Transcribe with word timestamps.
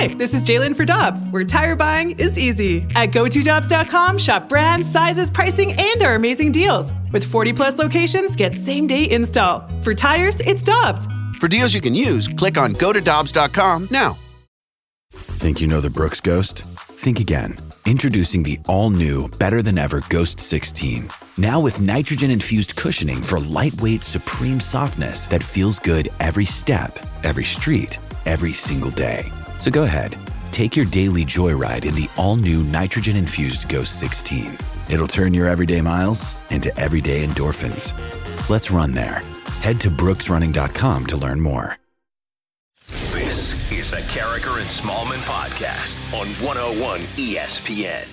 Hi, 0.00 0.06
this 0.06 0.32
is 0.32 0.42
Jalen 0.44 0.74
for 0.74 0.86
Dobbs, 0.86 1.26
where 1.28 1.44
tire 1.44 1.76
buying 1.76 2.12
is 2.12 2.38
easy. 2.38 2.86
At 2.96 3.10
GoToDobbs.com, 3.10 4.16
shop 4.16 4.48
brands, 4.48 4.90
sizes, 4.90 5.30
pricing, 5.30 5.74
and 5.78 6.02
our 6.02 6.14
amazing 6.14 6.52
deals. 6.52 6.94
With 7.12 7.22
40 7.22 7.52
plus 7.52 7.76
locations, 7.76 8.34
get 8.34 8.54
same 8.54 8.86
day 8.86 9.10
install. 9.10 9.68
For 9.82 9.94
tires, 9.94 10.40
it's 10.40 10.62
Dobbs. 10.62 11.06
For 11.38 11.48
deals 11.48 11.74
you 11.74 11.82
can 11.82 11.94
use, 11.94 12.28
click 12.28 12.56
on 12.56 12.72
GoToDobbs.com 12.76 13.88
now. 13.90 14.16
Think 15.10 15.60
you 15.60 15.66
know 15.66 15.82
the 15.82 15.90
Brooks 15.90 16.22
Ghost? 16.22 16.62
Think 16.62 17.20
again. 17.20 17.58
Introducing 17.84 18.42
the 18.42 18.58
all 18.68 18.88
new, 18.88 19.28
better 19.28 19.60
than 19.60 19.76
ever 19.76 20.02
Ghost 20.08 20.40
16. 20.40 21.10
Now 21.36 21.60
with 21.60 21.78
nitrogen 21.78 22.30
infused 22.30 22.74
cushioning 22.74 23.20
for 23.20 23.38
lightweight, 23.38 24.02
supreme 24.02 24.60
softness 24.60 25.26
that 25.26 25.42
feels 25.42 25.78
good 25.78 26.08
every 26.20 26.46
step, 26.46 26.98
every 27.22 27.44
street, 27.44 27.98
every 28.24 28.54
single 28.54 28.92
day. 28.92 29.30
So 29.60 29.70
go 29.70 29.82
ahead, 29.82 30.16
take 30.52 30.74
your 30.74 30.86
daily 30.86 31.22
joyride 31.22 31.84
in 31.84 31.94
the 31.94 32.08
all 32.16 32.36
new 32.36 32.64
nitrogen 32.64 33.14
infused 33.14 33.68
Ghost 33.68 33.98
16. 34.00 34.56
It'll 34.88 35.06
turn 35.06 35.34
your 35.34 35.46
everyday 35.46 35.82
miles 35.82 36.34
into 36.50 36.74
everyday 36.80 37.26
endorphins. 37.26 37.92
Let's 38.48 38.70
run 38.70 38.92
there. 38.92 39.22
Head 39.60 39.78
to 39.82 39.90
brooksrunning.com 39.90 41.06
to 41.06 41.16
learn 41.18 41.42
more. 41.42 41.76
This 43.12 43.70
is 43.70 43.90
the 43.90 43.98
Karraker 43.98 44.58
and 44.58 44.70
Smallman 44.70 45.20
podcast 45.24 45.98
on 46.18 46.28
101 46.42 47.00
ESPN. 47.18 48.08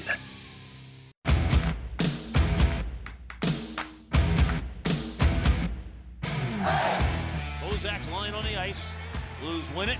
Bozak's 7.61 8.09
line 8.09 8.33
on 8.33 8.43
the 8.43 8.59
ice. 8.59 8.91
Blues 9.39 9.71
win 9.71 9.87
it. 9.87 9.97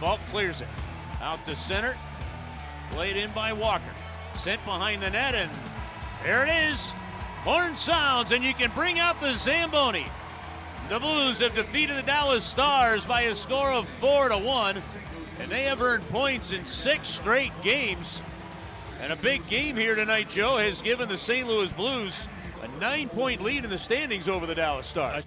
Faulk 0.00 0.20
clears 0.30 0.62
it. 0.62 0.68
Out 1.26 1.44
to 1.46 1.56
center. 1.56 1.96
Played 2.90 3.16
in 3.16 3.32
by 3.32 3.52
Walker. 3.52 3.82
Sent 4.34 4.64
behind 4.64 5.02
the 5.02 5.10
net, 5.10 5.34
and 5.34 5.50
there 6.22 6.46
it 6.46 6.70
is. 6.70 6.90
Horn 7.42 7.74
sounds, 7.74 8.30
and 8.30 8.44
you 8.44 8.54
can 8.54 8.70
bring 8.76 9.00
out 9.00 9.20
the 9.20 9.34
Zamboni. 9.34 10.06
The 10.88 11.00
Blues 11.00 11.40
have 11.40 11.52
defeated 11.52 11.96
the 11.96 12.02
Dallas 12.02 12.44
Stars 12.44 13.06
by 13.06 13.22
a 13.22 13.34
score 13.34 13.72
of 13.72 13.88
four 13.98 14.28
to 14.28 14.38
one, 14.38 14.80
and 15.40 15.50
they 15.50 15.64
have 15.64 15.82
earned 15.82 16.08
points 16.10 16.52
in 16.52 16.64
six 16.64 17.08
straight 17.08 17.50
games. 17.60 18.22
And 19.02 19.12
a 19.12 19.16
big 19.16 19.44
game 19.48 19.74
here 19.74 19.96
tonight, 19.96 20.28
Joe, 20.28 20.58
has 20.58 20.80
given 20.80 21.08
the 21.08 21.18
St. 21.18 21.48
Louis 21.48 21.72
Blues 21.72 22.28
a 22.62 22.68
nine-point 22.78 23.42
lead 23.42 23.64
in 23.64 23.70
the 23.70 23.78
standings 23.78 24.28
over 24.28 24.46
the 24.46 24.54
Dallas 24.54 24.86
Stars. 24.86 25.24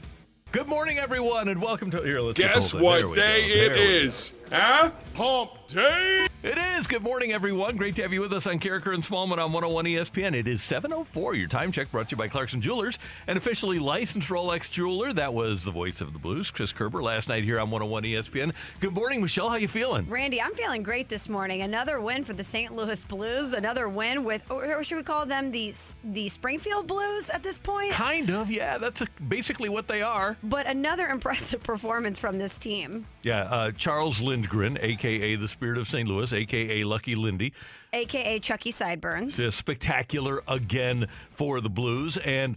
Good 0.54 0.68
morning, 0.68 0.98
everyone, 0.98 1.50
and 1.50 1.62
welcome 1.62 1.92
to 1.92 2.02
here. 2.02 2.22
Let's 2.22 2.38
get 2.38 2.56
Guess 2.56 2.72
both 2.72 2.82
in. 2.82 2.88
There 2.88 3.02
what 3.02 3.10
we 3.10 3.16
day 3.18 3.48
go. 3.48 3.74
It 3.74 3.78
we 3.78 3.98
is? 4.06 4.32
Huh? 4.52 4.92
Hump 5.16 5.52
day? 5.68 6.26
It 6.42 6.58
is. 6.58 6.88
Good 6.88 7.04
morning, 7.04 7.34
everyone. 7.34 7.76
Great 7.76 7.96
to 7.98 8.02
have 8.02 8.14
you 8.14 8.22
with 8.22 8.32
us 8.32 8.48
on 8.48 8.60
Karraker 8.60 8.94
and 8.94 9.04
Smallman 9.04 9.34
on 9.44 9.52
101 9.52 9.86
ESPN. 9.86 10.34
It 10.34 10.48
is 10.48 10.62
7.04. 10.62 11.38
Your 11.38 11.50
time 11.50 11.72
check 11.74 11.92
brought 11.92 12.08
to 12.08 12.14
you 12.14 12.18
by 12.18 12.30
Clarkson 12.30 12.62
Jewelers, 12.62 12.98
an 13.28 13.36
officially 13.36 13.78
licensed 13.78 14.30
Rolex 14.30 14.72
jeweler. 14.72 15.12
That 15.12 15.34
was 15.34 15.66
the 15.66 15.72
voice 15.72 16.00
of 16.00 16.14
the 16.14 16.20
Blues, 16.20 16.50
Chris 16.50 16.72
Kerber, 16.72 17.04
last 17.04 17.28
night 17.28 17.44
here 17.44 17.60
on 17.60 17.70
101 17.70 18.04
ESPN. 18.04 18.54
Good 18.80 18.94
morning, 18.94 19.22
Michelle. 19.22 19.50
How 19.50 19.56
are 19.56 19.60
you 19.60 19.68
feeling? 19.68 20.10
Randy, 20.10 20.42
I'm 20.42 20.56
feeling 20.56 20.82
great 20.82 21.10
this 21.10 21.28
morning. 21.28 21.62
Another 21.62 22.00
win 22.00 22.24
for 22.24 22.32
the 22.32 22.44
St. 22.44 22.74
Louis 22.74 23.04
Blues. 23.04 23.52
Another 23.54 23.90
win 23.90 24.24
with, 24.24 24.50
or 24.50 24.82
should 24.86 24.96
we 24.98 25.04
call 25.04 25.26
them 25.26 25.52
the 25.52 25.74
the 26.06 26.30
Springfield 26.30 26.88
Blues 26.88 27.30
at 27.30 27.44
this 27.44 27.58
point? 27.60 27.92
Kind 27.92 28.30
of, 28.32 28.50
yeah. 28.50 28.78
That's 28.78 29.02
a, 29.02 29.08
basically 29.28 29.68
what 29.68 29.90
they 29.90 30.02
are. 30.02 30.38
But 30.42 30.68
another 30.68 31.08
impressive 31.10 31.62
performance 31.62 32.18
from 32.18 32.38
this 32.38 32.58
team, 32.58 33.06
Yeah, 33.24 33.44
uh, 33.44 33.72
Charles 33.72 34.22
Lindgren, 34.40 34.78
a.k.a. 34.80 35.36
the 35.36 35.50
Spirit 35.50 35.78
of 35.78 35.86
St. 35.86 36.08
Louis, 36.08 36.32
a.k.a. 36.32 36.86
Lucky 36.86 37.14
Lindy, 37.14 37.52
aka 37.92 38.40
Chucky 38.40 38.72
Sideburns. 38.72 39.36
Just 39.36 39.58
spectacular 39.58 40.42
again 40.48 41.08
for 41.32 41.60
the 41.60 41.70
Blues. 41.70 42.16
And 42.16 42.56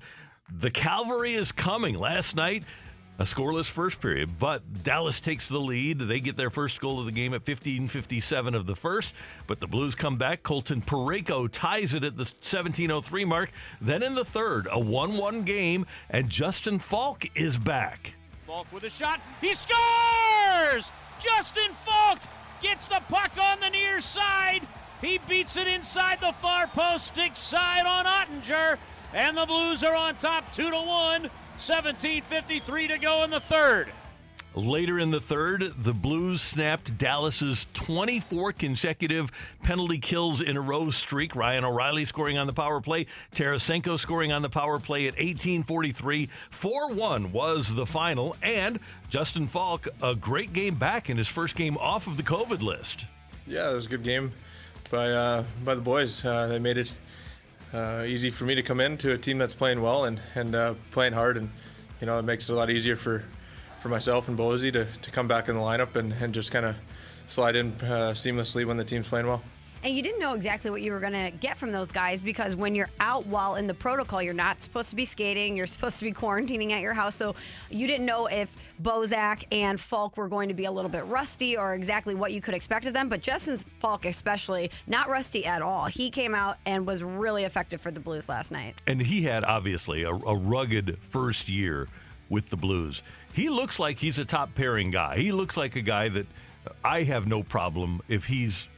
the 0.48 0.70
cavalry 0.70 1.34
is 1.34 1.50
coming. 1.50 1.98
Last 1.98 2.36
night, 2.36 2.62
a 3.18 3.24
scoreless 3.24 3.68
first 3.68 4.00
period, 4.00 4.38
but 4.38 4.84
Dallas 4.84 5.18
takes 5.18 5.48
the 5.48 5.58
lead. 5.58 5.98
They 5.98 6.20
get 6.20 6.36
their 6.36 6.50
first 6.50 6.80
goal 6.80 7.00
of 7.00 7.06
the 7.06 7.10
game 7.10 7.34
at 7.34 7.44
15:57 7.44 8.54
of 8.54 8.66
the 8.66 8.76
first, 8.76 9.12
but 9.48 9.58
the 9.58 9.66
Blues 9.66 9.96
come 9.96 10.16
back. 10.16 10.44
Colton 10.44 10.82
Parayko 10.82 11.48
ties 11.50 11.94
it 11.94 12.04
at 12.04 12.16
the 12.16 12.32
17:03 12.40 13.24
mark. 13.24 13.50
Then 13.80 14.04
in 14.04 14.14
the 14.14 14.24
third, 14.24 14.68
a 14.70 14.78
1-1 14.78 15.42
game, 15.42 15.84
and 16.10 16.30
Justin 16.30 16.78
Faulk 16.78 17.28
is 17.34 17.58
back. 17.58 18.14
Faulk 18.46 18.68
with 18.72 18.84
a 18.84 18.90
shot. 18.90 19.20
He 19.40 19.52
scores! 19.54 20.92
Justin 21.22 21.72
Faulk 21.72 22.18
gets 22.60 22.88
the 22.88 23.00
puck 23.08 23.32
on 23.40 23.60
the 23.60 23.70
near 23.70 24.00
side. 24.00 24.66
He 25.00 25.18
beats 25.28 25.56
it 25.56 25.68
inside 25.68 26.20
the 26.20 26.32
far 26.32 26.66
post, 26.66 27.06
stick 27.08 27.36
side 27.36 27.86
on 27.86 28.06
Oettinger, 28.06 28.78
and 29.14 29.36
the 29.36 29.46
Blues 29.46 29.84
are 29.84 29.94
on 29.94 30.16
top 30.16 30.52
2 30.52 30.70
to 30.70 30.80
1. 30.80 31.30
17:53 31.58 32.88
to 32.88 32.98
go 32.98 33.22
in 33.22 33.30
the 33.30 33.40
third. 33.40 33.92
Later 34.54 34.98
in 34.98 35.10
the 35.10 35.20
third, 35.20 35.72
the 35.82 35.94
Blues 35.94 36.42
snapped 36.42 36.98
Dallas's 36.98 37.66
24 37.72 38.52
consecutive 38.52 39.30
penalty 39.62 39.98
kills 39.98 40.42
in 40.42 40.58
a 40.58 40.60
row 40.60 40.90
streak. 40.90 41.34
Ryan 41.34 41.64
O'Reilly 41.64 42.04
scoring 42.04 42.36
on 42.36 42.46
the 42.46 42.52
power 42.52 42.82
play, 42.82 43.06
Tarasenko 43.34 43.98
scoring 43.98 44.30
on 44.30 44.42
the 44.42 44.50
power 44.50 44.78
play 44.78 45.08
at 45.08 45.14
18:43. 45.16 46.28
4-1 46.50 47.32
was 47.32 47.74
the 47.74 47.86
final, 47.86 48.36
and 48.42 48.78
Justin 49.08 49.46
Faulk 49.48 49.88
a 50.02 50.14
great 50.14 50.52
game 50.52 50.74
back 50.74 51.08
in 51.08 51.16
his 51.16 51.28
first 51.28 51.56
game 51.56 51.78
off 51.78 52.06
of 52.06 52.18
the 52.18 52.22
COVID 52.22 52.62
list. 52.62 53.06
Yeah, 53.46 53.70
it 53.70 53.74
was 53.74 53.86
a 53.86 53.88
good 53.88 54.02
game 54.02 54.32
by 54.90 55.10
uh, 55.10 55.44
by 55.64 55.74
the 55.74 55.80
boys. 55.80 56.26
Uh, 56.26 56.48
they 56.48 56.58
made 56.58 56.76
it 56.76 56.92
uh, 57.72 58.04
easy 58.06 58.28
for 58.28 58.44
me 58.44 58.54
to 58.54 58.62
come 58.62 58.80
in 58.80 58.98
to 58.98 59.12
a 59.12 59.18
team 59.18 59.38
that's 59.38 59.54
playing 59.54 59.80
well 59.80 60.04
and 60.04 60.20
and 60.34 60.54
uh, 60.54 60.74
playing 60.90 61.14
hard, 61.14 61.38
and 61.38 61.48
you 62.02 62.06
know 62.06 62.18
it 62.18 62.22
makes 62.22 62.50
it 62.50 62.52
a 62.52 62.56
lot 62.56 62.68
easier 62.68 62.96
for 62.96 63.24
for 63.82 63.88
myself 63.88 64.28
and 64.28 64.38
Bozy 64.38 64.72
to, 64.72 64.86
to 64.86 65.10
come 65.10 65.26
back 65.26 65.48
in 65.48 65.56
the 65.56 65.60
lineup 65.60 65.96
and, 65.96 66.12
and 66.12 66.32
just 66.32 66.52
kind 66.52 66.64
of 66.64 66.76
slide 67.26 67.56
in 67.56 67.72
uh, 67.82 68.12
seamlessly 68.14 68.64
when 68.64 68.76
the 68.76 68.84
team's 68.84 69.08
playing 69.08 69.26
well. 69.26 69.42
And 69.84 69.96
you 69.96 70.00
didn't 70.00 70.20
know 70.20 70.34
exactly 70.34 70.70
what 70.70 70.80
you 70.80 70.92
were 70.92 71.00
going 71.00 71.12
to 71.12 71.32
get 71.38 71.58
from 71.58 71.72
those 71.72 71.90
guys 71.90 72.22
because 72.22 72.54
when 72.54 72.76
you're 72.76 72.90
out 73.00 73.26
while 73.26 73.56
in 73.56 73.66
the 73.66 73.74
protocol, 73.74 74.22
you're 74.22 74.32
not 74.32 74.62
supposed 74.62 74.90
to 74.90 74.96
be 74.96 75.04
skating. 75.04 75.56
You're 75.56 75.66
supposed 75.66 75.98
to 75.98 76.04
be 76.04 76.12
quarantining 76.12 76.70
at 76.70 76.82
your 76.82 76.94
house. 76.94 77.16
So 77.16 77.34
you 77.68 77.88
didn't 77.88 78.06
know 78.06 78.26
if 78.26 78.54
Bozak 78.80 79.42
and 79.50 79.80
Faulk 79.80 80.16
were 80.16 80.28
going 80.28 80.46
to 80.50 80.54
be 80.54 80.66
a 80.66 80.70
little 80.70 80.88
bit 80.88 81.04
rusty 81.06 81.56
or 81.56 81.74
exactly 81.74 82.14
what 82.14 82.32
you 82.32 82.40
could 82.40 82.54
expect 82.54 82.86
of 82.86 82.94
them. 82.94 83.08
But 83.08 83.22
Justin 83.22 83.56
Faulk, 83.80 84.04
especially, 84.04 84.70
not 84.86 85.08
rusty 85.08 85.44
at 85.44 85.62
all. 85.62 85.86
He 85.86 86.10
came 86.10 86.32
out 86.32 86.58
and 86.64 86.86
was 86.86 87.02
really 87.02 87.42
effective 87.42 87.80
for 87.80 87.90
the 87.90 88.00
Blues 88.00 88.28
last 88.28 88.52
night. 88.52 88.76
And 88.86 89.02
he 89.02 89.22
had 89.22 89.42
obviously 89.42 90.04
a, 90.04 90.10
a 90.10 90.36
rugged 90.36 90.98
first 91.00 91.48
year 91.48 91.88
with 92.28 92.50
the 92.50 92.56
Blues. 92.56 93.02
He 93.32 93.48
looks 93.48 93.78
like 93.78 93.98
he's 93.98 94.18
a 94.18 94.24
top 94.24 94.54
pairing 94.54 94.90
guy. 94.90 95.16
He 95.18 95.32
looks 95.32 95.56
like 95.56 95.76
a 95.76 95.82
guy 95.82 96.08
that 96.10 96.26
I 96.84 97.02
have 97.04 97.26
no 97.26 97.42
problem 97.42 98.00
if 98.08 98.24
he's 98.24 98.68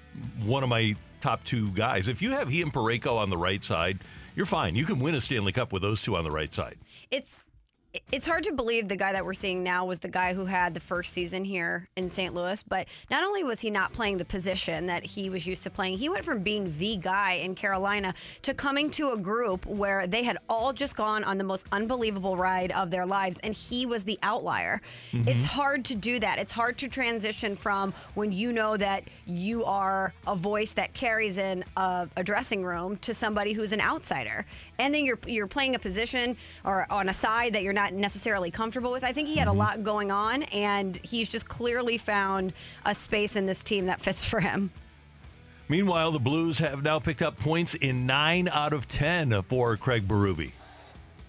one 0.42 0.62
of 0.62 0.68
my 0.68 0.96
top 1.20 1.42
two 1.44 1.70
guys. 1.70 2.08
If 2.08 2.22
you 2.22 2.30
have 2.32 2.48
he 2.48 2.62
and 2.62 2.72
Parayko 2.72 3.16
on 3.16 3.30
the 3.30 3.36
right 3.36 3.62
side, 3.62 4.00
you're 4.36 4.46
fine. 4.46 4.74
You 4.74 4.84
can 4.84 5.00
win 5.00 5.14
a 5.14 5.20
Stanley 5.20 5.52
Cup 5.52 5.72
with 5.72 5.82
those 5.82 6.02
two 6.02 6.16
on 6.16 6.24
the 6.24 6.30
right 6.30 6.52
side. 6.52 6.76
It's 7.10 7.50
it's 8.10 8.26
hard 8.26 8.44
to 8.44 8.52
believe 8.52 8.88
the 8.88 8.96
guy 8.96 9.12
that 9.12 9.24
we're 9.24 9.34
seeing 9.34 9.62
now 9.62 9.84
was 9.84 10.00
the 10.00 10.08
guy 10.08 10.34
who 10.34 10.44
had 10.46 10.74
the 10.74 10.80
first 10.80 11.12
season 11.12 11.44
here 11.44 11.88
in 11.96 12.10
St. 12.10 12.34
Louis, 12.34 12.62
but 12.64 12.88
not 13.10 13.22
only 13.22 13.44
was 13.44 13.60
he 13.60 13.70
not 13.70 13.92
playing 13.92 14.16
the 14.18 14.24
position 14.24 14.86
that 14.86 15.04
he 15.04 15.30
was 15.30 15.46
used 15.46 15.62
to 15.62 15.70
playing, 15.70 15.98
he 15.98 16.08
went 16.08 16.24
from 16.24 16.40
being 16.42 16.76
the 16.78 16.96
guy 16.96 17.32
in 17.34 17.54
Carolina 17.54 18.12
to 18.42 18.52
coming 18.54 18.90
to 18.90 19.10
a 19.12 19.16
group 19.16 19.64
where 19.66 20.06
they 20.06 20.24
had 20.24 20.38
all 20.48 20.72
just 20.72 20.96
gone 20.96 21.22
on 21.24 21.38
the 21.38 21.44
most 21.44 21.66
unbelievable 21.70 22.36
ride 22.36 22.72
of 22.72 22.90
their 22.90 23.06
lives, 23.06 23.38
and 23.44 23.54
he 23.54 23.86
was 23.86 24.02
the 24.04 24.18
outlier. 24.22 24.80
Mhm. 25.12 25.28
It's 25.28 25.44
hard 25.44 25.84
to 25.86 25.94
do 25.94 26.18
that. 26.18 26.38
It's 26.38 26.52
hard 26.52 26.78
to 26.78 26.88
transition 26.88 27.54
from 27.56 27.92
when 28.14 28.32
you 28.32 28.52
know 28.52 28.76
that 28.76 29.04
you 29.26 29.64
are 29.64 30.12
a 30.26 30.34
voice 30.34 30.72
that 30.72 30.94
carries 30.94 31.38
in 31.38 31.64
a, 31.76 32.08
a 32.16 32.24
dressing 32.24 32.64
room 32.64 32.96
to 32.98 33.14
somebody 33.14 33.52
who's 33.52 33.72
an 33.72 33.80
outsider. 33.80 34.46
And 34.78 34.92
then 34.92 35.04
you're 35.04 35.18
you're 35.26 35.46
playing 35.46 35.76
a 35.76 35.78
position 35.78 36.36
or 36.64 36.86
on 36.90 37.08
a 37.08 37.12
side 37.12 37.52
that 37.52 37.62
you're 37.62 37.72
not 37.72 37.83
necessarily 37.92 38.50
comfortable 38.50 38.92
with. 38.92 39.04
I 39.04 39.12
think 39.12 39.28
he 39.28 39.36
had 39.36 39.48
a 39.48 39.52
lot 39.52 39.82
going 39.82 40.10
on, 40.10 40.44
and 40.44 40.96
he's 40.96 41.28
just 41.28 41.48
clearly 41.48 41.98
found 41.98 42.52
a 42.84 42.94
space 42.94 43.36
in 43.36 43.46
this 43.46 43.62
team 43.62 43.86
that 43.86 44.00
fits 44.00 44.24
for 44.24 44.40
him. 44.40 44.70
Meanwhile, 45.68 46.12
the 46.12 46.18
Blues 46.18 46.58
have 46.58 46.82
now 46.82 46.98
picked 46.98 47.22
up 47.22 47.38
points 47.38 47.74
in 47.74 48.06
nine 48.06 48.48
out 48.48 48.72
of 48.72 48.86
10 48.86 49.42
for 49.42 49.76
Craig 49.76 50.06
Berube. 50.06 50.52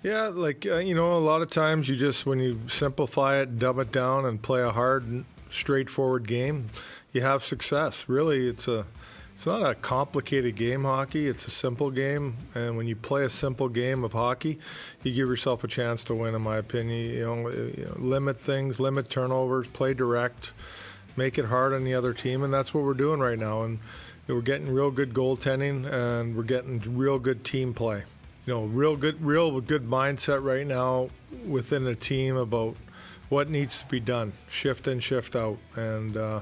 Yeah, 0.03 0.27
like 0.27 0.67
uh, 0.67 0.77
you 0.77 0.93
know, 0.93 1.13
a 1.13 1.17
lot 1.17 1.41
of 1.41 1.49
times 1.49 1.89
you 1.89 1.95
just 1.95 2.27
when 2.27 2.37
you 2.39 2.61
simplify 2.67 3.41
it, 3.41 3.57
dumb 3.57 3.79
it 3.79 3.91
down, 3.91 4.25
and 4.25 4.39
play 4.39 4.61
a 4.61 4.69
hard, 4.69 5.25
straightforward 5.49 6.27
game, 6.27 6.69
you 7.11 7.21
have 7.21 7.43
success. 7.43 8.07
Really, 8.07 8.47
it's 8.47 8.67
a 8.67 8.85
it's 9.35 9.45
not 9.45 9.69
a 9.69 9.75
complicated 9.75 10.55
game 10.55 10.85
hockey. 10.85 11.27
It's 11.27 11.45
a 11.45 11.51
simple 11.51 11.91
game, 11.91 12.37
and 12.55 12.77
when 12.77 12.87
you 12.87 12.95
play 12.95 13.25
a 13.25 13.29
simple 13.29 13.67
game 13.67 14.05
of 14.05 14.13
hockey, 14.13 14.59
you 15.03 15.11
give 15.11 15.27
yourself 15.27 15.65
a 15.65 15.67
chance 15.67 16.05
to 16.05 16.15
win. 16.15 16.33
In 16.35 16.41
my 16.41 16.55
opinion, 16.55 17.11
you 17.11 17.25
know, 17.25 17.49
you 17.49 17.85
know 17.85 17.95
limit 17.97 18.39
things, 18.39 18.79
limit 18.79 19.09
turnovers, 19.09 19.67
play 19.67 19.93
direct, 19.93 20.53
make 21.17 21.37
it 21.37 21.43
hard 21.45 21.73
on 21.73 21.83
the 21.83 21.93
other 21.93 22.13
team, 22.13 22.43
and 22.43 22.53
that's 22.53 22.73
what 22.73 22.85
we're 22.85 22.93
doing 22.93 23.19
right 23.19 23.37
now. 23.37 23.63
And 23.63 23.79
we're 24.29 24.39
getting 24.39 24.73
real 24.73 24.89
good 24.89 25.13
goaltending, 25.13 25.85
and 25.91 26.33
we're 26.33 26.43
getting 26.43 26.79
real 26.95 27.19
good 27.19 27.43
team 27.43 27.73
play. 27.73 28.03
You 28.45 28.53
know, 28.53 28.65
real 28.67 28.95
good, 28.95 29.21
real 29.21 29.59
good 29.59 29.83
mindset 29.83 30.45
right 30.45 30.65
now 30.65 31.09
within 31.45 31.83
the 31.83 31.95
team 31.95 32.37
about 32.37 32.77
what 33.27 33.49
needs 33.49 33.81
to 33.81 33.87
be 33.87 33.99
done, 33.99 34.31
shift 34.47 34.87
in, 34.87 34.99
shift 34.99 35.35
out, 35.35 35.57
and. 35.75 36.15
Uh, 36.15 36.39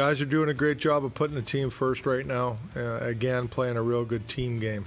guys 0.00 0.18
are 0.22 0.24
doing 0.24 0.48
a 0.48 0.54
great 0.54 0.78
job 0.78 1.04
of 1.04 1.12
putting 1.12 1.36
the 1.36 1.42
team 1.42 1.68
first 1.68 2.06
right 2.06 2.24
now. 2.24 2.56
Uh, 2.74 2.96
again, 3.00 3.46
playing 3.46 3.76
a 3.76 3.82
real 3.82 4.02
good 4.02 4.26
team 4.28 4.58
game. 4.58 4.86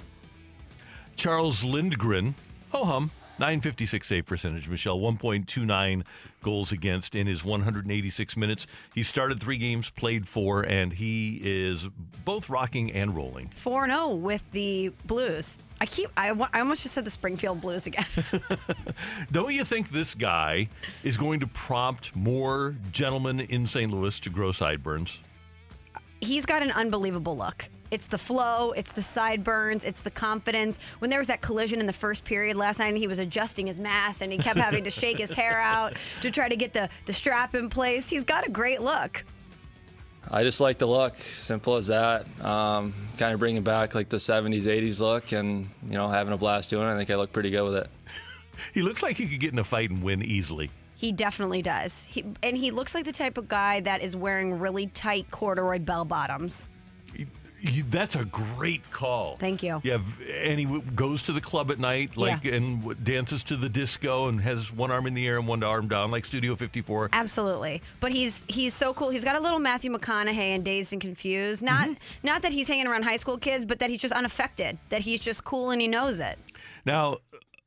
Charles 1.14 1.62
Lindgren, 1.62 2.34
ho 2.72 2.84
hum, 2.84 3.12
956 3.38 4.08
save 4.08 4.26
percentage, 4.26 4.68
Michelle, 4.68 4.98
1.29 4.98 6.02
goals 6.44 6.70
against 6.70 7.16
in 7.16 7.26
his 7.26 7.44
186 7.44 8.36
minutes. 8.36 8.68
He 8.94 9.02
started 9.02 9.40
three 9.40 9.56
games, 9.56 9.90
played 9.90 10.28
four, 10.28 10.62
and 10.62 10.92
he 10.92 11.40
is 11.42 11.88
both 12.24 12.48
rocking 12.48 12.92
and 12.92 13.16
rolling. 13.16 13.50
4 13.56 13.88
0 13.88 14.10
with 14.10 14.48
the 14.52 14.92
Blues. 15.06 15.58
I 15.80 15.86
keep, 15.86 16.08
I, 16.16 16.30
I 16.52 16.60
almost 16.60 16.82
just 16.82 16.94
said 16.94 17.04
the 17.04 17.10
Springfield 17.10 17.60
Blues 17.60 17.86
again. 17.86 18.06
Don't 19.32 19.52
you 19.52 19.64
think 19.64 19.90
this 19.90 20.14
guy 20.14 20.68
is 21.02 21.16
going 21.16 21.40
to 21.40 21.48
prompt 21.48 22.14
more 22.14 22.76
gentlemen 22.92 23.40
in 23.40 23.66
St. 23.66 23.90
Louis 23.90 24.20
to 24.20 24.30
grow 24.30 24.52
sideburns? 24.52 25.18
He's 26.20 26.46
got 26.46 26.62
an 26.62 26.70
unbelievable 26.70 27.36
look. 27.36 27.68
It's 27.94 28.06
the 28.08 28.18
flow, 28.18 28.72
it's 28.72 28.90
the 28.90 29.02
sideburns, 29.02 29.84
it's 29.84 30.02
the 30.02 30.10
confidence. 30.10 30.80
When 30.98 31.10
there 31.10 31.20
was 31.20 31.28
that 31.28 31.42
collision 31.42 31.78
in 31.78 31.86
the 31.86 31.92
first 31.92 32.24
period 32.24 32.56
last 32.56 32.80
night 32.80 32.88
and 32.88 32.98
he 32.98 33.06
was 33.06 33.20
adjusting 33.20 33.68
his 33.68 33.78
mask 33.78 34.20
and 34.20 34.32
he 34.32 34.38
kept 34.38 34.58
having 34.58 34.82
to 34.82 34.90
shake 34.90 35.18
his 35.18 35.32
hair 35.32 35.60
out 35.60 35.94
to 36.22 36.32
try 36.32 36.48
to 36.48 36.56
get 36.56 36.72
the, 36.72 36.88
the 37.06 37.12
strap 37.12 37.54
in 37.54 37.70
place, 37.70 38.10
he's 38.10 38.24
got 38.24 38.44
a 38.44 38.50
great 38.50 38.82
look. 38.82 39.24
I 40.28 40.42
just 40.42 40.60
like 40.60 40.78
the 40.78 40.88
look, 40.88 41.14
simple 41.18 41.76
as 41.76 41.86
that. 41.86 42.26
Um, 42.44 42.94
kind 43.16 43.32
of 43.32 43.38
bringing 43.38 43.62
back 43.62 43.94
like 43.94 44.08
the 44.08 44.16
70s, 44.16 44.62
80s 44.62 44.98
look, 44.98 45.30
and 45.30 45.70
you 45.86 45.92
know, 45.92 46.08
having 46.08 46.34
a 46.34 46.36
blast 46.36 46.70
doing 46.70 46.88
it. 46.88 46.92
I 46.92 46.96
think 46.96 47.10
I 47.10 47.14
look 47.14 47.32
pretty 47.32 47.50
good 47.50 47.62
with 47.62 47.76
it. 47.76 47.88
He 48.72 48.82
looks 48.82 49.02
like 49.02 49.16
he 49.16 49.26
could 49.26 49.40
get 49.40 49.52
in 49.52 49.58
a 49.58 49.64
fight 49.64 49.90
and 49.90 50.00
win 50.00 50.22
easily. 50.22 50.70
He 50.94 51.10
definitely 51.10 51.60
does. 51.60 52.04
He, 52.04 52.24
and 52.42 52.56
he 52.56 52.70
looks 52.70 52.94
like 52.94 53.04
the 53.04 53.12
type 53.12 53.36
of 53.36 53.48
guy 53.48 53.80
that 53.80 54.00
is 54.00 54.16
wearing 54.16 54.60
really 54.60 54.86
tight 54.86 55.28
corduroy 55.32 55.80
bell 55.80 56.04
bottoms. 56.04 56.64
You, 57.64 57.84
that's 57.88 58.14
a 58.14 58.24
great 58.26 58.90
call. 58.90 59.36
Thank 59.38 59.62
you. 59.62 59.80
Yeah, 59.82 59.98
and 60.42 60.58
he 60.58 60.66
w- 60.66 60.82
goes 60.94 61.22
to 61.22 61.32
the 61.32 61.40
club 61.40 61.70
at 61.70 61.78
night, 61.78 62.16
like, 62.16 62.44
Yeah. 62.44 62.54
and 62.54 62.80
w- 62.80 62.98
dances 63.02 63.42
to 63.44 63.56
the 63.56 63.68
disco, 63.68 64.28
and 64.28 64.40
has 64.42 64.70
one 64.70 64.90
arm 64.90 65.06
in 65.06 65.14
the 65.14 65.26
air 65.26 65.38
and 65.38 65.48
one 65.48 65.62
arm 65.62 65.88
down, 65.88 66.10
like 66.10 66.24
Studio 66.24 66.54
54. 66.56 67.08
Absolutely. 67.12 67.80
But 68.00 68.12
he's 68.12 68.42
he's 68.48 68.74
so 68.74 68.92
cool. 68.92 69.10
He's 69.10 69.24
got 69.24 69.36
a 69.36 69.40
little 69.40 69.58
Matthew 69.58 69.90
McConaughey 69.90 70.54
and 70.54 70.64
Dazed 70.64 70.92
and 70.92 71.00
Confused. 71.00 71.62
Not 71.62 71.88
mm-hmm. 71.88 72.26
not 72.26 72.42
that 72.42 72.52
he's 72.52 72.68
hanging 72.68 72.86
around 72.86 73.04
high 73.04 73.16
school 73.16 73.38
kids, 73.38 73.64
but 73.64 73.78
that 73.78 73.88
he's 73.88 74.00
just 74.00 74.14
unaffected. 74.14 74.78
That 74.90 75.00
he's 75.00 75.20
just 75.20 75.44
cool 75.44 75.70
and 75.70 75.80
he 75.80 75.88
knows 75.88 76.20
it. 76.20 76.38
Now, 76.84 77.18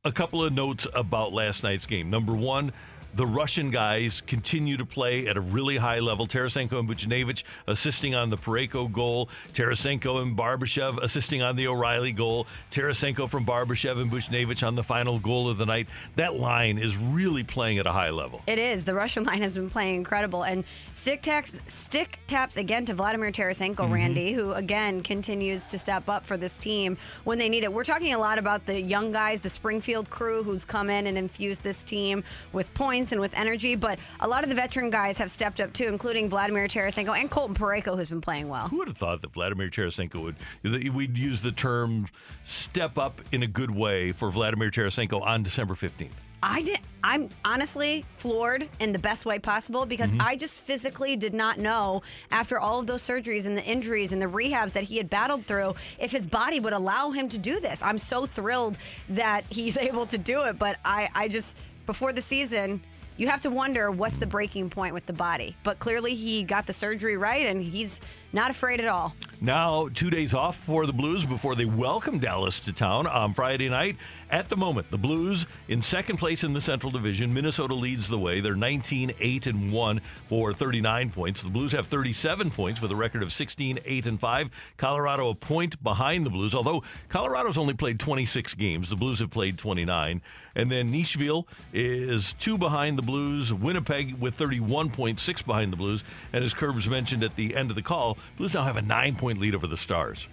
a 0.04 0.12
couple 0.12 0.44
of 0.44 0.52
notes 0.52 0.86
about 0.94 1.32
last 1.32 1.62
night's 1.62 1.86
game. 1.86 2.08
Number 2.08 2.34
one, 2.34 2.72
the 3.14 3.26
Russian 3.26 3.70
guys 3.70 4.22
continue 4.26 4.76
to 4.76 4.84
play 4.84 5.26
at 5.26 5.36
a 5.36 5.40
really 5.40 5.76
high 5.76 5.98
level. 5.98 6.26
Tarasenko 6.26 6.78
and 6.78 6.88
Buchnevich 6.88 7.42
assisting 7.66 8.14
on 8.14 8.30
the 8.30 8.36
Parayko 8.36 8.90
goal. 8.90 9.28
Tarasenko 9.52 10.22
and 10.22 10.36
Barbashev 10.36 11.02
assisting 11.02 11.42
on 11.42 11.56
the 11.56 11.66
O'Reilly 11.66 12.12
goal. 12.12 12.46
Tarasenko 12.70 13.28
from 13.28 13.44
Barbashev 13.44 14.00
and 14.00 14.10
Buchnevich 14.10 14.66
on 14.66 14.74
the 14.74 14.82
final 14.82 15.18
goal 15.18 15.48
of 15.48 15.58
the 15.58 15.66
night. 15.66 15.88
That 16.16 16.34
line 16.34 16.78
is 16.78 16.96
really 16.96 17.44
playing 17.44 17.78
at 17.78 17.86
a 17.86 17.92
high 17.92 18.10
level. 18.10 18.42
It 18.46 18.58
is. 18.58 18.84
The 18.84 18.94
Russian 18.94 19.24
line 19.28 19.42
has 19.42 19.54
been 19.54 19.70
playing 19.70 19.96
incredible. 19.96 20.44
And 20.44 20.64
stick 20.92 21.22
taps 21.22 21.60
stick 21.66 22.20
taps 22.26 22.56
again 22.56 22.84
to 22.86 22.94
Vladimir 22.94 23.32
Tarasenko, 23.32 23.76
mm-hmm. 23.76 23.92
Randy, 23.92 24.32
who 24.32 24.52
again 24.52 25.02
continues 25.02 25.66
to 25.66 25.78
step 25.78 26.08
up 26.08 26.24
for 26.24 26.36
this 26.36 26.58
team 26.58 26.96
when 27.24 27.38
they 27.38 27.48
need 27.48 27.64
it. 27.64 27.72
We're 27.72 27.84
talking 27.84 28.14
a 28.14 28.18
lot 28.18 28.38
about 28.38 28.66
the 28.66 28.80
young 28.80 29.12
guys, 29.12 29.40
the 29.40 29.48
Springfield 29.48 30.10
crew 30.10 30.42
who's 30.42 30.64
come 30.64 30.90
in 30.90 31.06
and 31.06 31.18
infused 31.18 31.62
this 31.62 31.82
team 31.82 32.22
with 32.52 32.72
points 32.74 33.07
and 33.12 33.20
with 33.20 33.36
energy, 33.36 33.74
but 33.76 33.98
a 34.20 34.28
lot 34.28 34.42
of 34.42 34.48
the 34.48 34.54
veteran 34.54 34.90
guys 34.90 35.18
have 35.18 35.30
stepped 35.30 35.60
up 35.60 35.72
too, 35.72 35.86
including 35.86 36.28
Vladimir 36.28 36.66
Tarasenko 36.68 37.18
and 37.18 37.30
Colton 37.30 37.54
Parayko, 37.54 37.96
who's 37.96 38.08
been 38.08 38.20
playing 38.20 38.48
well. 38.48 38.68
Who 38.68 38.78
would 38.78 38.88
have 38.88 38.96
thought 38.96 39.20
that 39.22 39.32
Vladimir 39.32 39.68
Tarasenko 39.68 40.22
would, 40.22 40.36
that 40.62 40.92
we'd 40.92 41.16
use 41.16 41.42
the 41.42 41.52
term 41.52 42.08
step 42.44 42.98
up 42.98 43.20
in 43.32 43.42
a 43.42 43.46
good 43.46 43.70
way 43.70 44.12
for 44.12 44.30
Vladimir 44.30 44.70
Tarasenko 44.70 45.22
on 45.22 45.42
December 45.42 45.74
15th? 45.74 46.12
I 46.42 46.62
did. 46.62 46.78
I'm 47.02 47.28
honestly 47.44 48.04
floored 48.16 48.68
in 48.80 48.92
the 48.92 48.98
best 48.98 49.26
way 49.26 49.38
possible 49.38 49.86
because 49.86 50.10
mm-hmm. 50.10 50.22
I 50.22 50.36
just 50.36 50.60
physically 50.60 51.16
did 51.16 51.34
not 51.34 51.58
know 51.58 52.02
after 52.30 52.60
all 52.60 52.78
of 52.80 52.86
those 52.86 53.02
surgeries 53.02 53.46
and 53.46 53.56
the 53.56 53.64
injuries 53.64 54.12
and 54.12 54.20
the 54.22 54.26
rehabs 54.26 54.72
that 54.72 54.84
he 54.84 54.96
had 54.96 55.10
battled 55.10 55.46
through 55.46 55.74
if 55.98 56.12
his 56.12 56.26
body 56.26 56.60
would 56.60 56.72
allow 56.72 57.10
him 57.10 57.28
to 57.30 57.38
do 57.38 57.60
this. 57.60 57.82
I'm 57.82 57.98
so 57.98 58.26
thrilled 58.26 58.78
that 59.08 59.44
he's 59.50 59.76
able 59.88 60.06
to 60.06 60.18
do 60.18 60.42
it, 60.44 60.58
but 60.58 60.78
I, 60.84 61.08
I 61.14 61.28
just 61.28 61.56
before 61.86 62.12
the 62.12 62.22
season. 62.22 62.82
You 63.18 63.26
have 63.26 63.40
to 63.40 63.50
wonder 63.50 63.90
what's 63.90 64.16
the 64.16 64.28
breaking 64.28 64.70
point 64.70 64.94
with 64.94 65.04
the 65.06 65.12
body. 65.12 65.56
But 65.64 65.80
clearly, 65.80 66.14
he 66.14 66.44
got 66.44 66.68
the 66.68 66.72
surgery 66.72 67.16
right 67.16 67.46
and 67.46 67.60
he's 67.60 68.00
not 68.32 68.50
afraid 68.50 68.80
at 68.80 68.88
all. 68.88 69.14
Now, 69.40 69.88
two 69.94 70.10
days 70.10 70.34
off 70.34 70.56
for 70.56 70.84
the 70.84 70.92
Blues 70.92 71.24
before 71.24 71.54
they 71.54 71.64
welcome 71.64 72.18
Dallas 72.18 72.58
to 72.60 72.72
town 72.72 73.06
on 73.06 73.34
Friday 73.34 73.68
night. 73.68 73.96
At 74.30 74.48
the 74.48 74.56
moment, 74.56 74.90
the 74.90 74.98
Blues 74.98 75.46
in 75.68 75.80
second 75.80 76.16
place 76.16 76.42
in 76.42 76.52
the 76.52 76.60
Central 76.60 76.90
Division. 76.90 77.32
Minnesota 77.32 77.72
leads 77.72 78.08
the 78.08 78.18
way. 78.18 78.40
They're 78.40 78.56
19 78.56 79.12
8 79.20 79.46
and 79.46 79.72
1 79.72 80.00
for 80.28 80.52
39 80.52 81.10
points. 81.10 81.42
The 81.42 81.50
Blues 81.50 81.70
have 81.70 81.86
37 81.86 82.50
points 82.50 82.82
with 82.82 82.90
a 82.90 82.96
record 82.96 83.22
of 83.22 83.32
16 83.32 83.78
8 83.84 84.06
and 84.06 84.18
5. 84.20 84.50
Colorado 84.76 85.28
a 85.30 85.34
point 85.36 85.80
behind 85.84 86.26
the 86.26 86.30
Blues, 86.30 86.52
although 86.52 86.82
Colorado's 87.08 87.58
only 87.58 87.74
played 87.74 88.00
26 88.00 88.54
games. 88.54 88.90
The 88.90 88.96
Blues 88.96 89.20
have 89.20 89.30
played 89.30 89.56
29. 89.56 90.20
And 90.56 90.72
then 90.72 90.90
Nashville 90.90 91.46
is 91.72 92.34
two 92.40 92.58
behind 92.58 92.98
the 92.98 93.02
Blues. 93.02 93.54
Winnipeg 93.54 94.18
with 94.18 94.36
31.6 94.36 95.46
behind 95.46 95.72
the 95.72 95.76
Blues. 95.76 96.02
And 96.32 96.42
as 96.42 96.52
Curbs 96.52 96.88
mentioned 96.88 97.22
at 97.22 97.36
the 97.36 97.54
end 97.54 97.70
of 97.70 97.76
the 97.76 97.82
call, 97.82 98.17
Blues 98.36 98.54
now 98.54 98.62
have 98.62 98.76
a 98.76 98.82
nine 98.82 99.16
point 99.16 99.38
lead 99.38 99.54
over 99.54 99.66
the 99.66 99.76
Stars. 99.76 100.28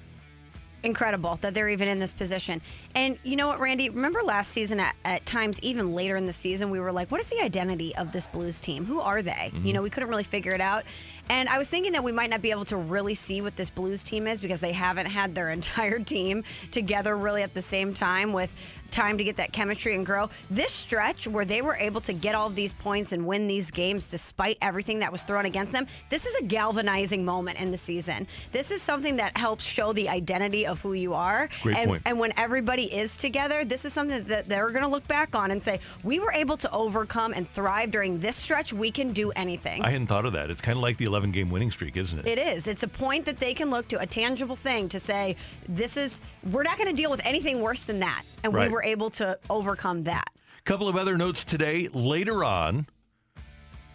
incredible 0.83 1.35
that 1.41 1.53
they're 1.53 1.69
even 1.69 1.87
in 1.87 1.99
this 1.99 2.13
position. 2.13 2.61
And 2.93 3.17
you 3.23 3.35
know 3.35 3.47
what, 3.47 3.59
Randy? 3.59 3.89
Remember 3.89 4.21
last 4.21 4.51
season, 4.51 4.79
at, 4.79 4.95
at 5.03 5.25
times, 5.25 5.59
even 5.61 5.93
later 5.93 6.15
in 6.15 6.25
the 6.27 6.33
season, 6.33 6.69
we 6.69 6.79
were 6.79 6.91
like, 6.91 7.11
what 7.11 7.19
is 7.19 7.27
the 7.27 7.41
identity 7.41 7.95
of 7.95 8.11
this 8.11 8.27
Blues 8.27 8.59
team? 8.59 8.85
Who 8.85 9.01
are 9.01 9.21
they? 9.21 9.49
You 9.51 9.59
mm-hmm. 9.59 9.71
know, 9.71 9.81
we 9.81 9.89
couldn't 9.89 10.09
really 10.09 10.23
figure 10.23 10.53
it 10.53 10.61
out. 10.61 10.83
And 11.27 11.49
I 11.49 11.57
was 11.57 11.67
thinking 11.69 11.93
that 11.93 12.03
we 12.03 12.11
might 12.11 12.29
not 12.29 12.41
be 12.43 12.51
able 12.51 12.65
to 12.65 12.77
really 12.77 13.15
see 13.15 13.41
what 13.41 13.55
this 13.55 13.71
Blues 13.71 14.03
team 14.03 14.27
is 14.27 14.39
because 14.39 14.59
they 14.59 14.73
haven't 14.73 15.07
had 15.07 15.33
their 15.33 15.50
entire 15.60 16.00
team 16.00 16.43
together 16.71 17.17
really 17.17 17.41
at 17.41 17.53
the 17.53 17.63
same 17.63 17.93
time 17.93 18.31
with 18.31 18.53
time 18.92 19.18
to 19.18 19.24
get 19.24 19.38
that 19.38 19.51
chemistry 19.51 19.96
and 19.96 20.06
grow. 20.06 20.30
This 20.50 20.72
stretch 20.72 21.27
where 21.27 21.46
they 21.46 21.62
were 21.62 21.75
able 21.75 22.01
to 22.01 22.13
get 22.13 22.36
all 22.36 22.48
of 22.48 22.56
these 22.56 22.74
points 22.74 23.12
and 23.12 23.25
win 23.25 23.48
these 23.48 23.72
games 23.72 24.06
despite 24.06 24.58
everything 24.62 25.00
that 25.00 25.12
was 25.12 25.24
thrown 25.24 25.46
against 25.46 25.72
them, 25.72 25.88
this 26.10 26.25
is 26.25 26.36
a 26.36 26.44
galvanizing 26.44 27.24
moment 27.25 27.60
in 27.60 27.72
the 27.72 27.77
season. 27.77 28.27
This 28.51 28.72
is 28.72 28.82
something 28.82 29.15
that 29.18 29.38
helps 29.38 29.65
show 29.65 29.94
the 29.94 30.10
identity 30.10 30.65
of 30.65 30.82
who 30.82 30.94
you 30.94 31.13
are. 31.13 31.50
Great 31.62 31.77
and, 31.77 31.89
point. 31.89 32.04
and 32.06 32.20
when 32.20 32.34
everybody 32.38 32.84
is 32.84 33.18
together, 33.18 33.65
this 33.65 33.86
is 33.86 33.94
something 33.94 34.24
that 34.25 34.48
they're 34.48 34.70
going 34.70 34.84
to 34.84 34.89
look 34.89 35.08
back 35.08 35.36
on 35.36 35.51
and 35.51 35.63
say, 35.63 35.80
we 36.04 36.20
were 36.20 36.32
able 36.32 36.58
to 36.58 36.72
overcome 36.72 37.34
and 37.34 37.50
thrive 37.50 37.92
during 37.92 38.20
this 38.20 38.36
stretch. 38.36 38.74
We 38.74 38.92
can 38.92 39.12
do 39.12 39.32
anything. 39.32 39.84
I 39.84 39.89
hadn't 39.92 40.08
thought 40.08 40.25
of 40.25 40.34
that. 40.34 40.50
It's 40.50 40.62
kind 40.62 40.77
of 40.77 40.82
like 40.82 40.98
the 40.98 41.06
11 41.06 41.32
game 41.32 41.50
winning 41.50 41.72
streak, 41.72 41.98
isn't 41.98 42.20
it? 42.20 42.27
It 42.27 42.39
is. 42.39 42.68
It's 42.68 42.84
a 42.84 42.88
point 42.88 43.25
that 43.25 43.38
they 43.38 43.54
can 43.54 43.70
look 43.70 43.88
to, 43.89 44.00
a 44.00 44.06
tangible 44.06 44.56
thing 44.56 44.89
to 44.89 45.00
say, 45.00 45.36
this 45.68 45.98
is, 45.98 46.22
we're 46.51 46.63
not 46.63 46.77
going 46.77 46.89
to 46.89 46.96
deal 46.96 47.12
with 47.12 47.22
anything 47.25 47.62
worse 47.62 47.84
than 47.84 48.00
that. 48.00 48.24
And 48.44 48.54
Right. 48.54 48.70
we 48.70 48.75
were 48.75 48.84
able 48.84 49.10
to 49.10 49.39
overcome 49.50 50.03
that. 50.03 50.25
couple 50.65 50.88
of 50.89 50.96
other 50.98 51.17
notes 51.17 51.44
today. 51.46 51.88
Later 51.94 52.44
on, 52.44 52.88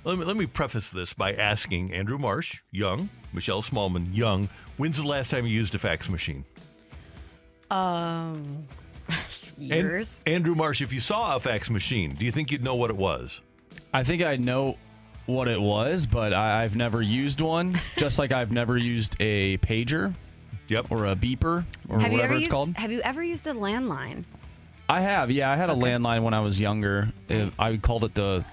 let 0.05 0.17
me, 0.19 0.25
let 0.25 0.37
me 0.37 0.47
preface 0.47 0.91
this 0.91 1.13
by 1.13 1.35
asking 1.35 1.93
Andrew 1.93 2.17
Marsh, 2.17 2.61
young, 2.71 3.11
Michelle 3.35 3.63
Smallman, 3.63 4.17
young, 4.17 4.49
when's 4.79 4.97
the 4.97 5.07
last 5.07 5.31
time 5.31 5.45
you 5.47 5.53
used 5.53 5.75
a 5.75 5.79
fax 5.79 6.09
machine? 6.09 6.45
Um, 7.71 8.67
And- 9.59 9.69
years. 9.69 10.21
Andrew 10.27 10.55
Marsh, 10.55 10.81
if 10.81 10.93
you 10.93 11.01
saw 11.01 11.37
a 11.37 11.41
fax 11.41 11.69
machine, 11.69 12.15
do 12.15 12.25
you 12.25 12.33
think 12.33 12.51
you'd 12.51 12.65
know 12.65 12.75
what 12.77 12.89
it 12.91 12.97
was? 12.97 13.43
I 13.93 14.03
think 14.05 14.23
I 14.23 14.37
know 14.37 14.79
what 15.27 15.49
it 15.49 15.61
was, 15.61 16.07
but 16.07 16.33
I, 16.33 16.63
I've 16.65 16.77
never 16.77 17.03
used 17.03 17.41
one. 17.43 17.79
just 17.97 18.19
like 18.19 18.33
I've 18.33 18.53
never 18.53 18.79
used 18.79 19.17
a 19.21 19.59
pager. 19.59 20.15
Yep. 20.69 20.91
Or 20.93 21.07
a 21.07 21.17
beeper 21.17 21.65
or 21.89 21.99
have 21.99 22.13
you 22.13 22.19
whatever 22.19 22.23
ever 22.23 22.35
it's 22.35 22.41
used, 22.43 22.51
called. 22.53 22.77
Have 22.77 22.93
you 22.93 23.01
ever 23.03 23.23
used 23.23 23.47
a 23.49 23.53
landline? 23.53 24.25
I 24.91 25.01
have. 25.03 25.31
Yeah, 25.31 25.51
I 25.51 25.57
had 25.57 25.71
a 25.71 25.75
landline 25.75 26.23
when 26.23 26.35
I 26.35 26.41
was 26.41 26.59
younger. 26.59 27.13
Uh, 27.31 27.51
I 27.59 27.77
called 27.77 28.05
it 28.05 28.15
the. 28.15 28.45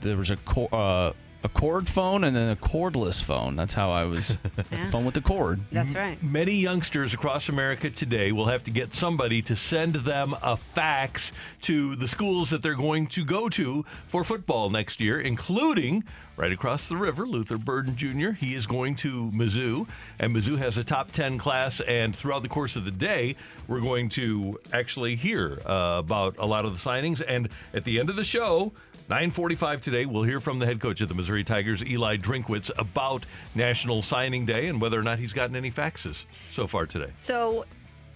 There 0.00 0.16
was 0.16 0.30
a 0.30 0.36
co- 0.36 0.66
uh, 0.66 1.12
a 1.44 1.48
cord 1.50 1.86
phone 1.86 2.24
and 2.24 2.34
then 2.34 2.50
a 2.50 2.56
cordless 2.56 3.22
phone. 3.22 3.54
That's 3.54 3.74
how 3.74 3.90
I 3.90 4.04
was. 4.04 4.38
phone 4.90 5.04
with 5.04 5.14
the 5.14 5.20
cord. 5.20 5.60
That's 5.70 5.94
right. 5.94 6.20
Many 6.22 6.54
youngsters 6.54 7.12
across 7.12 7.50
America 7.50 7.90
today 7.90 8.32
will 8.32 8.46
have 8.46 8.64
to 8.64 8.70
get 8.70 8.94
somebody 8.94 9.42
to 9.42 9.54
send 9.54 9.94
them 9.94 10.34
a 10.42 10.56
fax 10.56 11.32
to 11.62 11.96
the 11.96 12.08
schools 12.08 12.48
that 12.48 12.62
they're 12.62 12.74
going 12.74 13.06
to 13.08 13.26
go 13.26 13.50
to 13.50 13.84
for 14.06 14.24
football 14.24 14.70
next 14.70 15.00
year, 15.00 15.20
including 15.20 16.02
right 16.36 16.50
across 16.50 16.88
the 16.88 16.96
river, 16.96 17.26
Luther 17.26 17.58
Burden 17.58 17.94
Jr. 17.94 18.30
He 18.30 18.54
is 18.54 18.66
going 18.66 18.96
to 18.96 19.30
Mizzou, 19.30 19.86
and 20.18 20.34
Mizzou 20.34 20.58
has 20.58 20.78
a 20.78 20.84
top 20.84 21.12
10 21.12 21.36
class. 21.36 21.80
And 21.80 22.16
throughout 22.16 22.42
the 22.42 22.48
course 22.48 22.74
of 22.74 22.86
the 22.86 22.90
day, 22.90 23.36
we're 23.68 23.80
going 23.80 24.08
to 24.10 24.58
actually 24.72 25.14
hear 25.16 25.60
uh, 25.66 25.98
about 25.98 26.36
a 26.38 26.46
lot 26.46 26.64
of 26.64 26.72
the 26.72 26.90
signings. 26.90 27.22
And 27.26 27.50
at 27.74 27.84
the 27.84 28.00
end 28.00 28.08
of 28.08 28.16
the 28.16 28.24
show, 28.24 28.72
9:45 29.08 29.82
today, 29.82 30.06
we'll 30.06 30.22
hear 30.22 30.40
from 30.40 30.58
the 30.58 30.64
head 30.66 30.80
coach 30.80 31.02
of 31.02 31.08
the 31.08 31.14
Missouri 31.14 31.44
Tigers, 31.44 31.84
Eli 31.84 32.16
Drinkwitz, 32.16 32.70
about 32.78 33.26
National 33.54 34.00
Signing 34.00 34.46
Day 34.46 34.66
and 34.66 34.80
whether 34.80 34.98
or 34.98 35.02
not 35.02 35.18
he's 35.18 35.34
gotten 35.34 35.54
any 35.56 35.70
faxes 35.70 36.24
so 36.50 36.66
far 36.66 36.86
today. 36.86 37.12
So, 37.18 37.66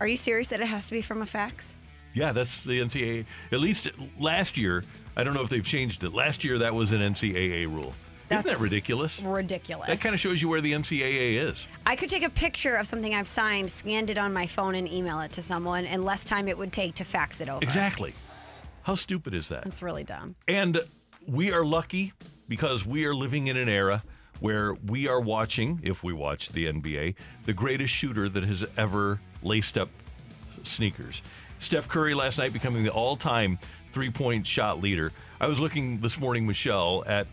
are 0.00 0.07
you 0.07 0.16
serious 0.16 0.49
that 0.49 0.61
it 0.61 0.66
has 0.66 0.87
to 0.87 0.92
be 0.92 1.02
from 1.02 1.21
a 1.21 1.26
fax? 1.26 1.76
Yeah, 2.14 2.33
that's 2.33 2.61
the 2.61 2.80
NCAA. 2.80 3.26
At 3.52 3.61
least 3.61 3.90
last 4.18 4.57
year, 4.57 4.83
I 5.14 5.25
don't 5.25 5.35
know 5.35 5.42
if 5.42 5.50
they've 5.50 5.64
changed 5.64 6.04
it. 6.04 6.14
Last 6.14 6.42
year, 6.42 6.59
that 6.59 6.75
was 6.75 6.92
an 6.92 7.00
NCAA 7.00 7.66
rule. 7.66 7.92
Isn't 8.30 8.47
that 8.47 8.59
ridiculous? 8.59 9.21
Ridiculous. 9.21 9.87
That 9.88 10.00
kind 10.00 10.14
of 10.14 10.21
shows 10.21 10.40
you 10.40 10.49
where 10.49 10.61
the 10.61 10.73
NCAA 10.73 11.50
is. 11.50 11.66
I 11.87 11.97
could 11.97 12.09
take 12.09 12.23
a 12.23 12.30
picture 12.30 12.76
of 12.76 12.87
something 12.87 13.14
I've 13.14 13.28
signed, 13.28 13.71
scanned 13.71 14.11
it 14.11 14.18
on 14.18 14.33
my 14.33 14.47
phone, 14.47 14.75
and 14.75 14.90
email 14.90 15.21
it 15.21 15.33
to 15.33 15.42
someone, 15.42 15.85
and 15.87 16.04
less 16.04 16.25
time 16.25 16.49
it 16.49 16.57
would 16.57 16.73
take 16.73 16.95
to 16.97 17.04
fax 17.04 17.40
it 17.40 17.49
over. 17.49 17.62
Exactly. 17.62 18.14
How 18.88 18.95
stupid 18.95 19.35
is 19.35 19.50
that? 19.50 19.64
That's 19.64 19.83
really 19.83 20.02
dumb. 20.02 20.35
And 20.49 20.80
we 21.26 21.52
are 21.52 21.62
lucky 21.62 22.14
because 22.49 22.87
we 22.87 23.04
are 23.04 23.14
living 23.14 23.49
in 23.49 23.59
an 23.59 23.68
era 23.68 24.02
where 24.40 24.73
we 24.73 25.07
are 25.07 25.21
watching, 25.21 25.78
if 25.83 26.02
we 26.02 26.14
watch 26.14 26.49
the 26.49 26.64
NBA, 26.64 27.14
the 27.45 27.52
greatest 27.52 27.92
shooter 27.92 28.30
that 28.30 28.45
has 28.45 28.64
ever 28.78 29.21
laced 29.42 29.76
up 29.76 29.90
sneakers. 30.64 31.21
Steph 31.59 31.87
Curry 31.87 32.14
last 32.14 32.38
night 32.38 32.54
becoming 32.54 32.83
the 32.83 32.88
all 32.88 33.14
time 33.14 33.59
three 33.92 34.09
point 34.09 34.47
shot 34.47 34.80
leader. 34.80 35.12
I 35.38 35.49
was 35.49 35.61
looking 35.61 36.00
this 36.00 36.18
morning, 36.18 36.47
Michelle, 36.47 37.04
at 37.07 37.26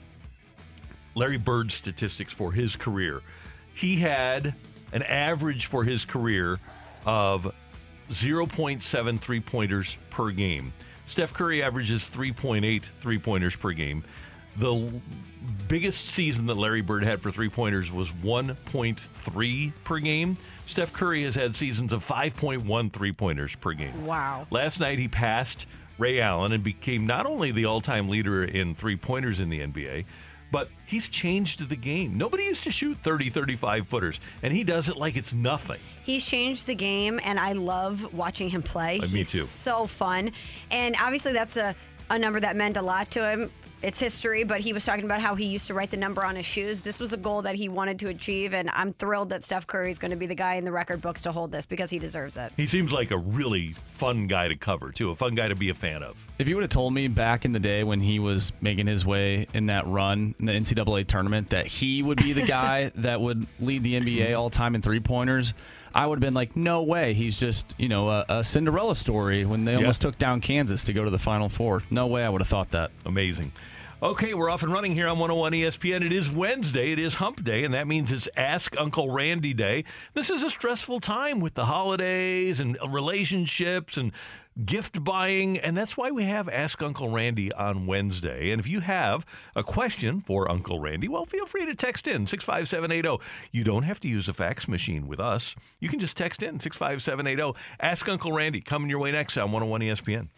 Larry 1.15 1.38
Bird's 1.38 1.74
statistics 1.74 2.33
for 2.33 2.51
his 2.51 2.75
career. 2.75 3.21
He 3.74 3.95
had 3.95 4.55
an 4.91 5.03
average 5.03 5.67
for 5.67 5.85
his 5.85 6.03
career 6.03 6.59
of 7.05 7.50
0.7 8.12 9.19
three 9.21 9.39
pointers 9.39 9.95
per 10.09 10.31
game. 10.31 10.74
Steph 11.05 11.33
Curry 11.33 11.62
averages 11.62 12.09
3.8 12.09 12.83
three 13.00 13.19
pointers 13.19 13.55
per 13.55 13.71
game. 13.71 14.03
The 14.57 15.01
biggest 15.67 16.07
season 16.07 16.45
that 16.45 16.55
Larry 16.55 16.81
Bird 16.81 17.03
had 17.03 17.21
for 17.21 17.31
three 17.31 17.50
pointers 17.50 17.91
was 17.91 18.09
1.3 18.12 19.74
per 19.83 20.00
game. 20.00 20.38
Steph 20.65 20.93
Curry 20.93 21.24
has 21.24 21.35
had 21.35 21.55
seasons 21.55 21.93
of 21.93 22.05
5.1 22.05 22.91
three 22.91 23.12
pointers 23.12 23.55
per 23.55 23.74
game. 23.74 24.05
Wow. 24.05 24.47
Last 24.50 24.79
night 24.79 24.97
he 24.97 25.07
passed 25.07 25.67
Ray 25.97 26.19
Allen 26.19 26.51
and 26.51 26.63
became 26.63 27.05
not 27.05 27.25
only 27.25 27.51
the 27.51 27.65
all 27.65 27.81
time 27.81 28.09
leader 28.09 28.43
in 28.43 28.75
three 28.75 28.95
pointers 28.95 29.39
in 29.39 29.50
the 29.50 29.59
NBA, 29.59 30.05
but 30.55 30.69
he's 30.85 31.09
changed 31.09 31.67
the 31.67 31.75
game. 31.75 32.17
Nobody 32.17 32.45
used 32.45 32.63
to 32.63 32.71
shoot 32.71 32.97
30, 33.00 33.29
35 33.29 33.89
footers, 33.89 34.21
and 34.41 34.53
he 34.53 34.63
does 34.63 34.88
it 34.88 34.95
like 34.95 35.17
it's 35.17 35.33
nothing. 35.33 35.81
He's 36.05 36.25
changed 36.25 36.65
the 36.65 36.75
game, 36.75 37.19
and 37.25 37.38
I 37.38 37.51
love 37.51 38.13
watching 38.13 38.47
him 38.47 38.63
play. 38.63 39.00
Uh, 39.00 39.07
me 39.07 39.17
He's 39.17 39.31
too. 39.31 39.43
So 39.43 39.85
fun, 39.85 40.31
and 40.71 40.95
obviously 40.97 41.33
that's 41.33 41.57
a, 41.57 41.75
a 42.09 42.17
number 42.17 42.39
that 42.39 42.55
meant 42.55 42.77
a 42.77 42.81
lot 42.81 43.12
to 43.12 43.29
him. 43.29 43.51
It's 43.82 44.00
history, 44.00 44.44
but 44.44 44.62
he 44.62 44.74
was 44.74 44.84
talking 44.84 45.05
about 45.05 45.22
how 45.22 45.36
he 45.36 45.46
used 45.46 45.67
to 45.67 45.74
write 45.74 45.91
the 45.91 45.98
number 45.98 46.25
on 46.25 46.36
his 46.36 46.46
shoes. 46.46 46.82
This 46.82 47.00
was 47.00 47.13
a 47.13 47.17
goal 47.17 47.44
that 47.44 47.55
he 47.55 47.70
wanted 47.70 48.00
to 48.00 48.08
achieve, 48.08 48.53
and 48.53 48.70
I'm 48.72 48.94
thrilled 48.94 49.29
that 49.29 49.44
Steph 49.44 49.67
Curry 49.67 49.91
is 49.91 50.00
going 50.00 50.12
to 50.12 50.17
be 50.17 50.25
the 50.25 50.36
guy 50.36 50.55
in 50.55 50.65
the 50.65 50.72
record 50.72 51.01
books 51.01 51.22
to 51.24 51.32
hold 51.32 51.51
this 51.51 51.65
because 51.65 51.89
he 51.89 52.00
deserves 52.00 52.36
it. 52.38 52.51
He 52.58 52.65
seems 52.65 52.91
like 52.91 53.12
a 53.12 53.17
really 53.17 53.70
fun 53.86 54.27
guy 54.27 54.48
to 54.48 54.55
cover, 54.55 54.91
too, 54.91 55.12
a 55.12 55.15
fun 55.15 55.36
guy 55.36 55.50
to 55.50 55.55
be 55.55 55.70
a 55.70 55.75
fan 55.75 56.01
of. 56.01 56.15
If 56.39 56.48
you 56.48 56.55
would 56.55 56.63
have 56.63 56.70
told 56.70 56.94
me 56.94 57.08
back 57.08 57.46
in 57.46 57.51
the 57.51 57.60
day 57.60 57.84
when 57.84 58.00
he 58.00 58.17
was 58.17 58.53
making 58.62 58.88
his 58.88 59.05
way 59.05 59.48
in 59.53 59.67
that 59.67 59.86
run 59.88 60.34
in 60.39 60.46
the 60.46 60.53
NCAA 60.53 61.05
tournament 61.05 61.51
that 61.51 61.67
he 61.67 62.01
would 62.01 62.17
be 62.17 62.34
the 62.34 62.41
guy 62.48 62.91
that 62.96 63.22
would 63.22 63.46
lead 63.60 63.84
the 63.84 64.00
NBA 64.00 64.38
all 64.38 64.50
time 64.50 64.74
in 64.74 64.82
three 64.82 65.00
pointers, 65.00 65.53
I 65.95 66.05
would 66.05 66.17
have 66.17 66.21
been 66.21 66.33
like, 66.33 66.55
no 66.55 66.83
way. 66.83 67.13
He's 67.13 67.39
just, 67.39 67.73
you 67.79 67.87
know, 67.87 68.09
a, 68.09 68.25
a 68.29 68.43
Cinderella 68.43 68.95
story 68.95 69.45
when 69.45 69.63
they 69.65 69.71
Yeah. 69.71 69.77
almost 69.79 70.01
took 70.01 70.17
down 70.17 70.41
Kansas 70.41 70.83
to 70.85 70.93
go 70.93 71.05
to 71.05 71.09
the 71.09 71.17
Final 71.19 71.47
Four. 71.49 71.81
No 71.89 72.05
way 72.07 72.23
I 72.23 72.29
would 72.29 72.41
have 72.41 72.47
thought 72.49 72.71
that. 72.71 72.91
Amazing. 73.05 73.51
Okay, 74.03 74.33
we're 74.33 74.49
off 74.49 74.61
and 74.61 74.73
running 74.73 74.93
here 74.93 75.07
on 75.07 75.17
101 75.19 75.53
ESPN. 75.53 76.03
It 76.05 76.11
is 76.11 76.29
Wednesday. 76.29 76.91
It 76.91 76.99
is 76.99 77.15
Hump 77.15 77.43
Day, 77.45 77.63
and 77.63 77.73
that 77.73 77.87
means 77.87 78.11
it's 78.11 78.27
Ask 78.35 78.75
Uncle 78.77 79.09
Randy 79.09 79.53
Day. 79.53 79.85
This 80.13 80.29
is 80.29 80.43
a 80.43 80.49
stressful 80.49 80.99
time 80.99 81.39
with 81.39 81.53
the 81.53 81.65
holidays 81.65 82.59
and 82.59 82.77
relationships 82.89 83.95
and 83.95 84.11
gift 84.63 85.03
buying, 85.03 85.57
and 85.57 85.75
that's 85.75 85.97
why 85.97 86.12
we 86.12 86.24
have 86.24 86.47
Ask 86.47 86.81
Uncle 86.81 87.09
Randy 87.09 87.51
on 87.51 87.88
Wednesday. 87.88 88.51
And 88.51 88.59
if 88.59 88.67
you 88.67 88.79
have 88.81 89.25
a 89.55 89.63
question 89.63 90.21
for 90.21 90.50
Uncle 90.50 90.79
Randy, 90.79 91.07
well, 91.07 91.25
feel 91.25 91.45
free 91.45 91.65
to 91.65 91.75
text 91.75 92.07
in 92.07 92.27
65780. 92.27 93.24
You 93.51 93.63
don't 93.63 93.83
have 93.83 94.00
to 94.01 94.07
use 94.07 94.29
a 94.29 94.33
fax 94.33 94.67
machine 94.67 95.07
with 95.07 95.19
us. 95.19 95.55
You 95.79 95.89
can 95.89 96.00
just 96.00 96.15
text 96.15 96.41
in 96.41 96.59
65780. 96.59 97.57
Ask 97.79 98.07
Uncle 98.07 98.31
Randy 98.31 98.62
coming 98.62 98.89
your 98.89 99.00
way 99.00 99.12
next 99.12 99.38
on 99.38 99.51
101 99.51 99.81
ESPN. 99.81 100.29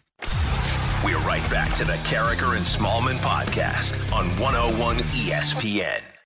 We're 1.04 1.18
right 1.18 1.48
back 1.48 1.72
to 1.74 1.84
the 1.84 1.92
Karraker 1.92 2.56
and 2.56 2.66
Smallman 2.66 3.18
podcast 3.18 4.12
on 4.12 4.26
101 4.40 4.96
ESPN. 4.96 6.17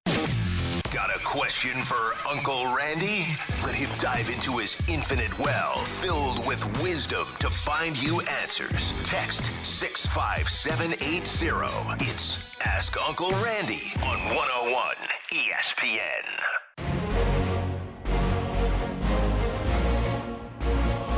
Got 0.93 1.17
a 1.17 1.21
question 1.25 1.81
for 1.81 2.13
Uncle 2.29 2.67
Randy? 2.67 3.35
Let 3.63 3.75
him 3.75 3.89
dive 3.99 4.29
into 4.29 4.59
his 4.59 4.77
infinite 4.91 5.39
well 5.39 5.79
filled 5.79 6.47
with 6.47 6.63
wisdom 6.83 7.27
to 7.39 7.49
find 7.49 7.97
you 8.01 8.21
answers. 8.21 8.93
Text 9.03 9.47
65780. 9.65 12.05
It's 12.05 12.47
Ask 12.61 12.99
Uncle 13.09 13.31
Randy 13.31 13.95
on 14.03 14.19
101 14.37 14.97
ESPN. 15.31 16.27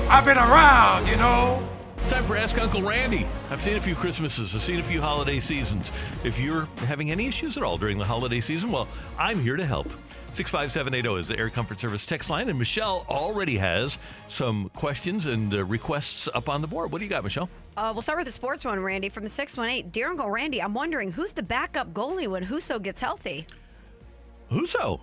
I've 0.09 0.25
been 0.25 0.38
around, 0.38 1.09
you 1.09 1.16
know. 1.16 1.74
It's 2.05 2.13
time 2.13 2.25
for 2.25 2.37
Ask 2.37 2.61
Uncle 2.61 2.83
Randy. 2.83 3.27
I've 3.49 3.63
seen 3.63 3.79
a 3.79 3.81
few 3.81 3.95
Christmases. 3.95 4.55
I've 4.55 4.61
seen 4.61 4.79
a 4.79 4.83
few 4.83 5.01
holiday 5.01 5.41
seasons. 5.41 5.91
If 6.23 6.39
you're 6.39 6.67
having 6.81 7.11
any 7.11 7.27
issues 7.27 7.57
at 7.57 7.63
all 7.63 7.79
during 7.79 7.97
the 7.97 8.05
holiday 8.05 8.43
season, 8.43 8.71
well, 8.71 8.87
I'm 9.19 9.41
here 9.41 9.57
to 9.57 9.65
help. 9.65 9.87
65780 10.35 11.19
is 11.19 11.29
the 11.29 11.39
Air 11.39 11.49
Comfort 11.49 11.81
Service 11.81 12.05
text 12.05 12.29
line, 12.29 12.51
and 12.51 12.59
Michelle 12.59 13.07
already 13.09 13.57
has 13.57 13.97
some 14.29 14.69
questions 14.77 15.25
and 15.25 15.55
uh, 15.55 15.65
requests 15.65 16.29
up 16.35 16.51
on 16.51 16.61
the 16.61 16.67
board. 16.67 16.93
What 16.93 16.99
do 16.99 17.05
you 17.05 17.11
got, 17.11 17.25
Michelle? 17.25 17.49
Uh, 17.75 17.91
we'll 17.95 18.03
start 18.03 18.19
with 18.19 18.27
the 18.27 18.33
sports 18.33 18.67
one, 18.67 18.81
Randy, 18.81 19.09
from 19.09 19.23
the 19.23 19.31
618. 19.31 19.89
Dear 19.91 20.11
Uncle 20.11 20.31
Randy, 20.31 20.61
I'm 20.61 20.75
wondering 20.75 21.11
who's 21.11 21.33
the 21.33 21.43
backup 21.43 21.95
goalie 21.95 22.29
when 22.29 22.45
Husso 22.45 22.83
gets 22.83 23.01
healthy? 23.01 23.47
Husso. 24.53 25.01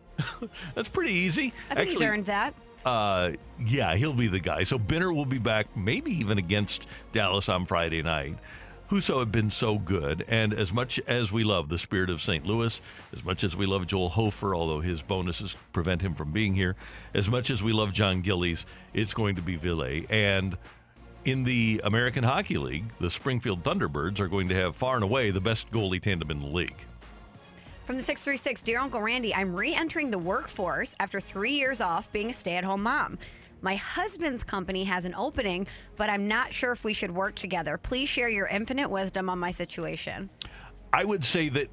That's 0.74 0.88
pretty 0.88 1.12
easy. 1.12 1.52
I 1.70 1.76
think 1.76 1.90
he's 1.90 1.98
Actually, 1.98 2.06
earned 2.06 2.26
that. 2.26 2.54
Uh, 2.84 3.32
yeah, 3.64 3.96
he'll 3.96 4.12
be 4.12 4.28
the 4.28 4.40
guy. 4.40 4.64
So 4.64 4.78
Binner 4.78 5.14
will 5.14 5.24
be 5.24 5.38
back, 5.38 5.74
maybe 5.76 6.12
even 6.12 6.38
against 6.38 6.86
Dallas 7.12 7.48
on 7.48 7.66
Friday 7.66 8.02
night. 8.02 8.36
Husso 8.90 9.18
have 9.20 9.32
been 9.32 9.50
so 9.50 9.78
good, 9.78 10.24
and 10.28 10.52
as 10.52 10.70
much 10.70 11.00
as 11.06 11.32
we 11.32 11.42
love 11.42 11.70
the 11.70 11.78
spirit 11.78 12.10
of 12.10 12.20
St. 12.20 12.44
Louis, 12.44 12.80
as 13.14 13.24
much 13.24 13.42
as 13.42 13.56
we 13.56 13.64
love 13.64 13.86
Joel 13.86 14.10
Hofer, 14.10 14.54
although 14.54 14.80
his 14.80 15.00
bonuses 15.00 15.56
prevent 15.72 16.02
him 16.02 16.14
from 16.14 16.32
being 16.32 16.54
here, 16.54 16.76
as 17.14 17.30
much 17.30 17.50
as 17.50 17.62
we 17.62 17.72
love 17.72 17.94
John 17.94 18.20
Gillies, 18.20 18.66
it's 18.92 19.14
going 19.14 19.36
to 19.36 19.42
be 19.42 19.56
Ville. 19.56 20.02
And 20.10 20.58
in 21.24 21.44
the 21.44 21.80
American 21.82 22.24
Hockey 22.24 22.58
League, 22.58 22.84
the 23.00 23.08
Springfield 23.08 23.64
Thunderbirds 23.64 24.20
are 24.20 24.28
going 24.28 24.50
to 24.50 24.54
have 24.54 24.76
far 24.76 24.96
and 24.96 25.04
away 25.04 25.30
the 25.30 25.40
best 25.40 25.70
goalie 25.70 26.00
tandem 26.00 26.30
in 26.30 26.40
the 26.40 26.50
league. 26.50 26.76
From 27.84 27.96
the 27.96 28.02
636, 28.02 28.62
Dear 28.62 28.80
Uncle 28.80 29.02
Randy, 29.02 29.34
I'm 29.34 29.54
re 29.54 29.74
entering 29.74 30.10
the 30.10 30.18
workforce 30.18 30.96
after 31.00 31.20
three 31.20 31.52
years 31.52 31.82
off 31.82 32.10
being 32.12 32.30
a 32.30 32.32
stay 32.32 32.56
at 32.56 32.64
home 32.64 32.82
mom. 32.82 33.18
My 33.60 33.76
husband's 33.76 34.42
company 34.42 34.84
has 34.84 35.04
an 35.04 35.14
opening, 35.14 35.66
but 35.96 36.08
I'm 36.08 36.26
not 36.26 36.54
sure 36.54 36.72
if 36.72 36.82
we 36.82 36.94
should 36.94 37.10
work 37.10 37.34
together. 37.34 37.76
Please 37.76 38.08
share 38.08 38.30
your 38.30 38.46
infinite 38.46 38.88
wisdom 38.88 39.28
on 39.28 39.38
my 39.38 39.50
situation. 39.50 40.30
I 40.94 41.04
would 41.04 41.26
say 41.26 41.50
that 41.50 41.68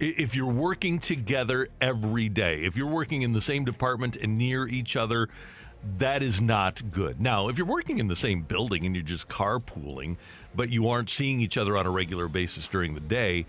if 0.00 0.34
you're 0.34 0.50
working 0.50 0.98
together 0.98 1.68
every 1.82 2.30
day, 2.30 2.64
if 2.64 2.74
you're 2.74 2.86
working 2.86 3.20
in 3.20 3.34
the 3.34 3.40
same 3.42 3.66
department 3.66 4.16
and 4.16 4.38
near 4.38 4.66
each 4.66 4.96
other, 4.96 5.28
that 5.98 6.22
is 6.22 6.40
not 6.40 6.80
good. 6.90 7.20
Now, 7.20 7.50
if 7.50 7.58
you're 7.58 7.66
working 7.66 7.98
in 7.98 8.08
the 8.08 8.16
same 8.16 8.40
building 8.40 8.86
and 8.86 8.96
you're 8.96 9.04
just 9.04 9.28
carpooling, 9.28 10.16
but 10.54 10.70
you 10.70 10.88
aren't 10.88 11.10
seeing 11.10 11.42
each 11.42 11.58
other 11.58 11.76
on 11.76 11.84
a 11.84 11.90
regular 11.90 12.26
basis 12.26 12.66
during 12.66 12.94
the 12.94 13.00
day, 13.00 13.44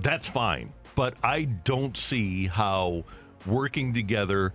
that's 0.00 0.28
fine. 0.28 0.72
But 0.94 1.14
I 1.22 1.44
don't 1.44 1.96
see 1.96 2.46
how 2.46 3.04
working 3.46 3.94
together, 3.94 4.52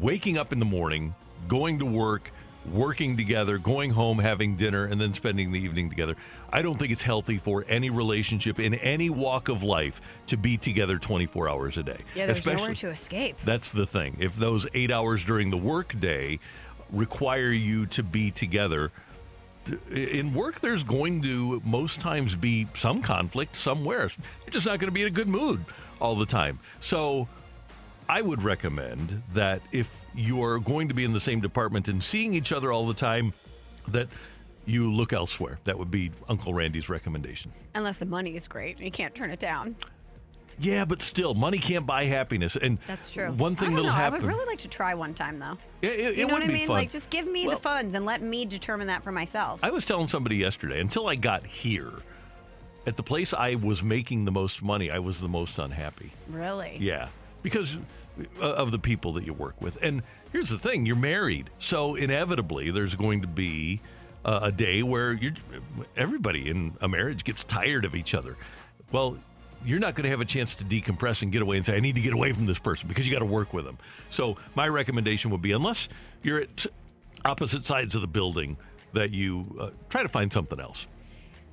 waking 0.00 0.36
up 0.38 0.52
in 0.52 0.58
the 0.58 0.64
morning, 0.64 1.14
going 1.48 1.78
to 1.78 1.86
work, 1.86 2.30
working 2.72 3.16
together, 3.16 3.58
going 3.58 3.92
home, 3.92 4.18
having 4.18 4.56
dinner, 4.56 4.84
and 4.86 5.00
then 5.00 5.12
spending 5.14 5.52
the 5.52 5.60
evening 5.60 5.88
together. 5.88 6.16
I 6.52 6.62
don't 6.62 6.76
think 6.76 6.90
it's 6.90 7.02
healthy 7.02 7.38
for 7.38 7.64
any 7.68 7.90
relationship 7.90 8.58
in 8.58 8.74
any 8.74 9.08
walk 9.10 9.48
of 9.48 9.62
life 9.62 10.00
to 10.26 10.36
be 10.36 10.56
together 10.56 10.98
24 10.98 11.48
hours 11.48 11.78
a 11.78 11.84
day. 11.84 11.98
Yeah, 12.16 12.26
there's 12.26 12.38
Especially- 12.38 12.56
nowhere 12.62 12.74
to 12.74 12.88
escape. 12.90 13.36
that's 13.44 13.70
the 13.70 13.86
thing. 13.86 14.16
If 14.18 14.34
those 14.34 14.66
eight 14.74 14.90
hours 14.90 15.24
during 15.24 15.50
the 15.50 15.56
workday 15.56 16.40
require 16.90 17.50
you 17.52 17.86
to 17.86 18.02
be 18.02 18.30
together, 18.32 18.90
in 19.90 20.34
work, 20.34 20.60
there's 20.60 20.82
going 20.82 21.22
to 21.22 21.60
most 21.64 22.00
times 22.00 22.36
be 22.36 22.66
some 22.74 23.02
conflict 23.02 23.56
somewhere. 23.56 24.10
You're 24.44 24.52
just 24.52 24.66
not 24.66 24.78
going 24.78 24.88
to 24.88 24.92
be 24.92 25.02
in 25.02 25.08
a 25.08 25.10
good 25.10 25.28
mood 25.28 25.64
all 26.00 26.16
the 26.16 26.26
time. 26.26 26.58
So 26.80 27.28
I 28.08 28.22
would 28.22 28.42
recommend 28.42 29.22
that 29.32 29.62
if 29.72 30.00
you're 30.14 30.58
going 30.58 30.88
to 30.88 30.94
be 30.94 31.04
in 31.04 31.12
the 31.12 31.20
same 31.20 31.40
department 31.40 31.88
and 31.88 32.02
seeing 32.02 32.34
each 32.34 32.52
other 32.52 32.72
all 32.72 32.86
the 32.86 32.94
time, 32.94 33.32
that 33.88 34.08
you 34.66 34.92
look 34.92 35.12
elsewhere. 35.12 35.58
That 35.64 35.78
would 35.78 35.90
be 35.90 36.10
Uncle 36.28 36.52
Randy's 36.52 36.88
recommendation. 36.88 37.52
Unless 37.74 37.98
the 37.98 38.06
money 38.06 38.34
is 38.34 38.48
great, 38.48 38.80
you 38.80 38.90
can't 38.90 39.14
turn 39.14 39.30
it 39.30 39.38
down. 39.38 39.76
Yeah, 40.58 40.84
but 40.86 41.02
still, 41.02 41.34
money 41.34 41.58
can't 41.58 41.84
buy 41.86 42.04
happiness. 42.04 42.56
And 42.56 42.78
That's 42.86 43.10
true. 43.10 43.30
One 43.32 43.56
thing 43.56 43.70
that'll 43.74 43.86
know. 43.86 43.92
happen. 43.92 44.20
I 44.20 44.24
would 44.24 44.32
really 44.34 44.46
like 44.46 44.58
to 44.60 44.68
try 44.68 44.94
one 44.94 45.12
time 45.14 45.38
though. 45.38 45.58
Yeah, 45.82 45.90
it, 45.90 45.98
you 45.98 46.08
it 46.08 46.16
know 46.18 46.24
would 46.26 46.32
what 46.34 46.42
I 46.44 46.46
be 46.46 46.52
mean? 46.54 46.66
fun. 46.66 46.76
Like, 46.76 46.90
just 46.90 47.10
give 47.10 47.26
me 47.26 47.46
Well- 47.46 47.56
the 47.56 47.62
funds 47.62 47.94
and 47.94 48.04
let 48.06 48.22
me 48.22 48.44
determine 48.46 48.86
that 48.86 49.02
for 49.02 49.12
myself. 49.12 49.60
I 49.62 49.70
was 49.70 49.84
telling 49.84 50.06
somebody 50.06 50.36
yesterday, 50.36 50.80
until 50.80 51.08
I 51.08 51.14
got 51.16 51.44
here, 51.46 51.92
at 52.86 52.96
the 52.96 53.02
place 53.02 53.34
I 53.34 53.56
was 53.56 53.82
making 53.82 54.24
the 54.24 54.32
most 54.32 54.62
money, 54.62 54.90
I 54.90 54.98
was 55.00 55.20
the 55.20 55.28
most 55.28 55.58
unhappy. 55.58 56.12
really? 56.30 56.76
Yeah, 56.80 57.08
because 57.42 57.78
uh, 58.40 58.44
of 58.52 58.70
the 58.70 58.78
people 58.78 59.12
that 59.14 59.26
you 59.26 59.34
work 59.34 59.60
with. 59.60 59.76
And 59.82 60.02
here's 60.32 60.48
the 60.48 60.58
thing 60.58 60.86
you're 60.86 60.96
married. 60.96 61.50
So 61.58 61.96
inevitably, 61.96 62.70
there's 62.70 62.94
going 62.94 63.20
to 63.22 63.26
be 63.26 63.80
uh, 64.24 64.40
a 64.44 64.52
day 64.52 64.82
where 64.82 65.12
you're, 65.12 65.34
everybody 65.96 66.48
in 66.48 66.74
a 66.80 66.88
marriage 66.88 67.24
gets 67.24 67.44
tired 67.44 67.84
of 67.84 67.94
each 67.94 68.14
other. 68.14 68.36
Well, 68.92 69.18
you're 69.66 69.78
not 69.78 69.94
going 69.94 70.04
to 70.04 70.10
have 70.10 70.20
a 70.20 70.24
chance 70.24 70.54
to 70.54 70.64
decompress 70.64 71.22
and 71.22 71.32
get 71.32 71.42
away 71.42 71.56
and 71.56 71.66
say, 71.66 71.76
I 71.76 71.80
need 71.80 71.96
to 71.96 72.00
get 72.00 72.12
away 72.12 72.32
from 72.32 72.46
this 72.46 72.58
person 72.58 72.88
because 72.88 73.06
you 73.06 73.12
got 73.12 73.20
to 73.20 73.24
work 73.24 73.52
with 73.52 73.64
them. 73.64 73.78
So, 74.10 74.36
my 74.54 74.68
recommendation 74.68 75.30
would 75.32 75.42
be 75.42 75.52
unless 75.52 75.88
you're 76.22 76.40
at 76.40 76.66
opposite 77.24 77.66
sides 77.66 77.94
of 77.94 78.00
the 78.00 78.06
building, 78.06 78.56
that 78.92 79.10
you 79.10 79.44
uh, 79.60 79.70
try 79.90 80.02
to 80.02 80.08
find 80.08 80.32
something 80.32 80.58
else. 80.58 80.86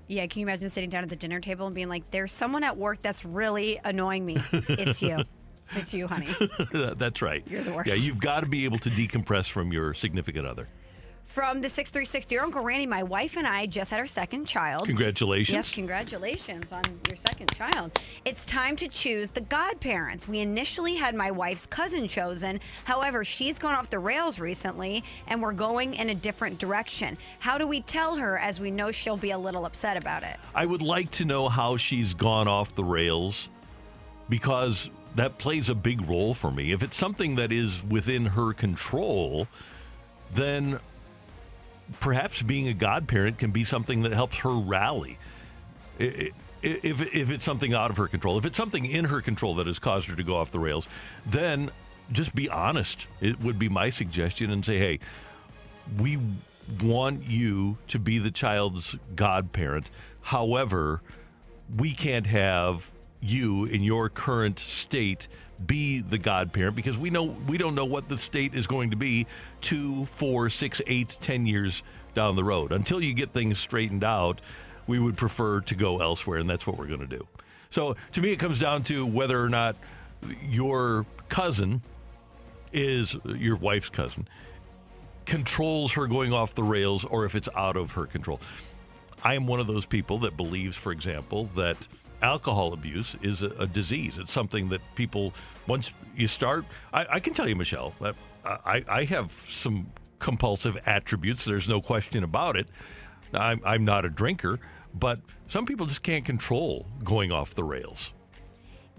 Yeah, 0.07 0.25
can 0.27 0.41
you 0.41 0.45
imagine 0.45 0.69
sitting 0.69 0.89
down 0.89 1.03
at 1.03 1.09
the 1.09 1.15
dinner 1.15 1.39
table 1.39 1.65
and 1.65 1.75
being 1.75 1.89
like, 1.89 2.09
there's 2.11 2.31
someone 2.33 2.63
at 2.63 2.77
work 2.77 3.01
that's 3.01 3.23
really 3.23 3.79
annoying 3.83 4.25
me. 4.25 4.37
It's 4.51 5.01
you. 5.01 5.23
it's 5.75 5.93
you, 5.93 6.07
honey. 6.07 6.27
That's 6.97 7.21
right. 7.21 7.43
You're 7.47 7.63
the 7.63 7.71
worst. 7.71 7.89
Yeah, 7.89 7.95
you've 7.95 8.19
got 8.19 8.41
to 8.41 8.45
be 8.45 8.65
able 8.65 8.79
to 8.79 8.89
decompress 8.89 9.49
from 9.49 9.71
your 9.71 9.93
significant 9.93 10.45
other. 10.45 10.67
From 11.33 11.61
the 11.61 11.67
636, 11.67 12.27
Dear 12.27 12.43
Uncle 12.43 12.61
Randy, 12.61 12.85
my 12.85 13.01
wife 13.01 13.37
and 13.37 13.47
I 13.47 13.65
just 13.65 13.89
had 13.89 13.99
our 13.99 14.05
second 14.05 14.45
child. 14.45 14.85
Congratulations. 14.85 15.51
Yes, 15.51 15.73
congratulations 15.73 16.71
on 16.71 16.83
your 17.09 17.17
second 17.17 17.51
child. 17.55 17.99
It's 18.23 18.45
time 18.45 18.75
to 18.75 18.87
choose 18.87 19.31
the 19.31 19.41
godparents. 19.41 20.27
We 20.27 20.41
initially 20.41 20.93
had 20.93 21.15
my 21.15 21.31
wife's 21.31 21.65
cousin 21.65 22.07
chosen. 22.07 22.59
However, 22.83 23.25
she's 23.25 23.57
gone 23.57 23.73
off 23.73 23.89
the 23.89 23.97
rails 23.97 24.37
recently 24.37 25.03
and 25.25 25.41
we're 25.41 25.53
going 25.53 25.95
in 25.95 26.09
a 26.09 26.13
different 26.13 26.59
direction. 26.59 27.17
How 27.39 27.57
do 27.57 27.65
we 27.65 27.81
tell 27.81 28.15
her 28.15 28.37
as 28.37 28.59
we 28.59 28.69
know 28.69 28.91
she'll 28.91 29.17
be 29.17 29.31
a 29.31 29.37
little 29.39 29.65
upset 29.65 29.97
about 29.97 30.21
it? 30.21 30.37
I 30.53 30.67
would 30.67 30.83
like 30.83 31.09
to 31.13 31.25
know 31.25 31.49
how 31.49 31.77
she's 31.77 32.13
gone 32.13 32.47
off 32.47 32.75
the 32.75 32.83
rails 32.83 33.49
because 34.29 34.87
that 35.15 35.39
plays 35.39 35.69
a 35.69 35.75
big 35.75 36.07
role 36.07 36.35
for 36.35 36.51
me. 36.51 36.73
If 36.73 36.83
it's 36.83 36.95
something 36.95 37.37
that 37.37 37.51
is 37.51 37.83
within 37.85 38.23
her 38.27 38.53
control, 38.53 39.47
then 40.31 40.79
perhaps 41.99 42.41
being 42.41 42.67
a 42.67 42.73
godparent 42.73 43.37
can 43.37 43.51
be 43.51 43.63
something 43.63 44.03
that 44.03 44.13
helps 44.13 44.37
her 44.39 44.53
rally. 44.53 45.17
I- 45.99 46.03
I- 46.03 46.31
If, 46.61 47.01
if 47.13 47.29
it's 47.29 47.43
something 47.43 47.73
out 47.73 47.91
of 47.91 47.97
her 47.97 48.07
control, 48.07 48.37
if 48.37 48.45
it's 48.45 48.55
something 48.55 48.85
in 48.85 49.05
her 49.05 49.21
control 49.21 49.55
that 49.55 49.67
has 49.67 49.79
caused 49.79 50.07
her 50.07 50.15
to 50.15 50.23
go 50.23 50.37
off 50.37 50.49
the 50.51 50.59
rails, 50.59 50.87
then 51.25 51.71
just 52.11 52.33
be 52.33 52.47
honest. 52.49 53.07
It 53.19 53.41
would 53.41 53.59
be 53.59 53.67
my 53.67 53.89
suggestion 53.89 54.49
and 54.49 54.63
say, 54.63 54.77
hey, 54.77 54.99
we 55.97 56.17
want 56.81 57.25
you 57.25 57.77
to 57.89 57.99
be 57.99 58.17
the 58.17 58.31
child's 58.31 58.95
godparent. 59.13 59.89
However, 60.21 61.01
we 61.75 61.91
can't 61.91 62.27
have 62.27 62.89
you 63.19 63.65
in 63.65 63.83
your 63.83 64.07
current 64.07 64.57
state 64.57 65.27
be 65.65 66.01
the 66.01 66.17
godparent 66.17 66.75
because 66.75 66.97
we 66.97 67.09
know 67.09 67.23
we 67.23 67.57
don't 67.57 67.75
know 67.75 67.85
what 67.85 68.09
the 68.09 68.17
state 68.17 68.53
is 68.53 68.67
going 68.67 68.91
to 68.91 68.95
be 68.95 69.27
two, 69.61 70.05
four, 70.05 70.49
six, 70.49 70.81
eight, 70.87 71.17
ten 71.19 71.45
years 71.45 71.83
down 72.13 72.35
the 72.35 72.43
road. 72.43 72.71
Until 72.71 73.01
you 73.01 73.13
get 73.13 73.31
things 73.31 73.57
straightened 73.57 74.03
out, 74.03 74.41
we 74.87 74.99
would 74.99 75.17
prefer 75.17 75.61
to 75.61 75.75
go 75.75 76.01
elsewhere, 76.01 76.39
and 76.39 76.49
that's 76.49 76.67
what 76.67 76.77
we're 76.77 76.87
going 76.87 76.99
to 76.99 77.07
do. 77.07 77.27
So 77.69 77.95
to 78.11 78.21
me, 78.21 78.31
it 78.31 78.37
comes 78.37 78.59
down 78.59 78.83
to 78.83 79.05
whether 79.05 79.41
or 79.41 79.49
not 79.49 79.75
your 80.47 81.05
cousin 81.29 81.81
is 82.71 83.15
your 83.25 83.55
wife's 83.55 83.89
cousin 83.89 84.27
controls 85.25 85.93
her 85.93 86.07
going 86.07 86.33
off 86.33 86.53
the 86.55 86.63
rails 86.63 87.05
or 87.05 87.25
if 87.25 87.35
it's 87.35 87.49
out 87.55 87.77
of 87.77 87.91
her 87.93 88.05
control. 88.05 88.39
I 89.23 89.35
am 89.35 89.47
one 89.47 89.59
of 89.59 89.67
those 89.67 89.85
people 89.85 90.19
that 90.19 90.35
believes, 90.35 90.75
for 90.75 90.91
example, 90.91 91.49
that 91.55 91.77
alcohol 92.21 92.73
abuse 92.73 93.15
is 93.21 93.41
a, 93.41 93.47
a 93.59 93.67
disease. 93.67 94.17
It's 94.17 94.33
something 94.33 94.69
that 94.69 94.81
people, 94.95 95.33
once 95.67 95.93
you 96.15 96.27
start, 96.27 96.65
I, 96.93 97.05
I 97.11 97.19
can 97.19 97.33
tell 97.33 97.47
you, 97.47 97.55
Michelle, 97.55 97.93
that 98.01 98.15
I, 98.45 98.83
I 98.87 99.03
have 99.05 99.31
some 99.49 99.87
compulsive 100.19 100.77
attributes. 100.85 101.45
There's 101.45 101.69
no 101.69 101.81
question 101.81 102.23
about 102.23 102.55
it. 102.57 102.67
I'm, 103.33 103.61
I'm 103.65 103.85
not 103.85 104.05
a 104.05 104.09
drinker, 104.09 104.59
but 104.93 105.19
some 105.47 105.65
people 105.65 105.85
just 105.85 106.03
can't 106.03 106.25
control 106.25 106.85
going 107.03 107.31
off 107.31 107.55
the 107.55 107.63
rails. 107.63 108.11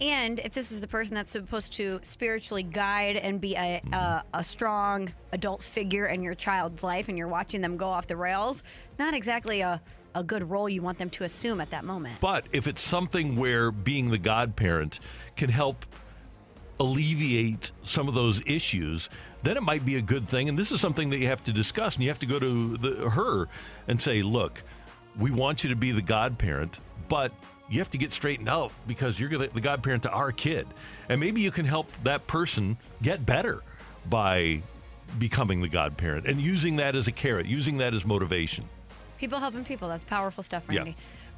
And 0.00 0.40
if 0.40 0.52
this 0.54 0.72
is 0.72 0.80
the 0.80 0.88
person 0.88 1.14
that's 1.14 1.30
supposed 1.30 1.72
to 1.74 2.00
spiritually 2.02 2.64
guide 2.64 3.16
and 3.16 3.40
be 3.40 3.54
a, 3.54 3.80
mm-hmm. 3.80 3.94
a, 3.94 4.24
a 4.34 4.44
strong 4.44 5.12
adult 5.32 5.62
figure 5.62 6.06
in 6.06 6.22
your 6.22 6.34
child's 6.34 6.82
life 6.82 7.08
and 7.08 7.16
you're 7.16 7.28
watching 7.28 7.60
them 7.60 7.76
go 7.76 7.88
off 7.88 8.08
the 8.08 8.16
rails, 8.16 8.62
not 8.98 9.14
exactly 9.14 9.60
a, 9.60 9.80
a 10.14 10.24
good 10.24 10.50
role 10.50 10.68
you 10.68 10.82
want 10.82 10.98
them 10.98 11.10
to 11.10 11.24
assume 11.24 11.60
at 11.60 11.70
that 11.70 11.84
moment. 11.84 12.20
But 12.20 12.46
if 12.52 12.66
it's 12.66 12.82
something 12.82 13.36
where 13.36 13.70
being 13.70 14.10
the 14.10 14.18
godparent 14.18 14.98
can 15.36 15.48
help 15.48 15.86
alleviate 16.80 17.70
some 17.82 18.08
of 18.08 18.14
those 18.14 18.40
issues, 18.46 19.08
then 19.42 19.56
it 19.56 19.62
might 19.62 19.84
be 19.84 19.96
a 19.96 20.02
good 20.02 20.28
thing. 20.28 20.48
And 20.48 20.58
this 20.58 20.72
is 20.72 20.80
something 20.80 21.10
that 21.10 21.18
you 21.18 21.26
have 21.28 21.44
to 21.44 21.52
discuss, 21.52 21.94
and 21.94 22.02
you 22.02 22.10
have 22.10 22.18
to 22.20 22.26
go 22.26 22.38
to 22.38 22.76
the, 22.76 23.10
her 23.10 23.48
and 23.88 24.00
say, 24.00 24.22
"Look, 24.22 24.62
we 25.16 25.30
want 25.30 25.64
you 25.64 25.70
to 25.70 25.76
be 25.76 25.92
the 25.92 26.02
godparent, 26.02 26.78
but 27.08 27.32
you 27.68 27.78
have 27.78 27.90
to 27.90 27.98
get 27.98 28.12
straightened 28.12 28.48
out 28.48 28.72
because 28.86 29.18
you're 29.18 29.30
the 29.30 29.48
the 29.48 29.60
godparent 29.60 30.02
to 30.04 30.10
our 30.10 30.32
kid, 30.32 30.66
and 31.08 31.20
maybe 31.20 31.40
you 31.40 31.50
can 31.50 31.66
help 31.66 31.90
that 32.02 32.26
person 32.26 32.76
get 33.02 33.24
better 33.24 33.62
by 34.08 34.62
becoming 35.18 35.60
the 35.60 35.68
godparent 35.68 36.26
and 36.26 36.40
using 36.40 36.76
that 36.76 36.96
as 36.96 37.06
a 37.06 37.12
carrot, 37.12 37.46
using 37.46 37.78
that 37.78 37.94
as 37.94 38.04
motivation." 38.04 38.64
People 39.18 39.38
helping 39.38 39.64
people, 39.64 39.88
that's 39.88 40.04
powerful 40.04 40.42
stuff, 40.42 40.64
Yeah. 40.70 40.84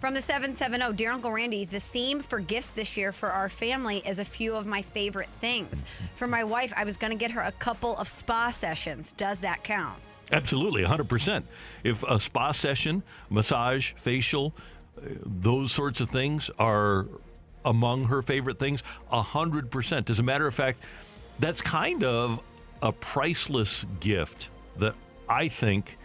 From 0.01 0.13
the 0.13 0.21
770, 0.21 0.95
Dear 0.95 1.11
Uncle 1.11 1.33
Randy, 1.33 1.65
the 1.65 1.81
theme 1.81 2.21
for 2.21 2.39
gifts 2.39 2.69
this 2.69 2.99
year 2.99 3.13
for 3.13 3.31
our 3.31 3.49
family 3.49 4.03
is 4.07 4.19
a 4.19 4.27
few 4.27 4.55
of 4.55 4.67
my 4.67 4.83
favorite 4.83 5.31
things. 5.41 5.85
For 6.17 6.27
my 6.27 6.45
wife, 6.45 6.71
I 6.77 6.85
was 6.85 6.99
going 6.99 7.13
to 7.13 7.17
get 7.17 7.31
her 7.31 7.41
a 7.41 7.53
couple 7.53 7.97
of 7.97 8.07
spa 8.07 8.51
sessions. 8.51 9.13
Does 9.13 9.39
that 9.41 9.65
count? 9.65 9.99
Absolutely, 10.31 10.85
100%. 10.85 11.45
If 11.83 12.03
a 12.03 12.21
spa 12.21 12.53
session, 12.53 13.03
massage, 13.31 13.93
facial, 13.93 14.55
those 15.25 15.73
sorts 15.73 16.03
of 16.03 16.11
things 16.11 16.51
are 16.59 17.07
among 17.65 18.05
her 18.05 18.21
favorite 18.21 18.59
things, 18.59 18.83
100%. 19.11 20.11
As 20.11 20.19
a 20.19 20.23
matter 20.23 20.47
of 20.47 20.55
fact, 20.55 20.83
that's 21.39 21.63
kind 21.63 22.05
of 22.05 22.41
a 22.83 22.93
priceless 22.93 23.87
gift 24.01 24.51
that 24.77 24.95
I 25.27 25.49
think 25.49 25.97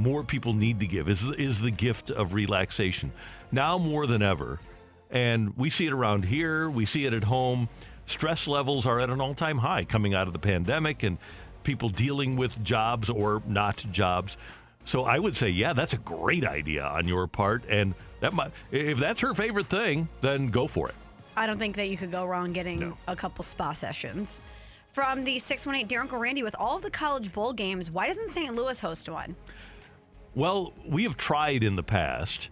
more 0.00 0.24
people 0.24 0.54
need 0.54 0.80
to 0.80 0.86
give 0.86 1.08
is, 1.08 1.26
is 1.26 1.60
the 1.60 1.70
gift 1.70 2.10
of 2.10 2.32
relaxation. 2.32 3.12
Now 3.52 3.76
more 3.76 4.06
than 4.06 4.22
ever, 4.22 4.58
and 5.10 5.56
we 5.56 5.68
see 5.68 5.86
it 5.86 5.92
around 5.92 6.24
here, 6.24 6.70
we 6.70 6.86
see 6.86 7.04
it 7.04 7.12
at 7.12 7.24
home. 7.24 7.68
Stress 8.06 8.48
levels 8.48 8.86
are 8.86 8.98
at 8.98 9.10
an 9.10 9.20
all 9.20 9.34
time 9.34 9.58
high 9.58 9.84
coming 9.84 10.14
out 10.14 10.26
of 10.26 10.32
the 10.32 10.38
pandemic 10.38 11.02
and 11.02 11.18
people 11.64 11.90
dealing 11.90 12.36
with 12.36 12.62
jobs 12.64 13.10
or 13.10 13.42
not 13.46 13.76
jobs. 13.92 14.36
So 14.86 15.04
I 15.04 15.18
would 15.18 15.36
say, 15.36 15.50
yeah, 15.50 15.74
that's 15.74 15.92
a 15.92 15.98
great 15.98 16.44
idea 16.44 16.84
on 16.84 17.06
your 17.06 17.26
part. 17.26 17.64
And 17.68 17.94
that 18.20 18.32
might, 18.32 18.52
if 18.70 18.98
that's 18.98 19.20
her 19.20 19.34
favorite 19.34 19.68
thing, 19.68 20.08
then 20.22 20.48
go 20.48 20.66
for 20.66 20.88
it. 20.88 20.94
I 21.36 21.46
don't 21.46 21.58
think 21.58 21.76
that 21.76 21.88
you 21.88 21.96
could 21.96 22.10
go 22.10 22.24
wrong 22.24 22.52
getting 22.52 22.96
a 23.06 23.14
couple 23.14 23.44
spa 23.44 23.74
sessions. 23.74 24.40
From 24.92 25.22
the 25.22 25.38
618, 25.38 25.86
Dear 25.86 26.00
Uncle 26.00 26.18
Randy, 26.18 26.42
with 26.42 26.56
all 26.58 26.76
of 26.76 26.82
the 26.82 26.90
college 26.90 27.32
bowl 27.32 27.52
games, 27.52 27.90
why 27.90 28.08
doesn't 28.08 28.30
St. 28.30 28.54
Louis 28.54 28.80
host 28.80 29.08
one? 29.08 29.36
Well, 30.34 30.72
we 30.86 31.02
have 31.04 31.16
tried 31.16 31.64
in 31.64 31.76
the 31.76 31.82
past, 31.82 32.50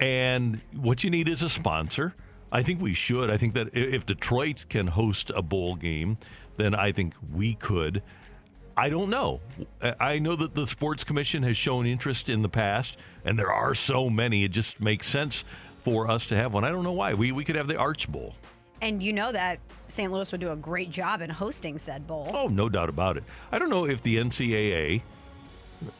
and 0.00 0.60
what 0.74 1.04
you 1.04 1.10
need 1.10 1.28
is 1.28 1.42
a 1.42 1.48
sponsor. 1.48 2.14
I 2.50 2.62
think 2.62 2.80
we 2.82 2.94
should. 2.94 3.30
I 3.30 3.36
think 3.36 3.54
that 3.54 3.68
if 3.76 4.04
Detroit 4.04 4.66
can 4.68 4.88
host 4.88 5.30
a 5.34 5.40
bowl 5.42 5.74
game, 5.76 6.18
then 6.56 6.74
I 6.74 6.92
think 6.92 7.14
we 7.32 7.54
could. 7.54 8.02
I 8.76 8.88
don't 8.88 9.10
know. 9.10 9.40
I- 10.00 10.18
know 10.18 10.34
that 10.36 10.54
the 10.54 10.66
Sports 10.66 11.04
Commission 11.04 11.42
has 11.44 11.56
shown 11.56 11.86
interest 11.86 12.28
in 12.28 12.42
the 12.42 12.48
past, 12.48 12.96
and 13.24 13.38
there 13.38 13.52
are 13.52 13.74
so 13.74 14.10
many. 14.10 14.44
It 14.44 14.50
just 14.50 14.80
makes 14.80 15.06
sense 15.06 15.44
for 15.82 16.10
us 16.10 16.26
to 16.26 16.36
have 16.36 16.54
one. 16.54 16.64
I 16.64 16.70
don't 16.70 16.84
know 16.84 16.92
why. 16.92 17.14
We, 17.14 17.32
we 17.32 17.44
could 17.44 17.56
have 17.56 17.68
the 17.68 17.76
Arch 17.76 18.10
Bowl. 18.10 18.34
And 18.80 19.02
you 19.02 19.12
know 19.12 19.30
that 19.30 19.58
St. 19.86 20.10
Louis 20.10 20.30
would 20.32 20.40
do 20.40 20.50
a 20.50 20.56
great 20.56 20.90
job 20.90 21.22
in 21.22 21.30
hosting 21.30 21.78
said 21.78 22.06
bowl. 22.06 22.30
Oh, 22.34 22.48
no 22.48 22.68
doubt 22.68 22.88
about 22.88 23.16
it. 23.16 23.24
I 23.52 23.58
don't 23.58 23.70
know 23.70 23.86
if 23.86 24.02
the 24.02 24.16
NCAA 24.16 25.02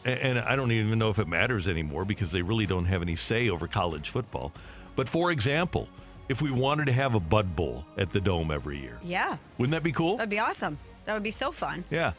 And 0.04 0.38
I 0.38 0.56
don't 0.56 0.72
even 0.72 0.98
know 0.98 1.10
if 1.10 1.18
it 1.18 1.28
matters 1.28 1.68
anymore 1.68 2.04
because 2.04 2.30
they 2.32 2.42
really 2.42 2.66
don't 2.66 2.86
have 2.86 3.02
any 3.02 3.16
say 3.16 3.48
over 3.48 3.66
college 3.66 4.10
football. 4.10 4.52
But 4.96 5.08
for 5.08 5.30
example, 5.30 5.88
if 6.28 6.40
we 6.42 6.50
wanted 6.50 6.86
to 6.86 6.92
have 6.92 7.14
a 7.14 7.20
Bud 7.20 7.54
Bowl 7.56 7.84
at 7.98 8.10
the 8.12 8.20
Dome 8.20 8.50
every 8.50 8.78
year, 8.80 8.98
Yeah. 9.02 9.36
wouldn't 9.58 9.72
that 9.72 9.82
be 9.82 9.92
cool? 9.92 10.16
That'd 10.16 10.30
be 10.30 10.38
awesome. 10.38 10.78
That 11.04 11.14
would 11.14 11.22
be 11.22 11.30
so 11.30 11.50
fun. 11.52 11.84
Yeah. 11.90 12.12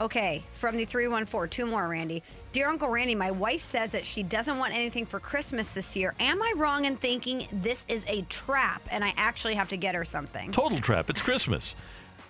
Okay, 0.00 0.44
from 0.52 0.76
the 0.76 0.84
314, 0.84 1.48
two 1.50 1.66
more, 1.68 1.88
Randy. 1.88 2.22
Dear 2.52 2.68
Uncle 2.68 2.88
Randy, 2.88 3.16
my 3.16 3.32
wife 3.32 3.60
says 3.60 3.90
that 3.90 4.06
she 4.06 4.22
doesn't 4.22 4.56
want 4.56 4.72
anything 4.72 5.04
for 5.04 5.18
Christmas 5.18 5.74
this 5.74 5.96
year. 5.96 6.14
Am 6.20 6.40
I 6.40 6.52
wrong 6.56 6.84
in 6.84 6.96
thinking 6.96 7.48
this 7.52 7.84
is 7.88 8.06
a 8.08 8.22
trap 8.22 8.80
and 8.92 9.02
I 9.04 9.12
actually 9.16 9.56
have 9.56 9.68
to 9.68 9.76
get 9.76 9.96
her 9.96 10.04
something? 10.04 10.52
Total 10.52 10.78
trap. 10.78 11.10
It's 11.10 11.20
Christmas. 11.20 11.74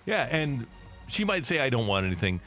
Yeah, 0.07 0.27
and 0.31 0.65
she 1.07 1.23
might 1.23 1.45
say, 1.45 1.59
I 1.59 1.69
don't 1.69 1.85
want 1.85 2.07
anything. 2.07 2.41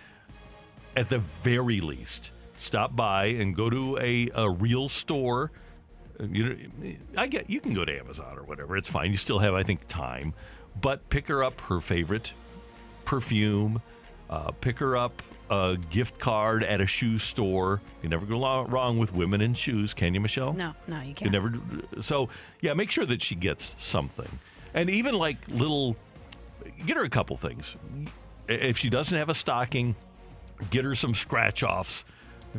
At 0.94 1.08
the 1.08 1.20
very 1.42 1.80
least, 1.80 2.30
stop 2.58 2.94
by 2.94 3.26
and 3.26 3.56
go 3.56 3.70
to 3.70 3.98
a, 3.98 4.28
a 4.34 4.50
real 4.50 4.88
store. 4.88 5.50
You 6.20 6.44
know, 6.44 6.92
I 7.16 7.26
get 7.26 7.48
you 7.48 7.60
can 7.60 7.72
go 7.72 7.84
to 7.84 7.98
Amazon 7.98 8.38
or 8.38 8.42
whatever. 8.42 8.76
It's 8.76 8.88
fine. 8.88 9.10
You 9.10 9.16
still 9.16 9.38
have, 9.38 9.54
I 9.54 9.62
think, 9.62 9.86
time. 9.88 10.34
But 10.80 11.08
pick 11.08 11.28
her 11.28 11.42
up 11.42 11.60
her 11.62 11.80
favorite 11.80 12.32
perfume. 13.04 13.80
Uh, 14.28 14.50
pick 14.52 14.78
her 14.78 14.96
up 14.96 15.22
a 15.50 15.76
gift 15.90 16.18
card 16.18 16.64
at 16.64 16.80
a 16.80 16.86
shoe 16.86 17.18
store. 17.18 17.80
You 18.02 18.08
never 18.08 18.24
go 18.24 18.64
wrong 18.64 18.98
with 18.98 19.12
women 19.12 19.40
in 19.40 19.54
shoes, 19.54 19.92
can 19.92 20.14
you, 20.14 20.20
Michelle? 20.20 20.52
No, 20.54 20.72
no, 20.86 21.00
you 21.00 21.08
You 21.08 21.14
can't. 21.14 21.20
You 21.20 21.30
never. 21.30 21.52
So 22.00 22.28
yeah, 22.60 22.72
make 22.74 22.90
sure 22.90 23.04
that 23.06 23.20
she 23.20 23.34
gets 23.34 23.74
something, 23.78 24.38
and 24.72 24.88
even 24.88 25.14
like 25.14 25.36
little, 25.48 25.96
get 26.86 26.96
her 26.96 27.04
a 27.04 27.10
couple 27.10 27.36
things. 27.36 27.76
If 28.48 28.78
she 28.78 28.88
doesn't 28.88 29.16
have 29.16 29.28
a 29.28 29.34
stocking, 29.34 29.94
get 30.70 30.84
her 30.84 30.94
some 30.94 31.14
scratch 31.14 31.62
offs. 31.62 32.04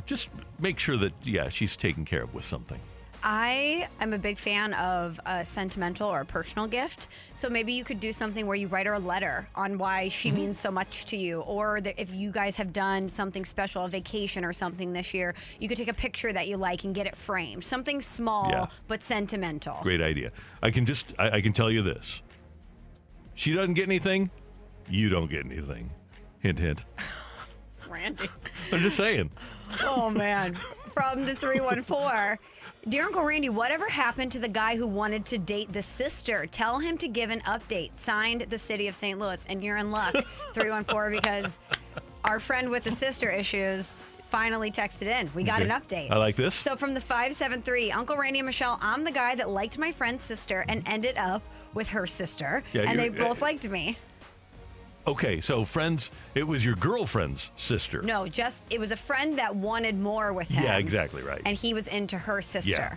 Just 0.06 0.30
make 0.60 0.80
sure 0.80 0.98
that 0.98 1.14
yeah, 1.24 1.50
she's 1.50 1.76
taken 1.76 2.04
care 2.06 2.24
of 2.24 2.34
with 2.34 2.46
something. 2.46 2.80
I 3.26 3.88
am 4.02 4.12
a 4.12 4.18
big 4.18 4.38
fan 4.38 4.74
of 4.74 5.18
a 5.26 5.46
sentimental 5.46 6.10
or 6.10 6.22
a 6.22 6.26
personal 6.26 6.68
gift. 6.68 7.08
So 7.36 7.48
maybe 7.50 7.72
you 7.72 7.86
could 7.86 8.02
do 8.02 8.12
something 8.12 8.46
where 8.46 8.58
you 8.58 8.68
write 8.68 8.86
her 8.86 8.96
a 8.96 9.00
letter 9.00 9.48
on 9.56 9.78
why 9.78 10.10
she 10.10 10.28
Mm-hmm. 10.28 10.38
means 10.38 10.60
so 10.60 10.70
much 10.72 11.06
to 11.06 11.16
you. 11.16 11.40
Or 11.42 11.80
that 11.80 11.94
if 11.98 12.14
you 12.14 12.32
guys 12.32 12.58
have 12.58 12.74
done 12.74 13.08
something 13.08 13.46
special, 13.46 13.86
a 13.86 13.88
vacation 13.88 14.44
or 14.44 14.52
something 14.52 14.92
this 14.92 15.14
year, 15.14 15.36
you 15.58 15.70
could 15.70 15.78
take 15.78 15.88
a 15.88 15.94
picture 15.94 16.34
that 16.34 16.50
you 16.50 16.58
like 16.58 16.84
and 16.84 16.94
get 16.94 17.08
it 17.08 17.16
framed. 17.16 17.64
Something 17.64 18.02
small 18.02 18.50
Yeah. 18.50 18.66
but 18.90 19.04
sentimental. 19.06 19.78
Great 19.84 20.02
idea. 20.02 20.32
I 20.62 20.70
can 20.72 20.86
just 20.86 21.14
I, 21.18 21.38
I 21.38 21.42
can 21.42 21.54
tell 21.54 21.72
you 21.72 21.82
this. 21.82 22.22
She 23.36 23.54
doesn't 23.54 23.76
get 23.76 23.84
anything, 23.88 24.32
you 24.90 25.08
don't 25.08 25.30
get 25.32 25.46
anything. 25.46 25.92
Hint 26.40 26.60
hint. 26.60 26.84
Randy. 28.04 28.30
I'm 28.72 28.80
just 28.80 28.98
saying. 28.98 29.30
oh 29.82 30.10
man. 30.10 30.56
From 30.94 31.26
the 31.26 31.36
314. 31.36 32.38
Dear 32.90 33.06
Uncle 33.06 33.24
Randy, 33.24 33.48
whatever 33.50 33.88
happened 33.88 34.32
to 34.34 34.40
the 34.40 34.48
guy 34.50 34.76
who 34.76 34.86
wanted 34.86 35.26
to 35.28 35.38
date 35.38 35.72
the 35.72 35.82
sister? 35.82 36.46
Tell 36.48 36.80
him 36.80 36.98
to 37.00 37.08
give 37.08 37.30
an 37.30 37.40
update. 37.42 37.92
Signed 37.98 38.42
the 38.50 38.58
city 38.58 38.88
of 38.88 38.96
St. 38.96 39.18
Louis. 39.18 39.44
And 39.48 39.64
you're 39.64 39.78
in 39.78 39.90
luck, 39.90 40.14
314, 40.54 41.12
because 41.22 41.60
our 42.26 42.40
friend 42.42 42.70
with 42.70 42.84
the 42.84 42.92
sister 42.92 43.30
issues 43.30 43.94
finally 44.30 44.70
texted 44.70 45.04
in. 45.04 45.30
We 45.34 45.44
got 45.44 45.62
Okay. 45.62 45.70
an 45.72 45.82
update. 45.82 46.12
I 46.12 46.18
like 46.18 46.36
this. 46.36 46.54
So 46.56 46.76
from 46.76 46.94
the 46.94 47.00
573, 47.02 47.92
Uncle 47.92 48.18
Randy 48.18 48.40
and 48.40 48.46
Michelle, 48.48 48.78
I'm 48.82 49.04
the 49.06 49.12
guy 49.12 49.36
that 49.36 49.50
liked 49.50 49.78
my 49.78 49.92
friend's 49.94 50.22
sister 50.24 50.66
and 50.68 50.84
ended 50.86 51.18
up 51.18 51.42
with 51.74 51.90
her 51.90 52.06
sister. 52.06 52.64
Yeah, 52.74 52.82
and 52.88 53.00
they 53.00 53.06
you're- 53.06 53.18
both 53.20 53.42
liked 53.42 53.68
me. 53.70 53.98
Okay, 55.06 55.42
so 55.42 55.66
friends, 55.66 56.12
it 56.34 56.44
was 56.44 56.64
your 56.64 56.76
girlfriend's 56.76 57.52
sister. 57.58 58.02
No, 58.02 58.28
just 58.28 58.64
it 58.70 58.80
was 58.80 58.92
a 58.92 58.96
friend 58.96 59.38
that 59.38 59.56
wanted 59.56 60.00
more 60.00 60.32
with 60.32 60.50
him. 60.50 60.64
Yeah, 60.64 60.78
exactly 60.78 61.22
right. 61.22 61.42
And 61.46 61.58
he 61.58 61.74
was 61.74 61.88
into 61.88 62.18
her 62.18 62.42
sister. 62.42 62.72
Yeah. 62.72 62.96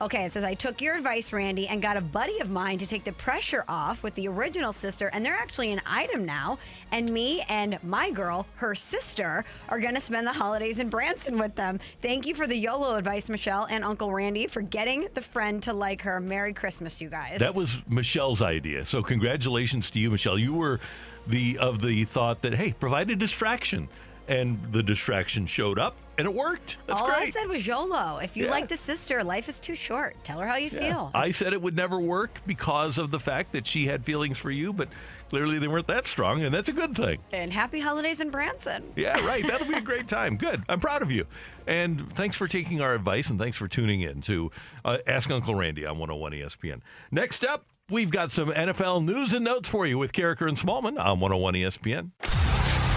Okay, 0.00 0.24
it 0.24 0.32
says 0.32 0.42
I 0.42 0.54
took 0.54 0.80
your 0.80 0.96
advice, 0.96 1.32
Randy, 1.32 1.68
and 1.68 1.80
got 1.80 1.96
a 1.96 2.00
buddy 2.00 2.40
of 2.40 2.50
mine 2.50 2.78
to 2.78 2.86
take 2.86 3.04
the 3.04 3.12
pressure 3.12 3.64
off 3.68 4.02
with 4.02 4.16
the 4.16 4.26
original 4.26 4.72
sister, 4.72 5.08
and 5.12 5.24
they're 5.24 5.36
actually 5.36 5.70
an 5.72 5.80
item 5.86 6.26
now. 6.26 6.58
And 6.90 7.08
me 7.08 7.42
and 7.48 7.78
my 7.84 8.10
girl, 8.10 8.46
her 8.56 8.74
sister, 8.74 9.44
are 9.68 9.78
gonna 9.78 10.00
spend 10.00 10.26
the 10.26 10.32
holidays 10.32 10.80
in 10.80 10.88
Branson 10.88 11.38
with 11.38 11.54
them. 11.54 11.78
Thank 12.02 12.26
you 12.26 12.34
for 12.34 12.48
the 12.48 12.56
YOLO 12.56 12.96
advice, 12.96 13.28
Michelle 13.28 13.68
and 13.70 13.84
Uncle 13.84 14.10
Randy, 14.10 14.48
for 14.48 14.62
getting 14.62 15.06
the 15.14 15.22
friend 15.22 15.62
to 15.62 15.72
like 15.72 16.02
her. 16.02 16.18
Merry 16.18 16.52
Christmas, 16.52 17.00
you 17.00 17.08
guys. 17.08 17.38
That 17.38 17.54
was 17.54 17.80
Michelle's 17.86 18.42
idea. 18.42 18.84
So 18.84 19.00
congratulations 19.00 19.90
to 19.90 20.00
you, 20.00 20.10
Michelle. 20.10 20.38
You 20.38 20.54
were 20.54 20.80
the 21.26 21.58
of 21.58 21.80
the 21.80 22.04
thought 22.04 22.42
that 22.42 22.54
hey, 22.54 22.72
provide 22.72 23.10
a 23.10 23.16
distraction, 23.16 23.88
and 24.28 24.58
the 24.72 24.82
distraction 24.82 25.46
showed 25.46 25.78
up, 25.78 25.96
and 26.16 26.26
it 26.26 26.32
worked. 26.34 26.78
That's 26.86 27.00
All 27.00 27.10
I 27.10 27.26
said 27.30 27.46
was 27.48 27.66
YOLO. 27.66 28.18
If 28.22 28.36
you 28.36 28.44
Yeah. 28.46 28.50
like 28.50 28.68
the 28.68 28.76
sister, 28.76 29.22
life 29.22 29.48
is 29.48 29.60
too 29.60 29.74
short. 29.74 30.16
Tell 30.24 30.38
her 30.38 30.46
how 30.46 30.56
you 30.56 30.70
Yeah. 30.72 30.78
feel. 30.80 31.10
I 31.14 31.30
said 31.32 31.52
it 31.52 31.60
would 31.60 31.76
never 31.76 31.98
work 32.00 32.40
because 32.46 32.96
of 32.98 33.10
the 33.10 33.20
fact 33.20 33.52
that 33.52 33.66
she 33.66 33.86
had 33.86 34.04
feelings 34.04 34.38
for 34.38 34.50
you, 34.50 34.72
but 34.72 34.88
clearly 35.28 35.58
they 35.58 35.66
weren't 35.68 35.88
that 35.88 36.06
strong, 36.06 36.42
and 36.42 36.54
that's 36.54 36.68
a 36.68 36.72
good 36.72 36.94
thing. 36.96 37.18
and 37.32 37.52
happy 37.52 37.80
holidays 37.80 38.20
in 38.20 38.30
Branson. 38.30 38.84
Yeah, 38.96 39.18
right. 39.26 39.46
That'll 39.46 39.66
be 39.68 39.74
a 39.74 39.80
great 39.82 40.08
time. 40.08 40.36
Good. 40.36 40.62
I'm 40.68 40.80
proud 40.80 41.02
of 41.02 41.10
you. 41.10 41.26
And 41.66 42.10
thanks 42.14 42.36
for 42.36 42.46
taking 42.48 42.80
our 42.80 42.94
advice 42.94 43.28
and 43.30 43.38
thanks 43.38 43.56
for 43.58 43.66
tuning 43.68 44.00
in 44.02 44.20
to 44.22 44.50
uh, 44.84 44.98
Ask 45.06 45.30
Uncle 45.30 45.54
Randy 45.54 45.84
on 45.84 45.98
101 45.98 46.32
ESPN. 46.32 46.80
Next 47.10 47.44
up, 47.44 47.64
we've 47.90 48.10
got 48.10 48.30
some 48.30 48.48
NFL 48.50 49.04
news 49.04 49.32
and 49.32 49.44
notes 49.44 49.68
for 49.68 49.86
you 49.86 49.98
with 49.98 50.12
Karraker 50.12 50.48
and 50.48 50.56
Smallman 50.56 50.98
on 50.98 51.20
101 51.20 51.54
ESPN. 51.54 52.10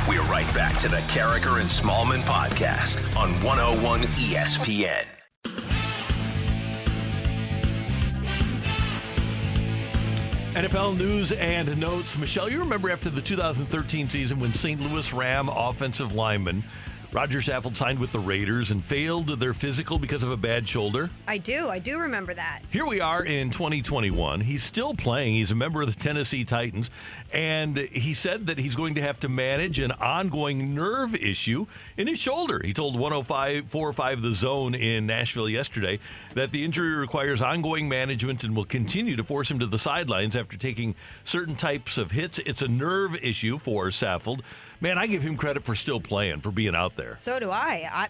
We're 0.08 0.21
right 0.23 0.52
back 0.54 0.78
to 0.80 0.88
the 0.88 0.97
Karraker 1.12 1.60
and 1.60 1.69
Smallman 1.69 2.21
podcast 2.21 2.97
on 3.17 3.30
101 3.43 4.02
ESPN. 4.02 5.06
NFL 10.54 10.97
news 10.97 11.34
and 11.34 11.78
notes. 11.78 12.17
Michelle, 12.17 12.50
you 12.50 12.60
remember 12.60 12.89
after 12.89 13.10
the 13.10 13.21
2013 13.21 14.10
season 14.10 14.39
when 14.39 14.54
St. 14.54 14.82
Louis 14.82 15.13
Ram 15.13 15.50
offensive 15.50 16.15
lineman 16.15 16.63
Roger 17.13 17.39
Saffold 17.39 17.78
signed 17.78 18.00
with 18.00 18.12
the 18.12 18.20
Raiders 18.20 18.70
and 18.70 18.84
failed 18.84 19.28
their 19.39 19.54
physical 19.54 19.98
because 19.98 20.24
of 20.24 20.32
a 20.32 20.36
bad 20.36 20.67
shoulder? 20.67 21.10
I 21.26 21.38
do. 21.38 21.70
I 21.70 21.80
do 21.80 22.00
remember 22.00 22.34
that. 22.34 22.60
Here 22.70 22.86
we 22.86 23.00
are 23.00 23.24
in 23.24 23.50
2021. 23.50 24.41
He's 24.41 24.63
still 24.63 24.93
playing. 24.93 25.36
He's 25.36 25.52
a 25.52 25.56
member 25.56 25.82
of 25.82 25.88
the 25.88 25.98
Tennessee 25.98 26.43
Titans. 26.43 26.89
And 27.32 27.78
he 27.78 28.13
said 28.13 28.48
that 28.48 28.58
he's 28.58 28.76
going 28.76 28.96
to 28.96 29.02
have 29.02 29.22
to 29.22 29.30
manage 29.30 29.80
an 29.80 29.93
ongoing 29.93 30.76
nerve 30.76 31.15
issue 31.15 31.65
in 31.96 32.08
his 32.08 32.20
shoulder. 32.20 32.62
He 32.63 32.74
told 32.74 32.96
105 32.96 33.70
405 33.70 34.22
The 34.22 34.34
Zone 34.34 34.76
in 34.76 35.08
Nashville 35.08 35.50
yesterday 35.50 36.00
that 36.36 36.52
the 36.52 36.65
injury 36.65 36.93
requires 36.96 37.41
ongoing 37.41 37.88
management 37.88 38.43
and 38.43 38.54
will 38.54 38.65
continue 38.65 39.15
to 39.15 39.24
force 39.24 39.50
him 39.50 39.60
to 39.60 39.65
the 39.65 39.80
sidelines 39.80 40.36
after 40.36 40.58
taking 40.58 40.93
certain 41.24 41.56
types 41.56 41.98
of 41.98 42.12
hits. 42.12 42.38
It's 42.39 42.62
a 42.62 42.67
nerve 42.67 43.15
issue 43.15 43.60
for 43.60 43.88
Saffold. 43.88 44.41
Man, 44.80 44.98
I 44.98 45.08
give 45.08 45.24
him 45.24 45.38
credit 45.38 45.63
for 45.63 45.76
still 45.76 46.00
playing, 46.00 46.42
for 46.42 46.52
being 46.52 46.76
out 46.76 46.96
there. 46.96 47.18
So 47.20 47.40
do 47.40 47.50
I. 47.50 47.90
I 47.92 48.08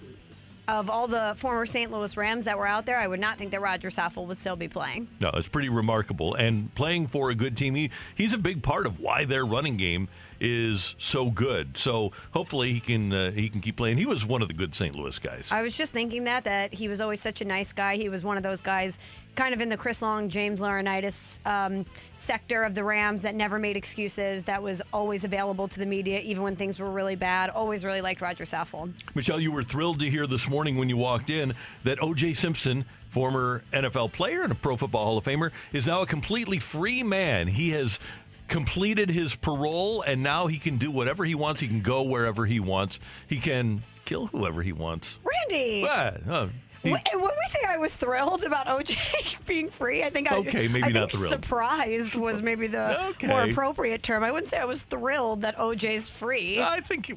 of 0.68 0.90
all 0.90 1.08
the 1.08 1.34
former 1.38 1.66
St. 1.66 1.92
Louis 1.92 2.18
Rams 2.18 2.46
that 2.46 2.58
were 2.58 2.68
out 2.68 2.86
there, 2.86 2.98
I 2.98 3.08
would 3.08 3.22
not 3.22 3.38
think 3.38 3.52
that 3.52 3.62
Roger 3.62 3.90
Saffold 3.90 4.28
would 4.28 4.38
still 4.38 4.58
be 4.58 4.68
playing. 4.68 5.08
No, 5.22 5.30
it's 5.34 5.48
pretty 5.48 5.70
remarkable. 5.70 6.36
And 6.36 6.74
playing 6.76 7.08
for 7.08 7.30
a 7.30 7.36
good 7.36 7.56
team, 7.56 7.74
he, 7.76 7.90
he's 8.16 8.34
a 8.34 8.38
big 8.38 8.64
part 8.64 8.86
of 8.86 9.00
why 9.00 9.24
their 9.24 9.46
running 9.46 9.78
game 9.78 10.10
is 10.42 10.96
so 11.00 11.32
good. 11.32 11.78
So 11.78 12.12
hopefully 12.32 12.74
he 12.74 12.80
can 12.80 13.14
uh, 13.14 13.32
he 13.32 13.50
can 13.50 13.62
keep 13.62 13.78
playing. 13.78 13.98
He 13.98 14.06
was 14.06 14.26
one 14.26 14.42
of 14.42 14.50
the 14.50 14.54
good 14.54 14.76
St. 14.76 14.96
Louis 14.96 15.18
guys. 15.20 15.48
I 15.52 15.62
was 15.62 15.76
just 15.76 15.94
thinking 15.94 16.26
that 16.26 16.44
that 16.44 16.74
he 16.74 16.88
was 16.88 17.02
always 17.02 17.22
such 17.22 17.42
a 17.42 17.46
nice 17.46 17.72
guy. 17.72 17.96
He 17.96 18.10
was 18.10 18.24
one 18.24 18.38
of 18.38 18.44
those 18.44 18.62
guys, 18.62 19.00
kind 19.38 19.54
of 19.54 19.62
in 19.62 19.70
the 19.70 19.78
Chris 19.78 20.02
Long, 20.02 20.28
James 20.28 20.62
Laurinaitis 20.62 21.40
um, 21.46 21.86
sector 22.16 22.64
of 22.64 22.74
the 22.74 22.84
Rams 22.84 23.22
that 23.22 23.36
never 23.36 23.60
made 23.60 23.78
excuses. 23.78 24.44
That 24.44 24.62
was 24.62 24.82
always 24.92 25.24
available 25.24 25.68
to 25.70 25.80
the 25.80 25.86
media, 25.86 26.20
even 26.22 26.44
when 26.44 26.56
things 26.56 26.80
were 26.80 26.90
really 26.90 27.16
bad. 27.16 27.52
Always 27.52 27.86
really 27.86 28.02
liked 28.02 28.20
Roger 28.20 28.44
Saffold. 28.44 28.92
Michelle, 29.16 29.40
you 29.40 29.52
were 29.52 29.64
thrilled 29.64 30.00
to 30.00 30.10
hear 30.10 30.28
this 30.28 30.50
morning 30.50 30.76
when 30.76 30.90
you 30.90 30.98
walked 30.98 31.30
in 31.30 31.54
that 31.84 32.02
O.J. 32.02 32.34
Simpson, 32.34 32.84
former 33.10 33.64
NFL 33.72 34.12
player 34.12 34.42
and 34.42 34.52
a 34.52 34.56
Pro 34.56 34.76
Football 34.76 35.06
Hall 35.06 35.18
of 35.20 35.24
Famer, 35.24 35.52
is 35.72 35.86
now 35.86 36.02
a 36.02 36.08
completely 36.08 36.58
free 36.58 37.04
man. 37.04 37.48
He 37.48 37.70
has 37.70 38.00
completed 38.48 39.10
his 39.10 39.36
parole 39.36 40.02
and 40.02 40.24
now 40.24 40.48
he 40.48 40.58
can 40.58 40.78
do 40.78 40.90
whatever 40.90 41.26
he 41.26 41.36
wants. 41.36 41.62
He 41.62 41.68
can 41.68 41.82
go 41.82 42.02
wherever 42.02 42.46
he 42.46 42.60
wants. 42.60 43.00
He 43.28 43.38
can 43.40 43.84
kill 44.06 44.28
whoever 44.28 44.64
he 44.64 44.72
wants. 44.72 45.20
Randy. 45.24 45.82
What? 45.82 46.22
Oh, 46.28 46.50
he- 46.88 46.94
Wh- 46.96 47.14
When 47.14 47.22
we 47.24 47.48
say 47.50 47.60
I 47.68 47.78
was 47.78 47.96
thrilled 47.96 48.44
about 48.44 48.68
OJ 48.68 49.38
being 49.46 49.70
free, 49.70 50.04
I 50.04 50.10
think 50.10 50.32
I 50.32 50.38
Okay, 50.38 50.68
maybe 50.68 50.84
I 50.84 50.90
not 50.90 51.10
think 51.12 51.12
thrilled. 51.12 51.30
surprised 51.30 52.16
was 52.16 52.42
maybe 52.42 52.68
the 52.68 53.06
Okay. 53.10 53.28
more 53.28 53.44
appropriate 53.44 54.04
term. 54.04 54.24
I 54.24 54.32
wouldn't 54.32 54.50
say 54.52 54.58
I 54.58 54.66
was 54.66 54.82
thrilled 54.84 55.42
that 55.42 55.58
OJ's 55.58 56.10
free. 56.10 56.62
I 56.62 56.82
think 56.82 57.12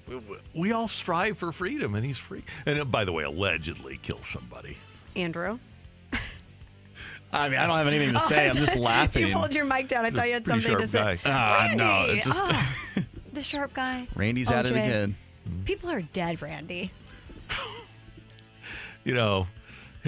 we 0.55 0.73
all 0.73 0.89
strive 0.89 1.39
for 1.39 1.53
freedom, 1.53 1.95
and 1.95 2.05
he's 2.05 2.19
free. 2.19 2.43
And 2.67 2.81
uh, 2.81 2.85
by 2.85 3.05
the 3.05 3.13
way, 3.13 3.25
allegedly 3.25 3.99
killed 4.03 4.25
somebody. 4.25 4.77
Andrew. 5.17 5.59
I 7.33 7.49
mean, 7.49 7.61
I 7.61 7.67
don't 7.69 7.77
have 7.79 7.87
anything 7.87 8.13
to 8.15 8.21
say. 8.33 8.49
I'm 8.51 8.57
just 8.57 8.75
laughing. 8.91 9.29
you 9.29 9.33
pulled 9.35 9.55
your 9.55 9.65
mic 9.65 9.87
down. 9.89 10.05
I 10.05 10.09
He's 10.09 10.17
thought 10.17 10.27
you 10.27 10.33
had 10.35 10.45
pretty 10.45 10.61
something 10.63 10.79
to 10.79 10.87
say. 10.89 10.99
sharp 10.99 11.21
Ah, 11.27 11.71
no, 11.77 12.07
it's 12.09 12.27
just 12.27 12.41
ah, 12.43 12.75
the 13.33 13.43
sharp 13.43 13.73
guy. 13.73 14.09
Randy's 14.17 14.51
at 14.51 14.67
it 14.67 14.73
again. 14.73 15.15
People 15.65 15.91
are 15.91 16.03
dead, 16.03 16.43
Randy. 16.43 16.91
you 19.05 19.15
know, 19.15 19.47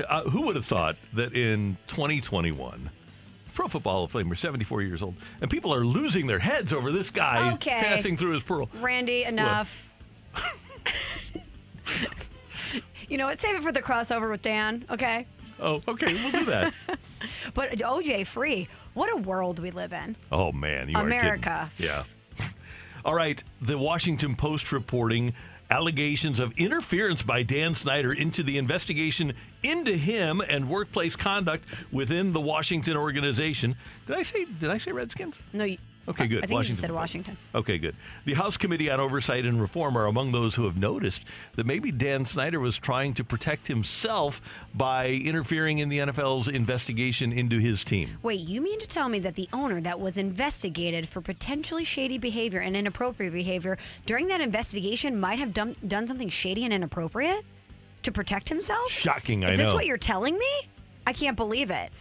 uh, 0.08 0.22
who 0.24 0.42
would 0.46 0.56
have 0.56 0.64
thought 0.64 0.96
that 1.14 1.34
in 1.34 1.76
2021, 1.88 2.90
Pro 3.54 3.68
Football 3.68 3.92
Hall 3.92 4.04
of 4.04 4.12
Famer, 4.12 4.36
74 4.38 4.82
years 4.82 5.02
old, 5.02 5.14
and 5.40 5.50
people 5.50 5.74
are 5.74 5.84
losing 5.84 6.26
their 6.26 6.38
heads 6.38 6.72
over 6.72 6.90
this 6.90 7.10
guy 7.10 7.52
Okay. 7.54 7.78
passing 7.80 8.16
through 8.16 8.32
his 8.32 8.42
pearl. 8.42 8.68
Randy, 8.80 9.24
enough. 9.24 9.88
you 13.08 13.18
know 13.18 13.26
what? 13.26 13.40
Save 13.40 13.56
it 13.56 13.62
for 13.62 13.72
the 13.72 13.82
crossover 13.82 14.30
with 14.30 14.42
Dan, 14.42 14.84
okay? 14.90 15.26
Oh, 15.60 15.82
okay, 15.86 16.14
we'll 16.14 16.32
do 16.32 16.44
that. 16.46 16.74
But 17.54 17.70
OJ 17.78 18.26
free. 18.26 18.66
What 18.94 19.12
a 19.12 19.16
world 19.16 19.60
we 19.60 19.70
live 19.70 19.92
in. 19.92 20.16
Oh 20.32 20.50
man, 20.50 20.88
you 20.88 20.96
America. 20.96 21.50
are 21.50 21.70
kidding. 21.76 21.94
Yeah. 22.38 22.48
All 23.04 23.14
right, 23.14 23.42
the 23.60 23.78
Washington 23.78 24.34
Post 24.34 24.72
reporting 24.72 25.32
allegations 25.72 26.38
of 26.38 26.52
interference 26.58 27.22
by 27.22 27.42
Dan 27.42 27.74
Snyder 27.74 28.12
into 28.12 28.42
the 28.42 28.58
investigation 28.58 29.32
into 29.62 29.96
him 29.96 30.42
and 30.42 30.68
workplace 30.68 31.16
conduct 31.16 31.64
within 31.90 32.34
the 32.34 32.40
Washington 32.40 32.94
organization. 32.94 33.74
Did 34.06 34.16
I 34.16 34.22
say 34.22 34.44
did 34.44 34.68
I 34.68 34.76
say 34.76 34.92
Redskins? 34.92 35.40
No, 35.54 35.64
Okay, 36.08 36.26
good. 36.26 36.38
I 36.38 36.40
think 36.42 36.50
you 36.50 36.56
Washington 36.56 36.72
just 36.72 36.80
said 36.80 36.90
Washington. 36.90 37.36
Okay, 37.54 37.78
good. 37.78 37.94
The 38.24 38.34
House 38.34 38.56
Committee 38.56 38.90
on 38.90 38.98
Oversight 38.98 39.44
and 39.44 39.60
Reform 39.60 39.96
are 39.96 40.06
among 40.06 40.32
those 40.32 40.54
who 40.54 40.64
have 40.64 40.76
noticed 40.76 41.24
that 41.54 41.64
maybe 41.64 41.92
Dan 41.92 42.24
Snyder 42.24 42.58
was 42.58 42.76
trying 42.76 43.14
to 43.14 43.24
protect 43.24 43.68
himself 43.68 44.40
by 44.74 45.08
interfering 45.08 45.78
in 45.78 45.88
the 45.88 46.00
NFL's 46.00 46.48
investigation 46.48 47.32
into 47.32 47.58
his 47.58 47.84
team. 47.84 48.18
Wait, 48.22 48.40
you 48.40 48.60
mean 48.60 48.80
to 48.80 48.86
tell 48.88 49.08
me 49.08 49.20
that 49.20 49.34
the 49.34 49.48
owner 49.52 49.80
that 49.80 50.00
was 50.00 50.18
investigated 50.18 51.08
for 51.08 51.20
potentially 51.20 51.84
shady 51.84 52.18
behavior 52.18 52.60
and 52.60 52.76
inappropriate 52.76 53.32
behavior 53.32 53.78
during 54.04 54.26
that 54.26 54.40
investigation 54.40 55.18
might 55.20 55.38
have 55.38 55.54
done, 55.54 55.76
done 55.86 56.08
something 56.08 56.28
shady 56.28 56.64
and 56.64 56.72
inappropriate 56.72 57.44
to 58.02 58.10
protect 58.10 58.48
himself? 58.48 58.90
Shocking, 58.90 59.44
I 59.44 59.52
Is 59.52 59.58
this 59.58 59.72
what 59.72 59.86
you're 59.86 59.96
telling 59.96 60.36
me? 60.36 60.68
I 61.06 61.12
can't 61.12 61.36
believe 61.36 61.70
it. 61.70 61.92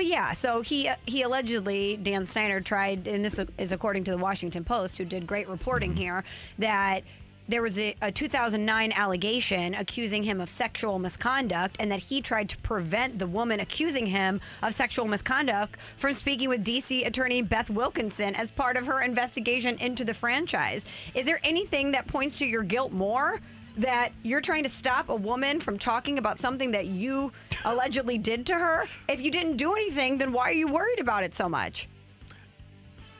But 0.00 0.06
yeah, 0.06 0.32
so 0.32 0.62
he 0.62 0.90
he 1.04 1.20
allegedly 1.20 1.98
Dan 1.98 2.26
Snyder 2.26 2.62
tried, 2.62 3.06
and 3.06 3.22
this 3.22 3.38
is 3.58 3.70
according 3.70 4.04
to 4.04 4.12
the 4.12 4.16
Washington 4.16 4.64
Post, 4.64 4.96
who 4.96 5.04
did 5.04 5.26
great 5.26 5.46
reporting 5.46 5.90
mm-hmm. 5.90 6.00
here, 6.00 6.24
that 6.58 7.02
there 7.48 7.60
was 7.60 7.78
a, 7.78 7.94
a 8.00 8.10
2009 8.10 8.92
allegation 8.92 9.74
accusing 9.74 10.22
him 10.22 10.40
of 10.40 10.48
sexual 10.48 10.98
misconduct, 10.98 11.76
and 11.78 11.92
that 11.92 11.98
he 11.98 12.22
tried 12.22 12.48
to 12.48 12.56
prevent 12.56 13.18
the 13.18 13.26
woman 13.26 13.60
accusing 13.60 14.06
him 14.06 14.40
of 14.62 14.72
sexual 14.72 15.06
misconduct 15.06 15.76
from 15.98 16.14
speaking 16.14 16.48
with 16.48 16.64
DC 16.64 17.06
attorney 17.06 17.42
Beth 17.42 17.68
Wilkinson 17.68 18.34
as 18.34 18.50
part 18.50 18.78
of 18.78 18.86
her 18.86 19.02
investigation 19.02 19.76
into 19.80 20.02
the 20.02 20.14
franchise. 20.14 20.86
Is 21.14 21.26
there 21.26 21.40
anything 21.44 21.90
that 21.90 22.06
points 22.06 22.36
to 22.38 22.46
your 22.46 22.62
guilt 22.62 22.92
more? 22.92 23.38
That 23.80 24.12
you're 24.22 24.40
trying 24.40 24.62
to 24.62 24.68
stop 24.68 25.08
a 25.08 25.14
woman 25.14 25.60
from 25.60 25.78
talking 25.78 26.18
about 26.18 26.38
something 26.38 26.70
that 26.72 26.86
you 26.86 27.32
allegedly 27.64 28.18
did 28.18 28.46
to 28.46 28.54
her. 28.54 28.84
If 29.08 29.20
you 29.20 29.30
didn't 29.30 29.56
do 29.56 29.74
anything, 29.74 30.18
then 30.18 30.32
why 30.32 30.44
are 30.44 30.52
you 30.52 30.68
worried 30.68 31.00
about 31.00 31.24
it 31.24 31.34
so 31.34 31.48
much? 31.48 31.88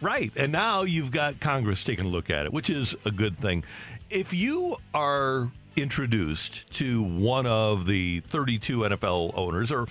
Right. 0.01 0.33
And 0.37 0.51
now 0.51 0.83
you've 0.83 1.11
got 1.11 1.41
Congress 1.41 1.85
taking 1.85 2.07
a 2.07 2.09
look 2.09 2.31
at 2.31 2.47
it, 2.47 2.53
which 2.53 2.71
is 2.71 2.95
a 3.05 3.11
good 3.11 3.37
thing. 3.37 3.65
If 4.09 4.33
you 4.33 4.77
are 4.95 5.51
introduced 5.77 6.71
to 6.73 7.03
one 7.03 7.47
of 7.47 7.87
the 7.87 8.21
32 8.21 8.81
NFL 8.81 9.37
owners 9.37 9.71
or 9.71 9.87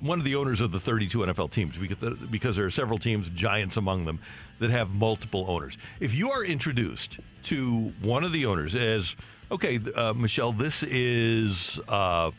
one 0.00 0.18
of 0.18 0.24
the 0.24 0.36
owners 0.36 0.60
of 0.60 0.70
the 0.70 0.78
32 0.80 1.18
NFL 1.18 1.50
teams 1.50 1.76
because 1.76 2.16
because 2.30 2.56
there 2.56 2.64
are 2.64 2.70
several 2.70 2.98
teams 2.98 3.28
giants 3.30 3.76
among 3.76 4.04
them 4.04 4.20
that 4.60 4.70
have 4.70 4.90
multiple 4.90 5.44
owners. 5.48 5.76
If 6.00 6.14
you 6.14 6.30
are 6.30 6.44
introduced 6.44 7.18
to 7.44 7.92
one 8.00 8.22
of 8.24 8.32
the 8.32 8.46
owners 8.46 8.74
as 8.76 9.16
okay, 9.50 9.78
uh, 9.96 10.12
Michelle, 10.14 10.52
this 10.52 10.82
is 10.82 11.78
uh, 11.88 12.30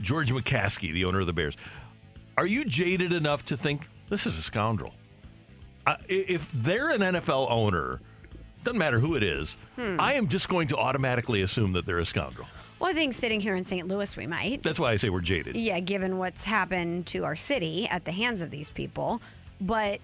George 0.00 0.30
McCaskey, 0.32 0.92
the 0.92 1.04
owner 1.04 1.20
of 1.20 1.26
the 1.26 1.32
Bears. 1.32 1.56
Are 2.36 2.46
you 2.46 2.64
jaded 2.64 3.12
enough 3.12 3.44
to 3.46 3.56
think 3.56 3.88
this 4.08 4.26
is 4.26 4.38
a 4.38 4.42
scoundrel? 4.42 4.94
I- 5.86 5.96
if 6.08 6.50
they're 6.52 6.90
an 6.90 7.00
NFL 7.00 7.50
owner, 7.50 8.00
doesn't 8.64 8.78
matter 8.78 8.98
who 8.98 9.14
it 9.16 9.22
is, 9.22 9.56
Hmm. 9.76 9.96
I 10.00 10.14
am 10.14 10.28
just 10.28 10.48
going 10.48 10.68
to 10.68 10.76
automatically 10.76 11.42
assume 11.42 11.72
that 11.72 11.86
they're 11.86 11.98
a 11.98 12.06
scoundrel. 12.06 12.48
Well, 12.78 12.90
I 12.90 12.92
think 12.94 13.14
sitting 13.14 13.40
here 13.40 13.56
in 13.56 13.64
St. 13.64 13.88
Louis, 13.88 14.16
we 14.16 14.26
might. 14.26 14.62
That's 14.62 14.78
why 14.78 14.92
I 14.92 14.96
say 14.96 15.08
we're 15.08 15.20
jaded. 15.22 15.56
Yeah, 15.56 15.80
given 15.80 16.18
what's 16.18 16.44
happened 16.44 17.06
to 17.08 17.24
our 17.24 17.36
city 17.36 17.88
at 17.88 18.04
the 18.04 18.12
hands 18.12 18.42
of 18.42 18.50
these 18.50 18.68
people. 18.68 19.22
But 19.62 20.00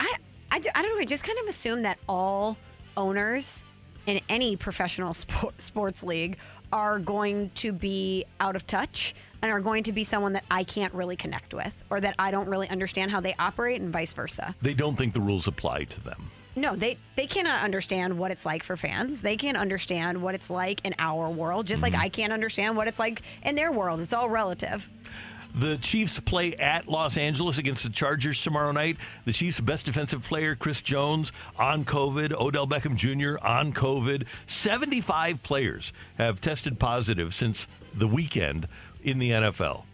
I, 0.00 0.14
I 0.50 0.58
don't 0.60 0.74
know. 0.76 0.98
I 0.98 1.04
just 1.04 1.24
kind 1.24 1.38
of 1.40 1.48
assume 1.48 1.82
that 1.82 1.98
all 2.08 2.56
owners 2.96 3.62
in 4.06 4.20
any 4.28 4.56
professional 4.56 5.14
sport, 5.14 5.60
sports 5.60 6.02
league 6.02 6.36
are 6.72 6.98
going 6.98 7.50
to 7.54 7.72
be 7.72 8.24
out 8.40 8.56
of 8.56 8.66
touch 8.66 9.14
and 9.42 9.52
are 9.52 9.60
going 9.60 9.84
to 9.84 9.92
be 9.92 10.02
someone 10.04 10.32
that 10.32 10.44
I 10.50 10.64
can't 10.64 10.92
really 10.94 11.16
connect 11.16 11.54
with 11.54 11.76
or 11.90 12.00
that 12.00 12.14
I 12.18 12.30
don't 12.30 12.48
really 12.48 12.68
understand 12.68 13.10
how 13.10 13.20
they 13.20 13.34
operate 13.38 13.80
and 13.80 13.92
vice 13.92 14.12
versa. 14.12 14.54
They 14.62 14.74
don't 14.74 14.96
think 14.96 15.14
the 15.14 15.20
rules 15.20 15.46
apply 15.46 15.84
to 15.84 16.00
them. 16.00 16.30
No, 16.56 16.76
they 16.76 16.98
they 17.16 17.26
cannot 17.26 17.62
understand 17.62 18.16
what 18.16 18.30
it's 18.30 18.46
like 18.46 18.62
for 18.62 18.76
fans. 18.76 19.20
They 19.20 19.36
can't 19.36 19.56
understand 19.56 20.22
what 20.22 20.34
it's 20.34 20.48
like 20.48 20.84
in 20.84 20.94
our 20.98 21.28
world, 21.28 21.66
just 21.66 21.82
like 21.82 21.94
mm-hmm. 21.94 22.02
I 22.02 22.08
can't 22.08 22.32
understand 22.32 22.76
what 22.76 22.86
it's 22.86 22.98
like 22.98 23.22
in 23.42 23.56
their 23.56 23.72
world. 23.72 24.00
It's 24.00 24.12
all 24.12 24.28
relative. 24.28 24.88
The 25.54 25.76
Chiefs 25.78 26.18
play 26.18 26.54
at 26.56 26.88
Los 26.88 27.16
Angeles 27.16 27.58
against 27.58 27.84
the 27.84 27.90
Chargers 27.90 28.42
tomorrow 28.42 28.72
night. 28.72 28.96
The 29.24 29.32
Chiefs' 29.32 29.60
best 29.60 29.86
defensive 29.86 30.22
player, 30.22 30.56
Chris 30.56 30.80
Jones, 30.80 31.30
on 31.56 31.84
COVID. 31.84 32.32
Odell 32.32 32.66
Beckham 32.66 32.96
Jr. 32.96 33.38
on 33.46 33.72
COVID. 33.72 34.26
75 34.46 35.42
players 35.44 35.92
have 36.18 36.40
tested 36.40 36.80
positive 36.80 37.32
since 37.34 37.68
the 37.94 38.08
weekend 38.08 38.66
in 39.02 39.20
the 39.20 39.30
NFL. 39.30 39.84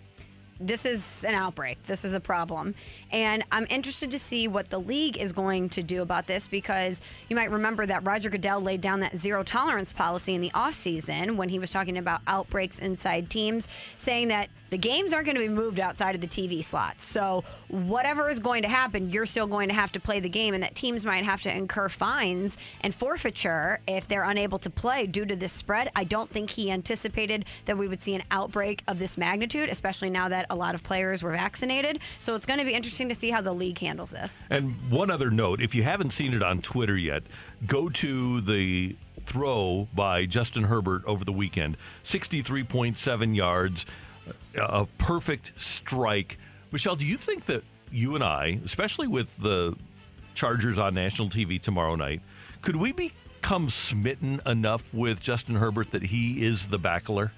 This 0.61 0.85
is 0.85 1.25
an 1.25 1.35
outbreak. 1.35 1.85
This 1.87 2.05
is 2.05 2.14
a 2.14 2.20
problem. 2.20 2.75
And 3.11 3.42
I'm 3.51 3.66
interested 3.70 4.11
to 4.11 4.18
see 4.18 4.46
what 4.46 4.68
the 4.68 4.79
league 4.79 5.16
is 5.16 5.33
going 5.33 5.70
to 5.70 5.83
do 5.83 6.03
about 6.03 6.27
this 6.27 6.46
because 6.49 7.01
you 7.29 7.37
might 7.37 7.51
remember 7.51 7.87
that 7.87 8.05
Roger 8.05 8.29
Goodell 8.29 8.61
laid 8.61 8.83
down 8.83 9.01
that 9.01 9.16
zero 9.16 9.42
tolerance 9.42 9.92
policy 9.92 10.35
in 10.35 10.42
the 10.42 10.51
offseason 10.51 11.37
when 11.37 11.49
he 11.49 11.59
was 11.59 11.70
talking 11.70 11.96
about 11.96 12.20
outbreaks 12.27 12.79
inside 12.79 13.31
teams, 13.31 13.68
saying 13.96 14.29
that 14.29 14.51
the 14.70 14.79
games 14.79 15.12
aren't 15.12 15.27
going 15.27 15.35
to 15.35 15.42
be 15.42 15.49
moved 15.49 15.81
outside 15.81 16.14
of 16.14 16.20
the 16.20 16.29
TV 16.29 16.62
slots. 16.62 17.05
So, 17.05 17.42
whatever 17.68 18.31
is 18.31 18.38
going 18.38 18.62
to 18.62 18.68
happen, 18.68 19.11
you're 19.11 19.27
still 19.27 19.49
going 19.49 19.68
to 19.68 19.75
have 19.75 19.90
to 19.92 20.01
play 20.01 20.20
the 20.20 20.29
game, 20.29 20.55
and 20.55 20.62
that 20.62 20.77
teams 20.77 21.05
might 21.05 21.25
have 21.25 21.42
to 21.42 21.55
incur 21.55 21.88
fines 21.88 22.57
and 22.81 22.94
forfeiture 22.94 23.81
if 23.88 24.07
they're 24.07 24.23
unable 24.23 24.61
to 24.61 24.70
play 24.70 25.07
due 25.07 25.25
to 25.25 25.35
this 25.35 25.53
spread. 25.53 25.90
I 25.96 26.05
don't 26.05 26.31
think 26.31 26.51
he 26.51 26.70
anticipated 26.70 27.44
that 27.64 27.77
we 27.77 27.88
would 27.88 28.01
see 28.01 28.14
an 28.14 28.23
outbreak 28.31 28.85
of 28.87 29.01
this 29.01 29.18
magnitude, 29.18 29.68
especially 29.68 30.11
now 30.11 30.29
that 30.29 30.46
a 30.51 30.55
lot 30.55 30.75
of 30.75 30.83
players 30.83 31.23
were 31.23 31.33
vaccinated. 31.33 32.01
So, 32.19 32.35
it's 32.35 32.47
going 32.47 32.59
to 32.59 32.67
be 32.67 32.75
interesting 32.75 33.09
to 33.09 33.15
see 33.15 33.31
how 33.31 33.41
the 33.41 33.53
league 33.53 33.79
handles 33.79 34.11
this. 34.11 34.45
And 34.51 34.75
one 34.91 35.11
other 35.11 35.31
note 35.31 35.63
if 35.63 35.75
you 35.75 35.83
haven't 35.83 36.11
seen 36.11 36.35
it 36.35 36.43
on 36.43 36.61
Twitter 36.61 36.97
yet, 36.97 37.23
go 37.67 37.89
to 37.89 38.41
the 38.43 38.97
throw 39.27 39.89
by 39.95 40.27
Justin 40.27 40.65
Herbert 40.65 41.05
over 41.05 41.25
the 41.25 41.33
weekend 41.33 41.77
63.7 42.05 43.37
yards, 43.37 43.87
a 44.61 44.87
perfect 44.99 45.53
strike. 45.57 46.39
Michelle, 46.73 46.97
do 46.97 47.07
you 47.07 47.17
think 47.17 47.47
that 47.47 47.63
you 47.93 48.15
and 48.15 48.25
I, 48.25 48.61
especially 48.65 49.07
with 49.07 49.35
the 49.39 49.77
Chargers 50.35 50.79
on 50.79 50.95
national 50.95 51.29
TV 51.29 51.61
tomorrow 51.61 51.95
night, 51.97 52.21
could 52.63 52.77
we 52.77 52.93
become 52.93 53.69
smitten 53.71 54.41
enough 54.47 54.93
with 54.93 55.21
Justin 55.21 55.57
Herbert 55.57 55.91
that 55.93 56.03
he 56.03 56.45
is 56.45 56.69
the 56.69 56.79
backler? 56.79 57.31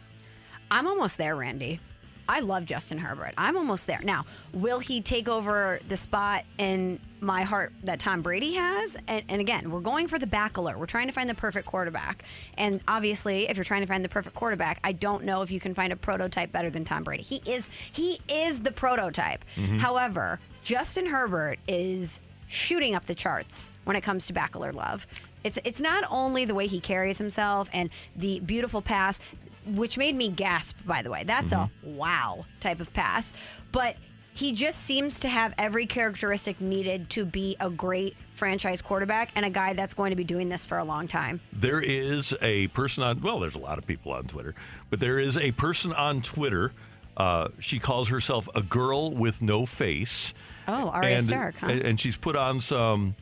I'm 0.70 0.87
almost 0.87 1.18
there, 1.18 1.37
Randy. 1.37 1.81
I 2.28 2.40
love 2.40 2.64
Justin 2.64 2.98
Herbert. 2.98 3.35
I'm 3.37 3.56
almost 3.56 3.87
there. 3.87 4.00
Now, 4.02 4.24
will 4.52 4.78
he 4.78 5.00
take 5.00 5.28
over 5.28 5.80
the 5.88 5.96
spot 5.96 6.44
in 6.58 6.98
my 7.20 7.42
heart 7.42 7.72
that 7.85 7.98
Tom 7.98 8.22
Brady 8.22 8.54
has? 8.54 8.96
And, 9.08 9.24
and 9.28 9.40
again, 9.40 9.70
we're 9.70 9.80
going 9.80 10.06
for 10.08 10.18
the 10.18 10.26
backler. 10.26 10.76
We're 10.76 10.87
trying 10.87 11.08
to 11.08 11.12
find 11.12 11.28
the 11.28 11.35
perfect 11.35 11.66
quarterback. 11.66 12.24
And 12.56 12.80
obviously, 12.88 13.48
if 13.48 13.56
you're 13.56 13.64
trying 13.64 13.82
to 13.82 13.87
find 13.87 14.04
the 14.04 14.08
perfect 14.08 14.35
quarterback, 14.37 14.78
I 14.85 14.92
don't 14.92 15.24
know 15.24 15.42
if 15.42 15.50
you 15.50 15.61
can 15.61 15.74
find 15.74 15.92
a 15.92 15.96
prototype 15.96 16.52
better 16.52 16.70
than 16.70 16.85
Tom 16.85 17.02
Brady. 17.04 17.22
He 17.22 17.42
is 17.44 17.68
he 17.92 18.18
is 18.28 18.61
the 18.61 18.72
prototype. 18.72 19.44
Mhm. 19.56 19.78
However, 19.78 20.38
Justin 20.62 21.06
Herbert 21.06 21.58
is 21.66 22.20
shooting 22.46 22.94
up 22.94 23.06
the 23.06 23.14
charts 23.14 23.70
when 23.85 23.96
it 23.96 24.02
comes 24.02 24.26
to 24.26 24.32
backler 24.32 24.72
love. 24.74 25.06
It's 25.44 25.58
it's 25.64 25.80
not 25.80 26.04
only 26.08 26.44
the 26.44 26.54
way 26.54 26.68
he 26.68 26.78
carries 26.80 27.18
himself 27.18 27.68
and 27.72 27.90
the 28.14 28.38
beautiful 28.40 28.80
pass, 28.80 29.18
which 29.66 29.96
made 29.98 30.14
me 30.14 30.29
gasp. 30.29 30.77
By 30.85 31.03
the 31.03 31.11
way, 31.11 31.25
that's 31.25 31.53
a 31.53 31.70
wow 31.83 32.44
type 32.61 32.81
of 32.81 32.92
pass, 32.92 33.35
but. 33.70 33.96
He 34.35 34.53
just 34.53 34.79
seems 34.85 35.20
to 35.20 35.29
have 35.29 35.53
every 35.59 35.85
characteristic 35.85 36.59
needed 36.59 37.11
to 37.11 37.27
be 37.27 37.55
a 37.61 37.68
great 37.68 38.16
franchise 38.33 38.81
quarterback 38.81 39.31
and 39.35 39.44
a 39.44 39.51
guy 39.51 39.75
that's 39.75 39.92
going 39.92 40.09
to 40.09 40.16
be 40.16 40.25
doing 40.25 40.48
this 40.48 40.64
for 40.64 40.79
a 40.79 40.85
long 40.85 41.07
time. 41.07 41.38
There 41.53 41.83
is 41.83 42.35
a 42.40 42.68
person 42.68 43.05
on, 43.05 43.20
well, 43.20 43.40
there's 43.40 43.57
a 43.57 43.61
lot 43.61 43.77
of 43.77 43.87
people 43.87 44.11
on 44.12 44.25
Twitter, 44.25 44.55
but 44.88 45.01
there 45.01 45.18
is 45.18 45.37
a 45.37 45.53
person 45.53 45.92
on 45.92 46.22
Twitter. 46.22 46.72
Uh, 47.14 47.48
she 47.59 47.79
calls 47.79 48.09
herself 48.09 48.48
a 48.55 48.62
girl 48.62 49.11
with 49.11 49.42
no 49.42 49.66
face. 49.66 50.33
Oh, 50.66 50.88
Arya 50.88 51.16
and, 51.16 51.25
Stark, 51.27 51.57
huh? 51.57 51.66
and 51.66 52.01
she's 52.01 52.16
put 52.16 52.35
on 52.35 52.61
some 52.62 53.16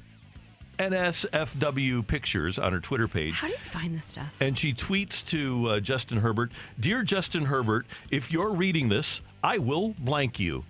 NSFW 0.80 2.06
Pictures 2.06 2.58
on 2.58 2.72
her 2.72 2.80
Twitter 2.80 3.06
page. 3.06 3.34
How 3.34 3.46
do 3.48 3.52
you 3.52 3.58
find 3.58 3.94
this 3.96 4.06
stuff? 4.06 4.34
And 4.40 4.56
she 4.56 4.72
tweets 4.72 5.24
to 5.26 5.68
uh, 5.68 5.80
Justin 5.80 6.18
Herbert 6.18 6.52
Dear 6.78 7.02
Justin 7.02 7.44
Herbert, 7.44 7.86
if 8.10 8.30
you're 8.32 8.50
reading 8.52 8.88
this, 8.88 9.20
I 9.44 9.58
will 9.58 9.90
blank 9.98 10.40
you. 10.40 10.64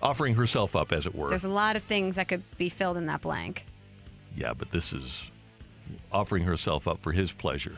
Offering 0.00 0.34
herself 0.34 0.74
up, 0.74 0.92
as 0.92 1.06
it 1.06 1.14
were. 1.14 1.28
There's 1.28 1.44
a 1.44 1.48
lot 1.48 1.76
of 1.76 1.84
things 1.84 2.16
that 2.16 2.26
could 2.26 2.42
be 2.56 2.68
filled 2.68 2.96
in 2.96 3.06
that 3.06 3.20
blank. 3.20 3.66
yeah, 4.36 4.52
but 4.52 4.72
this 4.72 4.92
is 4.92 5.28
offering 6.10 6.42
herself 6.44 6.88
up 6.88 7.00
for 7.02 7.12
his 7.12 7.30
pleasure. 7.30 7.76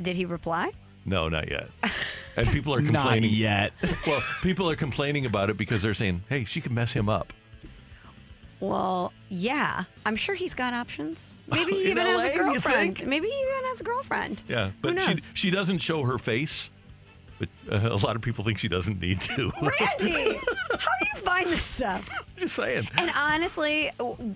Did 0.00 0.16
he 0.16 0.24
reply? 0.26 0.72
No, 1.06 1.28
not 1.30 1.48
yet. 1.50 1.68
And 2.36 2.46
people 2.48 2.74
are 2.74 2.80
Not 2.82 2.92
complaining. 3.02 3.32
yet. 3.32 3.72
well, 4.06 4.22
people 4.42 4.68
are 4.68 4.76
complaining 4.76 5.24
about 5.26 5.48
it 5.48 5.56
because 5.56 5.80
they're 5.82 5.94
saying, 5.94 6.22
hey, 6.28 6.44
she 6.44 6.60
can 6.60 6.74
mess 6.74 6.92
him 6.92 7.08
up. 7.08 7.32
Well, 8.62 9.12
yeah. 9.28 9.84
I'm 10.06 10.14
sure 10.14 10.36
he's 10.36 10.54
got 10.54 10.72
options. 10.72 11.32
Maybe 11.48 11.72
he 11.72 11.90
even 11.90 12.06
has 12.06 12.32
a 12.32 12.38
girlfriend. 12.38 13.04
Maybe 13.04 13.26
he 13.28 13.34
even 13.34 13.64
has 13.64 13.80
a 13.80 13.84
girlfriend. 13.84 14.40
Yeah, 14.48 14.70
but 14.80 15.00
she 15.00 15.16
she 15.34 15.50
doesn't 15.50 15.78
show 15.78 16.04
her 16.04 16.16
face. 16.16 16.70
But 17.40 17.48
uh, 17.72 17.88
a 17.92 17.96
lot 17.96 18.14
of 18.14 18.22
people 18.22 18.44
think 18.44 18.58
she 18.58 18.68
doesn't 18.68 19.00
need 19.00 19.20
to. 19.22 19.50
Randy, 19.60 20.36
how 20.78 20.92
do 21.00 21.06
you 21.12 21.20
find 21.22 21.48
this 21.48 21.64
stuff? 21.64 22.08
Just 22.36 22.54
saying. 22.54 22.88
And 22.96 23.10
honestly, 23.16 23.90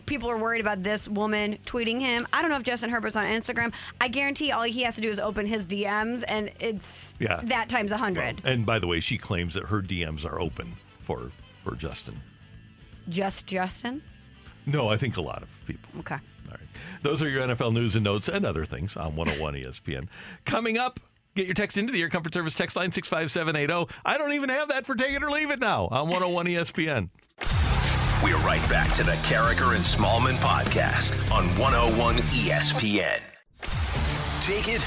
people 0.07 0.29
are 0.29 0.39
worried 0.39 0.61
about 0.61 0.83
this 0.83 1.07
woman 1.07 1.59
tweeting 1.65 2.01
him. 2.01 2.27
I 2.33 2.41
don't 2.43 2.51
know 2.51 2.57
if 2.57 2.65
Justin 2.65 2.91
Herbert's 2.91 3.15
on 3.15 3.27
Instagram. 3.27 3.73
I 4.01 4.09
guarantee 4.09 4.51
all 4.51 4.65
he 4.65 4.83
has 4.83 4.97
to 4.97 5.01
do 5.01 5.09
is 5.09 5.21
open 5.21 5.47
his 5.47 5.67
DMs, 5.67 6.25
and 6.27 6.51
it's 6.59 7.15
Yeah. 7.21 7.43
that 7.45 7.69
times 7.69 7.93
a 7.93 7.97
hundred. 7.97 8.43
And 8.45 8.67
by 8.67 8.81
the 8.81 8.89
way, 8.89 8.99
she 8.99 9.19
claims 9.19 9.55
that 9.55 9.67
her 9.67 9.81
DMs 9.83 10.25
are 10.25 10.41
open 10.41 10.75
for 10.99 11.31
for 11.62 11.77
Justin. 11.77 12.21
Just 13.09 13.47
Justin. 13.47 14.03
No, 14.66 14.88
I 14.88 14.96
think 14.96 15.16
a 15.16 15.22
lot 15.22 15.42
of 15.42 15.48
people. 15.66 15.88
Okay. 16.00 16.16
All 16.16 16.50
right. 16.50 16.61
Those 17.02 17.22
are 17.22 17.29
your 17.29 17.46
NFL 17.46 17.72
news 17.72 17.94
and 17.94 18.05
notes 18.05 18.29
and 18.29 18.44
other 18.44 18.64
things 18.64 18.96
on 18.96 19.14
101 19.16 19.55
ESPN. 19.55 20.09
Coming 20.44 20.76
up, 20.76 20.98
get 21.35 21.46
your 21.46 21.55
text 21.55 21.76
into 21.76 21.92
the 21.92 22.02
Air 22.02 22.09
Comfort 22.09 22.35
Service 22.35 22.55
text 22.55 22.76
line 22.76 22.90
65780. 22.92 23.94
I 24.05 24.18
don't 24.18 24.33
even 24.33 24.48
have 24.48 24.68
that 24.68 24.85
for 24.87 24.94
take 24.94 25.14
it 25.14 25.22
or 25.22 25.31
leave 25.31 25.50
it 25.50 25.61
now 25.61 25.87
on 25.87 26.09
101 26.09 26.46
ESPN. 26.46 27.09
We're 28.24 28.38
right 28.38 28.66
back 28.68 28.92
to 28.94 29.05
the 29.05 29.12
Karraker 29.12 29.76
and 29.76 29.85
Smallman 29.85 30.37
podcast 30.37 31.12
on 31.31 31.44
101 31.61 32.16
ESPN. 32.16 33.22
Take 34.42 34.74
it 34.74 34.87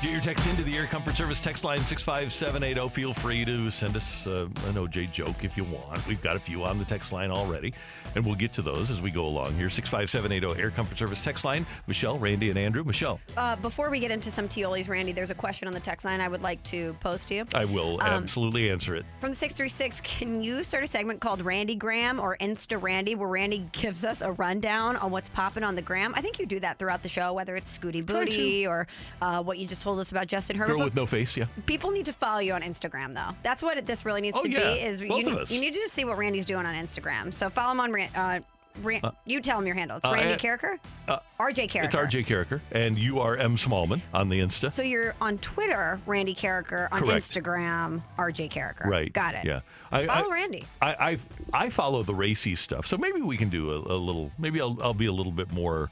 Get 0.00 0.12
your 0.12 0.20
text 0.20 0.46
into 0.46 0.62
the 0.62 0.76
Air 0.76 0.86
Comfort 0.86 1.16
Service 1.16 1.40
text 1.40 1.64
line 1.64 1.80
65780. 1.80 2.88
Feel 2.94 3.12
free 3.12 3.44
to 3.44 3.68
send 3.68 3.96
us 3.96 4.24
uh, 4.28 4.44
an 4.68 4.74
OJ 4.74 5.10
joke 5.10 5.42
if 5.42 5.56
you 5.56 5.64
want. 5.64 6.06
We've 6.06 6.22
got 6.22 6.36
a 6.36 6.38
few 6.38 6.62
on 6.62 6.78
the 6.78 6.84
text 6.84 7.10
line 7.10 7.32
already, 7.32 7.74
and 8.14 8.24
we'll 8.24 8.36
get 8.36 8.52
to 8.52 8.62
those 8.62 8.92
as 8.92 9.00
we 9.00 9.10
go 9.10 9.26
along 9.26 9.56
here. 9.56 9.68
65780 9.68 10.62
Air 10.62 10.70
Comfort 10.70 10.98
Service 10.98 11.20
text 11.24 11.44
line. 11.44 11.66
Michelle, 11.88 12.16
Randy, 12.16 12.48
and 12.48 12.56
Andrew. 12.56 12.84
Michelle, 12.84 13.18
Uh, 13.36 13.56
before 13.56 13.90
we 13.90 13.98
get 13.98 14.12
into 14.12 14.30
some 14.30 14.46
Tiolis, 14.48 14.88
Randy, 14.88 15.10
there's 15.10 15.30
a 15.30 15.34
question 15.34 15.66
on 15.66 15.74
the 15.74 15.80
text 15.80 16.04
line 16.04 16.20
I 16.20 16.28
would 16.28 16.42
like 16.42 16.62
to 16.64 16.92
pose 17.00 17.24
to 17.24 17.34
you. 17.34 17.44
I 17.52 17.64
will 17.64 17.94
Um, 18.00 18.22
absolutely 18.22 18.70
answer 18.70 18.94
it. 18.94 19.04
From 19.20 19.30
the 19.30 19.36
636, 19.36 20.00
can 20.02 20.44
you 20.44 20.62
start 20.62 20.84
a 20.84 20.86
segment 20.86 21.20
called 21.20 21.42
Randy 21.42 21.74
Graham 21.74 22.20
or 22.20 22.36
Insta 22.36 22.80
Randy 22.80 23.16
where 23.16 23.28
Randy 23.28 23.66
gives 23.72 24.04
us 24.04 24.20
a 24.22 24.30
rundown 24.30 24.94
on 24.96 25.10
what's 25.10 25.28
popping 25.28 25.64
on 25.64 25.74
the 25.74 25.82
gram? 25.82 26.14
I 26.14 26.20
think 26.22 26.38
you 26.38 26.46
do 26.46 26.60
that 26.60 26.78
throughout 26.78 27.02
the 27.02 27.08
show, 27.08 27.32
whether 27.32 27.56
it's 27.56 27.76
Scooty 27.76 28.06
Booty 28.06 28.64
or 28.64 28.86
uh, 29.20 29.42
what 29.42 29.58
you 29.58 29.66
just 29.66 29.82
told 29.82 29.87
us 29.96 30.10
about 30.10 30.26
Justin 30.26 30.56
Herbert. 30.56 30.74
Girl 30.74 30.84
with 30.84 30.94
no 30.94 31.06
face, 31.06 31.36
yeah. 31.36 31.46
People 31.66 31.90
need 31.90 32.06
to 32.06 32.12
follow 32.12 32.40
you 32.40 32.52
on 32.52 32.62
Instagram, 32.62 33.14
though. 33.14 33.34
That's 33.42 33.62
what 33.62 33.86
this 33.86 34.04
really 34.04 34.20
needs 34.20 34.36
Oh, 34.38 34.42
to 34.42 34.50
yeah. 34.50 34.74
be. 34.74 34.80
Is 34.80 35.00
Both 35.00 35.20
you, 35.26 35.28
of 35.30 35.38
us. 35.38 35.50
you 35.50 35.60
need 35.60 35.72
to 35.74 35.78
just 35.78 35.94
see 35.94 36.04
what 36.04 36.18
Randy's 36.18 36.44
doing 36.44 36.66
on 36.66 36.74
Instagram. 36.74 37.32
So 37.32 37.48
follow 37.48 37.72
him 37.72 37.80
on. 37.80 38.00
Uh, 38.14 38.40
Ran- 38.82 39.00
Uh, 39.02 39.10
you 39.24 39.40
tell 39.40 39.58
him 39.58 39.66
your 39.66 39.74
handle. 39.74 39.96
It's 39.96 40.06
uh, 40.06 40.12
Randy 40.12 40.32
and- 40.34 40.40
Karraker. 40.40 40.78
Uh, 41.08 41.18
RJ 41.40 41.68
Karraker. 41.68 41.84
It's 41.86 41.94
RJ 41.96 42.24
Karraker, 42.26 42.60
and 42.70 42.96
you 42.96 43.18
are 43.18 43.36
M. 43.36 43.56
Smallman 43.56 44.02
on 44.14 44.28
the 44.28 44.38
Insta. 44.38 44.72
So 44.72 44.82
you're 44.82 45.16
on 45.20 45.38
Twitter, 45.38 46.00
Randy 46.06 46.32
Karraker. 46.32 46.86
On 46.92 47.00
Correct. 47.00 47.24
Instagram, 47.24 48.02
RJ 48.16 48.48
Karraker. 48.52 48.84
Right. 48.86 49.12
Got 49.12 49.34
it. 49.34 49.44
Yeah. 49.46 49.60
I, 49.90 50.06
Follow 50.06 50.30
I, 50.30 50.32
Randy. 50.32 50.64
I, 50.80 50.88
I 50.94 51.18
I 51.64 51.70
follow 51.70 52.02
the 52.04 52.14
racy 52.14 52.54
stuff, 52.54 52.86
so 52.86 52.96
maybe 52.96 53.20
we 53.20 53.36
can 53.36 53.48
do 53.48 53.72
a, 53.72 53.78
a 53.78 53.98
little. 53.98 54.30
Maybe 54.38 54.60
I'll 54.60 54.78
I'll 54.80 54.94
be 54.94 55.06
a 55.06 55.12
little 55.12 55.32
bit 55.32 55.50
more. 55.50 55.90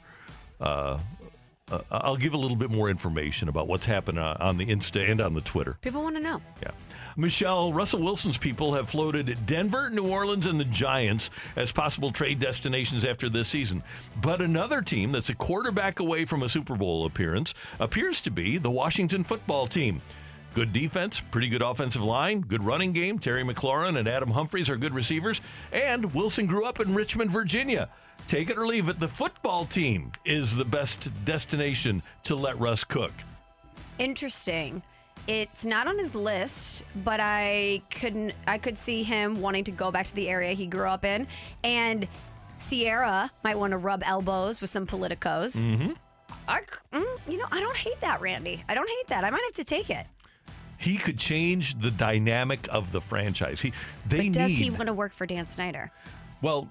Uh, 0.61 0.99
uh, 1.71 1.81
I'll 1.91 2.17
give 2.17 2.33
a 2.33 2.37
little 2.37 2.57
bit 2.57 2.69
more 2.69 2.89
information 2.89 3.49
about 3.49 3.67
what's 3.67 3.85
happened 3.85 4.19
uh, 4.19 4.37
on 4.39 4.57
the 4.57 4.65
Insta 4.65 5.09
and 5.09 5.19
on 5.19 5.33
the 5.33 5.41
Twitter. 5.41 5.77
People 5.81 6.03
want 6.03 6.15
to 6.15 6.21
know. 6.21 6.41
Yeah. 6.61 6.71
Michelle, 7.19 7.73
Russell 7.73 8.01
Wilson's 8.01 8.37
people 8.37 8.75
have 8.75 8.89
floated 8.89 9.35
Denver, 9.47 9.89
New 9.89 10.07
Orleans, 10.07 10.45
and 10.45 10.59
the 10.59 10.65
Giants 10.65 11.31
as 11.55 11.71
possible 11.71 12.11
trade 12.11 12.39
destinations 12.39 13.03
after 13.03 13.27
this 13.27 13.47
season. 13.47 13.81
But 14.21 14.39
another 14.39 14.81
team 14.81 15.11
that's 15.11 15.29
a 15.29 15.35
quarterback 15.35 15.99
away 15.99 16.25
from 16.25 16.43
a 16.43 16.49
Super 16.49 16.75
Bowl 16.75 17.07
appearance 17.07 17.55
appears 17.79 18.21
to 18.21 18.29
be 18.29 18.59
the 18.59 18.69
Washington 18.69 19.23
football 19.23 19.65
team. 19.65 20.01
Good 20.53 20.73
defense, 20.73 21.19
pretty 21.31 21.49
good 21.49 21.61
offensive 21.63 22.03
line, 22.03 22.41
good 22.41 22.63
running 22.63 22.93
game. 22.93 23.19
Terry 23.19 23.43
McLaurin 23.43 23.97
and 23.97 24.07
Adam 24.07 24.31
Humphries 24.31 24.69
are 24.69 24.77
good 24.77 24.93
receivers. 24.93 25.41
And 25.71 26.13
Wilson 26.13 26.45
grew 26.45 26.65
up 26.65 26.79
in 26.79 26.93
Richmond, 26.93 27.31
Virginia. 27.31 27.89
Take 28.27 28.49
it 28.49 28.57
or 28.57 28.67
leave 28.67 28.89
it, 28.89 28.99
the 28.99 29.07
football 29.07 29.65
team 29.65 30.11
is 30.25 30.55
the 30.55 30.65
best 30.65 31.09
destination 31.23 32.03
to 32.23 32.35
let 32.35 32.59
Russ 32.59 32.83
cook. 32.83 33.13
Interesting. 33.99 34.83
It's 35.27 35.65
not 35.65 35.87
on 35.87 35.97
his 35.97 36.13
list, 36.13 36.83
but 37.03 37.19
I 37.21 37.81
couldn't. 37.89 38.33
I 38.45 38.57
could 38.57 38.77
see 38.77 39.03
him 39.03 39.41
wanting 39.41 39.63
to 39.65 39.71
go 39.71 39.91
back 39.91 40.05
to 40.07 40.15
the 40.15 40.29
area 40.29 40.53
he 40.53 40.67
grew 40.67 40.87
up 40.87 41.03
in, 41.05 41.27
and 41.63 42.07
Ciara 42.57 43.31
might 43.43 43.57
want 43.57 43.71
to 43.71 43.77
rub 43.77 44.03
elbows 44.05 44.61
with 44.61 44.69
some 44.69 44.85
politicos. 44.85 45.57
Mm-hmm. 45.57 45.91
I, 46.47 46.61
mm, 46.93 47.05
you 47.27 47.37
know, 47.37 47.45
I 47.51 47.59
don't 47.59 47.75
hate 47.75 47.99
that, 48.01 48.21
Randy. 48.21 48.63
I 48.69 48.73
don't 48.75 48.87
hate 48.87 49.07
that. 49.07 49.23
I 49.23 49.29
might 49.29 49.43
have 49.43 49.53
to 49.55 49.63
take 49.65 49.89
it. 49.89 50.05
he 50.77 50.95
could 50.97 51.17
change 51.17 51.79
the 51.79 51.91
dynamic 51.91 52.67
of 52.71 52.91
the 52.91 53.01
franchise. 53.01 53.59
He 53.61 53.73
they 54.05 54.29
but 54.29 54.33
does 54.33 54.51
need 54.51 54.55
he 54.55 54.69
want 54.69 54.87
to 54.87 54.93
work 54.93 55.13
for 55.13 55.25
Dan 55.25 55.49
Snyder? 55.49 55.91
well, 56.41 56.69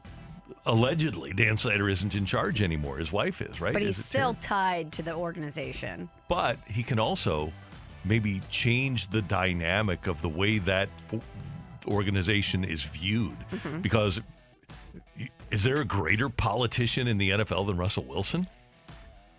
allegedly 0.67 1.33
Dan 1.33 1.57
Snyder 1.57 1.89
isn't 1.89 2.15
in 2.15 2.25
charge 2.27 2.63
anymore. 2.63 2.99
His 2.99 3.13
wife 3.13 3.41
is, 3.41 3.61
right? 3.61 3.73
But 3.73 3.83
he's 3.83 4.03
still 4.05 4.35
Terry? 4.35 4.43
tied 4.43 4.93
to 4.93 5.03
the 5.03 5.15
organization. 5.15 6.09
But 6.29 6.59
he 6.67 6.83
can 6.83 6.99
also 6.99 7.53
maybe 8.05 8.41
change 8.51 9.09
the 9.09 9.23
dynamic 9.23 10.07
of 10.07 10.21
the 10.23 10.29
way 10.29 10.59
that 10.59 10.89
fo- 11.09 11.21
organization 11.87 12.65
is 12.65 12.83
viewed 12.83 13.37
Mhm. 13.53 13.83
because 13.83 14.21
is 15.51 15.63
there 15.63 15.77
a 15.81 15.85
greater 15.85 16.29
politician 16.29 17.07
in 17.07 17.19
the 17.19 17.31
NFL 17.31 17.65
than 17.67 17.77
Russell 17.77 18.05
Wilson 18.05 18.45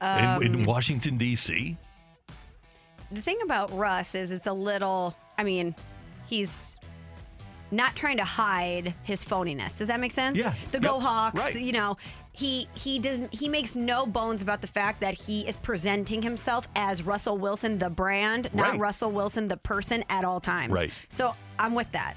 in, 0.02 0.42
in 0.44 0.56
Um, 0.56 0.64
Washington 0.64 1.18
D.C.? 1.18 1.78
The 3.12 3.22
thing 3.22 3.40
about 3.44 3.72
Russ 3.78 4.16
is 4.16 4.32
it's 4.32 4.48
a 4.48 4.54
little, 4.54 5.14
I 5.38 5.44
mean, 5.44 5.76
he's 6.28 6.77
not 7.72 7.96
trying 7.96 8.18
to 8.18 8.24
hide 8.24 8.94
his 9.04 9.24
phoniness. 9.24 9.78
Does 9.78 9.88
that 9.88 10.00
make 10.00 10.12
sense? 10.12 10.38
Yeah. 10.38 10.54
The 10.72 10.78
Yep. 10.80 10.82
Go 10.84 11.00
Hawks, 11.00 11.42
Right. 11.44 11.60
you 11.60 11.72
know, 11.74 11.98
he 12.32 12.68
he 12.76 13.00
doesn't 13.00 13.34
he 13.34 13.50
makes 13.50 13.76
no 13.76 14.06
bones 14.06 14.42
about 14.44 14.62
the 14.62 14.68
fact 14.68 15.02
that 15.02 15.16
he 15.16 15.48
is 15.48 15.58
presenting 15.58 16.22
himself 16.22 16.68
as 16.76 17.04
Russell 17.04 17.38
Wilson 17.38 17.78
the 17.80 17.90
brand, 17.90 18.50
not 18.54 18.72
Right. 18.72 18.80
Russell 18.80 19.12
Wilson 19.12 19.48
the 19.48 19.58
person 19.58 20.04
at 20.10 20.24
all 20.24 20.40
times. 20.40 20.74
Right. 20.74 20.92
So 21.10 21.34
I'm 21.60 21.74
with 21.74 21.92
that. 21.94 22.16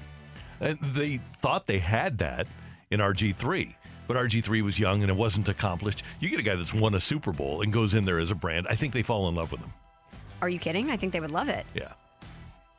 And 0.59 0.79
they 0.79 1.19
thought 1.41 1.65
they 1.67 1.79
had 1.79 2.19
that 2.19 2.45
in 2.91 2.99
RG3, 3.01 3.73
but 4.07 4.15
RG3 4.15 4.61
was 4.61 4.77
young 4.77 5.01
and 5.01 5.09
it 5.09 5.15
wasn't 5.15 5.49
accomplished. 5.49 6.03
You 6.19 6.29
get 6.29 6.39
a 6.39 6.43
guy 6.43 6.55
that's 6.55 6.73
won 6.73 6.93
a 6.93 6.99
Super 6.99 7.31
Bowl 7.31 7.61
and 7.61 7.73
goes 7.73 7.93
in 7.95 8.05
there 8.05 8.19
as 8.19 8.29
a 8.29 8.35
brand. 8.35 8.67
I 8.69 8.75
think 8.75 8.93
they 8.93 9.01
fall 9.01 9.27
in 9.27 9.33
love 9.35 9.51
with 9.51 9.61
him. 9.61 9.73
Are 10.41 10.49
you 10.49 10.59
kidding? 10.59 10.91
I 10.91 10.97
think 10.97 11.13
they 11.13 11.19
would 11.19 11.31
love 11.31 11.49
it. 11.49 11.65
Yeah, 11.73 11.93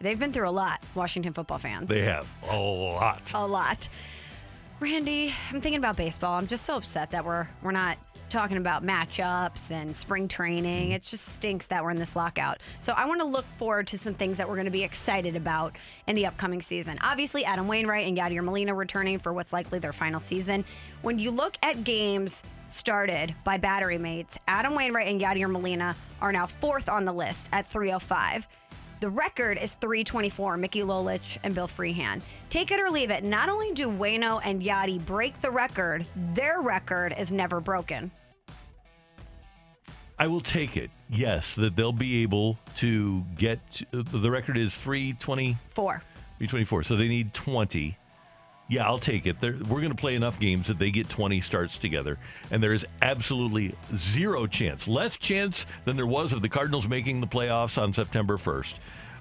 They've 0.03 0.19
been 0.19 0.33
through 0.33 0.49
a 0.49 0.51
lot, 0.51 0.83
Washington 0.95 1.33
football 1.33 1.59
fans. 1.59 1.89
they 1.89 2.03
have 2.03 2.27
a 2.51 2.57
lot. 2.57 3.31
a 3.35 3.47
lot. 3.47 3.89
Randy, 4.81 5.33
I'm 5.51 5.61
thinking 5.61 5.79
about 5.79 5.97
baseball. 5.97 6.35
I'm 6.35 6.49
just 6.49 6.65
so 6.65 6.77
upset 6.77 7.13
that 7.13 7.25
we're 7.25 7.47
we're 7.63 7.71
not 7.71 7.99
talking 8.29 8.57
about 8.57 8.83
matchups 8.83 9.71
and 9.71 9.95
spring 9.95 10.27
training. 10.27 10.91
Mm. 10.91 10.95
It 10.95 11.03
just 11.03 11.27
stinks 11.27 11.67
that 11.67 11.85
we're 11.85 11.91
in 11.91 11.99
this 11.99 12.17
lockout. 12.17 12.59
So 12.81 12.95
I 12.95 13.05
want 13.05 13.21
to 13.21 13.27
look 13.27 13.45
forward 13.59 13.87
to 13.89 13.99
some 13.99 14.15
things 14.15 14.39
that 14.39 14.49
we're 14.49 14.55
going 14.55 14.65
to 14.65 14.73
be 14.73 14.83
excited 14.83 15.37
about 15.37 15.77
in 16.07 16.17
the 16.17 16.27
upcoming 16.27 16.63
season. 16.63 16.99
Obviously, 17.03 17.45
Adam 17.45 17.69
Wainwright 17.69 18.09
and 18.09 18.17
Yadier 18.17 18.43
Molina 18.43 18.75
returning 18.75 19.19
for 19.19 19.33
what's 19.33 19.53
likely 19.53 19.79
their 19.79 19.93
final 19.93 20.19
season. 20.19 20.65
When 21.03 21.19
you 21.19 21.31
look 21.31 21.57
at 21.63 21.85
games 21.85 22.43
started 22.69 23.35
by 23.45 23.59
battery 23.59 23.99
mates, 23.99 24.39
Adam 24.49 24.75
Wainwright 24.75 25.09
and 25.09 25.21
Yadier 25.21 25.51
Molina 25.51 25.95
are 26.23 26.33
now 26.33 26.47
fourth 26.47 26.89
on 26.89 27.05
the 27.05 27.13
list 27.13 27.49
at 27.53 27.67
305. 27.67 28.49
The 29.03 29.11
record 29.11 29.59
is 29.59 29.75
324, 29.81 30.57
Mickey 30.59 30.83
Lolich 30.83 31.37
and 31.43 31.57
Bill 31.57 31.67
Freehan. 31.67 32.23
Take 32.51 32.71
it 32.71 32.79
or 32.79 32.89
leave 32.89 33.11
it. 33.11 33.25
Not 33.25 33.49
only 33.49 33.73
do 33.73 33.89
Wayno 33.89 34.41
and 34.45 34.63
Yadi 34.63 35.05
break 35.05 35.41
the 35.41 35.51
record, 35.51 36.07
their 36.35 36.61
record 36.61 37.13
is 37.19 37.33
never 37.33 37.61
broken. 37.61 38.13
I 40.21 40.29
will 40.29 40.41
take 40.41 40.77
it. 40.77 40.89
Yes, 41.11 41.57
that 41.57 41.75
they'll 41.75 41.91
be 41.91 42.23
able 42.23 42.61
to 42.77 43.25
get 43.37 43.59
to, 43.73 44.05
the 44.05 44.31
record 44.31 44.57
is 44.57 44.77
324. 44.79 45.59
Four. 45.71 46.05
324. 46.39 46.85
So 46.85 46.95
they 46.95 47.09
need 47.09 47.35
20. 47.35 47.99
Yeah, 48.73 48.87
I'll 48.87 48.99
take 48.99 49.27
it. 49.27 49.39
They're, 49.39 49.53
we're 49.69 49.83
going 49.83 49.91
to 49.91 49.95
play 49.95 50.15
enough 50.15 50.41
games 50.41 50.69
that 50.69 50.79
they 50.79 50.91
get 50.91 51.11
20 51.11 51.43
starts 51.43 51.77
together. 51.77 52.19
And 52.51 52.63
there 52.63 52.73
is 52.73 52.87
absolutely 53.03 53.75
zero 53.95 54.47
chance, 54.47 54.89
less 54.89 55.19
chance 55.19 55.67
than 55.85 55.97
there 55.97 56.07
was 56.07 56.33
of 56.33 56.41
the 56.41 56.49
Cardinals 56.49 56.89
making 56.89 57.21
the 57.21 57.27
playoffs 57.27 57.77
on 57.77 57.93
September 57.93 58.39
1st, 58.39 58.77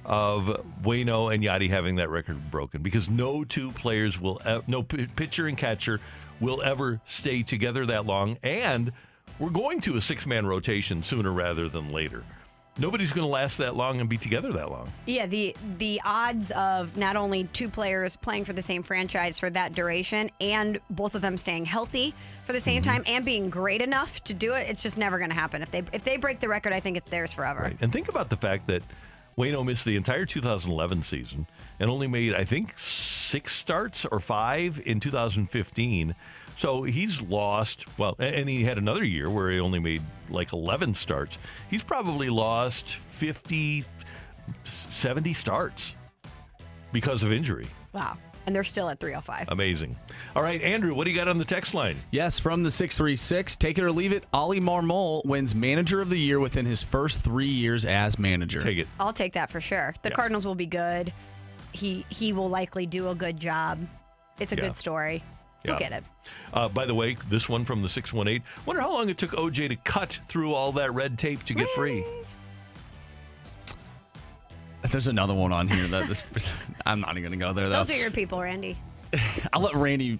of 0.05 0.65
Wayno 0.83 1.33
and 1.33 1.43
Yadi 1.43 1.69
having 1.69 1.97
that 1.97 2.09
record 2.09 2.49
broken 2.49 2.81
because 2.81 3.09
no 3.09 3.43
two 3.43 3.73
players 3.73 4.21
will, 4.21 4.41
no 4.67 4.83
pitcher 4.83 5.47
and 5.47 5.57
catcher 5.57 5.99
will 6.39 6.61
ever 6.61 7.01
stay 7.05 7.43
together 7.43 7.85
that 7.87 8.05
long. 8.05 8.37
And 8.43 8.93
we're 9.37 9.49
going 9.49 9.81
to 9.81 9.97
a 9.97 10.01
six 10.01 10.25
man 10.25 10.45
rotation 10.45 11.03
sooner 11.03 11.31
rather 11.31 11.67
than 11.67 11.89
later. 11.89 12.23
Nobody's 12.77 13.11
going 13.11 13.25
to 13.27 13.31
last 13.31 13.57
that 13.57 13.75
long 13.75 13.99
and 13.99 14.07
be 14.09 14.17
together 14.17 14.51
that 14.53 14.71
long. 14.71 14.91
Yeah, 15.05 15.25
the 15.25 15.55
the 15.77 16.01
odds 16.05 16.51
of 16.51 16.95
not 16.97 17.15
only 17.17 17.43
two 17.45 17.67
players 17.69 18.15
playing 18.15 18.45
for 18.45 18.53
the 18.53 18.61
same 18.61 18.81
franchise 18.81 19.37
for 19.37 19.49
that 19.49 19.73
duration 19.73 20.31
and 20.39 20.79
both 20.89 21.13
of 21.13 21.21
them 21.21 21.37
staying 21.37 21.65
healthy 21.65 22.13
for 22.45 22.53
the 22.53 22.59
same 22.59 22.81
Mm-hmm. 22.81 22.91
time 22.91 23.03
and 23.07 23.25
being 23.25 23.49
great 23.49 23.81
enough 23.81 24.23
to 24.23 24.33
do 24.33 24.53
it, 24.53 24.69
it's 24.69 24.81
just 24.81 24.97
never 24.97 25.17
going 25.17 25.29
to 25.29 25.35
happen. 25.35 25.61
If 25.61 25.71
they 25.71 25.83
if 25.91 26.03
they 26.03 26.15
break 26.17 26.39
the 26.39 26.47
record, 26.47 26.71
I 26.73 26.79
think 26.79 26.95
it's 26.97 27.05
theirs 27.07 27.33
forever. 27.33 27.61
Right. 27.63 27.77
And 27.81 27.91
think 27.91 28.07
about 28.07 28.29
the 28.29 28.37
fact 28.37 28.67
that 28.67 28.83
Wayno 29.37 29.65
missed 29.65 29.85
the 29.85 29.95
entire 29.97 30.25
2011 30.25 31.03
season 31.03 31.47
and 31.79 31.89
only 31.89 32.07
made, 32.07 32.33
I 32.33 32.45
think, 32.45 32.77
six 32.77 33.55
starts 33.55 34.05
or 34.05 34.19
five 34.19 34.81
in 34.85 34.99
2015. 34.99 36.15
So 36.61 36.83
he's 36.83 37.19
lost, 37.21 37.85
well, 37.97 38.15
and 38.19 38.47
he 38.47 38.63
had 38.63 38.77
another 38.77 39.03
year 39.03 39.31
where 39.31 39.49
he 39.49 39.59
only 39.59 39.79
made 39.79 40.03
like 40.29 40.53
11 40.53 40.93
starts. 40.93 41.39
He's 41.71 41.81
probably 41.81 42.29
lost 42.29 42.87
50, 43.07 43.83
70 44.63 45.33
starts 45.33 45.95
because 46.91 47.23
of 47.23 47.31
injury. 47.31 47.65
Wow. 47.93 48.15
And 48.45 48.55
they're 48.55 48.63
still 48.63 48.89
at 48.89 48.99
305. 48.99 49.47
Amazing. 49.47 49.95
All 50.35 50.43
right, 50.43 50.61
Andrew, 50.61 50.93
what 50.93 51.05
do 51.05 51.09
you 51.09 51.17
got 51.17 51.27
on 51.27 51.39
the 51.39 51.45
text 51.45 51.73
line? 51.73 51.97
Yes, 52.11 52.37
from 52.37 52.61
the 52.61 52.69
636, 52.69 53.55
take 53.55 53.79
it 53.79 53.83
or 53.83 53.91
leave 53.91 54.13
it, 54.13 54.23
Ollie 54.31 54.61
Marmol 54.61 55.25
wins 55.25 55.55
Manager 55.55 55.99
of 55.99 56.11
the 56.11 56.17
Year 56.19 56.39
within 56.39 56.67
his 56.67 56.83
first 56.83 57.21
three 57.21 57.47
years 57.47 57.85
as 57.85 58.19
manager. 58.19 58.59
Take 58.59 58.77
it. 58.77 58.87
I'll 58.99 59.13
take 59.13 59.33
that 59.33 59.49
for 59.49 59.61
sure. 59.61 59.95
The 60.03 60.09
Yeah. 60.09 60.15
Cardinals 60.15 60.45
will 60.45 60.53
be 60.53 60.67
good. 60.67 61.11
He 61.71 62.05
he 62.09 62.33
will 62.33 62.49
likely 62.49 62.85
do 62.85 63.09
a 63.09 63.15
good 63.15 63.39
job. 63.39 63.79
It's 64.39 64.51
a 64.51 64.55
Yeah. 64.55 64.61
good 64.61 64.75
story. 64.75 65.23
You'll 65.63 65.73
Yeah. 65.75 65.79
get 65.79 65.91
it. 65.91 66.03
Uh, 66.53 66.67
by 66.69 66.85
the 66.85 66.95
way, 66.95 67.15
this 67.29 67.47
one 67.47 67.65
from 67.65 67.81
the 67.81 67.89
618. 67.89 68.43
Wonder 68.65 68.81
how 68.81 68.91
long 68.91 69.09
it 69.09 69.17
took 69.17 69.31
OJ 69.31 69.67
to 69.69 69.75
cut 69.75 70.19
through 70.27 70.53
all 70.53 70.71
that 70.73 70.93
red 70.93 71.17
tape 71.17 71.43
to 71.45 71.53
get 71.53 71.69
free. 71.69 72.03
There's 74.91 75.07
another 75.07 75.33
one 75.33 75.53
on 75.53 75.67
here 75.67 75.87
that 75.87 76.07
this, 76.07 76.23
I'm 76.85 76.99
not 77.01 77.11
even 77.11 77.23
going 77.23 77.39
to 77.39 77.45
go 77.45 77.53
there. 77.53 77.69
Those 77.69 77.87
That's, 77.87 77.99
are 77.99 78.01
your 78.01 78.11
people, 78.11 78.41
Randy. 78.41 78.77
I'll 79.53 79.61
let 79.61 79.75
Randy 79.75 80.19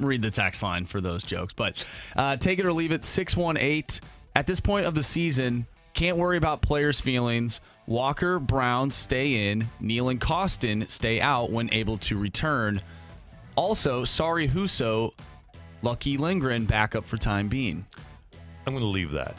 read 0.00 0.22
the 0.22 0.30
text 0.30 0.62
line 0.62 0.86
for 0.86 1.00
those 1.00 1.22
jokes. 1.22 1.52
But 1.52 1.86
uh, 2.16 2.36
take 2.36 2.58
it 2.58 2.64
or 2.66 2.72
leave 2.72 2.92
it. 2.92 3.04
618. 3.04 4.00
At 4.34 4.46
this 4.46 4.60
point 4.60 4.86
of 4.86 4.94
the 4.94 5.02
season, 5.02 5.66
can't 5.92 6.16
worry 6.16 6.38
about 6.38 6.62
players' 6.62 7.00
feelings. 7.00 7.60
Walker, 7.86 8.38
Brown 8.38 8.90
stay 8.90 9.50
in. 9.50 9.68
Neal 9.80 10.08
and 10.08 10.20
Kostin 10.20 10.88
stay 10.88 11.20
out 11.20 11.50
when 11.50 11.72
able 11.72 11.98
to 11.98 12.16
return. 12.16 12.80
Also, 13.56 14.04
sorry, 14.04 14.48
Husso. 14.48 15.12
Lucky 15.82 16.16
Lindgren 16.16 16.64
back 16.64 16.94
up 16.94 17.04
for 17.04 17.16
time 17.16 17.48
being. 17.48 17.84
I'm 18.66 18.72
going 18.72 18.84
to 18.84 18.88
leave 18.88 19.10
that. 19.12 19.36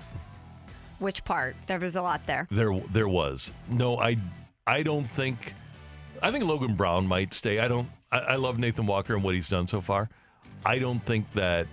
Which 1.00 1.24
part? 1.24 1.56
There 1.68 1.80
was 1.80 1.96
a 1.96 2.02
lot 2.02 2.26
there. 2.28 2.48
There, 2.52 2.80
there 2.92 3.08
was 3.08 3.52
no. 3.70 3.98
I, 3.98 4.18
I 4.68 4.84
don't 4.84 5.10
think. 5.12 5.54
I 6.22 6.32
think 6.32 6.44
Logan 6.46 6.76
Brown 6.76 7.08
might 7.08 7.34
stay. 7.34 7.60
I 7.60 7.68
don't. 7.68 7.90
I, 8.12 8.20
I 8.20 8.36
love 8.36 8.60
Nathan 8.60 8.86
Walker 8.86 9.16
and 9.16 9.24
what 9.24 9.36
he's 9.36 9.50
done 9.50 9.68
so 9.68 9.82
far. 9.82 10.10
I 10.66 10.80
don't 10.80 11.06
think 11.06 11.32
that 11.34 11.68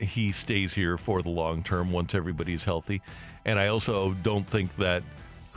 he 0.00 0.32
stays 0.32 0.74
here 0.74 0.96
for 0.96 1.22
the 1.22 1.30
long 1.30 1.62
term 1.62 1.90
once 1.90 2.14
everybody's 2.14 2.64
healthy, 2.64 3.02
and 3.44 3.58
I 3.58 3.68
also 3.68 4.14
don't 4.22 4.48
think 4.48 4.76
that 4.76 5.02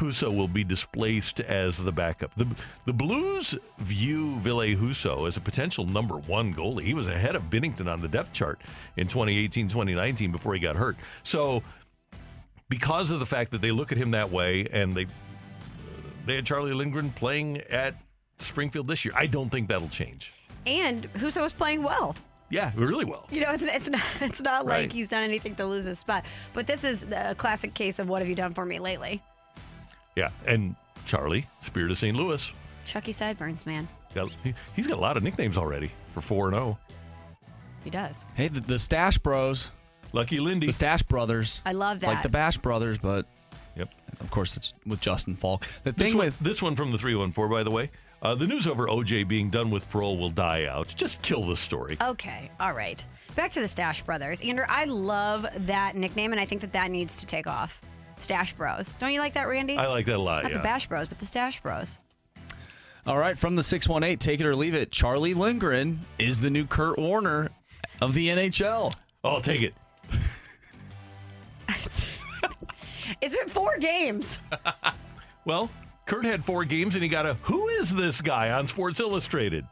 Husso 0.02 0.36
will 0.36 0.48
be 0.48 0.64
displaced 0.64 1.40
as 1.40 1.78
the 1.78 1.92
backup. 1.92 2.34
The 2.36 2.48
the 2.86 2.94
Blues 2.94 3.56
view 3.78 4.38
Ville 4.40 4.76
Husso 4.76 5.28
as 5.28 5.38
a 5.38 5.42
potential 5.42 5.86
number 5.86 6.16
one 6.18 6.54
goalie. 6.54 6.84
He 6.84 6.94
was 6.94 7.08
ahead 7.08 7.36
of 7.36 7.44
Binnington 7.44 7.88
on 7.92 8.02
the 8.02 8.08
depth 8.08 8.34
chart 8.34 8.60
in 8.98 9.08
2018, 9.08 9.70
2019 9.70 10.32
before 10.32 10.54
he 10.56 10.60
got 10.60 10.76
hurt. 10.76 10.98
So 11.24 11.62
because 12.68 13.12
of 13.12 13.20
the 13.20 13.26
fact 13.26 13.52
that 13.52 13.62
they 13.62 13.72
look 13.72 13.92
at 13.92 13.98
him 13.98 14.12
that 14.12 14.32
way 14.32 14.68
and 14.72 14.96
they 14.96 15.06
they 16.26 16.36
had 16.36 16.46
Charlie 16.46 16.74
Lindgren 16.74 17.12
playing 17.12 17.58
at 17.70 17.96
Springfield 18.40 18.88
this 18.88 19.06
year. 19.06 19.14
I 19.16 19.28
don't 19.28 19.50
think 19.50 19.68
that'll 19.70 19.88
change. 19.90 20.34
And 20.66 21.12
Husso 21.14 21.42
was 21.42 21.54
playing 21.54 21.84
well. 21.84 22.16
Yeah, 22.50 22.72
really 22.76 23.06
well. 23.06 23.28
You 23.32 23.42
know, 23.42 23.52
it's, 23.52 23.64
it's 23.64 23.88
not 23.90 24.02
it's 24.20 24.42
not 24.42 24.66
Right. 24.66 24.82
like 24.82 24.94
he's 24.94 25.08
done 25.10 25.24
anything 25.24 25.56
to 25.56 25.66
lose 25.66 25.86
his 25.86 26.00
spot. 26.00 26.26
But 26.54 26.68
this 26.68 26.84
is 26.84 27.04
a 27.12 27.36
classic 27.36 27.74
case 27.74 28.00
of 28.00 28.10
what 28.10 28.20
have 28.22 28.28
you 28.28 28.36
done 28.36 28.54
for 28.54 28.66
me 28.66 28.80
lately? 28.80 29.22
Yeah, 30.16 30.30
and 30.46 30.76
Charlie, 31.06 31.46
Spirit 31.62 31.92
of 31.92 31.98
St. 31.98 32.16
Louis, 32.16 32.54
Chucky 32.86 33.12
Sideburns, 33.12 33.66
man. 33.66 33.88
got, 34.14 34.32
he, 34.44 34.54
he's 34.76 34.88
got 34.88 34.98
a 34.98 35.02
lot 35.02 35.18
of 35.18 35.24
nicknames 35.24 35.58
already 35.58 35.92
for 36.14 36.22
four 36.22 36.48
and 36.48 36.56
oh. 36.56 36.60
zero. 36.60 36.80
He 37.84 37.90
does. 37.90 38.26
Hey, 38.36 38.48
the, 38.48 38.60
the 38.60 38.78
Stash 38.78 39.18
Bros. 39.18 39.70
Lucky 40.14 40.40
Lindy. 40.40 40.68
The 40.68 40.74
Stash 40.74 41.04
Brothers. 41.04 41.62
I 41.66 41.72
love 41.72 41.98
It's 41.98 42.06
like 42.06 42.22
the 42.22 42.30
Bash 42.30 42.58
Brothers, 42.58 42.98
but 42.98 43.26
Yep. 43.76 43.90
of 44.20 44.30
course 44.30 44.58
it's 44.58 44.74
with 44.86 45.00
Justin 45.00 45.36
Faulk. 45.36 45.66
The 45.84 45.94
This 45.94 46.10
thing 46.10 46.18
one, 46.18 46.26
with 46.28 46.40
this 46.40 46.62
one 46.62 46.76
from 46.76 46.92
the 46.92 46.98
three 46.98 47.16
one 47.16 47.32
four, 47.32 47.48
by 47.48 47.64
the 47.64 47.72
way. 47.72 47.90
Uh, 48.22 48.36
the 48.36 48.46
news 48.46 48.68
over 48.68 48.88
OJ 48.88 49.28
being 49.28 49.50
done 49.50 49.72
with 49.72 49.90
parole 49.90 50.18
will 50.18 50.30
die 50.30 50.66
out. 50.66 50.94
Just 50.96 51.20
kill 51.24 51.48
the 51.48 51.56
story. 51.56 51.98
Okay, 52.00 52.52
all 52.60 52.74
right. 52.74 53.04
Back 53.34 53.50
to 53.52 53.62
the 53.62 53.68
Stash 53.68 54.04
Brothers. 54.04 54.42
Andrew, 54.42 54.66
I 54.68 54.86
love 54.86 55.48
that 55.66 55.96
nickname, 55.96 56.32
and 56.32 56.40
I 56.40 56.46
think 56.46 56.62
that 56.62 56.74
that 56.74 56.92
needs 56.92 57.20
to 57.22 57.26
take 57.26 57.48
off. 57.48 57.82
Stash 58.18 58.54
Bros. 58.54 58.94
Don't 59.00 59.14
you 59.14 59.20
like 59.20 59.34
that, 59.34 59.48
Randy? 59.48 59.78
I 59.78 59.88
like 59.88 60.06
that 60.06 60.18
a 60.18 60.22
lot. 60.22 60.44
Not 60.44 60.52
yeah. 60.52 60.58
the 60.58 60.64
Bash 60.64 60.88
Bros, 60.88 61.08
but 61.08 61.20
the 61.20 61.26
Stash 61.26 61.62
Bros. 61.62 62.00
All 63.06 63.18
right, 63.18 63.38
from 63.38 63.56
the 63.56 63.64
618, 63.64 64.18
take 64.20 64.40
it 64.40 64.46
or 64.46 64.56
leave 64.56 64.76
it. 64.76 64.92
Charlie 64.92 65.34
Lindgren 65.34 66.06
is 66.20 66.40
the 66.40 66.50
new 66.50 66.66
Kurt 66.66 67.00
Warner 67.00 67.50
of 68.00 68.14
the 68.14 68.30
NHL. 68.30 68.94
Oh, 69.24 69.30
I'll 69.30 69.42
take 69.42 69.62
it. 69.62 69.74
It's 73.22 73.36
been 73.36 73.48
four 73.48 73.78
games. 73.78 74.40
Well, 75.44 75.72
Kurt 76.06 76.24
had 76.24 76.46
four 76.46 76.66
games 76.66 76.94
and 76.94 77.02
he 77.02 77.10
got 77.10 77.26
a 77.26 77.34
"Who 77.42 77.68
is 77.68 77.96
this 77.96 78.22
guy?" 78.22 78.52
on 78.52 78.68
Sports 78.68 79.00
Illustrated. 79.00 79.66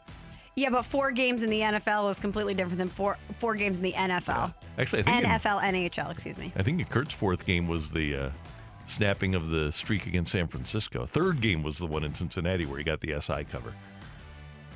Yeah, 0.60 0.70
but 0.70 0.84
four 0.84 1.12
games 1.12 1.44
in 1.44 1.50
the 1.50 1.62
NFL 1.62 2.12
is 2.12 2.20
completely 2.20 2.54
different 2.54 2.78
than 2.78 2.90
four 2.90 3.18
four 3.40 3.56
games 3.56 3.78
in 3.78 3.84
the 3.84 3.94
NFL. 3.94 4.54
Actually, 4.78 5.00
I 5.00 5.04
think 5.04 5.24
in- 5.26 5.30
NFL, 5.32 5.62
NHL, 5.62 6.12
excuse 6.12 6.38
me. 6.38 6.52
I 6.56 6.64
think 6.64 6.88
Kurt's 6.90 7.14
fourth 7.14 7.46
game 7.46 7.68
was 7.68 7.92
the 7.92 8.16
uh, 8.16 8.30
snapping 8.88 9.36
of 9.36 9.50
the 9.50 9.72
streak 9.72 10.06
against 10.08 10.32
San 10.32 10.48
Francisco. 10.48 11.06
Third 11.06 11.40
game 11.42 11.64
was 11.64 11.78
the 11.78 11.86
one 11.86 12.04
in 12.04 12.14
Cincinnati 12.14 12.66
where 12.66 12.78
he 12.78 12.84
got 12.84 13.00
the 13.02 13.20
SI 13.22 13.46
cover. 13.46 13.74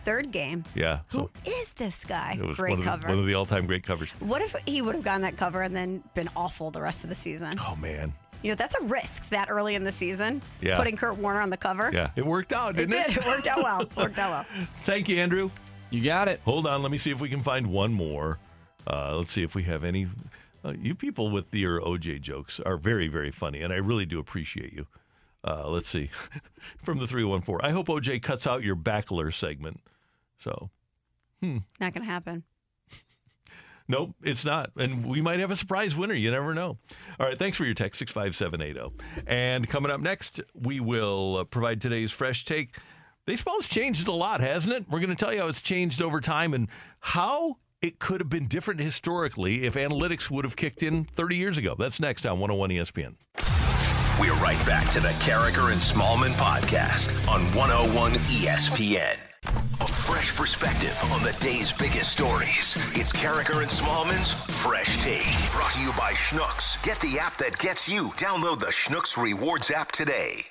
Third 0.06 0.32
game. 0.32 0.66
Yeah, 0.76 1.00
Who 1.10 1.30
is 1.46 1.70
this 1.74 2.04
guy? 2.04 2.38
it 2.38 2.46
was 2.46 2.58
Great 2.58 2.72
one 2.72 2.80
of, 2.80 2.86
cover. 2.86 3.02
The, 3.04 3.08
one 3.10 3.20
of 3.20 3.26
the 3.26 3.36
all-time 3.36 3.66
great 3.66 3.84
covers. 3.84 4.12
What 4.20 4.42
if 4.42 4.54
he 4.66 4.82
would 4.82 4.96
have 4.96 5.04
gotten 5.04 5.22
that 5.22 5.38
cover 5.38 5.62
and 5.62 5.74
then 5.74 6.04
been 6.14 6.30
awful 6.36 6.72
the 6.72 6.82
rest 6.82 7.04
of 7.04 7.10
the 7.10 7.16
season? 7.16 7.54
Oh 7.58 7.78
man, 7.78 8.12
You 8.42 8.50
know, 8.50 8.56
that's 8.56 8.76
a 8.76 8.84
risk 8.84 9.30
that 9.30 9.50
early 9.50 9.76
in 9.76 9.86
the 9.86 9.94
season. 9.94 10.42
Yeah. 10.60 10.78
Putting 10.78 10.98
Kurt 10.98 11.16
Warner 11.18 11.40
on 11.40 11.50
the 11.50 11.56
cover. 11.58 11.90
yeah, 11.94 12.10
it 12.18 12.26
worked 12.26 12.52
out, 12.52 12.76
didn't 12.76 12.94
it? 12.94 13.08
did. 13.08 13.18
It 13.20 13.26
worked 13.26 13.48
out 13.48 13.64
well. 13.64 13.80
Worked 13.96 14.20
out 14.20 14.32
well. 14.32 14.66
Thank 14.86 15.08
you, 15.08 15.20
Andrew. 15.20 15.50
You 15.94 16.02
got 16.02 16.28
it. 16.28 16.41
Hold 16.44 16.66
on, 16.66 16.82
let 16.82 16.91
me 16.91 16.98
see 16.98 17.12
if 17.12 17.22
we 17.22 17.30
can 17.30 17.44
find 17.44 17.68
one 17.68 17.94
more. 17.94 18.39
Uh, 18.88 19.16
let's 19.16 19.32
see 19.32 19.44
if 19.44 19.54
we 19.54 19.62
have 19.64 19.84
any. 19.84 20.08
Uh, 20.66 20.74
you 20.82 20.96
people 20.96 21.30
with 21.30 21.54
your 21.54 21.80
OJ 21.82 22.20
jokes 22.20 22.60
are 22.60 22.78
very, 22.78 23.08
very 23.08 23.30
funny, 23.30 23.62
and 23.62 23.72
I 23.72 23.76
really 23.76 24.08
do 24.08 24.18
appreciate 24.18 24.74
you. 24.74 24.88
Uh, 25.44 25.70
let's 25.70 25.88
see. 25.88 26.10
From 26.84 26.98
the 26.98 27.06
314. 27.06 27.70
I 27.70 27.72
hope 27.72 27.88
OJ 27.88 28.24
cuts 28.24 28.48
out 28.48 28.64
your 28.64 28.76
backler 28.76 29.32
segment. 29.32 29.82
So, 30.39 30.72
Not 31.80 31.94
going 31.94 32.02
to 32.02 32.06
happen. 32.06 32.44
Nope, 33.86 34.16
it's 34.24 34.46
not. 34.46 34.72
And 34.78 35.06
we 35.06 35.22
might 35.22 35.41
have 35.41 35.52
a 35.52 35.58
surprise 35.58 35.94
winner. 35.94 36.14
You 36.14 36.32
never 36.32 36.54
know. 36.54 36.78
All 37.20 37.28
right, 37.28 37.38
thanks 37.38 37.58
for 37.58 37.66
your 37.66 37.74
text, 37.74 38.00
65780. 38.00 38.96
And 39.28 39.68
coming 39.68 39.91
up 39.91 40.00
next, 40.00 40.39
we 40.56 40.80
will 40.80 41.39
uh, 41.39 41.44
provide 41.44 41.82
today's 41.82 42.10
fresh 42.10 42.46
take. 42.46 42.78
Baseball's 43.26 43.70
changed 43.70 44.10
a 44.10 44.12
lot, 44.12 44.42
hasn't 44.42 44.74
it? 44.74 44.86
We're 44.90 45.00
going 45.00 45.16
to 45.16 45.16
tell 45.16 45.34
you 45.34 45.40
how 45.40 45.48
it's 45.48 45.62
changed 45.62 46.02
over 46.02 46.20
time 46.20 46.54
and 46.54 46.68
how 47.00 47.58
it 47.82 47.98
could 47.98 48.20
have 48.20 48.30
been 48.30 48.48
different 48.48 48.82
historically 48.82 49.64
if 49.64 49.76
analytics 49.76 50.30
would 50.30 50.44
have 50.44 50.58
kicked 50.58 50.84
in 50.84 51.06
30 51.06 51.38
years 51.38 51.58
ago. 51.58 51.74
That's 51.80 52.02
next 52.02 52.26
on 52.26 52.40
101 52.42 52.72
ESPN. 52.72 53.16
We're 54.20 54.34
right 54.36 54.64
back 54.66 54.90
to 54.90 55.00
the 55.00 55.10
Karraker 55.24 55.72
and 55.72 55.82
Smallman 55.82 56.34
podcast 56.34 57.10
on 57.30 57.42
101 57.56 58.12
ESPN. 58.12 59.18
A 59.80 59.88
fresh 59.88 60.36
perspective 60.36 60.98
on 61.06 61.24
the 61.24 61.36
day's 61.40 61.72
biggest 61.72 62.12
stories. 62.12 62.76
It's 62.94 63.14
Karraker 63.14 63.62
and 63.62 63.70
Smallman's 63.70 64.34
Fresh 64.54 65.02
Take. 65.02 65.26
Brought 65.52 65.72
to 65.74 65.82
you 65.82 65.92
by 65.98 66.12
Schnucks. 66.12 66.82
Get 66.84 67.00
the 67.00 67.20
app 67.20 67.38
that 67.38 67.58
gets 67.58 67.88
you. 67.88 68.10
Download 68.18 68.60
the 68.60 68.68
Schnucks 68.68 69.22
Rewards 69.22 69.72
app 69.72 69.94
today. 69.94 70.46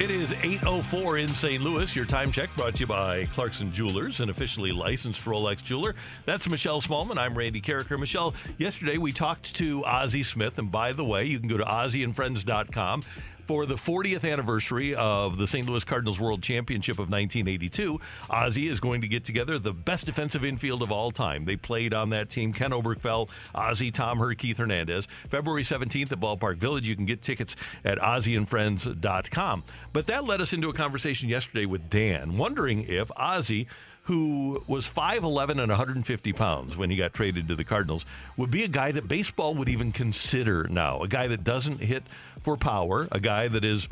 It 0.00 0.12
is 0.12 0.32
8.04 0.32 1.24
in 1.24 1.28
St. 1.28 1.60
Louis. 1.60 1.96
Your 1.96 2.04
time 2.04 2.30
check 2.30 2.50
brought 2.56 2.74
to 2.74 2.80
you 2.80 2.86
by 2.86 3.24
Clarkson 3.32 3.72
Jewelers, 3.72 4.20
an 4.20 4.30
officially 4.30 4.70
licensed 4.70 5.24
Rolex 5.24 5.60
jeweler. 5.60 5.96
That's 6.24 6.48
Michelle 6.48 6.80
Smallman. 6.80 7.18
I'm 7.18 7.36
Randy 7.36 7.60
Karraker. 7.60 7.98
Michelle, 7.98 8.32
yesterday 8.58 8.96
we 8.96 9.10
talked 9.12 9.56
to 9.56 9.84
Ozzie 9.84 10.22
Smith. 10.22 10.56
And 10.56 10.70
by 10.70 10.92
the 10.92 11.04
way, 11.04 11.24
you 11.24 11.40
can 11.40 11.48
go 11.48 11.56
to 11.56 11.64
OzzieandFriends.com 11.64 13.02
for 13.48 13.64
the 13.64 13.76
40th 13.76 14.30
anniversary 14.30 14.94
of 14.94 15.38
the 15.38 15.46
St. 15.46 15.66
Louis 15.66 15.82
Cardinals 15.82 16.20
World 16.20 16.42
Championship 16.42 16.96
of 16.96 17.08
1982, 17.08 17.98
Ozzie 18.28 18.68
is 18.68 18.78
going 18.78 19.00
to 19.00 19.08
get 19.08 19.24
together 19.24 19.58
the 19.58 19.72
best 19.72 20.04
defensive 20.04 20.44
infield 20.44 20.82
of 20.82 20.92
all 20.92 21.10
time. 21.10 21.46
They 21.46 21.56
played 21.56 21.94
on 21.94 22.10
that 22.10 22.28
team 22.28 22.52
Ken 22.52 22.72
Oberkfell, 22.72 23.30
Ozzie, 23.54 23.90
Tom 23.90 24.18
Herr, 24.18 24.34
Keith 24.34 24.58
Hernandez. 24.58 25.08
February 25.30 25.62
17th 25.62 26.12
at 26.12 26.20
Ballpark 26.20 26.58
Village. 26.58 26.86
You 26.86 26.94
can 26.94 27.06
get 27.06 27.22
tickets 27.22 27.56
at 27.86 27.98
OzzieandFriends.com. 27.98 29.64
But 29.94 30.06
that 30.08 30.24
led 30.24 30.42
us 30.42 30.52
into 30.52 30.68
a 30.68 30.74
conversation 30.74 31.30
yesterday 31.30 31.64
with 31.64 31.88
Dan, 31.88 32.36
wondering 32.36 32.84
if 32.86 33.10
Ozzie 33.16 33.66
who 34.08 34.64
was 34.66 34.88
5'11 34.88 35.60
and 35.60 35.68
150 35.68 36.32
pounds 36.32 36.78
when 36.78 36.88
he 36.88 36.96
got 36.96 37.12
traded 37.12 37.46
to 37.46 37.54
the 37.54 37.62
Cardinals, 37.62 38.06
would 38.38 38.50
be 38.50 38.64
a 38.64 38.68
guy 38.68 38.90
that 38.90 39.06
baseball 39.06 39.54
would 39.54 39.68
even 39.68 39.92
consider 39.92 40.66
now. 40.70 41.02
A 41.02 41.08
guy 41.08 41.26
that 41.26 41.44
doesn't 41.44 41.78
hit 41.78 42.04
for 42.40 42.56
power, 42.56 43.06
a 43.12 43.20
guy 43.20 43.48
that 43.48 43.66
is 43.66 43.86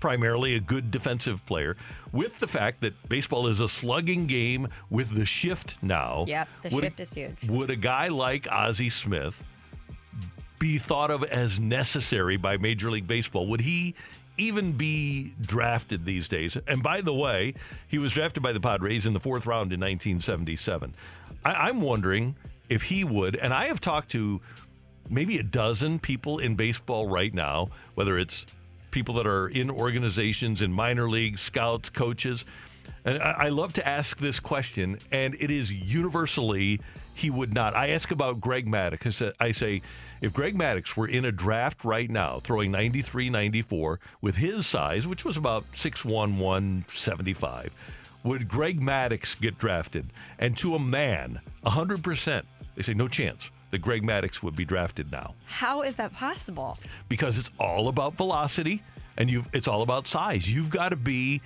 primarily 0.00 0.56
a 0.56 0.60
good 0.60 0.90
defensive 0.90 1.46
player, 1.46 1.76
with 2.10 2.40
the 2.40 2.48
fact 2.48 2.80
that 2.80 3.08
baseball 3.08 3.46
is 3.46 3.60
a 3.60 3.68
slugging 3.68 4.26
game 4.26 4.66
with 4.90 5.14
the 5.14 5.24
shift 5.24 5.76
now. 5.80 6.24
Yep, 6.26 6.48
the 6.62 6.68
would, 6.70 6.82
shift 6.82 6.98
is 6.98 7.14
huge. 7.14 7.48
Would 7.48 7.70
a 7.70 7.76
guy 7.76 8.08
like 8.08 8.50
Ozzie 8.50 8.90
Smith 8.90 9.44
be 10.58 10.78
thought 10.78 11.12
of 11.12 11.22
as 11.22 11.60
necessary 11.60 12.36
by 12.36 12.56
Major 12.56 12.90
League 12.90 13.06
Baseball? 13.06 13.46
Would 13.46 13.60
he 13.60 13.94
even 14.36 14.72
be 14.72 15.34
drafted 15.40 16.04
these 16.04 16.28
days? 16.28 16.56
And 16.66 16.82
by 16.82 17.00
the 17.00 17.14
way, 17.14 17.54
he 17.88 17.98
was 17.98 18.12
drafted 18.12 18.42
by 18.42 18.52
the 18.52 18.60
Padres 18.60 19.06
in 19.06 19.12
the 19.12 19.20
fourth 19.20 19.46
round 19.46 19.72
in 19.72 19.80
1977. 19.80 20.94
I, 21.44 21.68
am 21.68 21.80
wondering 21.80 22.36
if 22.68 22.84
he 22.84 23.04
would, 23.04 23.36
and 23.36 23.52
I 23.52 23.66
have 23.66 23.80
talked 23.80 24.10
to 24.12 24.40
maybe 25.10 25.38
a 25.38 25.42
dozen 25.42 25.98
people 25.98 26.38
in 26.38 26.56
baseball 26.56 27.06
right 27.06 27.32
now, 27.32 27.68
whether 27.94 28.18
it's 28.18 28.46
people 28.90 29.16
that 29.16 29.26
are 29.26 29.48
in 29.48 29.70
organizations 29.70 30.62
in 30.62 30.72
minor 30.72 31.08
leagues, 31.08 31.40
scouts, 31.40 31.90
coaches. 31.90 32.44
And 33.04 33.22
I, 33.22 33.32
I 33.32 33.48
love 33.50 33.74
to 33.74 33.86
ask 33.86 34.18
this 34.18 34.40
question, 34.40 34.98
and 35.12 35.34
it 35.34 35.50
is 35.50 35.72
universally 35.72 36.80
he 37.14 37.30
would 37.30 37.54
not. 37.54 37.74
I 37.74 37.90
ask 37.90 38.10
about 38.10 38.40
Greg 38.40 38.66
Maddux. 38.66 39.06
I 39.06 39.10
say, 39.10 39.32
I 39.40 39.50
say, 39.52 39.82
if 40.20 40.32
Greg 40.32 40.56
Maddux 40.58 40.96
were 40.96 41.06
in 41.06 41.24
a 41.24 41.32
draft 41.32 41.84
right 41.84 42.10
now, 42.10 42.40
throwing 42.40 42.70
93, 42.72 43.30
94, 43.30 44.00
with 44.20 44.36
his 44.36 44.66
size, 44.66 45.06
which 45.06 45.24
was 45.24 45.36
about 45.36 45.70
6'1, 45.72 46.36
175, 46.38 47.72
would 48.24 48.48
Greg 48.48 48.80
Maddux 48.80 49.40
get 49.40 49.58
drafted? 49.58 50.10
And 50.38 50.56
to 50.58 50.74
a 50.74 50.78
man, 50.78 51.40
100%, 51.64 52.42
they 52.74 52.82
say 52.82 52.94
no 52.94 53.06
chance 53.06 53.50
that 53.70 53.78
Greg 53.78 54.02
Maddux 54.02 54.42
would 54.42 54.56
be 54.56 54.64
drafted 54.64 55.12
now. 55.12 55.34
How 55.46 55.82
is 55.82 55.96
that 55.96 56.12
possible? 56.12 56.78
Because 57.08 57.38
it's 57.38 57.50
all 57.58 57.88
about 57.88 58.14
velocity 58.14 58.82
and 59.16 59.46
it's 59.52 59.68
all 59.68 59.82
about 59.82 60.08
size. 60.08 60.52
You've 60.52 60.70
got 60.70 60.88
to 60.88 60.96
be 60.96 61.40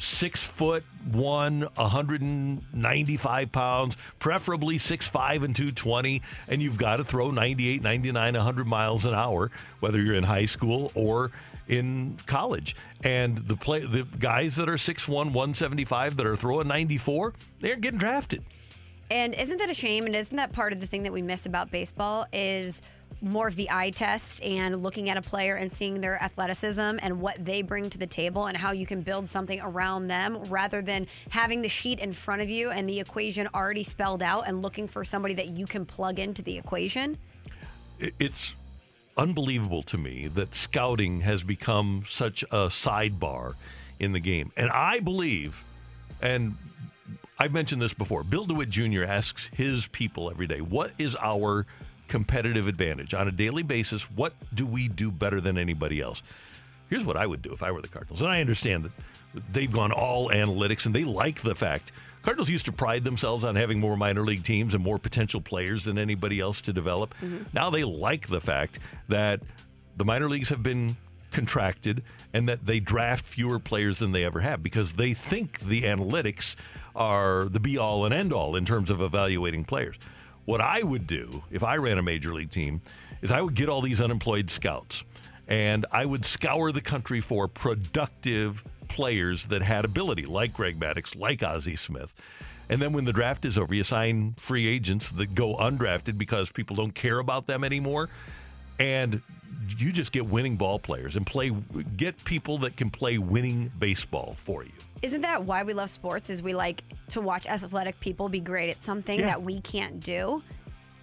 six 0.00 0.42
foot 0.42 0.82
one, 1.12 1.68
195 1.76 3.52
pounds, 3.52 3.96
preferably 4.18 4.78
six 4.78 5.06
five 5.06 5.42
and 5.42 5.54
220, 5.54 6.22
and 6.48 6.62
you've 6.62 6.78
got 6.78 6.96
to 6.96 7.04
throw 7.04 7.30
98, 7.30 7.82
99, 7.82 8.34
100 8.34 8.66
miles 8.66 9.04
an 9.04 9.14
hour, 9.14 9.50
whether 9.80 10.00
you're 10.00 10.14
in 10.14 10.24
high 10.24 10.46
school 10.46 10.90
or 10.94 11.30
in 11.68 12.18
college. 12.26 12.74
And 13.04 13.38
the 13.46 13.56
play 13.56 13.80
the 13.80 14.04
guys 14.18 14.56
that 14.56 14.68
are 14.68 14.74
6'1, 14.74 15.08
175 15.08 16.16
that 16.16 16.26
are 16.26 16.36
throwing 16.36 16.68
94, 16.68 17.34
they're 17.60 17.76
getting 17.76 17.98
drafted. 17.98 18.42
And 19.10 19.34
isn't 19.34 19.58
that 19.58 19.70
a 19.70 19.74
shame? 19.74 20.06
And 20.06 20.14
isn't 20.14 20.36
that 20.36 20.52
part 20.52 20.72
of 20.72 20.80
the 20.80 20.86
thing 20.86 21.02
that 21.02 21.12
we 21.12 21.22
miss 21.22 21.46
about 21.46 21.70
baseball 21.70 22.26
is 22.32 22.80
more 23.22 23.48
of 23.48 23.56
the 23.56 23.70
eye 23.70 23.90
test 23.90 24.42
and 24.42 24.80
looking 24.80 25.10
at 25.10 25.16
a 25.16 25.22
player 25.22 25.56
and 25.56 25.70
seeing 25.70 26.00
their 26.00 26.22
athleticism 26.22 26.80
and 26.80 27.20
what 27.20 27.44
they 27.44 27.62
bring 27.62 27.90
to 27.90 27.98
the 27.98 28.06
table 28.06 28.46
and 28.46 28.56
how 28.56 28.72
you 28.72 28.86
can 28.86 29.02
build 29.02 29.28
something 29.28 29.60
around 29.60 30.08
them 30.08 30.42
rather 30.44 30.80
than 30.80 31.06
having 31.28 31.60
the 31.60 31.68
sheet 31.68 31.98
in 31.98 32.12
front 32.12 32.40
of 32.40 32.48
you 32.48 32.70
and 32.70 32.88
the 32.88 32.98
equation 32.98 33.48
already 33.54 33.82
spelled 33.82 34.22
out 34.22 34.46
and 34.46 34.62
looking 34.62 34.88
for 34.88 35.04
somebody 35.04 35.34
that 35.34 35.48
you 35.48 35.66
can 35.66 35.84
plug 35.84 36.18
into 36.18 36.42
the 36.42 36.56
equation? 36.56 37.18
It's 37.98 38.54
unbelievable 39.16 39.82
to 39.82 39.98
me 39.98 40.28
that 40.28 40.54
scouting 40.54 41.20
has 41.20 41.42
become 41.42 42.04
such 42.08 42.42
a 42.44 42.68
sidebar 42.68 43.54
in 43.98 44.12
the 44.12 44.20
game. 44.20 44.50
And 44.56 44.70
I 44.70 45.00
believe, 45.00 45.62
and 46.22 46.54
I've 47.38 47.52
mentioned 47.52 47.82
this 47.82 47.92
before, 47.92 48.22
Bill 48.22 48.44
DeWitt 48.44 48.70
Jr. 48.70 49.04
asks 49.04 49.50
his 49.52 49.86
people 49.88 50.30
every 50.30 50.46
day, 50.46 50.62
what 50.62 50.92
is 50.98 51.16
our 51.20 51.66
competitive 52.10 52.66
advantage 52.66 53.14
on 53.14 53.28
a 53.28 53.32
daily 53.32 53.62
basis. 53.62 54.10
What 54.10 54.34
do 54.52 54.66
we 54.66 54.88
do 54.88 55.10
better 55.10 55.40
than 55.40 55.56
anybody 55.56 56.00
else? 56.00 56.22
Here's 56.90 57.04
what 57.04 57.16
I 57.16 57.24
would 57.24 57.40
do 57.40 57.52
if 57.52 57.62
I 57.62 57.70
were 57.70 57.80
the 57.80 57.88
Cardinals. 57.88 58.20
And 58.20 58.30
I 58.30 58.40
understand 58.40 58.84
that 58.84 59.42
they've 59.52 59.72
gone 59.72 59.92
all 59.92 60.28
analytics 60.30 60.86
and 60.86 60.94
they 60.94 61.04
like 61.04 61.40
the 61.40 61.54
fact 61.54 61.92
Cardinals 62.22 62.50
used 62.50 62.66
to 62.66 62.72
pride 62.72 63.04
themselves 63.04 63.44
on 63.44 63.56
having 63.56 63.80
more 63.80 63.96
minor 63.96 64.22
league 64.24 64.42
teams 64.42 64.74
and 64.74 64.84
more 64.84 64.98
potential 64.98 65.40
players 65.40 65.84
than 65.84 65.98
anybody 65.98 66.38
else 66.38 66.60
to 66.62 66.72
develop. 66.72 67.14
Mm-hmm. 67.22 67.44
Now 67.52 67.70
they 67.70 67.84
like 67.84 68.28
the 68.28 68.40
fact 68.40 68.78
that 69.08 69.40
the 69.96 70.04
minor 70.04 70.28
leagues 70.28 70.50
have 70.50 70.62
been 70.62 70.96
contracted 71.30 72.02
and 72.34 72.48
that 72.48 72.66
they 72.66 72.80
draft 72.80 73.24
fewer 73.24 73.58
players 73.58 74.00
than 74.00 74.12
they 74.12 74.24
ever 74.24 74.40
have 74.40 74.62
because 74.62 74.94
they 74.94 75.14
think 75.14 75.60
the 75.60 75.84
analytics 75.84 76.56
are 76.94 77.44
the 77.44 77.60
be 77.60 77.78
all 77.78 78.04
and 78.04 78.12
end 78.12 78.32
all 78.32 78.56
in 78.56 78.64
terms 78.64 78.90
of 78.90 79.00
evaluating 79.00 79.64
players. 79.64 79.96
What 80.50 80.60
I 80.60 80.82
would 80.82 81.06
do 81.06 81.44
if 81.52 81.62
I 81.62 81.76
ran 81.76 81.96
a 81.96 82.02
major 82.02 82.34
league 82.34 82.50
team 82.50 82.80
is 83.22 83.30
I 83.30 83.40
would 83.40 83.54
get 83.54 83.68
all 83.68 83.80
these 83.80 84.00
unemployed 84.00 84.50
scouts 84.50 85.04
and 85.46 85.86
I 85.92 86.04
would 86.04 86.24
scour 86.24 86.72
the 86.72 86.80
country 86.80 87.20
for 87.20 87.46
productive 87.46 88.64
players 88.88 89.44
that 89.44 89.62
had 89.62 89.84
ability, 89.84 90.26
like 90.26 90.52
Greg 90.52 90.80
Maddux, 90.80 91.14
like 91.14 91.44
Ozzie 91.44 91.76
Smith. 91.76 92.12
And 92.68 92.82
then 92.82 92.92
when 92.92 93.04
the 93.04 93.12
draft 93.12 93.44
is 93.44 93.56
over, 93.56 93.72
you 93.72 93.84
sign 93.84 94.34
free 94.40 94.66
agents 94.66 95.12
that 95.12 95.36
go 95.36 95.54
undrafted 95.54 96.18
because 96.18 96.50
people 96.50 96.74
don't 96.74 96.96
care 96.96 97.20
about 97.20 97.46
them 97.46 97.62
anymore. 97.62 98.08
And 98.80 99.22
you 99.78 99.92
just 99.92 100.12
get 100.12 100.26
winning 100.26 100.56
ball 100.56 100.78
players 100.78 101.16
and 101.16 101.26
play 101.26 101.50
get 101.96 102.22
people 102.24 102.58
that 102.58 102.76
can 102.76 102.90
play 102.90 103.18
winning 103.18 103.70
baseball 103.78 104.34
for 104.38 104.64
you. 104.64 104.72
Isn't 105.02 105.22
that 105.22 105.44
why 105.44 105.62
we 105.62 105.72
love 105.72 105.90
sports? 105.90 106.28
Is 106.30 106.42
we 106.42 106.54
like 106.54 106.84
to 107.10 107.20
watch 107.20 107.46
athletic 107.46 107.98
people 108.00 108.28
be 108.28 108.40
great 108.40 108.68
at 108.70 108.84
something 108.84 109.18
Yeah. 109.20 109.26
that 109.26 109.42
we 109.42 109.60
can't 109.60 110.00
do. 110.00 110.42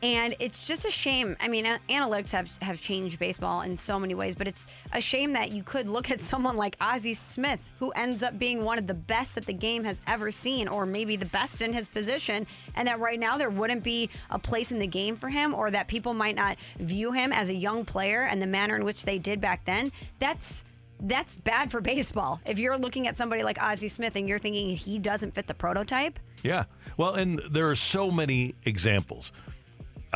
And 0.04 0.36
it's 0.40 0.64
just 0.64 0.86
a 0.86 0.92
shame. 0.92 1.36
I 1.40 1.48
mean, 1.48 1.66
analytics 1.90 2.32
have, 2.32 2.56
have 2.62 2.80
changed 2.80 3.18
baseball 3.18 3.62
in 3.62 3.76
so 3.76 4.00
many 4.00 4.14
ways, 4.14 4.36
but 4.36 4.48
it's 4.48 4.68
a 4.94 5.02
shame 5.02 5.34
that 5.34 5.52
you 5.52 5.64
could 5.64 5.90
look 5.90 6.12
at 6.12 6.22
someone 6.32 6.56
like 6.56 6.78
Ozzie 6.80 7.16
Smith, 7.16 7.68
who 7.80 7.90
ends 7.92 8.22
up 8.22 8.38
being 8.38 8.64
one 8.64 8.78
of 8.78 8.86
the 8.86 8.94
best 8.94 9.36
that 9.36 9.46
the 9.46 9.54
game 9.54 9.84
has 9.84 10.00
ever 10.06 10.30
seen, 10.30 10.68
or 10.68 10.86
maybe 10.86 11.16
the 11.16 11.26
best 11.26 11.62
in 11.62 11.74
his 11.74 11.88
position, 11.88 12.46
and 12.76 12.88
that 12.88 13.00
right 13.00 13.20
now 13.20 13.38
there 13.38 13.50
wouldn't 13.50 13.84
be 13.84 14.10
a 14.30 14.38
place 14.38 14.72
in 14.72 14.80
the 14.80 14.88
game 14.88 15.16
for 15.16 15.30
him, 15.30 15.56
or 15.56 15.72
that 15.72 15.88
people 15.88 16.14
might 16.14 16.36
not 16.36 16.58
view 16.80 17.12
him 17.12 17.34
as 17.34 17.50
a 17.50 17.56
young 17.56 17.84
player 17.84 18.22
and 18.24 18.42
the 18.42 18.48
manner 18.48 18.76
in 18.76 18.86
which 18.86 19.04
they 19.04 19.18
did 19.18 19.42
back 19.42 19.66
then. 19.66 19.92
That's 20.20 20.64
that's 21.00 21.36
bad 21.36 21.70
for 21.70 21.80
baseball. 21.80 22.42
If 22.46 22.58
you're 22.58 22.78
looking 22.78 23.08
at 23.08 23.16
somebody 23.16 23.44
like 23.44 23.62
Ozzie 23.62 23.88
Smith 23.88 24.16
and 24.16 24.28
you're 24.28 24.40
thinking 24.40 24.76
he 24.76 24.98
doesn't 24.98 25.36
fit 25.36 25.46
the 25.46 25.54
prototype, 25.54 26.18
Yeah. 26.44 26.66
Well, 26.98 27.14
and 27.14 27.40
there 27.52 27.70
are 27.70 27.76
so 27.76 28.10
many 28.10 28.56
examples. 28.66 29.32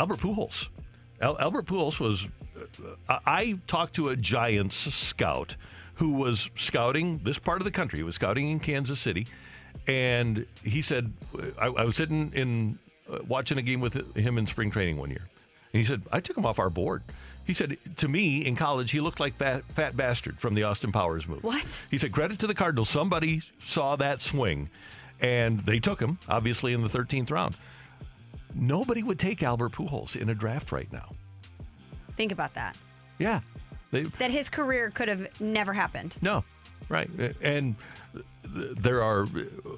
Albert 0.01 0.17
Pujols. 0.19 0.67
Al- 1.21 1.39
Albert 1.39 1.67
Pujols 1.67 1.99
was. 1.99 2.27
Uh, 3.07 3.19
I 3.27 3.59
talked 3.67 3.93
to 3.95 4.09
a 4.09 4.15
Giants 4.15 4.75
scout 4.75 5.55
who 5.95 6.13
was 6.13 6.49
scouting 6.55 7.19
this 7.23 7.37
part 7.37 7.61
of 7.61 7.65
the 7.65 7.71
country. 7.71 7.99
He 7.99 8.03
was 8.03 8.15
scouting 8.15 8.49
in 8.49 8.59
Kansas 8.59 8.99
City, 8.99 9.27
and 9.87 10.47
he 10.63 10.81
said, 10.81 11.13
I, 11.59 11.67
I 11.67 11.83
was 11.83 11.95
sitting 11.95 12.31
in 12.33 12.79
uh, 13.11 13.19
watching 13.27 13.59
a 13.59 13.61
game 13.61 13.79
with 13.79 14.15
him 14.17 14.39
in 14.39 14.47
spring 14.47 14.71
training 14.71 14.97
one 14.97 15.11
year, 15.11 15.27
And 15.71 15.79
he 15.79 15.83
said, 15.83 16.01
I 16.11 16.19
took 16.19 16.35
him 16.35 16.47
off 16.47 16.57
our 16.57 16.71
board. 16.71 17.03
He 17.45 17.53
said, 17.53 17.77
to 17.97 18.07
me 18.07 18.43
in 18.43 18.55
college, 18.55 18.89
he 18.89 19.01
looked 19.01 19.19
like 19.19 19.35
Fat, 19.35 19.63
fat 19.75 19.95
Bastard 19.95 20.39
from 20.39 20.55
the 20.55 20.63
Austin 20.63 20.91
Powers 20.91 21.27
movie. 21.27 21.41
What? 21.41 21.67
He 21.91 21.99
said, 21.99 22.11
credit 22.11 22.39
to 22.39 22.47
the 22.47 22.55
Cardinals. 22.55 22.89
Somebody 22.89 23.43
saw 23.59 23.95
that 23.97 24.19
swing 24.21 24.69
and 25.19 25.59
they 25.59 25.79
took 25.79 25.99
him, 25.99 26.17
obviously, 26.27 26.73
in 26.73 26.81
the 26.81 26.87
13th 26.87 27.29
round. 27.29 27.55
Nobody 28.55 29.03
would 29.03 29.19
take 29.19 29.41
Albert 29.43 29.71
Pujols 29.73 30.15
in 30.15 30.29
a 30.29 30.35
draft 30.35 30.71
right 30.71 30.91
now. 30.91 31.13
Think 32.17 32.31
about 32.31 32.53
that. 32.55 32.77
Yeah. 33.19 33.41
They, 33.91 34.03
That 34.03 34.31
his 34.31 34.49
career 34.49 34.89
could 34.89 35.07
have 35.07 35.41
never 35.41 35.73
happened. 35.73 36.15
no, 36.21 36.43
right. 36.89 37.09
And 37.41 37.75
there 38.43 39.01
are, 39.03 39.25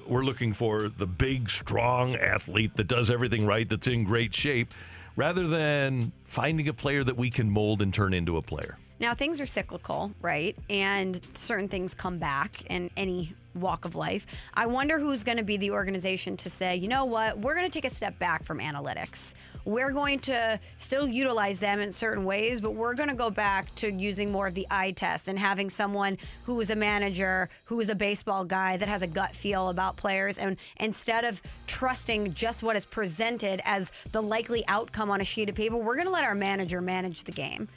we're 0.08 0.24
looking 0.24 0.52
for 0.52 0.88
the 0.88 1.06
big, 1.06 1.50
strong 1.50 2.14
athlete 2.16 2.76
that 2.76 2.88
does 2.88 3.10
everything 3.10 3.46
right, 3.46 3.68
that's 3.68 3.86
in 3.86 4.04
great 4.04 4.34
shape, 4.34 4.72
rather 5.16 5.46
than 5.48 6.12
finding 6.24 6.68
a 6.68 6.72
player 6.72 7.04
that 7.04 7.16
we 7.16 7.30
can 7.30 7.50
mold 7.50 7.82
and 7.82 7.92
turn 7.94 8.14
into 8.14 8.36
a 8.36 8.42
player. 8.42 8.78
Now, 9.00 9.14
things 9.14 9.40
are 9.40 9.46
cyclical, 9.46 10.12
right? 10.22 10.56
And 10.70 11.20
certain 11.34 11.68
things 11.68 11.94
come 11.94 12.18
back 12.18 12.64
in 12.66 12.90
any 12.96 13.34
walk 13.54 13.84
of 13.84 13.94
life. 13.94 14.26
I 14.54 14.66
wonder 14.66 14.98
who's 14.98 15.24
going 15.24 15.38
to 15.38 15.44
be 15.44 15.56
the 15.56 15.70
organization 15.70 16.36
to 16.38 16.50
say, 16.50 16.76
you 16.76 16.88
know 16.88 17.04
what, 17.04 17.38
we're 17.38 17.54
going 17.54 17.66
to 17.66 17.72
take 17.72 17.90
a 17.90 17.94
step 17.94 18.18
back 18.18 18.44
from 18.44 18.58
analytics. 18.58 19.34
We're 19.66 19.92
going 19.92 20.18
to 20.20 20.60
still 20.76 21.08
utilize 21.08 21.58
them 21.58 21.80
in 21.80 21.90
certain 21.90 22.26
ways, 22.26 22.60
but 22.60 22.74
we're 22.74 22.92
going 22.92 23.08
to 23.08 23.14
go 23.14 23.30
back 23.30 23.74
to 23.76 23.90
using 23.90 24.30
more 24.30 24.48
of 24.48 24.54
the 24.54 24.66
eye 24.70 24.90
test 24.90 25.26
and 25.26 25.38
having 25.38 25.70
someone 25.70 26.18
who 26.44 26.60
is 26.60 26.68
a 26.68 26.76
manager, 26.76 27.48
who 27.64 27.80
is 27.80 27.88
a 27.88 27.94
baseball 27.94 28.44
guy 28.44 28.76
that 28.76 28.88
has 28.88 29.00
a 29.00 29.06
gut 29.06 29.34
feel 29.34 29.70
about 29.70 29.96
players. 29.96 30.36
And 30.36 30.58
instead 30.78 31.24
of 31.24 31.40
trusting 31.66 32.34
just 32.34 32.62
what 32.62 32.76
is 32.76 32.84
presented 32.84 33.62
as 33.64 33.90
the 34.12 34.20
likely 34.20 34.66
outcome 34.68 35.10
on 35.10 35.22
a 35.22 35.24
sheet 35.24 35.48
of 35.48 35.54
paper, 35.54 35.78
we're 35.78 35.96
going 35.96 36.08
to 36.08 36.12
let 36.12 36.24
our 36.24 36.34
manager 36.34 36.82
manage 36.82 37.24
the 37.24 37.32
game. 37.32 37.68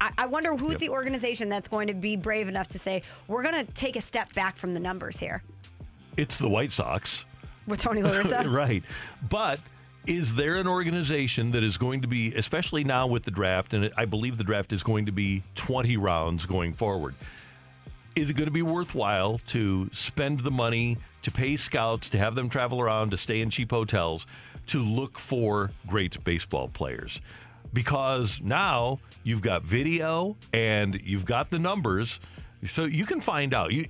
I, 0.00 0.10
I 0.18 0.26
wonder 0.26 0.56
who's 0.56 0.72
Yep. 0.72 0.80
the 0.80 0.88
organization 0.90 1.48
that's 1.48 1.68
going 1.68 1.88
to 1.88 1.94
be 1.94 2.16
brave 2.16 2.48
enough 2.48 2.68
to 2.68 2.78
say, 2.78 3.02
we're 3.28 3.42
going 3.42 3.64
to 3.66 3.72
take 3.72 3.96
a 3.96 4.00
step 4.00 4.32
back 4.34 4.56
from 4.56 4.72
the 4.74 4.80
numbers 4.80 5.18
here 5.20 5.42
It's 6.16 6.38
the 6.38 6.48
White 6.48 6.72
Sox. 6.72 7.24
with 7.66 7.80
Tony 7.80 8.02
La 8.04 8.10
Russa. 8.10 8.50
right. 8.52 8.82
But 9.28 9.60
is 10.06 10.34
there 10.34 10.56
an 10.56 10.66
organization 10.66 11.52
that 11.52 11.62
is 11.62 11.76
going 11.78 12.02
to 12.02 12.08
be, 12.08 12.34
especially 12.34 12.84
now 12.84 13.06
with 13.06 13.22
the 13.24 13.30
draft, 13.30 13.72
and 13.72 13.90
I 13.96 14.04
believe 14.04 14.36
the 14.36 14.44
draft 14.44 14.72
is 14.72 14.82
going 14.82 15.06
to 15.06 15.12
be 15.12 15.42
20 15.54 15.96
rounds 15.96 16.44
going 16.46 16.74
forward? 16.74 17.14
Is 18.14 18.30
it 18.30 18.34
going 18.34 18.46
to 18.46 18.52
be 18.52 18.62
worthwhile 18.62 19.40
to 19.48 19.88
spend 19.92 20.40
the 20.40 20.50
money 20.50 20.98
to 21.22 21.30
pay 21.30 21.56
scouts, 21.56 22.08
to 22.10 22.18
have 22.18 22.34
them 22.34 22.48
travel 22.48 22.80
around, 22.80 23.10
to 23.10 23.16
stay 23.16 23.40
in 23.40 23.50
cheap 23.50 23.70
hotels, 23.70 24.26
to 24.66 24.82
look 24.82 25.18
for 25.18 25.70
great 25.86 26.22
baseball 26.22 26.68
players? 26.68 27.20
Because 27.74 28.40
now 28.42 29.00
you've 29.22 29.42
got 29.42 29.64
video 29.64 30.36
and 30.52 30.98
you've 31.02 31.26
got 31.26 31.50
the 31.50 31.58
numbers. 31.58 32.20
So 32.70 32.84
you 32.84 33.04
can 33.04 33.20
find 33.20 33.52
out. 33.52 33.72
You 33.72 33.88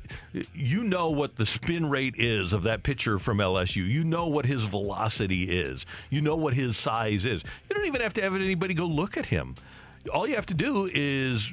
you 0.52 0.82
know 0.82 1.10
what 1.10 1.36
the 1.36 1.46
spin 1.46 1.88
rate 1.88 2.14
is 2.16 2.52
of 2.52 2.64
that 2.64 2.82
pitcher 2.82 3.20
from 3.20 3.38
LSU. 3.38 3.88
You 3.88 4.02
know 4.02 4.26
what 4.26 4.46
his 4.46 4.64
velocity 4.64 5.44
is. 5.44 5.86
You 6.10 6.20
know 6.20 6.34
what 6.34 6.54
his 6.54 6.76
size 6.76 7.24
is. 7.24 7.44
You 7.68 7.76
don't 7.76 7.86
even 7.86 8.00
have 8.00 8.14
to 8.14 8.22
have 8.22 8.34
anybody 8.34 8.74
go 8.74 8.86
look 8.86 9.16
at 9.16 9.26
him. 9.26 9.54
All 10.12 10.28
you 10.28 10.34
have 10.34 10.46
to 10.46 10.54
do 10.54 10.90
is 10.92 11.52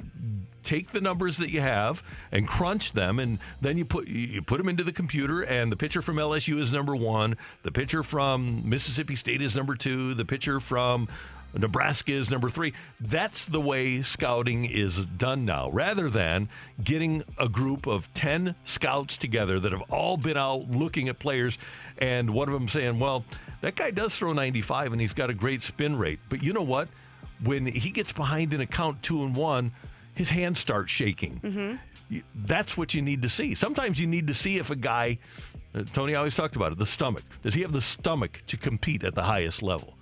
take 0.62 0.92
the 0.92 1.00
numbers 1.00 1.38
that 1.38 1.50
you 1.50 1.60
have 1.60 2.02
and 2.30 2.46
crunch 2.46 2.92
them 2.92 3.18
and 3.18 3.38
then 3.60 3.76
you 3.76 3.84
put 3.84 4.08
you 4.08 4.42
put 4.42 4.58
them 4.58 4.68
into 4.68 4.84
the 4.84 4.92
computer 4.92 5.42
and 5.42 5.72
the 5.72 5.76
pitcher 5.76 6.02
from 6.02 6.16
LSU 6.16 6.60
is 6.60 6.72
number 6.72 6.94
1, 6.94 7.36
the 7.62 7.72
pitcher 7.72 8.02
from 8.02 8.68
Mississippi 8.68 9.16
State 9.16 9.42
is 9.42 9.56
number 9.56 9.74
2, 9.74 10.14
the 10.14 10.24
pitcher 10.24 10.60
from 10.60 11.08
Nebraska 11.54 12.12
is 12.12 12.30
number 12.30 12.48
three. 12.48 12.72
That's 13.00 13.46
the 13.46 13.60
way 13.60 14.02
scouting 14.02 14.64
is 14.64 15.04
done 15.04 15.44
now, 15.44 15.70
rather 15.70 16.08
than 16.08 16.48
getting 16.82 17.24
a 17.38 17.48
group 17.48 17.86
of 17.86 18.12
10 18.14 18.54
scouts 18.64 19.16
together 19.16 19.60
that 19.60 19.72
have 19.72 19.82
all 19.90 20.16
been 20.16 20.36
out 20.36 20.70
looking 20.70 21.08
at 21.08 21.18
players 21.18 21.58
and 21.98 22.30
one 22.30 22.48
of 22.48 22.54
them 22.54 22.68
saying, 22.68 22.98
Well, 22.98 23.24
that 23.60 23.76
guy 23.76 23.90
does 23.90 24.16
throw 24.16 24.32
95 24.32 24.92
and 24.92 25.00
he's 25.00 25.12
got 25.12 25.30
a 25.30 25.34
great 25.34 25.62
spin 25.62 25.96
rate. 25.96 26.20
But 26.28 26.42
you 26.42 26.52
know 26.52 26.62
what? 26.62 26.88
When 27.42 27.66
he 27.66 27.90
gets 27.90 28.12
behind 28.12 28.54
in 28.54 28.60
a 28.60 28.66
count 28.66 29.02
two 29.02 29.22
and 29.22 29.34
one, 29.34 29.72
his 30.14 30.30
hands 30.30 30.58
start 30.58 30.88
shaking. 30.88 31.40
Mm-hmm. 31.40 32.18
That's 32.34 32.76
what 32.76 32.92
you 32.94 33.02
need 33.02 33.22
to 33.22 33.28
see. 33.28 33.54
Sometimes 33.54 33.98
you 33.98 34.06
need 34.06 34.26
to 34.26 34.34
see 34.34 34.58
if 34.58 34.70
a 34.70 34.76
guy, 34.76 35.18
uh, 35.74 35.84
Tony 35.92 36.14
always 36.14 36.34
talked 36.34 36.56
about 36.56 36.72
it, 36.72 36.78
the 36.78 36.86
stomach. 36.86 37.24
Does 37.42 37.54
he 37.54 37.62
have 37.62 37.72
the 37.72 37.80
stomach 37.80 38.42
to 38.48 38.56
compete 38.56 39.02
at 39.02 39.14
the 39.14 39.22
highest 39.22 39.62
level? 39.62 39.94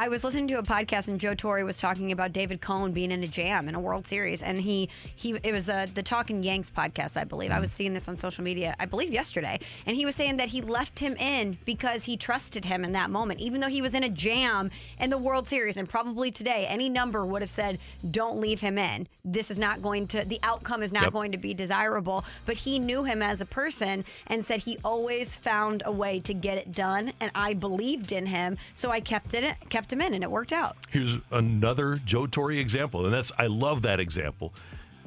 I 0.00 0.08
was 0.08 0.22
listening 0.22 0.46
to 0.48 0.60
a 0.60 0.62
podcast 0.62 1.08
and 1.08 1.18
Joe 1.18 1.34
Torre 1.34 1.64
was 1.64 1.76
talking 1.76 2.12
about 2.12 2.32
David 2.32 2.60
Cone 2.60 2.92
being 2.92 3.10
in 3.10 3.24
a 3.24 3.26
jam 3.26 3.68
in 3.68 3.74
a 3.74 3.80
World 3.80 4.06
Series, 4.06 4.44
and 4.44 4.60
he 4.60 4.88
he 5.16 5.32
it 5.42 5.50
was 5.52 5.68
uh, 5.68 5.88
the 5.92 6.04
Talking 6.04 6.44
Yanks 6.44 6.70
podcast, 6.70 7.16
I 7.16 7.24
believe. 7.24 7.50
I 7.50 7.58
was 7.58 7.72
seeing 7.72 7.94
this 7.94 8.08
on 8.08 8.16
social 8.16 8.44
media, 8.44 8.76
I 8.78 8.86
believe 8.86 9.10
yesterday, 9.10 9.58
and 9.86 9.96
he 9.96 10.06
was 10.06 10.14
saying 10.14 10.36
that 10.36 10.50
he 10.50 10.62
left 10.62 11.00
him 11.00 11.16
in 11.16 11.58
because 11.64 12.04
he 12.04 12.16
trusted 12.16 12.64
him 12.64 12.84
in 12.84 12.92
that 12.92 13.10
moment, 13.10 13.40
even 13.40 13.60
though 13.60 13.68
he 13.68 13.82
was 13.82 13.92
in 13.92 14.04
a 14.04 14.08
jam 14.08 14.70
in 15.00 15.10
the 15.10 15.18
World 15.18 15.48
Series, 15.48 15.76
and 15.76 15.88
probably 15.88 16.30
today 16.30 16.64
any 16.68 16.88
number 16.88 17.26
would 17.26 17.42
have 17.42 17.50
said, 17.50 17.80
"Don't 18.08 18.38
leave 18.38 18.60
him 18.60 18.78
in. 18.78 19.08
This 19.24 19.50
is 19.50 19.58
not 19.58 19.82
going 19.82 20.06
to 20.08 20.24
the 20.24 20.38
outcome 20.44 20.84
is 20.84 20.92
not 20.92 21.02
Yep. 21.06 21.12
going 21.12 21.32
to 21.32 21.38
be 21.38 21.54
desirable." 21.54 22.24
But 22.46 22.58
he 22.58 22.78
knew 22.78 23.02
him 23.02 23.20
as 23.20 23.40
a 23.40 23.46
person 23.46 24.04
and 24.28 24.46
said 24.46 24.60
he 24.60 24.78
always 24.84 25.34
found 25.34 25.82
a 25.84 25.90
way 25.90 26.20
to 26.20 26.32
get 26.32 26.56
it 26.56 26.70
done, 26.70 27.14
and 27.18 27.32
I 27.34 27.54
believed 27.54 28.12
in 28.12 28.26
him, 28.26 28.58
so 28.76 28.92
I 28.92 29.00
kept 29.00 29.34
it 29.34 29.56
kept 29.68 29.87
him 29.92 30.00
in, 30.00 30.14
and 30.14 30.22
it 30.22 30.30
worked 30.30 30.52
out. 30.52 30.76
Here's 30.90 31.16
another 31.30 31.96
Joe 32.04 32.26
Torre 32.26 32.52
example, 32.52 33.04
and 33.04 33.14
that's 33.14 33.32
I 33.38 33.46
love 33.46 33.82
that 33.82 34.00
example, 34.00 34.52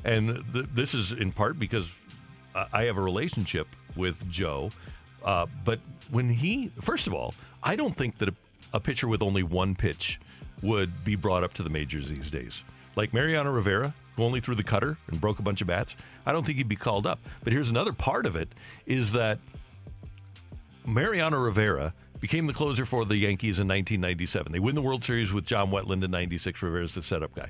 and 0.04 0.44
th- 0.54 0.66
this 0.74 0.94
is 0.94 1.12
in 1.12 1.32
part 1.32 1.60
because 1.60 1.90
I 2.74 2.84
have 2.84 2.98
a 2.98 3.02
relationship 3.02 3.68
with 3.96 4.30
Joe. 4.30 4.72
Uh, 5.24 5.46
but 5.64 5.80
when 6.10 6.30
he, 6.30 6.72
first 6.82 7.08
of 7.08 7.14
all, 7.14 7.34
I 7.64 7.76
don't 7.76 7.96
think 7.96 8.18
that 8.18 8.30
a, 8.30 8.34
a 8.74 8.80
pitcher 8.80 9.08
with 9.08 9.22
only 9.22 9.44
one 9.44 9.76
pitch 9.76 10.20
would 10.62 11.04
be 11.04 11.16
brought 11.16 11.44
up 11.44 11.54
to 11.56 11.64
the 11.64 11.70
majors 11.70 12.10
these 12.10 12.30
days. 12.30 12.64
Like 12.96 13.14
Mariano 13.14 13.52
Rivera, 13.52 13.94
who 14.16 14.24
only 14.24 14.42
threw 14.42 14.56
the 14.56 14.64
cutter 14.64 14.98
and 15.08 15.22
broke 15.22 15.40
a 15.40 15.44
bunch 15.44 15.62
of 15.62 15.68
bats, 15.68 15.96
I 16.26 16.34
don't 16.34 16.46
think 16.46 16.58
he'd 16.58 16.68
be 16.68 16.76
called 16.76 17.08
up. 17.08 17.20
But 17.44 17.54
here's 17.54 17.70
another 17.70 17.94
part 17.94 18.26
of 18.26 18.36
it: 18.36 18.50
is 18.86 19.14
that 19.14 19.40
Mariano 20.86 21.38
Rivera 21.40 21.94
became 22.22 22.46
the 22.46 22.54
closer 22.54 22.86
for 22.86 23.04
the 23.04 23.18
Yankees 23.18 23.60
in 23.60 23.68
1997. 23.68 24.52
They 24.52 24.60
win 24.60 24.76
the 24.76 24.82
World 24.82 25.04
Series 25.04 25.34
with 25.34 25.44
John 25.44 25.72
Wetteland 25.72 26.04
in 26.04 26.12
96. 26.12 26.62
Rivera's 26.62 26.96
the 26.96 27.02
setup 27.02 27.36
guy. 27.36 27.50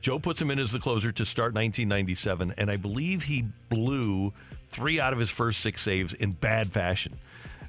Joe 0.00 0.18
puts 0.18 0.40
him 0.40 0.50
in 0.50 0.58
as 0.58 0.70
the 0.70 0.78
closer 0.78 1.10
to 1.12 1.24
start 1.24 1.54
1997, 1.54 2.54
and 2.56 2.70
I 2.70 2.76
believe 2.76 3.24
he 3.24 3.44
blew 3.68 4.32
three 4.70 5.00
out 5.00 5.12
of 5.12 5.18
his 5.18 5.30
first 5.30 5.60
six 5.60 5.82
saves 5.82 6.14
in 6.14 6.30
bad 6.32 6.72
fashion. 6.72 7.18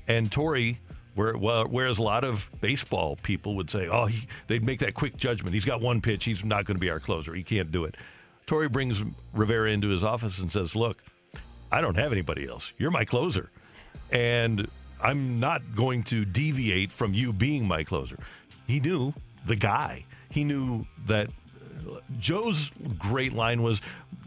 And 0.08 0.32
Torre, 0.32 0.74
where, 1.16 1.34
whereas 1.34 1.98
a 1.98 2.04
lot 2.04 2.24
of 2.24 2.50
baseball 2.62 3.18
people 3.24 3.56
would 3.56 3.70
say, 3.70 3.88
oh, 3.88 4.06
he, 4.06 4.28
they'd 4.48 4.64
make 4.64 4.80
that 4.80 4.94
quick 4.94 5.18
judgment. 5.18 5.54
He's 5.54 5.66
got 5.66 5.82
one 5.82 6.02
pitch. 6.02 6.26
He's 6.26 6.44
not 6.44 6.66
going 6.66 6.76
to 6.76 6.82
be 6.82 6.90
our 6.90 7.00
closer. 7.00 7.34
He 7.34 7.44
can't 7.44 7.72
do 7.72 7.86
it. 7.86 7.96
Torre 8.46 8.70
brings 8.70 9.02
Rivera 9.34 9.72
into 9.72 9.88
his 9.88 10.04
office 10.04 10.38
and 10.40 10.52
says, 10.52 10.76
look, 10.76 11.02
I 11.72 11.82
don't 11.82 11.96
have 11.96 12.12
anybody 12.12 12.48
else. 12.48 12.74
You're 12.78 12.92
my 12.92 13.06
closer. 13.06 13.50
And 14.12 14.68
I'm 15.06 15.40
not 15.40 15.76
going 15.76 16.02
to 16.06 16.26
deviate 16.26 16.92
from 16.92 17.14
you 17.14 17.32
being 17.32 17.68
my 17.68 17.84
closer. 17.84 18.18
He 18.66 18.80
knew 18.80 19.14
the 19.46 19.56
guy. 19.56 20.06
He 20.32 20.44
knew 20.44 20.88
that 21.06 21.28
uh, 21.28 22.00
Joe's 22.18 22.72
great 22.98 23.32
line 23.34 23.62
was 23.62 23.82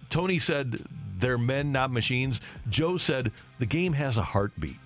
Tony 0.09 0.39
said, 0.39 0.81
they're 1.19 1.37
men, 1.37 1.73
not 1.73 1.91
machines. 1.91 2.41
Joe 2.69 2.97
said, 2.97 3.33
the 3.59 3.67
game 3.67 3.93
has 3.95 4.19
a 4.19 4.23
heartbeat. 4.23 4.79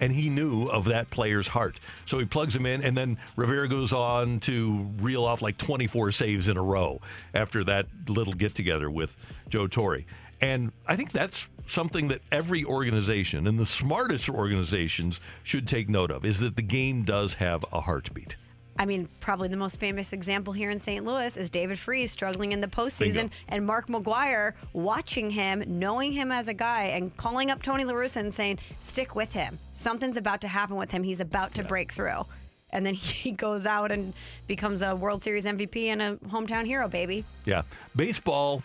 And 0.00 0.12
he 0.12 0.30
knew 0.30 0.64
of 0.64 0.86
that 0.86 1.10
player's 1.10 1.46
heart. 1.46 1.78
So 2.06 2.18
he 2.18 2.24
plugs 2.24 2.54
him 2.54 2.66
in, 2.66 2.82
and 2.82 2.96
then 2.96 3.16
Rivera 3.36 3.68
goes 3.68 3.92
on 3.92 4.40
to 4.40 4.90
reel 5.00 5.24
off 5.24 5.42
like 5.42 5.58
24 5.58 6.10
saves 6.10 6.48
in 6.48 6.56
a 6.56 6.62
row 6.62 7.00
after 7.32 7.62
that 7.64 7.86
little 8.08 8.34
get 8.34 8.52
together 8.54 8.90
with 8.90 9.16
Joe 9.48 9.68
Torre. 9.68 10.00
And 10.40 10.72
I 10.86 10.96
think 10.96 11.12
that's 11.12 11.46
something 11.66 12.08
that 12.08 12.20
every 12.32 12.64
organization 12.64 13.46
and 13.46 13.58
the 13.58 13.66
smartest 13.66 14.28
organizations 14.28 15.20
should 15.42 15.66
take 15.66 15.88
note 15.88 16.10
of 16.10 16.24
is 16.24 16.40
that 16.40 16.56
the 16.56 16.62
game 16.62 17.04
does 17.04 17.34
have 17.34 17.64
a 17.72 17.80
heartbeat. 17.80 18.36
I 18.78 18.84
mean, 18.84 19.08
probably 19.20 19.48
the 19.48 19.56
most 19.56 19.80
famous 19.80 20.12
example 20.12 20.52
here 20.52 20.70
in 20.70 20.78
St. 20.78 21.04
Louis 21.04 21.36
is 21.36 21.48
David 21.48 21.78
Freese 21.78 22.12
struggling 22.12 22.52
in 22.52 22.60
the 22.60 22.66
postseason, 22.66 23.30
and 23.48 23.64
Mark 23.64 23.86
McGwire 23.88 24.52
watching 24.74 25.30
him, 25.30 25.64
knowing 25.66 26.12
him 26.12 26.30
as 26.30 26.48
a 26.48 26.54
guy, 26.54 26.84
and 26.84 27.16
calling 27.16 27.50
up 27.50 27.62
Tony 27.62 27.84
La 27.84 27.94
Russa 27.94 28.16
and 28.16 28.32
saying, 28.32 28.58
"Stick 28.80 29.14
with 29.14 29.32
him. 29.32 29.58
Something's 29.72 30.18
about 30.18 30.42
to 30.42 30.48
happen 30.48 30.76
with 30.76 30.90
him. 30.90 31.02
He's 31.02 31.20
about 31.20 31.54
to 31.54 31.64
break 31.64 31.92
through." 31.92 32.26
And 32.70 32.84
then 32.84 32.94
he 32.94 33.32
goes 33.32 33.64
out 33.64 33.90
and 33.90 34.12
becomes 34.46 34.82
a 34.82 34.94
World 34.94 35.22
Series 35.22 35.44
MVP 35.44 35.86
and 35.86 36.02
a 36.02 36.16
hometown 36.28 36.66
hero, 36.66 36.88
baby. 36.88 37.24
Yeah. 37.46 37.62
Baseball, 37.94 38.62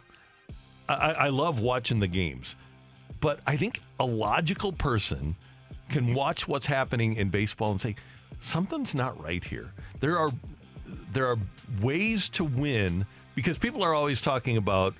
I, 0.89 1.13
I 1.13 1.29
love 1.29 1.59
watching 1.61 1.99
the 1.99 2.07
games, 2.07 2.55
but 3.21 3.39
I 3.47 3.55
think 3.55 3.81
a 3.99 4.05
logical 4.05 4.73
person 4.73 5.35
can 5.89 6.05
mm-hmm. 6.05 6.15
watch 6.15 6.47
what's 6.47 6.65
happening 6.65 7.15
in 7.15 7.29
baseball 7.29 7.71
and 7.71 7.79
say, 7.79 7.95
something's 8.41 8.93
not 8.93 9.21
right 9.23 9.43
here. 9.43 9.71
There 10.01 10.17
are 10.17 10.31
there 11.13 11.27
are 11.27 11.37
ways 11.81 12.27
to 12.29 12.43
win 12.43 13.05
because 13.35 13.57
people 13.57 13.83
are 13.83 13.93
always 13.93 14.19
talking 14.19 14.57
about 14.57 14.93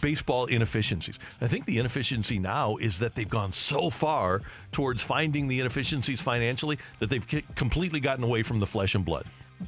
baseball 0.00 0.46
inefficiencies. 0.46 1.18
I 1.40 1.48
think 1.48 1.66
the 1.66 1.78
inefficiency 1.78 2.38
now 2.38 2.76
is 2.76 2.98
that 3.00 3.14
they've 3.14 3.28
gone 3.28 3.52
so 3.52 3.90
far 3.90 4.42
towards 4.70 5.02
finding 5.02 5.48
the 5.48 5.60
inefficiencies 5.60 6.20
financially 6.20 6.78
that 7.00 7.10
they've 7.10 7.26
completely 7.54 8.00
gotten 8.00 8.24
away 8.24 8.42
from 8.42 8.60
the 8.60 8.66
flesh 8.66 8.94
and 8.94 9.04
blood. 9.04 9.26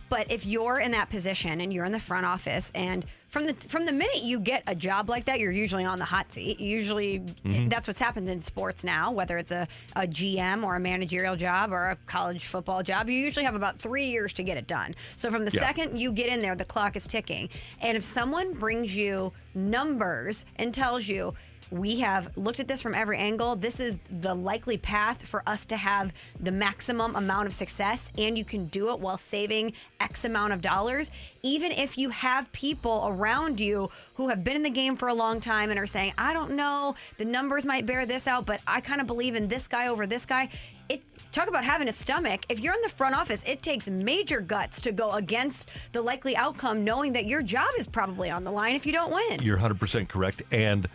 But 0.09 0.31
if 0.31 0.45
you're 0.47 0.79
in 0.81 0.91
that 0.93 1.11
position 1.11 1.61
and 1.61 1.73
you're 1.73 1.85
in 1.85 1.93
the 1.93 2.01
front 2.01 2.27
office, 2.27 2.71
and 2.75 3.05
from 3.29 3.47
the 3.47 3.55
from 3.69 3.85
the 3.85 3.93
minute 3.93 4.23
you 4.23 4.39
get 4.39 4.63
a 4.69 4.75
job 4.75 5.09
like 5.09 5.25
that, 5.25 5.41
you're 5.41 5.51
usually 5.51 5.85
on 5.85 5.99
the 5.99 6.05
hot 6.05 6.33
seat. 6.33 6.61
Usually, 6.61 7.19
Mhm. 7.45 7.69
that's 7.69 7.87
what's 7.89 7.99
happened 7.99 8.29
in 8.29 8.43
sports 8.43 8.85
now. 8.85 9.11
Whether 9.11 9.39
it's 9.39 9.51
a, 9.51 9.67
a 9.97 10.07
GM 10.07 10.63
or 10.65 10.77
a 10.77 10.81
managerial 10.81 11.35
job 11.37 11.73
or 11.73 11.91
a 11.91 11.97
college 12.07 12.45
football 12.45 12.83
job, 12.83 13.09
you 13.09 13.19
usually 13.19 13.45
have 13.45 13.57
about 13.57 13.79
three 13.81 14.07
years 14.07 14.33
to 14.35 14.43
get 14.45 14.57
it 14.57 14.67
done. 14.69 14.95
So 15.17 15.31
from 15.31 15.45
the 15.45 15.51
Yeah. 15.53 15.61
second 15.63 15.99
you 15.99 16.13
get 16.13 16.29
in 16.29 16.41
there, 16.41 16.55
the 16.55 16.65
clock 16.65 16.95
is 16.97 17.07
ticking. 17.09 17.49
And 17.81 17.97
if 17.97 18.05
someone 18.05 18.53
brings 18.55 18.95
you 18.95 19.33
numbers 19.55 20.45
and 20.57 20.73
tells 20.73 21.09
you 21.09 21.35
we 21.71 22.01
have 22.01 22.37
looked 22.37 22.61
at 22.61 22.69
this 22.69 22.81
from 22.81 22.95
every 22.95 23.19
angle. 23.19 23.57
This 23.57 23.81
is 23.81 23.97
the 24.21 24.35
likely 24.35 24.77
path 24.77 25.27
for 25.27 25.43
us 25.47 25.65
to 25.67 25.77
have 25.77 26.13
the 26.41 26.53
maximum 26.53 27.17
amount 27.17 27.47
of 27.47 27.55
success, 27.55 28.11
and 28.17 28.37
you 28.37 28.45
can 28.45 28.67
do 28.67 28.91
it 28.91 29.01
while 29.01 29.19
saving 29.19 29.73
X 30.01 30.25
amount 30.25 30.53
of 30.53 30.61
dollars. 30.61 31.11
Even 31.43 31.73
if 31.73 31.99
you 31.99 32.11
have 32.11 32.51
people 32.53 33.05
around 33.07 33.61
you 33.61 33.91
who 34.15 34.29
have 34.29 34.45
been 34.45 34.57
in 34.57 34.63
the 34.63 34.71
game 34.71 34.97
for 34.97 35.09
a 35.09 35.15
long 35.15 35.41
time 35.41 35.71
and 35.71 35.79
are 35.79 35.87
saying, 35.87 36.13
I 36.19 36.33
don't 36.33 36.53
know, 36.53 36.95
the 37.19 37.25
numbers 37.25 37.67
might 37.67 37.87
bear 37.87 38.07
this 38.07 38.29
out, 38.29 38.47
but 38.47 38.61
I 38.67 38.81
kind 38.81 39.01
of 39.01 39.07
believe 39.07 39.35
in 39.35 39.49
this 39.49 39.69
guy 39.69 39.89
over 39.89 40.07
this 40.07 40.27
guy. 40.27 40.49
It 40.89 41.03
talk 41.33 41.49
about 41.49 41.65
having 41.65 41.89
a 41.89 41.93
stomach. 41.93 42.45
If 42.49 42.61
you're 42.61 42.75
in 42.75 42.83
the 42.83 42.89
front 42.91 43.15
office, 43.15 43.43
it 43.47 43.63
takes 43.63 43.89
major 43.89 44.41
guts 44.41 44.81
to 44.83 44.93
go 44.93 45.13
against 45.13 45.71
the 45.93 46.03
likely 46.03 46.37
outcome, 46.37 46.85
knowing 46.85 47.13
that 47.15 47.25
your 47.25 47.43
job 47.43 47.69
is 47.79 47.87
probably 47.87 48.31
on 48.31 48.45
the 48.45 48.53
line 48.53 48.77
if 48.77 48.85
you 48.85 48.93
don't 48.93 49.13
win. 49.13 49.43
You're 49.43 49.59
100% 49.59 50.09
correct. 50.09 50.43
And 50.53 50.87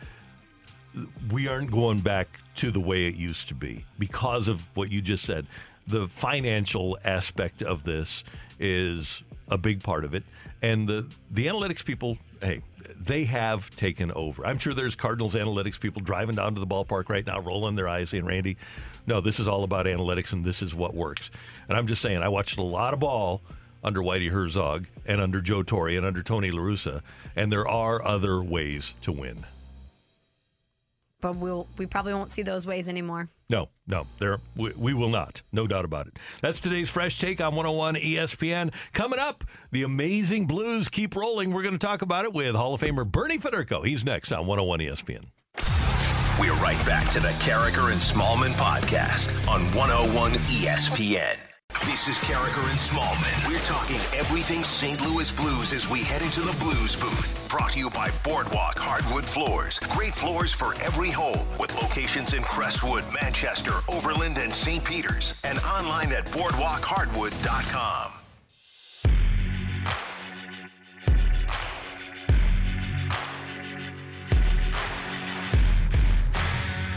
we 1.32 1.48
aren't 1.48 1.72
going 1.72 2.00
back 2.00 2.40
to 2.56 2.72
the 2.72 2.80
way 2.80 3.08
it 3.08 3.16
used 3.16 3.48
to 3.50 3.54
be 3.54 3.86
because 3.98 4.48
of 4.48 4.64
what 4.76 4.92
you 4.92 5.02
just 5.02 5.26
said. 5.26 5.46
The 5.88 6.08
financial 6.08 6.98
aspect 7.04 7.64
of 7.64 7.84
this 7.84 8.24
is 8.60 9.24
a 9.50 9.58
big 9.58 9.82
part 9.82 10.06
of 10.06 10.14
it. 10.14 10.24
And 10.62 10.88
the, 10.88 11.08
the 11.32 11.48
analytics 11.48 11.84
people, 11.84 12.18
hey, 12.42 12.62
they 13.00 13.24
have 13.26 13.70
taken 13.76 14.12
over. 14.12 14.46
I'm 14.46 14.58
sure 14.58 14.74
there's 14.74 14.96
Cardinals 14.96 15.36
analytics 15.36 15.80
people 15.80 16.02
driving 16.02 16.36
down 16.36 16.54
to 16.56 16.60
the 16.60 16.68
ballpark 16.68 17.10
right 17.10 17.26
now, 17.26 17.40
rolling 17.40 17.76
their 17.76 17.88
eyes, 17.88 18.10
saying, 18.10 18.26
Randy, 18.26 18.58
no, 19.08 19.22
this 19.22 19.40
is 19.40 19.48
all 19.48 19.64
about 19.64 19.86
analytics 19.86 20.34
and 20.34 20.44
this 20.44 20.62
is 20.62 20.76
what 20.76 20.94
works. 20.94 21.32
And 21.68 21.78
I'm 21.78 21.88
just 21.88 22.02
saying, 22.02 22.22
I 22.22 22.28
watched 22.28 22.58
a 22.58 22.64
lot 22.64 22.94
of 22.94 23.00
ball 23.00 23.42
under 23.84 24.02
Whitey 24.02 24.30
Herzog 24.30 24.88
and 25.06 25.22
under 25.22 25.42
Joe 25.42 25.64
Torre 25.64 25.90
and 25.90 26.06
under 26.06 26.22
Tony 26.22 26.52
La 26.52 26.60
Russa, 26.60 27.02
and 27.36 27.52
there 27.52 27.68
are 27.68 28.06
other 28.06 28.42
ways 28.42 28.94
to 29.02 29.12
win. 29.12 29.46
But 31.22 31.36
we'll 31.36 31.68
we 31.78 31.86
probably 31.86 32.14
won't 32.14 32.32
see 32.32 32.44
those 32.44 32.66
ways 32.66 32.88
anymore. 32.88 33.30
No, 33.50 33.70
no, 33.88 34.06
there 34.20 34.38
we, 34.56 34.72
we 34.78 34.94
will 34.94 35.10
not. 35.10 35.42
No 35.52 35.68
doubt 35.68 35.86
about 35.86 36.08
it. 36.08 36.18
That's 36.42 36.60
today's 36.60 36.90
fresh 36.90 37.20
take 37.20 37.42
on 37.42 37.56
101 37.56 37.96
ESPN. 37.96 38.74
Coming 38.94 39.20
up, 39.20 39.44
the 39.72 39.84
amazing 39.84 40.46
Blues 40.46 40.88
keep 40.88 41.16
rolling. 41.16 41.52
We're 41.52 41.64
going 41.64 41.78
to 41.78 41.86
talk 41.86 42.02
about 42.02 42.26
it 42.26 42.34
with 42.34 42.56
Hall 42.56 42.74
of 42.74 42.82
Famer 42.82 43.10
Bernie 43.10 43.40
Federko. 43.40 43.86
He's 43.86 44.06
next 44.06 44.32
on 44.32 44.46
101 44.46 44.80
ESPN. 44.80 45.26
We're 46.40 46.54
right 46.56 46.84
back 46.86 47.10
to 47.10 47.20
the 47.20 47.30
Karraker 47.44 47.92
and 47.92 48.00
Smallman 48.00 48.54
podcast 48.54 49.30
on 49.50 49.62
101 49.76 50.32
ESPN. 50.34 51.49
This 51.86 52.08
is 52.08 52.18
Karraker 52.18 52.70
and 52.70 52.80
Smallman. 52.80 53.48
We're 53.48 53.60
talking 53.62 54.00
everything 54.16 54.64
St. 54.64 55.02
Louis 55.02 55.32
Blues 55.32 55.74
as 55.74 55.90
we 55.90 56.04
head 56.04 56.22
into 56.22 56.42
the 56.42 56.56
Blues 56.60 56.96
booth. 56.96 57.48
Brought 57.50 57.72
to 57.72 57.80
you 57.80 57.90
by 57.90 58.10
Boardwalk 58.24 58.78
Hardwood 58.78 59.26
Floors. 59.26 59.80
Great 59.90 60.14
floors 60.14 60.54
for 60.54 60.76
every 60.84 61.10
home 61.10 61.46
with 61.60 61.74
locations 61.82 62.34
in 62.34 62.44
Crestwood, 62.44 63.04
Manchester, 63.22 63.74
Overland, 63.88 64.38
and 64.38 64.54
St. 64.54 64.86
Peters. 64.86 65.34
And 65.44 65.60
online 65.60 66.12
at 66.14 66.26
boardwalkhardwood.com. 66.28 68.19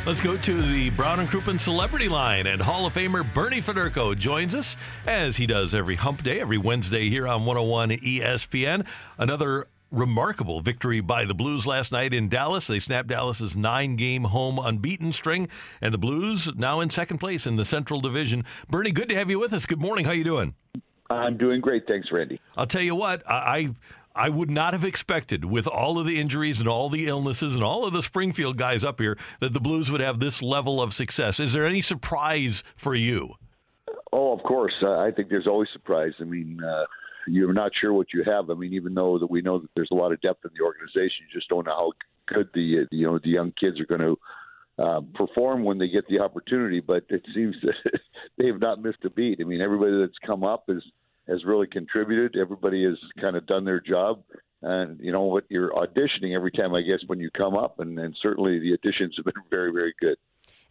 Let's 0.04 0.20
go 0.20 0.36
to 0.36 0.62
the 0.62 0.90
Brown 0.90 1.20
and 1.20 1.28
Crouppen 1.28 1.60
Celebrity 1.60 2.08
Line, 2.08 2.48
and 2.48 2.60
Hall 2.60 2.86
of 2.86 2.94
Famer 2.94 3.22
Bernie 3.32 3.60
Federko 3.60 4.18
joins 4.18 4.52
us 4.52 4.76
as 5.06 5.36
he 5.36 5.46
does 5.46 5.76
every 5.76 5.94
hump 5.94 6.24
day, 6.24 6.40
every 6.40 6.58
Wednesday 6.58 7.08
here 7.08 7.28
on 7.28 7.44
101 7.44 7.90
ESPN. 7.90 8.84
Another 9.16 9.68
remarkable 9.92 10.60
victory 10.60 10.98
by 11.00 11.24
the 11.24 11.34
Blues 11.34 11.68
last 11.68 11.92
night 11.92 12.12
in 12.12 12.28
Dallas. 12.28 12.66
They 12.66 12.80
snapped 12.80 13.06
Dallas's 13.06 13.54
nine-game 13.54 14.24
home 14.24 14.58
unbeaten 14.58 15.12
string, 15.12 15.48
and 15.80 15.94
the 15.94 15.98
Blues 15.98 16.50
now 16.56 16.80
in 16.80 16.90
second 16.90 17.18
place 17.18 17.46
in 17.46 17.54
the 17.54 17.64
Central 17.64 18.00
Division. 18.00 18.44
Bernie, 18.68 18.90
good 18.90 19.08
to 19.08 19.14
have 19.14 19.30
you 19.30 19.38
with 19.38 19.52
us. 19.52 19.66
Good 19.66 19.80
morning. 19.80 20.04
How 20.04 20.10
you 20.10 20.24
doing? 20.24 20.56
I'm 21.10 21.36
doing 21.36 21.60
great, 21.60 21.86
thanks, 21.86 22.10
Randy. 22.10 22.40
I'll 22.56 22.66
tell 22.66 22.82
you 22.82 22.96
what, 22.96 23.22
I, 23.28 23.70
I 24.14 24.28
would 24.28 24.50
not 24.50 24.74
have 24.74 24.84
expected, 24.84 25.44
with 25.44 25.66
all 25.66 25.98
of 25.98 26.06
the 26.06 26.20
injuries 26.20 26.60
and 26.60 26.68
all 26.68 26.90
the 26.90 27.06
illnesses 27.06 27.54
and 27.54 27.64
all 27.64 27.86
of 27.86 27.92
the 27.92 28.02
Springfield 28.02 28.58
guys 28.58 28.84
up 28.84 29.00
here, 29.00 29.16
that 29.40 29.52
the 29.52 29.60
Blues 29.60 29.90
would 29.90 30.00
have 30.00 30.20
this 30.20 30.42
level 30.42 30.82
of 30.82 30.92
success. 30.92 31.40
Is 31.40 31.52
there 31.52 31.66
any 31.66 31.80
surprise 31.80 32.62
for 32.76 32.94
you? 32.94 33.34
Oh, 34.12 34.32
of 34.32 34.42
course. 34.42 34.74
I 34.82 35.10
think 35.10 35.30
there's 35.30 35.46
always 35.46 35.68
surprise. 35.72 36.12
I 36.20 36.24
mean, 36.24 36.62
uh, 36.62 36.84
you're 37.26 37.54
not 37.54 37.72
sure 37.80 37.92
what 37.92 38.08
you 38.12 38.22
have. 38.24 38.50
I 38.50 38.54
mean, 38.54 38.74
even 38.74 38.94
though 38.94 39.18
that 39.18 39.30
we 39.30 39.40
know 39.40 39.58
that 39.58 39.70
there's 39.74 39.90
a 39.92 39.94
lot 39.94 40.12
of 40.12 40.20
depth 40.20 40.44
in 40.44 40.50
the 40.56 40.64
organization, 40.64 41.26
you 41.26 41.32
just 41.38 41.48
don't 41.48 41.66
know 41.66 41.72
how 41.72 41.92
good 42.26 42.48
the 42.54 42.86
you 42.90 43.06
know 43.06 43.18
the 43.18 43.30
young 43.30 43.52
kids 43.58 43.80
are 43.80 43.86
going 43.86 44.00
to 44.00 44.18
uh, 44.82 45.00
perform 45.14 45.64
when 45.64 45.78
they 45.78 45.88
get 45.88 46.06
the 46.08 46.20
opportunity. 46.20 46.80
But 46.80 47.04
it 47.08 47.22
seems 47.34 47.56
that 47.62 48.00
they 48.38 48.46
have 48.48 48.60
not 48.60 48.82
missed 48.82 49.04
a 49.04 49.10
beat. 49.10 49.38
I 49.40 49.44
mean, 49.44 49.62
everybody 49.62 49.98
that's 49.98 50.18
come 50.26 50.44
up 50.44 50.64
is 50.68 50.82
has 51.32 51.44
really 51.44 51.66
contributed. 51.66 52.36
Everybody 52.40 52.84
has 52.84 52.98
kind 53.20 53.36
of 53.36 53.46
done 53.46 53.64
their 53.64 53.80
job. 53.80 54.22
And 54.62 55.00
you 55.00 55.10
know 55.10 55.22
what? 55.22 55.44
You're 55.48 55.72
auditioning 55.72 56.36
every 56.36 56.52
time, 56.52 56.74
I 56.74 56.82
guess, 56.82 57.00
when 57.06 57.18
you 57.18 57.30
come 57.36 57.56
up, 57.56 57.80
and, 57.80 57.98
and 57.98 58.16
certainly 58.22 58.60
the 58.60 58.76
auditions 58.78 59.16
have 59.16 59.24
been 59.24 59.34
very, 59.50 59.72
very 59.72 59.94
good. 60.00 60.16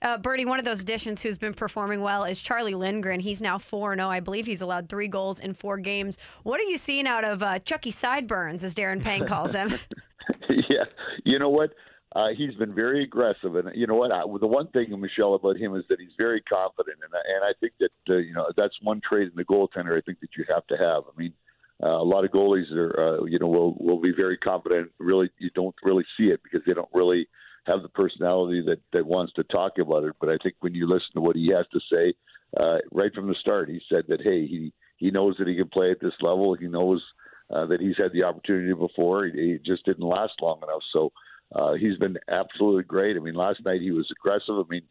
Uh, 0.01 0.17
Bernie, 0.17 0.45
one 0.45 0.57
of 0.57 0.65
those 0.65 0.81
additions 0.81 1.21
who's 1.21 1.37
been 1.37 1.53
performing 1.53 2.01
well 2.01 2.23
is 2.23 2.41
Charlie 2.41 2.73
Lindgren. 2.73 3.19
He's 3.19 3.39
now 3.39 3.59
4 3.59 3.95
0. 3.95 4.07
I 4.07 4.19
believe 4.19 4.47
he's 4.47 4.61
allowed 4.61 4.89
three 4.89 5.07
goals 5.07 5.39
in 5.39 5.53
four 5.53 5.77
games. 5.77 6.17
What 6.43 6.59
are 6.59 6.63
you 6.63 6.77
seeing 6.77 7.05
out 7.05 7.23
of 7.23 7.43
uh, 7.43 7.59
Chucky 7.59 7.91
Sideburns, 7.91 8.63
as 8.63 8.73
Darren 8.73 9.01
Pang 9.01 9.27
calls 9.27 9.53
him? 9.53 9.73
yeah, 10.49 10.85
you 11.23 11.37
know 11.37 11.49
what? 11.49 11.73
Uh, 12.13 12.27
he's 12.37 12.53
been 12.55 12.75
very 12.75 13.03
aggressive, 13.03 13.55
and 13.55 13.69
you 13.73 13.87
know 13.87 13.95
what? 13.95 14.11
I, 14.11 14.21
the 14.39 14.47
one 14.47 14.67
thing, 14.67 14.87
Michelle, 14.99 15.33
about 15.33 15.55
him 15.55 15.75
is 15.75 15.85
that 15.87 15.99
he's 15.99 16.11
very 16.19 16.41
confident, 16.41 16.97
and 17.01 17.13
and 17.13 17.43
I 17.43 17.53
think 17.59 17.73
that 17.79 18.13
uh, 18.13 18.17
you 18.17 18.33
know 18.33 18.47
that's 18.57 18.75
one 18.81 18.99
trait 19.07 19.29
in 19.29 19.35
the 19.35 19.45
goaltender. 19.45 19.97
I 19.97 20.01
think 20.01 20.19
that 20.19 20.35
you 20.37 20.43
have 20.49 20.67
to 20.67 20.77
have. 20.77 21.03
I 21.07 21.17
mean, 21.17 21.33
uh, 21.81 21.87
a 21.87 22.03
lot 22.03 22.25
of 22.25 22.31
goalies 22.31 22.69
are, 22.73 23.21
uh, 23.21 23.25
you 23.25 23.39
know, 23.39 23.47
will 23.47 23.75
will 23.79 24.01
be 24.01 24.11
very 24.11 24.37
confident. 24.37 24.91
Really, 24.99 25.29
you 25.39 25.49
don't 25.55 25.75
really 25.83 26.03
see 26.17 26.25
it 26.25 26.41
because 26.43 26.61
they 26.67 26.73
don't 26.73 26.89
really 26.93 27.27
have 27.65 27.81
the 27.81 27.89
personality 27.89 28.61
that 28.65 28.81
that 28.91 29.05
wants 29.05 29.31
to 29.33 29.43
talk 29.45 29.77
about 29.79 30.03
it. 30.03 30.13
But 30.19 30.29
I 30.29 30.37
think 30.43 30.55
when 30.59 30.75
you 30.75 30.87
listen 30.87 31.13
to 31.15 31.21
what 31.21 31.37
he 31.37 31.51
has 31.55 31.65
to 31.71 31.79
say, 31.91 32.13
uh, 32.59 32.79
right 32.91 33.13
from 33.13 33.29
the 33.29 33.35
start, 33.35 33.69
he 33.69 33.79
said 33.87 34.03
that 34.09 34.21
hey, 34.21 34.45
he 34.47 34.73
he 34.97 35.11
knows 35.11 35.35
that 35.39 35.47
he 35.47 35.55
can 35.55 35.69
play 35.69 35.91
at 35.91 36.01
this 36.01 36.13
level. 36.21 36.55
He 36.55 36.67
knows 36.67 37.01
uh, 37.49 37.65
that 37.67 37.81
he's 37.81 37.97
had 37.97 38.11
the 38.13 38.23
opportunity 38.23 38.73
before. 38.73 39.25
He 39.25 39.59
just 39.65 39.85
didn't 39.85 40.05
last 40.05 40.33
long 40.41 40.59
enough. 40.61 40.83
So 40.93 41.11
uh, 41.53 41.73
he's 41.73 41.97
been 41.97 42.17
absolutely 42.29 42.83
great. 42.83 43.17
I 43.17 43.19
mean, 43.19 43.35
last 43.35 43.63
night 43.65 43.81
he 43.81 43.91
was 43.91 44.09
aggressive. 44.11 44.55
I 44.55 44.63
mean, 44.69 44.83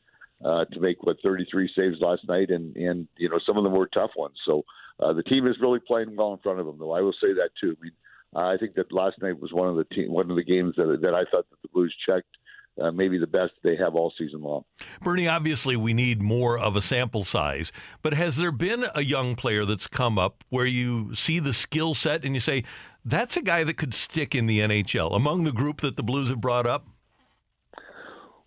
uh, 0.45 0.65
to 0.67 0.81
make 0.81 1.03
what 1.03 1.17
33 1.23 1.71
saves 1.77 2.01
last 2.01 2.27
night, 2.27 2.51
and 2.51 2.75
and 2.77 3.09
you 3.19 3.29
know 3.29 3.39
some 3.45 3.57
of 3.57 3.65
them 3.65 3.73
were 3.73 3.89
tough 3.89 4.13
ones. 4.17 4.37
So 4.47 4.65
uh, 4.99 5.13
the 5.13 5.23
team 5.23 5.47
is 5.47 5.57
really 5.61 5.81
playing 5.81 6.17
well 6.17 6.33
in 6.33 6.39
front 6.39 6.61
of 6.61 6.67
them, 6.67 6.77
though. 6.79 6.93
I 6.93 7.01
will 7.01 7.13
say 7.13 7.33
that 7.35 7.51
too. 7.61 7.77
I 7.79 7.85
mean, 7.85 7.93
I 8.35 8.57
think 8.57 8.75
that 8.75 8.93
last 8.93 9.21
night 9.21 9.41
was 9.41 9.53
one 9.53 9.69
of 9.69 9.77
the 9.77 9.85
team, 9.85 10.13
one 10.13 10.31
of 10.31 10.37
the 10.37 10.45
games 10.45 10.75
that 10.77 10.99
that 11.03 11.15
I 11.15 11.25
thought 11.31 11.49
that 11.51 11.63
the 11.63 11.69
Blues 11.73 11.95
checked. 12.07 12.37
Uh, 12.81 12.91
maybe 12.91 13.19
the 13.19 13.27
best 13.27 13.53
they 13.63 13.77
have 13.77 13.95
all 13.95 14.13
season 14.17 14.41
long. 14.41 14.65
Bernie, 15.03 15.29
obviously, 15.29 15.77
we 15.77 15.93
need 15.93 16.23
more 16.23 16.59
of 16.59 16.77
a 16.77 16.81
sample 16.81 17.25
size, 17.25 17.73
but 18.03 18.15
has 18.15 18.37
there 18.37 18.53
been 18.53 18.87
a 18.95 19.03
young 19.03 19.37
player 19.37 19.65
that's 19.65 19.87
come 19.87 20.19
up 20.19 20.45
where 20.49 20.67
you 20.67 21.15
see 21.15 21.39
the 21.39 21.53
skill 21.53 21.95
set 21.95 22.25
and 22.25 22.35
you 22.35 22.41
say, 22.41 22.65
that's 23.05 23.37
a 23.37 23.43
guy 23.43 23.65
that 23.65 23.75
could 23.75 23.95
stick 23.95 24.35
in 24.35 24.47
the 24.47 24.61
NHL 24.61 25.15
among 25.15 25.45
the 25.45 25.53
group 25.53 25.81
that 25.81 25.97
the 25.97 26.03
Blues 26.03 26.31
have 26.31 26.41
brought 26.41 26.67
up? 26.67 26.87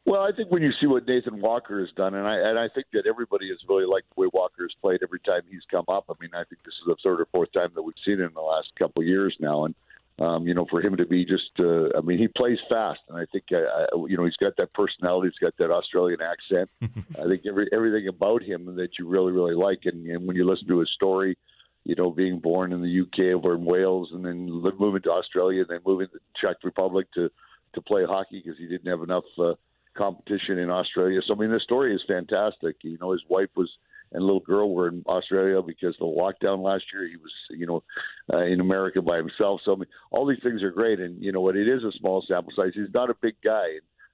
Well, 0.06 0.22
I 0.22 0.32
think 0.36 0.52
when 0.52 0.62
you 0.62 0.72
see 0.82 0.88
what 0.88 1.08
Nathan 1.08 1.40
Walker 1.40 1.80
has 1.80 1.90
done, 1.96 2.14
and 2.14 2.28
I 2.28 2.36
and 2.36 2.60
I 2.60 2.68
think 2.76 2.88
that 2.92 3.08
everybody 3.08 3.48
has 3.50 3.58
really 3.70 3.86
liked 3.86 4.08
the 4.14 4.22
way 4.22 4.28
Walker 4.34 4.64
has 4.64 4.74
played 4.82 5.00
every 5.02 5.22
time 5.22 5.42
he's 5.50 5.64
come 5.72 5.86
up. 5.88 6.06
I 6.10 6.14
mean, 6.20 6.32
I 6.34 6.44
think 6.44 6.62
this 6.66 6.74
is 6.74 6.88
the 6.88 6.98
third 7.02 7.22
or 7.22 7.28
fourth 7.32 7.54
time 7.54 7.70
that 7.74 7.82
we've 7.82 7.96
seen 8.04 8.20
it 8.20 8.26
in 8.26 8.34
the 8.34 8.42
last 8.42 8.68
couple 8.78 9.02
of 9.02 9.08
years 9.08 9.34
now, 9.40 9.64
and 9.64 9.74
um, 10.20 10.48
you 10.48 10.54
know, 10.54 10.66
for 10.70 10.82
him 10.82 10.96
to 10.98 11.06
be 11.06 11.26
just, 11.26 11.52
uh, 11.60 11.98
I 11.98 12.02
mean, 12.02 12.20
he 12.20 12.28
plays 12.28 12.60
fast, 12.70 13.00
and 13.10 13.18
I 13.18 13.26
think, 13.32 13.46
uh, 13.52 14.06
you 14.08 14.16
know, 14.16 14.26
he's 14.26 14.36
got 14.36 14.56
that 14.58 14.74
personality, 14.74 15.30
he's 15.30 15.40
got 15.40 15.58
that 15.58 15.72
Australian 15.72 16.20
accent. 16.22 16.70
I 17.20 17.28
think 17.28 17.46
every 17.48 17.68
everything 17.74 18.08
about 18.08 18.44
him 18.44 18.76
that 18.76 19.00
you 19.00 19.08
really, 19.08 19.32
really 19.32 19.56
like, 19.56 19.82
and, 19.86 20.06
and 20.06 20.28
when 20.28 20.36
you 20.36 20.48
listen 20.48 20.68
to 20.68 20.80
his 20.80 20.92
story, 20.92 21.38
you 21.84 21.96
know, 21.96 22.12
being 22.12 22.40
born 22.40 22.74
in 22.74 22.82
the 22.82 23.02
UK 23.02 23.36
over 23.36 23.56
in 23.56 23.66
Wales, 23.66 24.10
and 24.14 24.24
then 24.24 24.50
moving 24.80 25.02
to 25.02 25.12
Australia, 25.12 25.62
and 25.62 25.70
then 25.70 25.80
moving 25.86 26.08
to 26.08 26.14
the 26.14 26.20
Czech 26.40 26.58
Republic 26.64 27.08
to 27.16 27.30
to 27.74 27.82
play 27.82 28.06
hockey 28.06 28.40
because 28.44 28.60
he 28.60 28.68
didn't 28.68 28.90
have 28.90 29.02
enough 29.02 29.26
uh, 29.40 29.54
competition 29.96 30.60
in 30.60 30.70
Australia. 30.70 31.22
So 31.26 31.34
I 31.34 31.38
mean, 31.38 31.52
the 31.52 31.60
story 31.60 31.96
is 31.96 32.04
fantastic. 32.08 32.76
You 32.82 33.00
know, 33.02 33.12
his 33.12 33.24
wife 33.28 33.50
was 33.56 33.70
and 34.14 34.24
little 34.24 34.40
girl 34.40 34.74
were 34.74 34.88
in 34.88 35.04
Australia 35.08 35.62
because 35.62 35.96
the 36.00 36.06
lockdown 36.06 36.64
last 36.64 36.86
year. 36.94 37.08
He 37.08 37.18
was, 37.18 37.32
you 37.50 37.66
know, 37.66 37.84
uh, 38.32 38.46
in 38.46 38.60
America 38.62 39.02
by 39.02 39.18
himself. 39.18 39.62
So 39.66 39.74
I 39.74 39.76
mean, 39.76 39.88
all 40.12 40.26
these 40.26 40.42
things 40.44 40.64
are 40.64 40.72
great, 40.72 41.00
and 41.00 41.22
you 41.22 41.32
know 41.32 41.42
what? 41.42 41.58
It 41.58 41.68
is 41.68 41.84
a 41.84 41.92
small 42.00 42.24
sample 42.28 42.54
size. 42.56 42.72
He's 42.74 42.94
not 42.94 43.10
a 43.10 43.16
big 43.22 43.36
guy, 43.44 43.66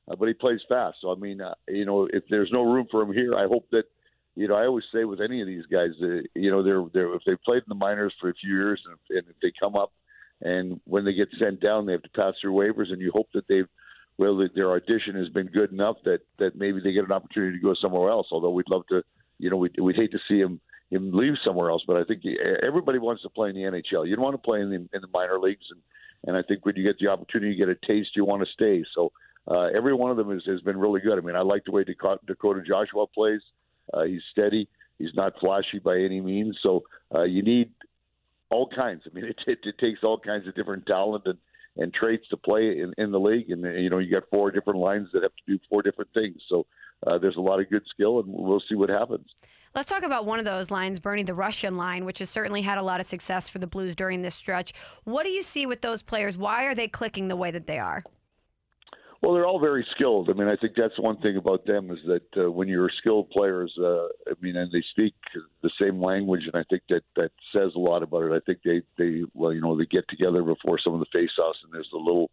uh, 0.10 0.16
but 0.16 0.28
he 0.28 0.34
plays 0.34 0.62
fast. 0.68 0.98
So 1.02 1.12
I 1.12 1.16
mean, 1.16 1.42
uh, 1.42 1.54
you 1.68 1.86
know, 1.86 2.08
if 2.12 2.24
there's 2.30 2.50
no 2.52 2.64
room 2.64 2.88
for 2.90 3.02
him 3.02 3.14
here, 3.14 3.36
I 3.36 3.48
hope 3.48 3.68
that. 3.72 3.86
You 4.36 4.48
know, 4.48 4.56
I 4.56 4.68
always 4.68 4.86
say 4.94 5.04
with 5.04 5.20
any 5.20 5.42
of 5.42 5.48
these 5.48 5.66
guys, 5.66 5.90
uh, 6.02 6.22
you 6.34 6.50
know, 6.50 6.64
they're 6.64 6.86
they're 6.94 7.14
if 7.14 7.24
they 7.26 7.36
played 7.44 7.64
in 7.64 7.68
the 7.68 7.76
minors 7.76 8.14
for 8.22 8.30
a 8.30 8.34
few 8.34 8.54
years 8.54 8.82
and, 8.86 9.18
and 9.18 9.28
if 9.28 9.36
they 9.42 9.52
come 9.62 9.76
up, 9.76 9.92
and 10.42 10.80
when 10.86 11.04
they 11.04 11.14
get 11.14 11.28
sent 11.38 11.60
down, 11.60 11.86
they 11.86 11.92
have 11.92 12.04
to 12.04 12.10
pass 12.10 12.36
through 12.40 12.54
waivers, 12.54 12.94
and 12.94 13.02
you 13.02 13.12
hope 13.14 13.28
that 13.34 13.48
they've 13.50 13.68
well, 14.20 14.46
their 14.54 14.72
audition 14.74 15.16
has 15.16 15.30
been 15.30 15.48
good 15.48 15.72
enough 15.72 15.96
that 16.04 16.20
that 16.40 16.56
maybe 16.56 16.82
they 16.82 16.92
get 16.92 17.06
an 17.06 17.12
opportunity 17.12 17.58
to 17.58 17.64
go 17.64 17.74
somewhere 17.74 18.10
else. 18.10 18.28
Although 18.32 18.52
we'd 18.52 18.70
love 18.70 18.86
to, 18.88 19.02
you 19.40 19.50
know, 19.50 19.58
we'd, 19.58 19.80
we'd 19.80 19.96
hate 19.96 20.12
to 20.12 20.20
see 20.28 20.40
him 20.40 20.60
him 20.90 21.12
leave 21.12 21.34
somewhere 21.46 21.70
else. 21.70 21.84
But 21.86 21.98
I 21.98 22.04
think 22.04 22.24
everybody 22.64 23.00
wants 23.00 23.22
to 23.24 23.30
play 23.30 23.50
in 23.50 23.56
the 23.56 23.62
NHL. 23.62 24.08
You 24.08 24.16
don't 24.16 24.24
want 24.24 24.36
to 24.36 24.46
play 24.46 24.62
in 24.62 24.70
the, 24.70 24.76
in 24.76 25.02
the 25.02 25.08
minor 25.14 25.40
leagues, 25.40 25.66
and 25.72 25.82
and 26.28 26.36
I 26.36 26.42
think 26.48 26.66
when 26.66 26.76
you 26.76 26.84
get 26.84 27.00
the 27.00 27.08
opportunity, 27.08 27.54
you 27.54 27.66
get 27.66 27.70
a 27.70 27.88
taste, 27.88 28.12
you 28.16 28.26
want 28.26 28.44
to 28.44 28.52
stay. 28.52 28.84
So 28.94 29.12
uh, 29.48 29.68
every 29.76 29.94
one 29.94 30.12
of 30.12 30.18
them 30.18 30.30
has, 30.32 30.44
has 30.46 30.62
been 30.62 30.78
really 30.78 31.00
good. 31.00 31.18
I 31.18 31.22
mean, 31.22 31.36
I 31.36 31.42
like 31.42 31.64
the 31.66 31.72
way 31.72 31.84
Dakota, 31.86 32.20
Dakota 32.26 32.62
Joshua 32.68 33.08
plays. 33.08 33.42
Uh, 33.94 34.04
he's 34.04 34.22
steady. 34.32 34.68
He's 34.98 35.14
not 35.16 35.34
flashy 35.40 35.80
by 35.80 35.98
any 35.98 36.20
means. 36.20 36.58
So 36.62 36.84
uh, 37.16 37.24
you 37.24 37.42
need 37.42 37.72
all 38.50 38.68
kinds. 38.68 39.04
I 39.10 39.16
mean, 39.16 39.26
it, 39.30 39.38
it, 39.48 39.60
it 39.64 39.78
takes 39.78 40.04
all 40.04 40.20
kinds 40.20 40.48
of 40.48 40.56
different 40.56 40.86
talent 40.86 41.24
and 41.26 41.38
and 41.78 41.94
traits 41.94 42.28
to 42.30 42.36
play 42.36 42.80
in, 42.80 42.94
in 42.98 43.12
the 43.12 43.20
league. 43.20 43.50
And 43.52 43.64
you 43.82 43.90
know, 43.90 44.00
you 44.00 44.12
got 44.12 44.24
four 44.30 44.52
different 44.52 44.80
lines 44.80 45.08
that 45.14 45.24
have 45.24 45.32
to 45.32 45.54
do 45.54 45.60
four 45.70 45.82
different 45.82 46.12
things. 46.14 46.42
So 46.50 46.66
uh, 47.06 47.18
there's 47.18 47.38
a 47.38 47.42
lot 47.42 47.60
of 47.60 47.70
good 47.70 47.84
skill, 47.90 48.20
and 48.20 48.28
we'll 48.28 48.64
see 48.68 48.76
what 48.76 48.90
happens. 48.90 49.28
Let's 49.76 49.88
talk 49.88 50.04
about 50.04 50.26
one 50.26 50.40
of 50.40 50.46
those 50.46 50.72
lines, 50.72 51.00
Bernie, 51.00 51.24
the 51.24 51.36
Russian 51.36 51.78
line, 51.78 52.04
which 52.04 52.20
has 52.20 52.30
certainly 52.30 52.64
had 52.64 52.80
a 52.80 52.82
lot 52.82 53.00
of 53.00 53.06
success 53.06 53.50
for 53.50 53.60
the 53.60 53.68
Blues 53.68 53.96
during 53.96 54.24
this 54.24 54.34
stretch. 54.34 54.74
What 55.04 55.24
do 55.24 55.30
you 55.30 55.44
see 55.44 55.66
with 55.68 55.82
those 55.82 56.02
players? 56.02 56.38
Why 56.38 56.64
are 56.66 56.74
they 56.74 56.88
clicking 56.88 57.28
the 57.28 57.36
way 57.36 57.52
that 57.52 57.68
they 57.68 57.78
are? 57.78 58.04
Well, 59.22 59.34
they're 59.34 59.46
all 59.46 59.60
very 59.60 59.86
skilled. 59.96 60.30
I 60.30 60.34
mean, 60.34 60.48
I 60.48 60.56
think 60.56 60.74
that's 60.78 60.98
one 60.98 61.18
thing 61.18 61.36
about 61.36 61.66
them 61.66 61.92
is 61.92 62.00
that 62.08 62.46
uh, 62.46 62.50
when 62.50 62.70
you're 62.70 62.90
skilled 63.00 63.30
players, 63.32 63.72
uh, 63.78 64.06
I 64.28 64.34
mean, 64.42 64.56
and 64.56 64.72
they 64.72 64.84
speak 64.92 65.14
the 65.62 65.70
same 65.80 66.02
language, 66.02 66.44
and 66.52 66.56
I 66.56 66.64
think 66.70 66.84
that 66.90 67.04
that 67.18 67.32
says 67.54 67.72
a 67.76 67.80
lot 67.80 68.02
about 68.02 68.24
it. 68.24 68.32
I 68.32 68.40
think 68.46 68.60
they 68.64 68.82
they 68.98 69.24
well, 69.34 69.54
you 69.54 69.60
know, 69.60 69.78
they 69.78 69.86
get 69.86 70.08
together 70.08 70.42
before 70.42 70.80
some 70.82 70.94
of 70.94 71.02
the 71.02 71.06
face-offs, 71.12 71.60
and 71.64 71.74
there's 71.74 71.90
a 71.94 71.98
little 71.98 72.32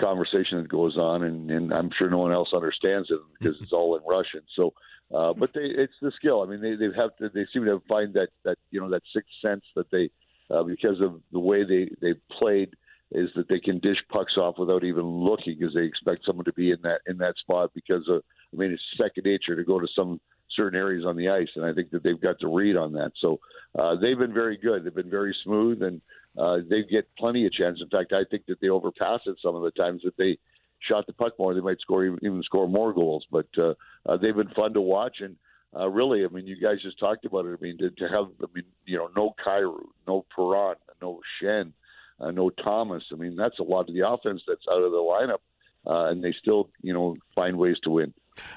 conversation 0.00 0.58
that 0.58 0.68
goes 0.68 0.96
on, 0.96 1.22
and, 1.22 1.50
and 1.50 1.72
I'm 1.72 1.90
sure 1.96 2.10
no 2.10 2.18
one 2.18 2.32
else 2.32 2.50
understands 2.52 3.10
it 3.10 3.18
because 3.38 3.56
it's 3.62 3.72
all 3.72 3.96
in 3.96 4.02
Russian. 4.06 4.42
So, 4.54 4.74
uh, 5.14 5.32
but 5.32 5.52
they 5.54 5.62
it's 5.62 5.94
the 6.02 6.12
skill. 6.12 6.42
I 6.42 6.46
mean, 6.46 6.60
they 6.60 6.74
they 6.74 6.94
have 6.96 7.16
to 7.16 7.28
they 7.30 7.46
seem 7.52 7.64
to 7.64 7.82
find 7.88 8.12
that 8.14 8.28
that 8.44 8.58
you 8.70 8.80
know 8.80 8.90
that 8.90 9.02
sixth 9.14 9.30
sense 9.40 9.64
that 9.74 9.90
they 9.90 10.10
uh, 10.50 10.62
because 10.62 11.00
of 11.00 11.20
the 11.32 11.40
way 11.40 11.64
they 11.64 11.90
they 12.00 12.14
played 12.38 12.74
is 13.10 13.30
that 13.36 13.48
they 13.48 13.58
can 13.58 13.78
dish 13.78 13.98
pucks 14.10 14.36
off 14.36 14.58
without 14.58 14.84
even 14.84 15.04
looking 15.04 15.56
because 15.58 15.74
they 15.74 15.84
expect 15.84 16.26
someone 16.26 16.44
to 16.44 16.52
be 16.52 16.70
in 16.70 16.78
that 16.82 17.00
in 17.06 17.16
that 17.18 17.36
spot 17.38 17.70
because 17.74 18.06
of 18.08 18.22
I 18.52 18.56
mean 18.56 18.72
it's 18.72 18.82
second 18.96 19.24
nature 19.24 19.56
to 19.56 19.64
go 19.64 19.80
to 19.80 19.88
some 19.96 20.20
certain 20.50 20.78
areas 20.78 21.06
on 21.06 21.16
the 21.16 21.28
ice 21.28 21.48
and 21.56 21.64
I 21.64 21.72
think 21.72 21.90
that 21.90 22.02
they've 22.02 22.20
got 22.20 22.38
to 22.40 22.54
read 22.54 22.76
on 22.76 22.92
that. 22.94 23.12
So 23.20 23.38
uh, 23.78 23.96
they've 23.96 24.18
been 24.18 24.34
very 24.34 24.56
good. 24.56 24.84
They've 24.84 24.94
been 24.94 25.10
very 25.10 25.34
smooth 25.44 25.82
and 25.82 26.02
uh, 26.38 26.58
they 26.68 26.82
get 26.82 27.08
plenty 27.18 27.46
of 27.46 27.52
chances. 27.52 27.82
In 27.82 27.88
fact, 27.88 28.12
I 28.12 28.24
think 28.30 28.46
that 28.46 28.60
they 28.60 28.68
overpass 28.68 29.20
it 29.26 29.36
some 29.42 29.56
of 29.56 29.62
the 29.62 29.70
times 29.72 30.02
that 30.04 30.16
they 30.16 30.38
shot 30.80 31.06
the 31.06 31.12
puck 31.12 31.32
more, 31.38 31.54
they 31.54 31.60
might 31.60 31.80
score 31.80 32.04
even, 32.04 32.18
even 32.22 32.42
score 32.42 32.68
more 32.68 32.92
goals. 32.92 33.26
But 33.30 33.48
uh, 33.58 33.74
uh, 34.06 34.16
they've 34.16 34.36
been 34.36 34.50
fun 34.50 34.74
to 34.74 34.80
watch 34.80 35.18
and. 35.20 35.36
Uh, 35.76 35.86
really, 35.86 36.24
I 36.24 36.28
mean, 36.28 36.46
you 36.46 36.58
guys 36.58 36.80
just 36.82 36.98
talked 36.98 37.26
about 37.26 37.44
it. 37.44 37.58
I 37.60 37.62
mean, 37.62 37.76
to, 37.76 37.90
to 37.90 38.08
have, 38.08 38.28
I 38.42 38.46
mean, 38.54 38.64
you 38.86 38.96
know, 38.96 39.10
no 39.14 39.34
Kyrou, 39.46 39.88
no 40.06 40.24
Perron, 40.34 40.76
no 41.02 41.20
Schenn, 41.36 41.72
uh, 42.20 42.30
no 42.30 42.48
Thomas. 42.48 43.02
I 43.12 43.16
mean, 43.16 43.36
that's 43.36 43.58
a 43.58 43.62
lot 43.62 43.86
of 43.86 43.94
the 43.94 44.08
offense 44.08 44.40
that's 44.48 44.64
out 44.72 44.82
of 44.82 44.92
the 44.92 44.96
lineup, 44.96 45.40
uh, 45.86 46.10
and 46.10 46.24
they 46.24 46.34
still, 46.40 46.70
you 46.80 46.94
know, 46.94 47.16
find 47.34 47.58
ways 47.58 47.76
to 47.84 47.90
win. 47.90 48.14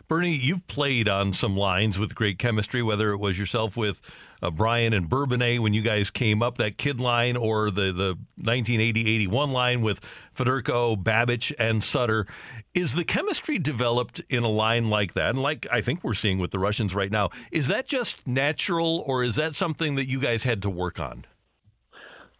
Bernie, 0.07 0.35
you've 0.35 0.65
played 0.67 1.09
on 1.09 1.33
some 1.33 1.55
lines 1.55 1.97
with 1.97 2.15
great 2.15 2.39
chemistry, 2.39 2.81
whether 2.83 3.11
it 3.11 3.17
was 3.17 3.37
yourself 3.39 3.77
with 3.77 4.01
uh, 4.41 4.49
Brian 4.49 4.93
and 4.93 5.09
Bourbonnais 5.09 5.59
when 5.59 5.73
you 5.73 5.81
guys 5.81 6.09
came 6.09 6.41
up, 6.41 6.57
that 6.57 6.77
kid 6.77 6.99
line, 6.99 7.37
or 7.37 7.69
the, 7.69 7.91
the 7.91 8.17
1980-81 8.41 9.51
line 9.51 9.81
with 9.81 9.99
Federko, 10.35 11.01
Babych, 11.01 11.53
and 11.59 11.83
Sutter. 11.83 12.25
Is 12.73 12.95
the 12.95 13.03
chemistry 13.03 13.57
developed 13.57 14.21
in 14.29 14.43
a 14.43 14.49
line 14.49 14.89
like 14.89 15.13
that, 15.13 15.31
and 15.31 15.41
like 15.41 15.67
I 15.71 15.81
think 15.81 16.03
we're 16.03 16.13
seeing 16.13 16.39
with 16.39 16.51
the 16.51 16.59
Russians 16.59 16.95
right 16.95 17.11
now, 17.11 17.29
is 17.51 17.67
that 17.67 17.87
just 17.87 18.25
natural, 18.27 19.03
or 19.05 19.23
is 19.23 19.35
that 19.35 19.55
something 19.55 19.95
that 19.95 20.07
you 20.07 20.19
guys 20.19 20.43
had 20.43 20.61
to 20.61 20.69
work 20.69 20.99
on? 20.99 21.25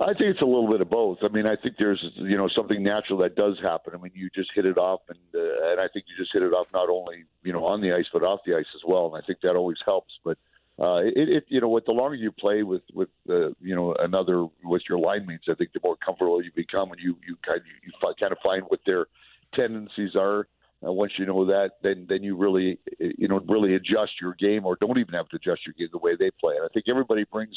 I 0.01 0.13
think 0.13 0.31
it's 0.31 0.41
a 0.41 0.45
little 0.45 0.69
bit 0.69 0.81
of 0.81 0.89
both. 0.89 1.19
I 1.21 1.27
mean, 1.27 1.45
I 1.45 1.55
think 1.55 1.75
there's 1.77 2.03
you 2.15 2.35
know 2.35 2.49
something 2.55 2.81
natural 2.81 3.19
that 3.19 3.35
does 3.35 3.57
happen. 3.61 3.93
I 3.93 3.97
mean, 4.01 4.11
you 4.15 4.29
just 4.33 4.49
hit 4.55 4.65
it 4.65 4.77
off, 4.77 5.01
and 5.09 5.19
uh, 5.35 5.71
and 5.71 5.79
I 5.79 5.87
think 5.93 6.05
you 6.09 6.15
just 6.17 6.33
hit 6.33 6.41
it 6.41 6.53
off 6.53 6.67
not 6.73 6.89
only 6.89 7.25
you 7.43 7.53
know 7.53 7.65
on 7.65 7.81
the 7.81 7.93
ice 7.93 8.07
but 8.11 8.23
off 8.23 8.39
the 8.45 8.55
ice 8.55 8.65
as 8.73 8.81
well. 8.85 9.13
And 9.13 9.21
I 9.21 9.25
think 9.25 9.41
that 9.41 9.55
always 9.55 9.77
helps. 9.85 10.13
But 10.23 10.37
uh, 10.79 11.01
it, 11.03 11.29
it 11.29 11.43
you 11.49 11.61
know 11.61 11.67
what 11.67 11.85
the 11.85 11.91
longer 11.91 12.15
you 12.15 12.31
play 12.31 12.63
with 12.63 12.81
with 12.93 13.09
uh, 13.29 13.49
you 13.61 13.75
know 13.75 13.93
another 13.99 14.47
with 14.63 14.81
your 14.89 14.97
line 14.97 15.27
mates, 15.27 15.45
I 15.49 15.53
think 15.53 15.71
the 15.73 15.79
more 15.83 15.97
comfortable 15.97 16.43
you 16.43 16.51
become, 16.55 16.91
and 16.91 16.99
you 16.99 17.15
you 17.27 17.37
kind 17.45 17.59
of, 17.59 17.65
you 17.83 17.91
kind 18.19 18.31
of 18.31 18.39
find 18.43 18.63
what 18.67 18.79
their 18.85 19.05
tendencies 19.53 20.15
are. 20.15 20.47
Uh, 20.83 20.91
once 20.91 21.11
you 21.19 21.27
know 21.27 21.45
that, 21.45 21.73
then 21.83 22.07
then 22.09 22.23
you 22.23 22.35
really 22.35 22.79
you 22.97 23.27
know 23.27 23.39
really 23.47 23.75
adjust 23.75 24.13
your 24.19 24.33
game, 24.33 24.65
or 24.65 24.75
don't 24.81 24.97
even 24.97 25.13
have 25.13 25.29
to 25.29 25.35
adjust 25.35 25.61
your 25.67 25.75
game 25.77 25.89
the 25.91 25.99
way 25.99 26.15
they 26.17 26.31
play. 26.39 26.55
And 26.55 26.65
I 26.65 26.69
think 26.73 26.85
everybody 26.89 27.23
brings 27.23 27.55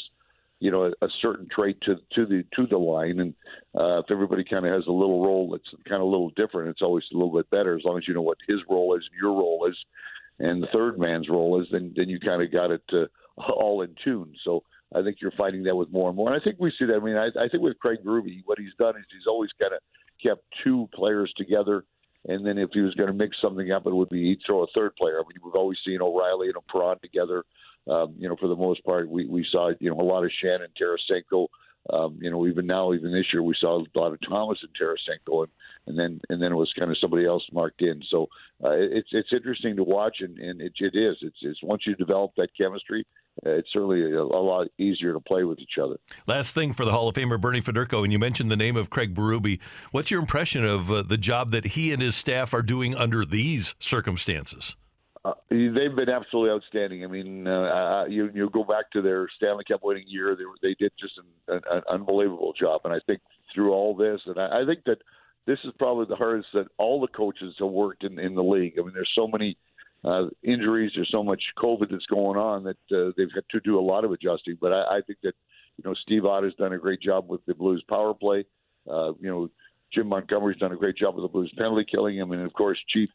you 0.59 0.71
know 0.71 0.85
a, 0.85 1.05
a 1.05 1.09
certain 1.21 1.47
trait 1.53 1.77
to 1.81 1.95
to 2.13 2.25
the 2.25 2.43
to 2.55 2.67
the 2.67 2.77
line, 2.77 3.19
and 3.19 3.33
uh, 3.77 3.99
if 3.99 4.05
everybody 4.09 4.43
kind 4.43 4.65
of 4.65 4.73
has 4.73 4.87
a 4.87 4.91
little 4.91 5.23
role 5.23 5.49
that's 5.51 5.69
kind 5.87 6.01
of 6.01 6.07
a 6.07 6.11
little 6.11 6.31
different, 6.35 6.69
it's 6.69 6.81
always 6.81 7.03
a 7.13 7.17
little 7.17 7.35
bit 7.35 7.49
better 7.49 7.75
as 7.75 7.83
long 7.83 7.97
as 7.97 8.07
you 8.07 8.13
know 8.13 8.21
what 8.21 8.37
his 8.47 8.59
role 8.69 8.95
is, 8.95 9.03
and 9.11 9.21
your 9.21 9.33
role 9.33 9.67
is, 9.69 9.77
and 10.39 10.61
the 10.61 10.67
third 10.73 10.97
man's 10.99 11.29
role 11.29 11.61
is. 11.61 11.67
Then 11.71 11.93
then 11.95 12.09
you 12.09 12.19
kind 12.19 12.41
of 12.41 12.51
got 12.51 12.71
it 12.71 12.83
uh, 12.93 13.05
all 13.51 13.81
in 13.81 13.95
tune. 14.03 14.33
So. 14.43 14.63
I 14.93 15.01
think 15.01 15.17
you're 15.19 15.31
finding 15.31 15.63
that 15.63 15.75
with 15.75 15.91
more 15.91 16.07
and 16.07 16.15
more, 16.15 16.31
and 16.31 16.39
I 16.39 16.43
think 16.43 16.57
we 16.59 16.71
see 16.77 16.85
that. 16.85 16.95
I 16.95 16.99
mean, 16.99 17.17
I, 17.17 17.25
I 17.25 17.49
think 17.49 17.63
with 17.63 17.77
Craig 17.79 17.99
Berube, 18.05 18.43
what 18.45 18.59
he's 18.59 18.75
done 18.79 18.95
is 18.95 19.03
he's 19.11 19.27
always 19.27 19.49
kind 19.61 19.73
of 19.73 19.79
kept 20.23 20.43
two 20.63 20.87
players 20.93 21.33
together, 21.35 21.83
and 22.27 22.45
then 22.45 22.57
if 22.57 22.69
he 22.71 22.81
was 22.81 22.93
going 22.93 23.07
to 23.07 23.13
mix 23.13 23.35
something 23.41 23.71
up, 23.71 23.87
it 23.87 23.93
would 23.93 24.09
be 24.09 24.23
he'd 24.23 24.39
throw 24.45 24.63
a 24.63 24.67
third 24.77 24.95
player. 24.95 25.17
I 25.17 25.23
mean, 25.27 25.39
we've 25.43 25.55
always 25.55 25.79
seen 25.85 26.01
O'Reilly 26.01 26.47
and 26.47 26.67
Perron 26.67 26.99
together 27.01 27.43
um, 27.87 28.15
you 28.17 28.27
know, 28.27 28.35
for 28.39 28.47
the 28.47 28.55
most 28.55 28.83
part, 28.83 29.09
we, 29.09 29.25
we 29.27 29.45
saw, 29.51 29.71
you 29.79 29.89
know, 29.89 29.99
a 29.99 30.03
lot 30.03 30.23
of 30.23 30.31
Shannon 30.41 30.69
Tarasenko. 30.79 31.47
Um, 31.87 32.17
you 32.19 32.31
know, 32.31 32.47
even 32.47 32.65
now, 32.65 32.93
even 32.93 33.11
this 33.11 33.27
year, 33.31 33.43
we 33.43 33.55
saw 33.59 33.77
a 33.77 33.85
lot 33.99 34.11
of 34.11 34.19
Thomas 34.27 34.57
and 34.63 34.71
Tarasenko, 34.73 35.43
and, 35.43 35.51
and 35.85 35.99
then 35.99 36.19
and 36.29 36.41
then 36.41 36.51
it 36.51 36.55
was 36.55 36.73
kind 36.77 36.89
of 36.89 36.97
somebody 36.97 37.27
else 37.27 37.43
marked 37.51 37.83
in. 37.83 38.01
So 38.09 38.23
uh, 38.63 38.71
it's 38.71 39.09
it's 39.11 39.31
interesting 39.31 39.75
to 39.75 39.83
watch, 39.83 40.17
and, 40.21 40.39
and 40.39 40.61
it, 40.61 40.73
it 40.79 40.95
is. 40.95 41.17
It's, 41.21 41.37
it's 41.41 41.61
once 41.61 41.83
you 41.85 41.93
develop 41.93 42.31
that 42.37 42.49
chemistry, 42.59 43.05
uh, 43.45 43.51
it's 43.51 43.71
certainly 43.71 44.01
a, 44.01 44.19
a, 44.19 44.23
lot 44.23 44.67
easier 44.79 45.13
to 45.13 45.19
play 45.19 45.43
with 45.43 45.59
each 45.59 45.77
other. 45.79 45.97
Last 46.25 46.55
thing 46.55 46.73
for 46.73 46.85
the 46.85 46.91
Hall 46.91 47.07
of 47.07 47.13
Famer 47.13 47.39
Bernie 47.39 47.61
Federko, 47.61 48.03
and 48.03 48.11
you 48.11 48.17
mentioned 48.17 48.49
the 48.49 48.55
name 48.55 48.77
of 48.77 48.89
Craig 48.89 49.13
Berube. 49.13 49.59
What's 49.91 50.09
your 50.09 50.21
impression 50.21 50.65
of 50.65 50.91
uh, 50.91 51.03
the 51.03 51.17
job 51.17 51.51
that 51.51 51.65
he 51.67 51.93
and 51.93 52.01
his 52.01 52.15
staff 52.15 52.51
are 52.55 52.63
doing 52.63 52.95
under 52.95 53.25
these 53.25 53.75
circumstances? 53.79 54.75
Uh, 55.25 55.33
they've 55.49 55.95
been 55.95 56.09
absolutely 56.09 56.51
outstanding. 56.51 57.03
I 57.03 57.07
mean, 57.07 57.47
uh, 57.47 58.05
you 58.07 58.29
you 58.35 58.47
go 58.51 58.63
back 58.63 58.91
to 58.91 59.01
their 59.01 59.27
Stanley 59.35 59.63
Cup 59.67 59.79
winning 59.83 60.05
year; 60.07 60.35
they 60.35 60.43
they 60.61 60.75
did 60.75 60.91
just 60.99 61.13
an, 61.47 61.61
an, 61.71 61.81
unbelievable 61.89 62.53
job. 62.53 62.81
And 62.83 62.93
I 62.93 62.99
think 63.07 63.21
through 63.53 63.73
all 63.73 63.95
this, 63.95 64.21
and 64.27 64.39
I, 64.39 64.61
I 64.61 64.65
think 64.67 64.83
that 64.85 64.99
this 65.47 65.57
is 65.63 65.71
probably 65.79 66.05
the 66.05 66.15
hardest 66.15 66.49
that 66.53 66.67
all 66.77 67.01
the 67.01 67.07
coaches 67.07 67.55
have 67.57 67.69
worked 67.69 68.03
in 68.03 68.19
in 68.19 68.35
the 68.35 68.43
league. 68.43 68.73
I 68.77 68.83
mean, 68.83 68.93
there's 68.93 69.11
so 69.15 69.27
many 69.27 69.57
uh, 70.03 70.27
injuries, 70.43 70.91
there's 70.93 71.09
so 71.11 71.23
much 71.23 71.41
COVID 71.57 71.89
that's 71.89 72.05
going 72.05 72.37
on 72.37 72.63
that 72.65 72.95
uh, 72.95 73.11
they've 73.17 73.33
had 73.33 73.45
to 73.49 73.59
do 73.61 73.79
a 73.79 73.81
lot 73.81 74.05
of 74.05 74.11
adjusting. 74.11 74.59
But 74.61 74.73
I, 74.73 74.97
I 74.97 75.01
think 75.07 75.17
that 75.23 75.33
you 75.77 75.83
know 75.83 75.95
Steve 76.03 76.25
Ott 76.25 76.43
has 76.43 76.53
done 76.53 76.73
a 76.73 76.77
great 76.77 77.01
job 77.01 77.27
with 77.27 77.43
the 77.47 77.55
Blues 77.55 77.83
power 77.89 78.13
play. 78.13 78.45
Uh, 78.87 79.13
you 79.19 79.27
know, 79.27 79.49
Jim 79.91 80.05
Montgomery's 80.05 80.59
done 80.59 80.71
a 80.71 80.77
great 80.77 80.97
job 80.97 81.15
with 81.15 81.23
the 81.23 81.29
Blues 81.29 81.51
penalty 81.57 81.87
killing. 81.89 82.21
I 82.21 82.25
mean, 82.25 82.41
of 82.41 82.53
course, 82.53 82.77
Chief 82.89 83.09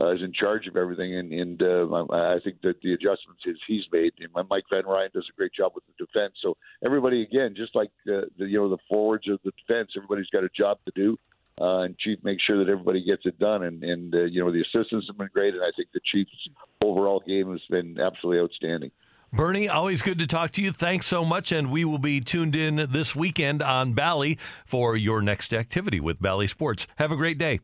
uh, 0.00 0.14
is 0.14 0.22
in 0.22 0.32
charge 0.32 0.66
of 0.66 0.76
everything, 0.76 1.14
and, 1.16 1.32
and 1.32 1.62
uh, 1.62 1.86
I 2.12 2.38
think 2.42 2.60
that 2.62 2.80
the 2.82 2.94
adjustments 2.94 3.42
is 3.46 3.56
he's 3.66 3.84
made. 3.92 4.12
And 4.20 4.32
Mike 4.48 4.64
Van 4.70 4.86
Ryn 4.86 5.10
does 5.12 5.26
a 5.28 5.36
great 5.36 5.52
job 5.52 5.72
with 5.74 5.84
the 5.86 6.04
defense. 6.04 6.34
So 6.42 6.56
everybody, 6.84 7.22
again, 7.22 7.54
just 7.56 7.74
like 7.74 7.90
uh, 8.08 8.22
the 8.38 8.46
you 8.46 8.58
know 8.58 8.68
the 8.68 8.78
forwards 8.88 9.28
of 9.28 9.40
the 9.44 9.52
defense, 9.66 9.90
everybody's 9.96 10.28
got 10.28 10.44
a 10.44 10.48
job 10.56 10.78
to 10.86 10.92
do. 10.94 11.16
Uh, 11.60 11.80
and 11.82 11.98
Chief 11.98 12.18
makes 12.22 12.42
sure 12.42 12.64
that 12.64 12.70
everybody 12.70 13.04
gets 13.04 13.22
it 13.26 13.38
done. 13.38 13.64
And, 13.64 13.84
and 13.84 14.14
uh, 14.14 14.22
you 14.22 14.42
know, 14.42 14.50
the 14.50 14.62
assistants 14.62 15.06
have 15.08 15.18
been 15.18 15.28
great, 15.32 15.52
and 15.52 15.62
I 15.62 15.70
think 15.76 15.88
the 15.92 16.00
Chief's 16.10 16.48
overall 16.82 17.22
game 17.26 17.50
has 17.50 17.60
been 17.68 18.00
absolutely 18.00 18.42
outstanding. 18.42 18.90
Bernie, 19.32 19.68
always 19.68 20.02
good 20.02 20.18
to 20.18 20.26
talk 20.26 20.50
to 20.52 20.62
you. 20.62 20.72
Thanks 20.72 21.06
so 21.06 21.24
much. 21.24 21.52
And 21.52 21.70
we 21.70 21.84
will 21.84 21.98
be 21.98 22.20
tuned 22.20 22.56
in 22.56 22.88
this 22.90 23.14
weekend 23.14 23.62
on 23.62 23.92
Bally 23.92 24.38
for 24.64 24.96
your 24.96 25.22
next 25.22 25.54
activity 25.54 26.00
with 26.00 26.20
Bally 26.20 26.48
Sports. 26.48 26.88
Have 26.96 27.12
a 27.12 27.16
great 27.16 27.38
day. 27.38 27.60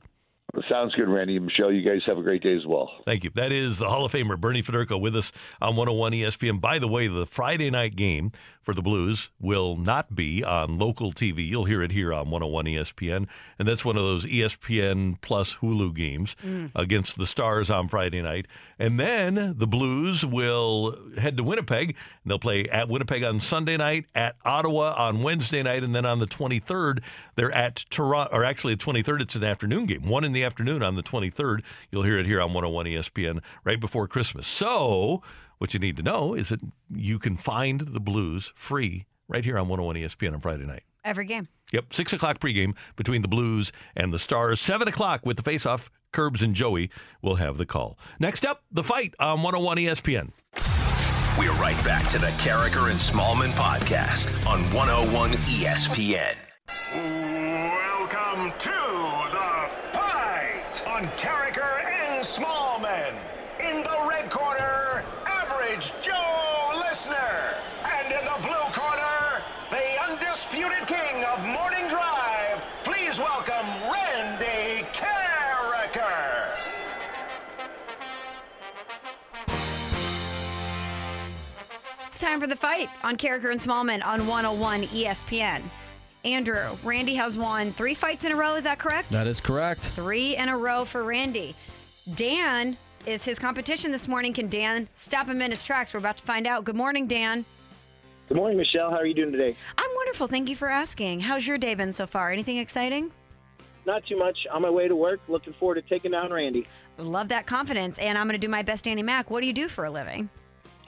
Sounds 0.71 0.95
good, 0.95 1.09
Randy 1.09 1.37
and 1.37 1.47
Michelle. 1.47 1.73
You 1.73 1.83
guys 1.83 2.03
have 2.07 2.19
a 2.19 2.23
great 2.23 2.43
day 2.43 2.55
as 2.57 2.67
well. 2.67 2.91
Thank 3.05 3.25
you. 3.25 3.31
That 3.35 3.53
is 3.53 3.79
the 3.79 3.89
Hall 3.89 4.05
of 4.05 4.13
Famer 4.13 4.39
Bernie 4.39 4.63
Federko 4.63 5.01
with 5.01 5.15
us 5.17 5.33
on 5.61 5.77
101 5.77 6.13
ESPN. 6.13 6.61
By 6.61 6.79
the 6.79 6.89
way, 6.89 7.09
the 7.09 7.27
Friday 7.27 7.71
night 7.71 7.97
game 7.97 8.33
for 8.67 8.75
the 8.75 8.83
Blues 8.83 9.31
will 9.41 9.77
not 9.77 10.17
be 10.17 10.43
on 10.43 10.77
local 10.77 11.13
TV. 11.13 11.47
You'll 11.49 11.67
hear 11.67 11.83
it 11.83 11.93
here 11.93 12.13
on 12.13 12.31
101 12.31 12.65
ESPN. 12.67 13.29
And 13.61 13.69
that's 13.69 13.85
one 13.85 13.97
of 13.97 14.03
those 14.03 14.27
ESPN 14.27 15.19
plus 15.23 15.55
Hulu 15.57 15.95
games 15.95 16.35
Mm. 16.45 16.73
against 16.75 17.17
the 17.17 17.27
Stars 17.27 17.71
on 17.71 17.89
Friday 17.89 18.21
night. 18.21 18.47
And 18.77 18.99
then 18.99 19.55
the 19.57 19.69
Blues 19.69 20.27
will 20.27 20.99
head 21.17 21.37
to 21.37 21.45
Winnipeg. 21.45 21.91
And 21.91 21.97
they'll 22.31 22.41
play 22.41 22.65
at 22.65 22.89
Winnipeg 22.89 23.23
on 23.23 23.39
Sunday 23.39 23.77
night, 23.77 24.07
at 24.17 24.35
Ottawa 24.45 24.95
on 24.99 25.23
Wednesday 25.23 25.63
night, 25.63 25.85
and 25.85 25.95
then 25.95 26.05
on 26.05 26.19
the 26.19 26.27
23rd, 26.27 27.03
they're 27.37 27.53
at 27.53 27.85
Toronto, 27.89 28.35
or 28.37 28.45
actually 28.45 28.75
the 28.75 28.85
23rd, 28.85 29.21
it's 29.21 29.37
an 29.37 29.45
afternoon 29.45 29.87
game, 29.87 30.09
one 30.09 30.25
in 30.25 30.33
the 30.33 30.43
afternoon 30.43 30.83
on 30.83 30.97
the 30.97 31.05
23rd. 31.05 31.63
You'll 31.93 32.03
hear 32.03 32.19
it 32.19 32.27
here 32.27 32.41
on 32.41 32.53
101 32.53 32.87
ESPN 32.87 33.41
right 33.63 33.79
before 33.79 34.09
Christmas. 34.09 34.49
So, 34.49 35.23
what 35.59 35.75
you 35.75 35.81
need 35.81 35.97
to 35.97 36.03
know 36.03 36.35
is 36.35 36.49
that 36.51 36.61
you 36.95 37.19
can 37.19 37.37
find 37.37 37.81
the 37.81 38.01
Blues 38.01 38.53
free 38.55 39.07
right 39.29 39.45
here 39.45 39.59
on 39.59 39.69
101 39.69 39.97
ESPN 39.97 40.35
on 40.35 40.41
Friday 40.41 40.65
night. 40.67 40.83
Every 41.05 41.25
game. 41.25 41.49
Yep, 41.73 41.93
six 41.93 42.13
o'clock 42.13 42.39
pregame 42.41 42.75
between 42.97 43.23
the 43.23 43.29
Blues 43.29 43.73
and 43.95 44.13
the 44.13 44.19
Stars. 44.19 44.61
Seven 44.61 44.89
o'clock 44.89 45.25
with 45.25 45.37
the 45.37 45.43
face-off. 45.43 45.91
Curbs 46.13 46.43
and 46.43 46.55
Joey 46.55 46.91
will 47.23 47.37
have 47.37 47.59
the 47.59 47.67
call. 47.67 47.99
Next 48.19 48.45
up, 48.45 48.63
the 48.73 48.83
fight 48.85 49.15
on 49.19 49.43
101 49.43 49.77
ESPN. 49.79 50.31
We're 51.39 51.53
right 51.55 51.83
back 51.85 52.09
to 52.09 52.19
the 52.19 52.29
Karraker 52.39 52.91
and 52.91 52.99
Smallman 52.99 53.51
podcast 53.51 54.29
on 54.47 54.61
101 54.75 55.33
ESPN. 55.33 56.37
Welcome 56.95 58.51
to 58.59 58.71
the 59.33 59.69
fight 59.93 60.83
on 60.87 61.03
Karraker 61.19 61.85
and 61.85 62.25
Smallman. 62.25 63.15
In 63.61 63.83
the 63.83 64.07
red 64.09 64.31
corner, 64.31 65.05
Average 65.77 65.93
Joe 66.01 66.83
Listener. 66.89 67.55
And 67.85 68.11
in 68.11 68.25
the 68.25 68.39
blue 68.41 68.73
corner, 68.73 69.43
the 69.71 70.11
undisputed 70.11 70.87
king 70.87 71.23
of 71.25 71.45
morning 71.49 71.87
drive. 71.89 72.65
Please 72.83 73.19
welcome 73.19 73.67
Randy 73.93 74.87
Karraker. 74.95 76.57
It's 82.07 82.21
time 82.21 82.41
for 82.41 82.47
the 82.47 82.57
fight 82.57 82.89
on 83.03 83.17
Karraker 83.17 83.51
and 83.51 83.61
Smallman 83.61 84.03
on 84.03 84.27
101 84.27 84.85
ESPN. 84.85 85.61
Andrew, 86.25 86.75
Randy 86.85 87.17
has 87.17 87.37
won 87.37 87.71
three 87.73 87.93
fights 87.93 88.25
in 88.25 88.33
a 88.33 88.37
row. 88.37 88.55
Is 88.55 88.65
that 88.65 88.79
correct? 88.79 89.11
That 89.11 89.27
is 89.27 89.41
correct. 89.41 89.81
Three 89.83 90.37
in 90.37 90.49
a 90.49 90.57
row 90.57 90.87
for 90.87 91.05
Randy. 91.05 91.55
Dan 92.15 92.79
is 93.07 93.25
his 93.25 93.39
competition 93.39 93.91
this 93.91 94.09
morning. 94.09 94.33
Can 94.33 94.49
Dan 94.49 94.89
stop 94.95 95.29
him 95.29 95.41
in 95.41 95.51
his 95.51 95.63
tracks? 95.65 95.95
We're 95.95 95.99
about 95.99 96.19
to 96.19 96.25
find 96.25 96.47
out. 96.47 96.65
Good 96.65 96.75
morning, 96.75 97.07
Dan. 97.07 97.45
Good 98.29 98.37
morning, 98.37 98.59
Michelle. 98.59 98.91
How 98.91 98.97
are 98.97 99.07
you 99.07 99.15
doing 99.15 99.31
today? 99.31 99.57
I'm 99.79 99.91
wonderful. 99.95 100.27
Thank 100.27 100.49
you 100.49 100.57
for 100.57 100.69
asking. 100.69 101.21
How's 101.21 101.47
your 101.47 101.59
day 101.59 101.75
been 101.75 101.93
so 101.93 102.07
far? 102.07 102.33
Anything 102.33 102.59
exciting? 102.59 103.13
Not 103.87 104.05
too 104.05 104.19
much. 104.19 104.37
On 104.53 104.61
my 104.61 104.71
way 104.71 104.89
to 104.89 104.97
work. 104.97 105.21
Looking 105.29 105.53
forward 105.53 105.77
to 105.77 105.83
taking 105.83 106.11
down 106.11 106.33
Randy. 106.33 106.67
Love 106.99 107.29
that 107.29 107.47
confidence. 107.47 107.99
And 107.99 108.19
I'm 108.19 108.27
going 108.27 108.39
to 108.39 108.45
do 108.45 108.51
my 108.51 108.63
best, 108.63 108.85
Danny 108.85 109.05
Mac. 109.05 109.31
What 109.31 109.43
do 109.43 109.47
you 109.47 109.53
do 109.53 109.69
for 109.69 109.85
a 109.85 109.91
living? 109.91 110.29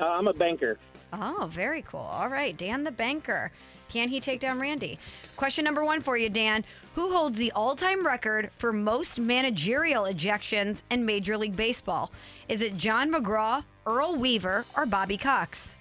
Uh, 0.01 0.07
I'm 0.07 0.27
a 0.27 0.33
banker. 0.33 0.79
Oh, 1.12 1.49
very 1.51 1.83
cool. 1.83 2.01
All 2.01 2.29
right, 2.29 2.57
Dan 2.57 2.83
the 2.83 2.91
banker. 2.91 3.53
Can 3.89 4.09
he 4.09 4.21
take 4.21 4.41
down 4.41 4.59
Randy? 4.59 4.99
Question 5.37 5.64
number 5.64 5.85
one 5.85 6.03
for 6.03 6.19
you, 6.19 6.29
Dan. 6.29 6.64
Who 6.99 7.12
holds 7.12 7.38
the 7.38 7.53
all 7.53 7.76
time 7.76 8.05
record 8.05 8.51
for 8.59 8.72
most 8.72 9.20
managerial 9.20 10.07
ejections 10.07 10.82
in 10.90 11.07
Major 11.07 11.38
League 11.38 11.55
Baseball? 11.55 12.11
Is 12.49 12.61
it 12.61 12.76
John 12.76 13.12
McGraw, 13.12 13.62
Earl 13.86 14.16
Weaver, 14.16 14.64
or 14.76 14.84
Bobby 14.84 15.16
Cox? 15.16 15.76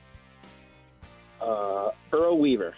Uh, 1.41 1.89
Earl 2.13 2.37
Weaver. 2.37 2.75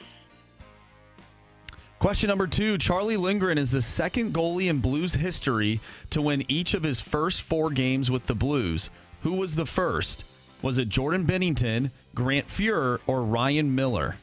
Question 2.00 2.30
number 2.30 2.48
two 2.48 2.78
Charlie 2.78 3.18
Lindgren 3.18 3.58
is 3.58 3.72
the 3.72 3.82
second 3.82 4.34
goalie 4.34 4.70
in 4.70 4.80
Blues 4.80 5.16
history 5.16 5.82
to 6.10 6.22
win 6.22 6.46
each 6.48 6.74
of 6.74 6.84
his 6.84 7.02
first 7.02 7.42
four 7.42 7.70
games 7.70 8.10
with 8.10 8.26
the 8.26 8.36
Blues. 8.36 8.90
Who 9.24 9.34
was 9.34 9.56
the 9.56 9.66
first? 9.66 10.24
Was 10.62 10.78
it 10.78 10.88
Jordan 10.88 11.26
Binnington, 11.26 11.92
Grant 12.16 12.48
Fuhr, 12.48 13.00
or 13.06 13.22
Ryan 13.22 13.76
Miller? 13.76 14.16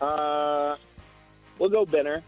Uh, 0.00 0.76
we'll 1.60 1.70
go 1.70 1.86
Benner. 1.86 2.20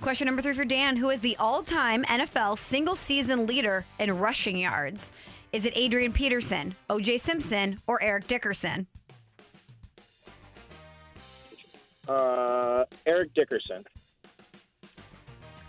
Question 0.00 0.26
number 0.26 0.40
three 0.40 0.54
for 0.54 0.64
Dan. 0.64 0.96
Who 0.96 1.10
is 1.10 1.20
the 1.20 1.36
all 1.36 1.62
time 1.62 2.04
NFL 2.04 2.56
single 2.56 2.94
season 2.94 3.46
leader 3.46 3.84
in 3.98 4.18
rushing 4.18 4.56
yards? 4.56 5.10
Is 5.52 5.66
it 5.66 5.72
Adrian 5.76 6.12
Peterson, 6.12 6.74
OJ 6.88 7.20
Simpson, 7.20 7.80
or 7.86 8.02
Eric 8.02 8.26
Dickerson? 8.26 8.86
Uh, 12.08 12.84
Eric 13.06 13.34
Dickerson. 13.34 13.84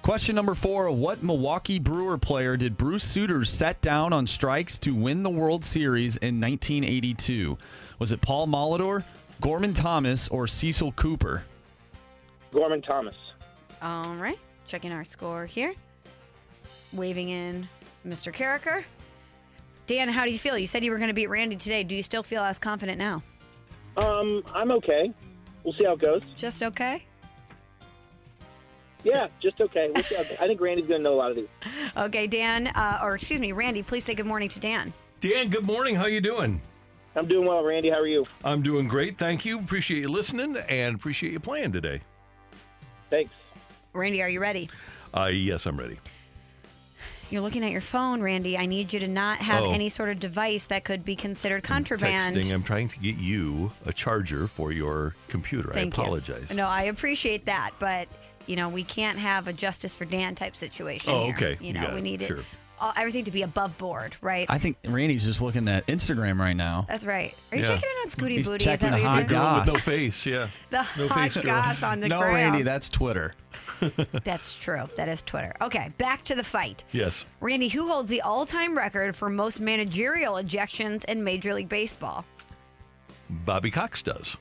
Question 0.02 0.36
number 0.36 0.56
four 0.56 0.92
What 0.92 1.24
Milwaukee 1.24 1.80
Brewer 1.80 2.18
player 2.18 2.58
did 2.58 2.78
Bruce 2.78 3.04
Sutters 3.04 3.50
set 3.50 3.82
down 3.82 4.14
on 4.14 4.28
strikes 4.28 4.78
to 4.80 4.94
win 4.94 5.24
the 5.24 5.30
World 5.30 5.64
Series 5.64 6.18
in 6.18 6.40
1982? 6.40 7.58
Was 8.00 8.12
it 8.12 8.22
Paul 8.22 8.48
Molitor, 8.48 9.04
Gorman 9.42 9.74
Thomas, 9.74 10.28
or 10.28 10.48
Cecil 10.48 10.92
Cooper? 10.94 11.44
Gorman 12.52 12.82
Thomas. 12.82 13.16
All 13.82 14.16
right, 14.16 14.40
checking 14.68 14.92
our 14.92 15.06
score 15.06 15.46
here. 15.46 15.74
Waving 16.94 17.30
in 17.30 17.68
Mr. 18.08 18.34
Karraker. 18.34 18.84
Dan, 19.86 20.10
how 20.10 20.26
do 20.26 20.32
you 20.32 20.40
feel? 20.40 20.58
You 20.58 20.68
said 20.68 20.84
you 20.84 20.92
were 20.92 20.98
going 20.98 21.10
to 21.10 21.14
beat 21.14 21.28
Randy 21.28 21.56
today. 21.56 21.84
Do 21.84 21.96
you 21.96 22.04
still 22.04 22.24
feel 22.24 22.44
as 22.44 22.60
confident 22.60 22.98
now? 22.98 23.24
Um, 23.96 24.44
I'm 24.54 24.72
okay. 24.72 25.12
We'll 25.64 25.74
see 25.74 25.86
how 25.86 25.94
it 25.94 26.00
goes. 26.00 26.22
Just 26.36 26.62
okay? 26.64 27.04
Yeah, 29.04 29.28
just 29.42 29.62
okay. 29.62 29.90
We'll 29.94 30.04
see 30.04 30.16
how. 30.16 30.22
I 30.22 30.48
think 30.48 30.60
Randy's 30.60 30.88
going 30.88 31.00
to 31.00 31.04
know 31.04 31.14
a 31.14 31.16
lot 31.16 31.32
of 31.32 31.38
these. 31.38 31.48
Okay, 31.98 32.28
Dan, 32.28 32.68
uh, 32.68 33.00
or 33.02 33.16
excuse 33.16 33.40
me, 33.40 33.54
Randy, 33.54 33.82
please 33.82 34.04
say 34.04 34.14
good 34.14 34.26
morning 34.28 34.50
to 34.50 34.60
Dan. 34.60 34.94
Dan, 35.20 35.50
good 35.50 35.66
morning. 35.66 35.96
How 35.96 36.06
you 36.06 36.22
doing? 36.22 36.62
I'm 37.16 37.28
doing 37.28 37.48
well, 37.48 37.64
Randy. 37.64 37.90
How 37.90 37.98
are 37.98 38.08
you? 38.08 38.24
I'm 38.44 38.62
doing 38.62 38.88
great. 38.88 39.18
Thank 39.18 39.46
you. 39.46 39.58
Appreciate 39.58 40.02
you 40.02 40.10
listening 40.10 40.58
and 40.70 40.96
appreciate 40.96 41.34
you 41.34 41.40
playing 41.40 41.72
today. 41.72 42.02
Thanks. 43.10 43.32
Randy, 43.94 44.22
are 44.22 44.30
you 44.30 44.40
ready? 44.40 44.70
Uh, 45.16 45.26
yes, 45.26 45.66
I'm 45.66 45.78
ready. 45.80 45.98
You're 47.30 47.42
looking 47.42 47.66
at 47.66 47.72
your 47.72 47.82
phone, 47.82 48.22
Randy. 48.22 48.58
I 48.58 48.66
need 48.66 48.94
you 48.94 49.02
to 49.02 49.08
not 49.08 49.40
have 49.40 49.64
Oh. 49.66 49.72
any 49.72 49.90
sort 49.90 50.10
of 50.10 50.20
device 50.20 50.66
that 50.68 50.86
could 50.86 51.04
be 51.04 51.16
considered 51.16 51.62
contraband. 51.64 52.36
Texting. 52.36 52.54
I'm 52.54 52.64
trying 52.64 52.88
to 52.90 53.00
get 53.00 53.18
you 53.18 53.72
a 53.86 53.92
charger 53.92 54.48
for 54.48 54.72
your 54.72 55.14
computer. 55.28 55.72
Thank 55.74 55.98
I 55.98 56.02
you. 56.02 56.04
apologize. 56.04 56.54
No, 56.54 56.68
I 56.68 56.84
appreciate 56.84 57.46
that, 57.48 57.72
but 57.80 58.08
you 58.46 58.56
know 58.56 58.70
we 58.70 58.84
can't 58.86 59.18
have 59.20 59.48
a 59.50 59.54
justice 59.54 59.94
for 59.94 60.06
Dan 60.06 60.36
type 60.36 60.56
situation. 60.56 61.12
Oh, 61.12 61.26
here. 61.26 61.36
okay. 61.36 61.58
You 61.60 61.68
You 61.68 61.74
know 61.74 61.82
got 61.82 61.94
we 61.94 62.00
it. 62.00 62.04
need 62.04 62.22
it, 62.22 62.28
Sure. 62.28 62.44
All, 62.80 62.94
everything 62.96 63.26
to 63.26 63.32
be 63.32 63.42
above 63.42 63.78
board, 63.78 64.16
right? 64.22 64.46
I 64.50 64.58
think 64.58 64.78
Randy's 64.88 65.26
just 65.26 65.42
looking 65.42 65.68
at 65.68 65.86
Instagram 65.88 66.40
right 66.40 66.56
now. 66.56 66.86
That's 66.88 67.06
right. 67.06 67.34
Are 67.52 67.58
you 67.58 67.64
Yeah. 67.64 67.70
checking 67.76 67.90
in 67.90 67.96
on 68.06 68.12
Scooty 68.12 68.38
He's 68.38 68.48
Booty? 68.48 68.64
Is 68.64 68.64
checking 68.80 68.92
that 68.92 68.92
what 68.92 68.98
the 68.98 69.02
you're 69.04 69.10
hot 69.12 69.28
doing? 69.28 69.42
goss. 69.42 69.66
With 69.66 69.76
no 69.76 69.80
face, 69.82 70.26
yeah. 70.26 70.48
The 70.70 70.78
no 70.78 71.08
hot 71.08 71.10
face 71.10 71.34
girl. 71.36 71.44
goss 71.44 71.84
on 71.84 72.00
the 72.00 72.08
no, 72.08 72.20
gram. 72.20 72.34
Randy, 72.34 72.64
that's 72.64 72.90
Twitter. 72.90 73.34
That's 74.24 74.54
true. 74.56 74.84
That 74.98 75.08
is 75.08 75.22
Twitter. 75.22 75.54
Okay, 75.62 75.92
back 76.00 76.24
to 76.26 76.36
the 76.36 76.44
fight. 76.44 76.84
Yes. 76.92 77.26
Randy, 77.42 77.68
who 77.68 77.88
holds 77.88 78.10
the 78.10 78.22
all-time 78.22 78.76
record 78.78 79.16
for 79.16 79.30
most 79.30 79.60
managerial 79.60 80.36
ejections 80.36 81.04
in 81.06 81.24
Major 81.24 81.54
League 81.54 81.70
Baseball? 81.70 82.26
Bobby 83.30 83.70
Cox 83.70 84.02
does. 84.02 84.38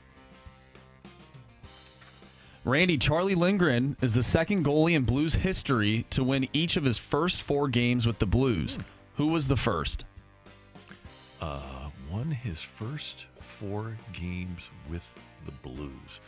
Randy, 2.67 2.97
Charlie 2.97 3.33
Lindgren 3.33 3.95
is 4.01 4.11
the 4.11 4.21
second 4.21 4.65
goalie 4.65 4.93
in 4.93 5.05
Blues 5.05 5.33
history 5.33 6.05
to 6.09 6.21
win 6.21 6.49
each 6.51 6.75
of 6.75 6.83
his 6.83 6.97
first 6.97 7.41
four 7.41 7.69
games 7.69 8.05
with 8.05 8.19
the 8.19 8.25
Blues. 8.25 8.77
Who 9.15 9.27
was 9.27 9.47
the 9.47 9.55
first? 9.55 10.03
Uh, 11.41 11.61
won 12.11 12.29
his 12.29 12.61
first 12.61 13.27
four 13.39 13.95
games 14.11 14.69
with 14.89 15.17
the 15.45 15.53
Blues. 15.53 16.19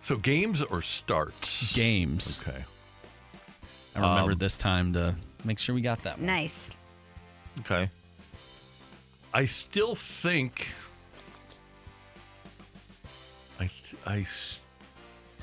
So 0.00 0.16
games 0.16 0.62
or 0.62 0.80
starts? 0.80 1.74
Games. 1.74 2.40
Okay. 2.40 2.64
I 3.94 4.00
remember 4.00 4.32
Um, 4.32 4.38
this 4.38 4.56
time 4.56 4.94
to 4.94 5.14
make 5.44 5.58
sure 5.58 5.74
we 5.74 5.82
got 5.82 6.02
that 6.04 6.16
one. 6.16 6.24
Nice. 6.26 6.70
Okay. 7.60 7.90
I 9.34 9.44
still 9.44 9.94
think. 9.94 10.68
I 13.60 13.68
I 14.06 14.24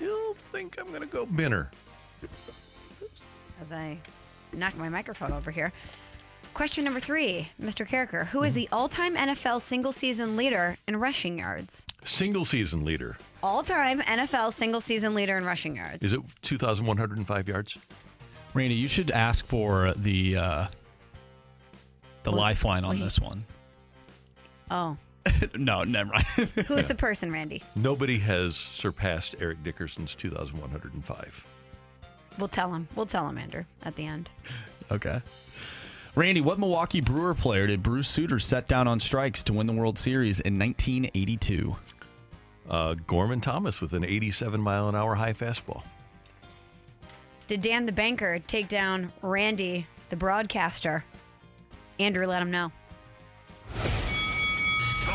still 0.02 0.34
think 0.52 0.78
I'm 0.80 0.92
gonna 0.92 1.06
go 1.06 1.26
Binner. 1.26 1.68
As 3.60 3.72
I 3.72 3.98
knock 4.54 4.76
my 4.78 4.90
microphone 4.90 5.32
over 5.32 5.52
here. 5.52 5.72
question 6.54 6.84
number 6.84 7.00
three, 7.00 7.50
Mr. 7.62 7.88
Karraker. 7.88 8.26
Who 8.28 8.44
is 8.44 8.54
the 8.54 8.68
all-time 8.72 9.16
NFL 9.16 9.62
single-season 9.62 10.36
leader 10.36 10.78
in 10.88 10.98
rushing 10.98 11.40
yards? 11.40 11.86
Single 12.04 12.44
season 12.44 12.84
leader. 12.84 13.18
All-time 13.44 14.02
NFL 14.02 14.52
single-season 14.52 15.14
leader 15.14 15.38
in 15.38 15.46
rushing 15.46 15.76
yards. 15.78 16.04
Is 16.04 16.14
it 16.14 16.22
2,105 16.42 17.48
yards? 17.48 17.78
Randy, 18.54 18.76
you 18.76 18.88
should 18.90 19.12
ask 19.12 19.46
for 19.46 19.94
the 19.96 20.36
uh, 20.36 20.68
the 22.24 22.32
lifeline 22.32 22.84
on 22.84 23.00
this 23.00 23.20
one. 23.20 23.46
Oh, 24.70 24.98
no, 25.56 25.84
never 25.84 26.12
mind. 26.12 26.26
who 26.68 26.76
is 26.76 26.88
the 26.88 26.96
person, 26.96 27.32
Randy? 27.32 27.64
Nobody 27.76 28.20
has 28.20 28.56
surpassed 28.56 29.36
Eric 29.40 29.64
Dickerson's 29.64 30.16
2,105. 30.16 31.46
We'll 32.38 32.48
tell 32.48 32.74
him. 32.74 32.88
We'll 32.96 33.06
tell 33.06 33.28
him, 33.28 33.38
Andrew, 33.38 33.66
at 33.84 33.96
the 33.96 34.06
end. 34.06 34.30
Okay. 34.92 35.22
Randy, 36.16 36.42
what 36.42 36.60
Milwaukee 36.60 37.02
Brewer 37.02 37.34
player 37.34 37.68
did 37.68 37.82
Bruce 37.84 38.08
Sutter 38.08 38.40
set 38.40 38.68
down 38.68 38.88
on 38.88 39.00
strikes 39.00 39.44
to 39.44 39.54
win 39.54 39.68
the 39.68 39.74
World 39.74 39.98
Series 39.98 40.40
in 40.40 40.60
1982? 40.60 41.76
Uh, 42.70 42.96
Gorman 43.08 43.42
Thomas 43.42 43.82
with 43.82 43.94
an 43.94 44.04
87 44.04 44.60
mile 44.60 44.90
an 44.90 44.96
hour 44.96 45.16
high 45.16 45.34
fastball. 45.34 45.84
Did 47.48 47.62
Dan 47.62 47.86
the 47.86 47.92
banker 47.92 48.40
take 48.40 48.68
down 48.68 49.12
Randy 49.22 49.88
the 50.10 50.16
broadcaster? 50.16 51.04
Andrew, 52.00 52.26
let 52.26 52.42
him 52.42 52.52
know. 52.52 52.72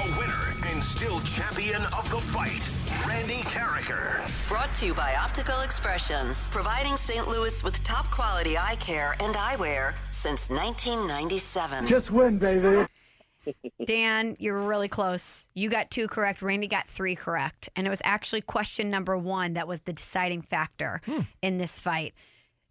The 0.06 0.20
winner 0.20 0.70
and 0.70 0.80
still 0.80 1.18
champion 1.20 1.82
of 1.86 2.08
the 2.10 2.18
fight, 2.18 2.70
Randy 3.08 3.42
Karraker. 3.42 4.30
Brought 4.48 4.72
to 4.76 4.86
you 4.86 4.94
by 4.94 5.16
Optical 5.16 5.62
Expressions, 5.62 6.48
providing 6.50 6.94
St. 6.96 7.26
Louis 7.26 7.64
with 7.64 7.82
top 7.82 8.08
quality 8.12 8.56
eye 8.56 8.76
care 8.76 9.16
and 9.18 9.34
eyewear 9.34 9.94
since 10.12 10.48
1997. 10.48 11.88
Just 11.88 12.12
win, 12.12 12.38
baby. 12.38 12.86
Dan, 13.84 14.36
you're 14.38 14.56
really 14.58 14.88
close. 14.88 15.48
You 15.54 15.68
got 15.68 15.90
two 15.90 16.06
correct. 16.06 16.40
Randy 16.40 16.68
got 16.68 16.86
three 16.86 17.16
correct. 17.16 17.68
And 17.74 17.84
it 17.84 17.90
was 17.90 18.02
actually 18.04 18.42
question 18.42 18.90
number 18.90 19.16
one 19.18 19.54
that 19.54 19.66
was 19.66 19.80
the 19.80 19.92
deciding 19.92 20.42
factor 20.42 21.00
hmm. 21.04 21.22
in 21.42 21.58
this 21.58 21.80
fight. 21.80 22.14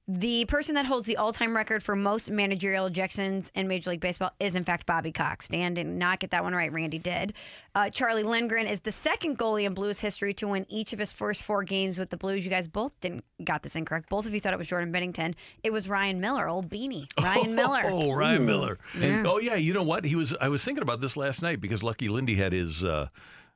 The 0.08 0.45
person 0.45 0.76
that 0.76 0.86
holds 0.86 1.08
the 1.08 1.18
all 1.18 1.34
time 1.34 1.56
record 1.56 1.82
for 1.82 1.95
most 1.95 2.30
managerial 2.30 2.88
ejections 2.88 3.49
in 3.56 3.68
Major 3.68 3.89
League 3.89 4.01
Baseball 4.01 4.30
is, 4.39 4.56
in 4.56 4.64
fact, 4.64 4.86
Bobby 4.86 5.12
Cox. 5.12 5.47
Dan 5.47 5.74
did 5.74 5.88
not 5.88 6.20
get 6.20 6.30
that 6.30 6.43
one 6.43 6.53
right. 6.53 6.72
Randy 6.72 6.99
did. 6.99 7.34
Uh, 7.74 7.89
Charlie 7.89 8.22
Lindgren 8.22 8.68
is 8.68 8.82
the 8.82 8.91
second 8.91 9.39
goalie 9.39 9.64
in 9.66 9.74
Blues 9.74 9.99
history 9.99 10.32
to 10.36 10.47
win 10.47 10.68
each 10.70 10.93
of 10.93 10.99
his 10.99 11.12
first 11.12 11.41
four 11.41 11.64
games 11.64 11.97
with 11.97 12.12
the 12.12 12.18
Blues. 12.18 12.45
You 12.45 12.51
guys 12.51 12.68
both 12.68 12.99
didn't 12.99 13.26
got 13.43 13.64
this 13.64 13.76
incorrect. 13.76 14.08
Both 14.10 14.28
of 14.28 14.34
you 14.36 14.39
thought 14.39 14.53
it 14.53 14.60
was 14.60 14.68
Jordan 14.68 14.93
Binnington. 14.93 15.34
It 15.64 15.74
was 15.74 15.89
Ryan 15.89 16.22
Miller, 16.22 16.47
old 16.47 16.70
beanie. 16.70 17.08
Ryan 17.20 17.56
Miller. 17.56 17.82
Oh, 17.86 18.14
Ryan 18.14 18.45
Miller. 18.45 18.78
Yeah. 18.99 19.24
Oh 19.26 19.39
yeah, 19.39 19.56
you 19.56 19.74
know 19.74 19.84
what? 19.84 20.06
He 20.06 20.16
was. 20.16 20.36
I 20.39 20.49
was 20.49 20.64
thinking 20.64 20.84
about 20.84 21.01
this 21.01 21.18
last 21.18 21.41
night 21.41 21.60
because 21.60 21.82
Lucky 21.82 22.10
Lindy 22.10 22.36
had 22.36 22.53
his 22.53 22.84
uh, 22.84 23.08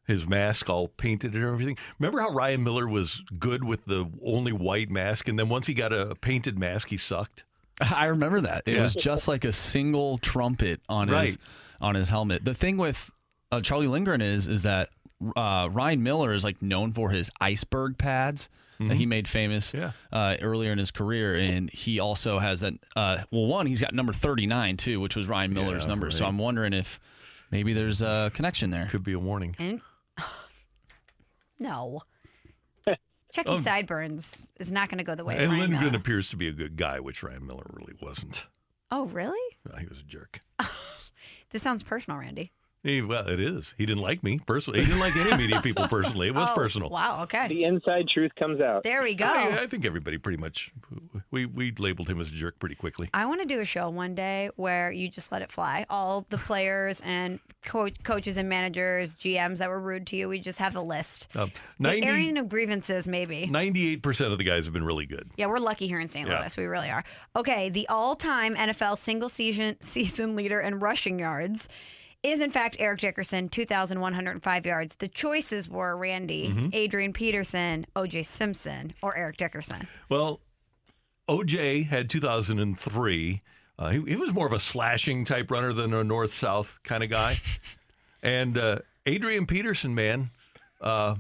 his 0.10 0.28
mask 0.28 0.70
all 0.70 0.89
painted 0.89 1.34
and 1.34 1.43
everything. 1.43 1.78
Remember 1.99 2.20
how 2.20 2.32
Ryan 2.32 2.64
Miller 2.64 2.88
was 2.88 3.24
good 3.39 3.64
with 3.64 3.86
the 3.86 4.10
only 4.26 4.51
white 4.51 4.89
mask, 4.89 5.28
and 5.30 5.39
then 5.39 5.47
once 5.49 5.68
he 5.68 5.74
got 5.74 5.93
a 5.93 6.16
painted 6.16 6.60
mask, 6.60 6.89
he 6.89 6.97
sucked. 6.97 7.43
I 7.95 8.05
remember 8.07 8.41
that. 8.41 8.64
It 8.66 8.76
Yeah. 8.76 8.82
was 8.82 8.93
just 8.95 9.28
like 9.30 9.45
a 9.45 9.53
single 9.53 10.18
trumpet 10.18 10.82
on 10.89 11.07
his 11.07 11.38
on 11.80 11.95
his 11.95 12.10
helmet. 12.10 12.43
The 12.43 12.53
thing 12.53 12.76
with 12.78 13.10
uh, 13.51 13.62
Charlie 13.62 13.88
Lindgren 13.88 14.22
is 14.22 14.47
is 14.47 14.64
that 14.64 14.89
uh, 15.36 15.70
Ryan 15.72 16.03
Miller 16.03 16.34
is 16.34 16.43
like 16.43 16.62
known 16.62 16.91
for 16.93 17.10
his 17.12 17.32
iceberg 17.39 17.97
pads 17.97 18.49
that 18.82 18.95
he 18.95 19.05
made 19.05 19.28
famous 19.28 19.74
Yeah. 19.74 19.91
uh, 20.10 20.38
earlier 20.41 20.72
in 20.72 20.78
his 20.78 20.89
career, 20.91 21.36
and 21.36 21.70
he 21.70 21.99
also 21.99 22.39
has 22.39 22.62
that. 22.62 22.74
Uh, 22.95 23.18
well, 23.30 23.45
one 23.45 23.66
he's 23.66 23.82
got 23.82 23.93
number 23.93 24.14
thirty 24.14 24.47
nine 24.47 24.78
too, 24.78 24.99
which 25.01 25.16
was 25.18 25.28
Ryan 25.28 25.53
Miller's 25.53 25.84
Yeah, 25.84 25.89
number. 25.89 26.12
So. 26.12 26.26
I'm 26.26 26.38
wondering 26.38 26.72
if 26.74 26.97
maybe 27.51 27.74
there's 27.74 28.01
a 28.01 28.32
connection 28.34 28.70
there. 28.70 28.86
Could 28.86 29.03
be 29.03 29.12
a 29.14 29.20
warning. 29.20 29.55
And 29.60 29.82
no. 31.60 32.01
Chucky 33.34 33.49
um, 33.49 33.62
Sideburns 33.62 34.49
is 34.60 34.72
not 34.72 34.89
going 34.89 34.97
to 34.97 35.03
go 35.03 35.16
the 35.16 35.26
way 35.26 35.36
of 35.36 35.41
and 35.41 35.51
Ryan 35.51 35.62
Lindgren 35.62 35.91
Miller. 35.91 35.97
appears 35.97 36.30
to 36.30 36.36
be 36.38 36.47
a 36.47 36.53
good 36.53 36.78
guy, 36.78 36.99
which 36.99 37.22
Ryan 37.22 37.45
Miller 37.45 37.66
really 37.74 37.93
wasn't. 38.01 38.45
Oh, 38.91 39.05
really? 39.05 39.38
Well, 39.68 39.78
he 39.78 39.86
was 39.88 39.99
a 39.99 40.03
jerk. 40.03 40.39
This 41.51 41.64
sounds 41.64 41.82
personal, 41.82 42.20
Randy. 42.20 42.51
He, 42.84 43.02
well, 43.02 43.28
it 43.28 43.42
is. 43.42 43.74
He 43.78 43.86
didn't 43.86 44.02
like 44.04 44.24
me 44.24 44.40
personally. 44.48 44.80
He 44.80 44.86
didn't 44.86 45.02
like 45.02 45.14
any 45.18 45.36
media 45.36 45.62
people 45.62 45.88
personally. 45.90 46.28
It 46.28 46.34
was 46.36 46.48
Oh, 46.52 46.56
personal. 46.56 46.90
Wow. 46.90 47.24
Okay. 47.24 47.48
The 47.50 47.66
inside 47.66 48.08
truth 48.08 48.32
comes 48.40 48.62
out. 48.62 48.84
There 48.84 49.04
we 49.04 49.16
go. 49.16 49.26
I, 49.26 49.64
I 49.64 49.68
think 49.68 49.86
everybody 49.86 50.18
pretty 50.18 50.38
much 50.38 50.72
we 51.30 51.46
we 51.46 51.74
labeled 51.74 52.08
him 52.08 52.22
as 52.22 52.30
a 52.30 52.32
jerk 52.32 52.58
pretty 52.60 52.76
quickly. 52.76 53.10
I 53.14 53.26
want 53.26 53.42
to 53.42 53.48
do 53.48 53.60
a 53.60 53.66
show 53.66 53.90
one 53.90 54.16
day 54.16 54.50
where 54.56 54.92
you 54.92 55.10
just 55.10 55.30
let 55.32 55.42
it 55.42 55.52
fly. 55.52 55.86
All 55.90 56.26
the 56.30 56.38
players 56.38 57.02
and 57.02 57.40
co- 57.66 57.90
coaches 58.04 58.38
and 58.38 58.48
managers, 58.48 59.14
GMs 59.16 59.58
that 59.58 59.68
were 59.70 59.82
rude 59.82 60.08
to 60.08 60.16
you, 60.16 60.30
we 60.30 60.40
just 60.40 60.60
have 60.60 60.76
a 60.78 60.82
list. 60.82 61.28
Um, 61.36 61.52
The 61.80 61.90
90, 61.90 62.08
airing 62.08 62.38
of 62.38 62.48
grievances, 62.48 63.08
maybe. 63.10 63.48
98% 63.52 64.32
of 64.32 64.38
the 64.38 64.44
guys 64.46 64.64
have 64.66 64.74
been 64.74 64.86
really 64.86 65.06
good. 65.06 65.30
Yeah, 65.36 65.48
we're 65.48 65.60
lucky 65.60 65.88
here 65.88 66.00
in 66.00 66.08
St. 66.08 66.28
Yeah. 66.30 66.40
Louis. 66.40 66.56
We 66.56 66.66
really 66.66 66.90
are. 66.90 67.04
Okay, 67.36 67.70
the 67.70 67.88
all-time 67.90 68.56
NFL 68.56 68.98
single 68.98 69.28
season 69.30 69.76
season 69.82 70.38
leader 70.38 70.62
in 70.62 70.80
rushing 70.80 71.20
yards 71.20 71.68
is 72.24 72.42
in 72.42 72.52
fact 72.52 72.76
Eric 72.80 73.00
Dickerson, 73.00 73.50
2,105 73.50 74.66
yards. 74.66 74.96
The 74.96 75.08
choices 75.08 75.70
were 75.70 75.96
Randy, 75.96 76.48
Mm-hmm. 76.50 76.70
Adrian 76.74 77.14
Peterson, 77.14 77.86
O.J. 77.96 78.24
Simpson, 78.24 78.94
or 79.02 79.16
Eric 79.16 79.38
Dickerson. 79.38 79.88
Well, 80.10 80.42
OJ 81.30 81.86
had 81.88 82.10
2003. 82.10 83.42
Uh, 83.78 83.90
he, 83.92 84.02
he 84.02 84.16
was 84.16 84.34
more 84.34 84.46
of 84.48 84.52
a 84.54 84.60
slashing 84.60 85.24
type 85.26 85.50
runner 85.52 85.72
than 85.74 85.94
a 85.94 86.04
north 86.04 86.34
south 86.34 86.80
kind 86.84 87.04
of 87.04 87.10
guy. 87.10 87.38
and 88.24 88.58
uh, 88.58 88.80
Adrian 89.06 89.46
Peterson, 89.46 89.96
man, 89.96 90.32
uh, 90.82 91.16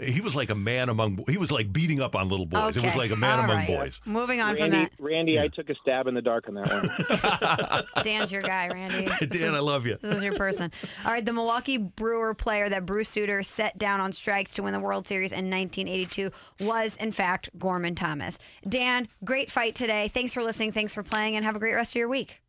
he 0.00 0.20
was 0.22 0.34
like 0.34 0.48
a 0.50 0.54
man 0.54 0.88
among. 0.88 1.22
He 1.28 1.36
was 1.36 1.52
like 1.52 1.72
beating 1.72 2.00
up 2.00 2.16
on 2.16 2.28
little 2.28 2.46
boys. 2.46 2.76
It 2.76 2.82
was 2.82 2.96
like 2.96 3.10
a 3.10 3.16
man 3.16 3.38
all 3.38 3.44
among 3.44 3.56
right. 3.56 3.68
boys. 3.68 4.00
Moving 4.06 4.40
on 4.40 4.56
from 4.56 4.70
Randy, 4.70 4.76
that, 4.78 4.92
Randy, 4.98 5.38
I 5.38 5.48
took 5.48 5.68
a 5.68 5.74
stab 5.74 6.06
in 6.06 6.14
the 6.14 6.22
dark 6.22 6.48
on 6.48 6.54
that 6.54 6.68
one. 6.70 7.84
Dan's 8.04 8.32
your 8.32 8.42
guy, 8.42 8.68
Randy. 8.68 9.04
Dan, 9.26 9.48
is- 9.48 9.54
I 9.54 9.60
love 9.60 9.84
you. 9.86 9.98
This 10.00 10.16
is 10.16 10.22
your 10.22 10.34
person. 10.34 10.72
All 11.04 11.12
right, 11.12 11.24
the 11.24 11.32
Milwaukee 11.32 11.76
Brewer 11.76 12.34
player 12.34 12.68
that 12.68 12.86
Bruce 12.86 13.10
Sutter 13.10 13.42
set 13.42 13.76
down 13.78 14.00
on 14.00 14.12
strikes 14.12 14.54
to 14.54 14.62
win 14.62 14.72
the 14.72 14.80
World 14.80 15.06
Series 15.06 15.32
in 15.32 15.50
1982 15.50 16.30
was, 16.60 16.96
in 16.96 17.12
fact, 17.12 17.50
Gorman 17.58 17.94
Thomas. 17.94 18.38
Dan, 18.68 19.08
great 19.24 19.50
fight 19.50 19.74
today. 19.74 20.08
Thanks 20.08 20.32
for 20.32 20.42
listening. 20.42 20.72
Thanks 20.72 20.94
for 20.94 21.02
playing, 21.02 21.36
and 21.36 21.44
have 21.44 21.56
a 21.56 21.58
great 21.58 21.74
rest 21.74 21.92
of 21.92 21.96
your 21.96 22.08
week. 22.08 22.41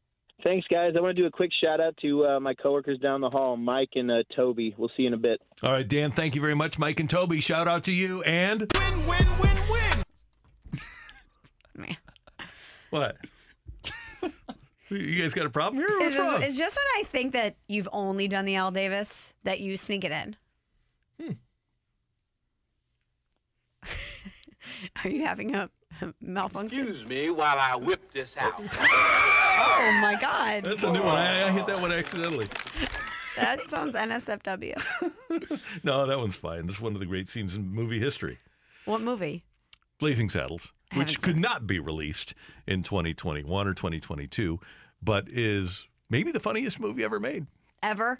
Thanks, 0.43 0.67
guys. 0.69 0.93
I 0.97 0.99
want 0.99 1.15
to 1.15 1.21
do 1.21 1.25
a 1.25 1.31
quick 1.31 1.51
shout 1.63 1.79
out 1.79 1.95
to 2.01 2.25
uh, 2.25 2.39
my 2.39 2.53
coworkers 2.53 2.99
down 2.99 3.21
the 3.21 3.29
hall, 3.29 3.55
Mike 3.55 3.91
and 3.95 4.11
uh, 4.11 4.23
Toby. 4.35 4.75
We'll 4.77 4.89
see 4.97 5.03
you 5.03 5.07
in 5.07 5.13
a 5.13 5.17
bit. 5.17 5.41
All 5.61 5.71
right, 5.71 5.87
Dan, 5.87 6.11
thank 6.11 6.35
you 6.35 6.41
very 6.41 6.55
much. 6.55 6.77
Mike 6.77 6.99
and 6.99 7.09
Toby, 7.09 7.39
shout 7.39 7.67
out 7.67 7.85
to 7.85 7.93
you. 7.93 8.21
And 8.23 8.61
Win, 8.75 9.07
win, 9.07 9.25
win, 9.39 9.57
win. 9.69 10.03
Man. 11.87 11.97
what? 12.89 13.15
you 14.89 15.21
guys 15.21 15.33
got 15.33 15.45
a 15.45 15.49
problem 15.49 15.79
here? 15.81 15.87
What's 15.89 16.07
It's 16.07 16.15
just, 16.17 16.31
wrong? 16.31 16.41
it's 16.43 16.57
just 16.57 16.77
when 16.77 17.01
I 17.01 17.07
think 17.07 17.31
that 17.33 17.55
you've 17.69 17.89
only 17.93 18.27
done 18.27 18.43
the 18.43 18.55
Al 18.55 18.71
Davis 18.71 19.33
that 19.43 19.61
you 19.61 19.77
sneak 19.77 20.03
it 20.03 20.11
in. 20.11 20.35
Are 25.03 25.09
you 25.09 25.23
having 25.25 25.55
a 25.55 25.69
malfunction? 26.21 26.87
Excuse 26.87 27.05
me 27.05 27.29
while 27.29 27.57
I 27.59 27.75
whip 27.75 28.11
this 28.11 28.37
out. 28.37 28.61
Oh 29.55 29.99
my 30.01 30.17
God. 30.19 30.63
That's 30.63 30.83
a 30.83 30.91
new 30.91 31.03
one. 31.03 31.15
I, 31.15 31.47
I 31.47 31.51
hit 31.51 31.67
that 31.67 31.79
one 31.79 31.91
accidentally. 31.91 32.47
That 33.35 33.67
sounds 33.67 33.95
NSFW. 33.95 34.79
No, 35.83 36.05
that 36.05 36.19
one's 36.19 36.35
fine. 36.35 36.67
This 36.67 36.75
is 36.75 36.81
one 36.81 36.93
of 36.93 36.99
the 36.99 37.05
great 37.07 37.27
scenes 37.29 37.55
in 37.55 37.67
movie 37.67 37.99
history. 37.99 38.37
What 38.85 39.01
movie? 39.01 39.43
Blazing 39.99 40.29
Saddles, 40.29 40.71
which 40.93 41.19
could 41.21 41.37
not 41.37 41.65
be 41.65 41.79
released 41.79 42.35
in 42.67 42.83
2021 42.83 43.67
or 43.67 43.73
2022, 43.73 44.59
but 45.01 45.27
is 45.29 45.87
maybe 46.11 46.31
the 46.31 46.39
funniest 46.39 46.79
movie 46.79 47.03
ever 47.03 47.19
made. 47.19 47.47
Ever? 47.81 48.19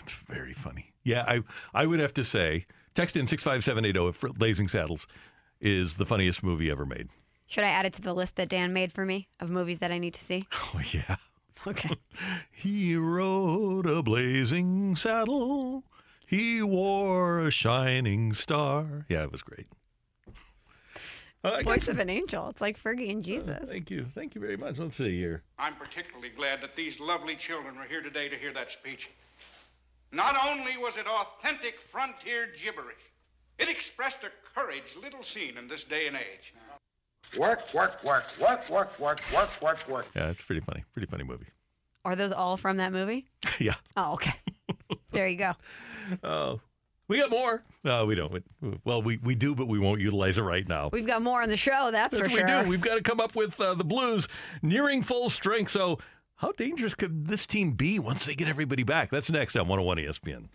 It's 0.00 0.12
very 0.12 0.54
funny. 0.54 0.92
Yeah, 1.02 1.24
I 1.26 1.42
I 1.74 1.86
would 1.86 1.98
have 1.98 2.14
to 2.14 2.22
say, 2.24 2.66
text 2.94 3.16
in 3.16 3.26
65780 3.26 4.08
if 4.28 4.38
Blazing 4.38 4.68
Saddles 4.68 5.06
is 5.62 5.96
the 5.96 6.04
funniest 6.04 6.42
movie 6.42 6.70
ever 6.70 6.84
made. 6.84 7.08
Should 7.46 7.64
I 7.64 7.68
add 7.68 7.86
it 7.86 7.92
to 7.94 8.02
the 8.02 8.12
list 8.12 8.36
that 8.36 8.48
Dan 8.48 8.72
made 8.72 8.92
for 8.92 9.06
me 9.06 9.28
of 9.40 9.48
movies 9.48 9.78
that 9.78 9.92
I 9.92 9.98
need 9.98 10.14
to 10.14 10.20
see? 10.20 10.42
Oh, 10.74 10.80
yeah. 10.92 11.16
Okay. 11.64 11.96
He 12.50 12.96
rode 12.96 13.86
a 13.86 14.02
blazing 14.02 14.96
saddle. 14.96 15.84
He 16.26 16.60
wore 16.60 17.38
a 17.38 17.52
shining 17.52 18.32
star. 18.32 19.06
Yeah, 19.08 19.22
it 19.22 19.30
was 19.30 19.42
great. 19.42 19.68
Uh, 21.44 21.48
I 21.48 21.62
got 21.62 21.64
Voice 21.64 21.88
of 21.88 22.00
an 22.00 22.10
angel. 22.10 22.48
It's 22.48 22.60
like 22.60 22.82
Fergie 22.82 23.10
and 23.10 23.22
uh, 23.22 23.26
Jesus. 23.26 23.68
Thank 23.68 23.92
you. 23.92 24.06
Thank 24.12 24.34
you 24.34 24.40
very 24.40 24.56
much. 24.56 24.78
Let's 24.78 24.96
see 24.96 25.16
here. 25.16 25.44
I'm 25.56 25.74
particularly 25.76 26.30
glad 26.30 26.60
that 26.62 26.74
these 26.74 26.98
lovely 26.98 27.36
children 27.36 27.76
are 27.78 27.86
here 27.86 28.02
today 28.02 28.28
to 28.28 28.36
hear 28.36 28.52
that 28.54 28.70
speech. 28.72 29.10
Not 30.10 30.36
only 30.48 30.76
was 30.78 30.96
it 30.96 31.06
authentic 31.06 31.80
frontier 31.80 32.48
gibberish, 32.60 33.11
it 33.58 33.68
expressed 33.68 34.24
a 34.24 34.30
courage 34.54 34.96
little 35.00 35.22
seen 35.22 35.56
in 35.58 35.66
this 35.68 35.84
day 35.84 36.06
and 36.06 36.16
age. 36.16 36.54
Work, 37.38 37.72
work, 37.72 38.02
work, 38.04 38.24
work, 38.40 38.68
work, 38.68 38.98
work, 39.00 39.20
work, 39.32 39.50
work, 39.62 39.88
work. 39.88 40.06
Yeah, 40.14 40.28
it's 40.30 40.42
pretty 40.44 40.60
funny. 40.60 40.84
Pretty 40.92 41.06
funny 41.06 41.24
movie. 41.24 41.46
Are 42.04 42.14
those 42.16 42.32
all 42.32 42.56
from 42.56 42.76
that 42.78 42.92
movie? 42.92 43.26
yeah. 43.60 43.76
Oh, 43.96 44.14
okay. 44.14 44.34
there 45.10 45.26
you 45.28 45.36
go. 45.36 45.52
Oh, 46.24 46.60
we 47.06 47.20
got 47.20 47.30
more. 47.30 47.62
No, 47.84 48.06
we 48.06 48.16
don't. 48.16 48.32
We- 48.32 48.78
Well, 48.84 49.02
we, 49.02 49.18
we 49.18 49.36
do, 49.36 49.54
but 49.54 49.68
we 49.68 49.78
won't 49.78 50.00
utilize 50.00 50.36
it 50.36 50.42
right 50.42 50.66
now. 50.66 50.88
We've 50.92 51.06
got 51.06 51.22
more 51.22 51.40
on 51.42 51.48
the 51.48 51.56
show, 51.56 51.90
that's, 51.92 52.18
for 52.18 52.28
sure. 52.28 52.44
we 52.44 52.44
do. 52.64 52.68
We've 52.68 52.80
got 52.80 52.96
to 52.96 53.02
come 53.02 53.20
up 53.20 53.36
with 53.36 53.60
uh, 53.60 53.74
the 53.74 53.84
Blues 53.84 54.26
nearing 54.62 55.02
full 55.02 55.30
strength. 55.30 55.70
So, 55.70 55.98
how 56.36 56.50
dangerous 56.52 56.94
could 56.94 57.28
this 57.28 57.46
team 57.46 57.72
be 57.72 58.00
once 58.00 58.26
they 58.26 58.34
get 58.34 58.48
everybody 58.48 58.82
back? 58.82 59.10
That's 59.12 59.30
next 59.30 59.54
on 59.56 59.68
101 59.68 59.98
ESPN. 59.98 60.48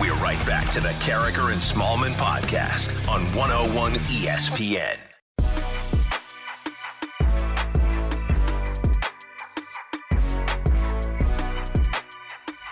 We're 0.00 0.14
right 0.14 0.44
back 0.46 0.68
to 0.70 0.80
the 0.80 0.88
Karraker 0.88 1.52
and 1.52 1.60
Smallman 1.60 2.12
podcast 2.14 2.88
on 3.08 3.22
101 3.36 3.92
ESPN. 3.92 4.98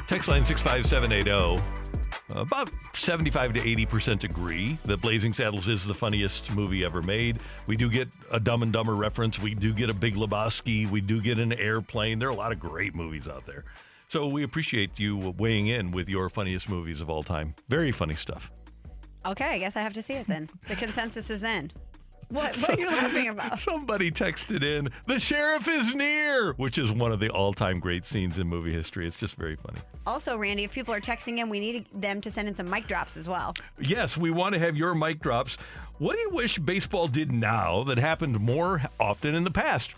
Text 0.07 0.29
line 0.29 0.45
65780. 0.45 1.63
About 2.35 2.71
75 2.95 3.53
to 3.55 3.61
80% 3.61 4.25
agree 4.25 4.79
that 4.85 5.01
Blazing 5.01 5.33
Saddles 5.33 5.69
is 5.69 5.87
the 5.87 5.95
funniest 5.95 6.51
movie 6.53 6.85
ever 6.85 7.03
made. 7.03 7.39
We 7.67 7.77
do 7.77 7.91
get 7.91 8.09
a 8.33 8.41
Dumb 8.41 8.63
and 8.63 8.73
Dumber 8.73 8.95
reference. 8.95 9.39
We 9.39 9.55
do 9.55 9.73
get 9.73 9.91
a 9.91 9.95
Big 9.95 10.15
Lebowski. 10.15 10.89
We 10.89 11.01
do 11.01 11.21
get 11.21 11.39
an 11.39 11.53
airplane. 11.53 12.19
There 12.19 12.29
are 12.29 12.33
a 12.33 12.37
lot 12.37 12.51
of 12.51 12.59
great 12.59 12.95
movies 12.95 13.29
out 13.29 13.47
there. 13.47 13.65
So 14.11 14.27
we 14.27 14.43
appreciate 14.43 14.99
you 14.99 15.17
weighing 15.39 15.69
in 15.69 15.93
with 15.93 16.09
your 16.09 16.29
funniest 16.29 16.69
movies 16.69 17.01
of 17.01 17.09
all 17.09 17.23
time. 17.23 17.55
Very 17.69 17.93
funny 17.93 18.17
stuff. 18.17 18.51
Okay, 19.25 19.45
I 19.45 19.59
guess 19.59 19.77
I 19.77 19.83
have 19.83 19.95
to 19.95 20.03
see 20.03 20.15
it 20.15 20.27
then. 20.27 20.51
The 20.67 20.75
consensus 20.75 21.31
is 21.31 21.45
in. 21.45 21.71
What, 22.29 22.57
what 22.57 22.71
are 22.71 22.81
you 22.81 22.89
laughing 22.89 23.29
about? 23.29 23.61
Somebody 23.61 24.11
texted 24.11 24.65
in, 24.65 24.89
The 25.07 25.21
Sheriff 25.21 25.69
is 25.69 25.95
Near, 25.95 26.55
which 26.55 26.77
is 26.77 26.91
one 26.91 27.13
of 27.13 27.21
the 27.21 27.31
all 27.31 27.53
time 27.53 27.79
great 27.79 28.05
scenes 28.05 28.41
in 28.41 28.49
movie 28.49 28.73
history. 28.73 29.07
It's 29.07 29.17
just 29.17 29.37
very 29.37 29.55
funny. 29.55 29.79
Also, 30.07 30.37
Randy, 30.37 30.65
if 30.65 30.73
people 30.73 30.93
are 30.93 31.01
texting 31.01 31.39
in, 31.39 31.49
we 31.49 31.61
need 31.61 31.87
them 31.93 32.21
to 32.21 32.33
send 32.33 32.49
in 32.49 32.57
some 32.57 32.69
mic 32.69 32.89
drops 32.89 33.17
as 33.17 33.29
well. 33.29 33.55
Yes, 33.79 34.17
we 34.17 34.33
want 34.33 34.55
to 34.55 34.59
have 34.59 34.77
your 34.77 34.93
mic 34.93 35.21
drops. 35.21 35.57
What 35.99 36.17
do 36.17 36.23
you 36.23 36.31
wish 36.31 36.59
baseball 36.59 37.07
did 37.07 37.31
now 37.31 37.85
that 37.85 37.99
happened 37.99 38.41
more 38.41 38.83
often 38.99 39.37
in 39.37 39.45
the 39.45 39.53
past? 39.53 39.95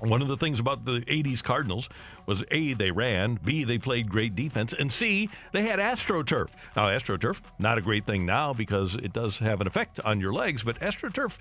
One 0.00 0.22
of 0.22 0.28
the 0.28 0.36
things 0.36 0.60
about 0.60 0.84
the 0.84 1.00
80s 1.00 1.42
Cardinals 1.42 1.88
was 2.26 2.42
A, 2.50 2.74
they 2.74 2.90
ran, 2.90 3.38
B, 3.44 3.64
they 3.64 3.78
played 3.78 4.08
great 4.08 4.34
defense, 4.34 4.72
and 4.72 4.90
C, 4.90 5.28
they 5.52 5.62
had 5.62 5.78
AstroTurf. 5.78 6.48
Now, 6.74 6.86
AstroTurf, 6.86 7.40
not 7.58 7.78
a 7.78 7.82
great 7.82 8.06
thing 8.06 8.24
now 8.24 8.54
because 8.54 8.94
it 8.94 9.12
does 9.12 9.38
have 9.38 9.60
an 9.60 9.66
effect 9.66 10.00
on 10.00 10.20
your 10.20 10.32
legs, 10.32 10.62
but 10.62 10.80
AstroTurf 10.80 11.36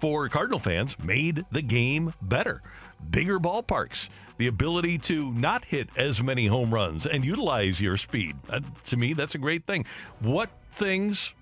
for 0.00 0.28
Cardinal 0.28 0.58
fans 0.58 0.98
made 0.98 1.44
the 1.52 1.62
game 1.62 2.12
better. 2.22 2.62
Bigger 3.10 3.38
ballparks, 3.38 4.08
the 4.38 4.46
ability 4.46 4.98
to 4.98 5.32
not 5.32 5.64
hit 5.64 5.90
as 5.96 6.22
many 6.22 6.46
home 6.46 6.72
runs 6.72 7.06
and 7.06 7.24
utilize 7.24 7.80
your 7.80 7.96
speed. 7.96 8.36
Uh, 8.48 8.60
to 8.86 8.96
me, 8.96 9.12
that's 9.12 9.34
a 9.34 9.38
great 9.38 9.66
thing. 9.66 9.84
What 10.20 10.50
things 10.72 11.32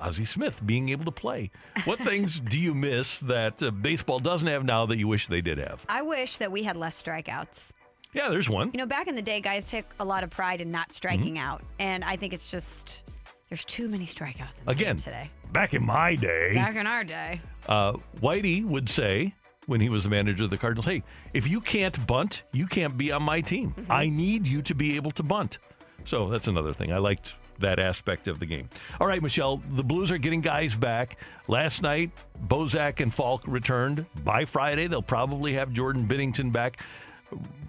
Ozzie 0.00 0.24
Smith 0.24 0.60
being 0.64 0.88
able 0.88 1.04
to 1.04 1.10
play. 1.12 1.50
What 1.84 1.98
things 2.10 2.40
do 2.40 2.58
you 2.58 2.74
miss 2.74 3.20
that 3.20 3.62
uh, 3.62 3.70
baseball 3.70 4.18
doesn't 4.18 4.48
have 4.48 4.64
now 4.64 4.86
that 4.86 4.98
you 4.98 5.06
wish 5.08 5.26
they 5.28 5.40
did 5.40 5.58
have? 5.58 5.84
I 5.88 6.02
wish 6.02 6.36
that 6.38 6.50
we 6.50 6.62
had 6.62 6.76
less 6.76 7.00
strikeouts. 7.02 7.70
Yeah, 8.12 8.28
there's 8.28 8.48
one. 8.50 8.70
You 8.72 8.78
know, 8.78 8.86
back 8.86 9.06
in 9.06 9.14
the 9.14 9.22
day, 9.22 9.40
guys 9.40 9.68
took 9.70 9.84
a 10.00 10.04
lot 10.04 10.24
of 10.24 10.30
pride 10.30 10.60
in 10.60 10.70
not 10.70 10.92
striking 10.92 11.34
Mm-hmm. 11.34 11.44
out. 11.46 11.62
And 11.78 12.02
I 12.02 12.16
think 12.16 12.32
it's 12.32 12.50
just, 12.50 13.02
there's 13.48 13.64
too 13.64 13.88
many 13.88 14.04
strikeouts 14.04 14.58
in 14.60 14.64
the 14.64 14.70
Again, 14.72 14.96
game 14.96 14.96
today. 14.96 15.30
back 15.52 15.74
in 15.74 15.84
my 15.84 16.16
day, 16.16 16.54
Back 16.54 16.74
in 16.76 16.86
our 16.86 17.04
day. 17.04 17.40
uh, 17.68 17.92
Whitey 18.20 18.64
would 18.64 18.88
say 18.88 19.34
when 19.66 19.80
he 19.80 19.88
was 19.88 20.02
the 20.04 20.10
manager 20.10 20.42
of 20.44 20.50
the 20.50 20.58
Cardinals, 20.58 20.86
"Hey, 20.86 21.04
if 21.34 21.46
you 21.48 21.60
can't 21.60 22.04
bunt, 22.08 22.42
you 22.52 22.66
can't 22.66 22.96
be 22.96 23.12
on 23.12 23.22
my 23.22 23.40
team. 23.40 23.74
I 23.88 24.08
need 24.08 24.44
you 24.46 24.62
to 24.62 24.74
be 24.74 24.96
able 24.96 25.12
to 25.12 25.22
bunt." 25.22 25.58
So 26.04 26.28
that's 26.28 26.48
another 26.48 26.72
thing. 26.72 26.92
I 26.92 26.96
liked 26.98 27.34
that 27.60 27.78
aspect 27.78 28.28
of 28.28 28.38
the 28.38 28.46
game. 28.46 28.68
All 29.00 29.06
right, 29.06 29.22
Michelle, 29.22 29.62
the 29.72 29.84
Blues 29.84 30.10
are 30.10 30.18
getting 30.18 30.40
guys 30.40 30.74
back. 30.74 31.16
Last 31.48 31.82
night, 31.82 32.10
Bozak 32.46 33.00
and 33.00 33.12
Faulk 33.12 33.42
returned. 33.46 34.06
By 34.24 34.44
Friday, 34.44 34.86
they'll 34.86 35.02
probably 35.02 35.54
have 35.54 35.72
Jordan 35.72 36.06
Binnington 36.06 36.52
back. 36.52 36.82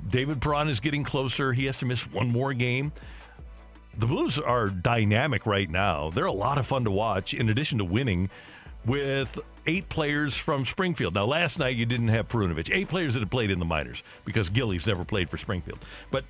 David 0.09 0.41
Perron 0.41 0.67
is 0.69 0.79
getting 0.79 1.03
closer. 1.03 1.53
He 1.53 1.65
has 1.65 1.77
to 1.77 1.85
miss 1.85 2.01
one 2.11 2.29
more 2.29 2.53
game. 2.53 2.91
The 3.97 4.07
Blues 4.07 4.39
are 4.39 4.69
dynamic 4.69 5.45
right 5.45 5.69
now. 5.69 6.09
They're 6.09 6.25
a 6.25 6.31
lot 6.31 6.57
of 6.57 6.65
fun 6.65 6.85
to 6.85 6.91
watch, 6.91 7.33
in 7.33 7.49
addition 7.49 7.77
to 7.79 7.85
winning 7.85 8.29
with 8.85 9.37
eight 9.67 9.89
players 9.89 10.35
from 10.35 10.65
Springfield. 10.65 11.13
Now, 11.13 11.25
last 11.25 11.59
night 11.59 11.75
you 11.75 11.85
didn't 11.85 12.07
have 12.07 12.27
Perunovich. 12.27 12.73
Eight 12.73 12.87
players 12.87 13.13
that 13.13 13.19
have 13.19 13.29
played 13.29 13.51
in 13.51 13.59
the 13.59 13.65
minors 13.65 14.01
because 14.25 14.49
Gillies 14.49 14.87
never 14.87 15.05
played 15.05 15.29
for 15.29 15.37
Springfield. 15.37 15.79
But 16.09 16.23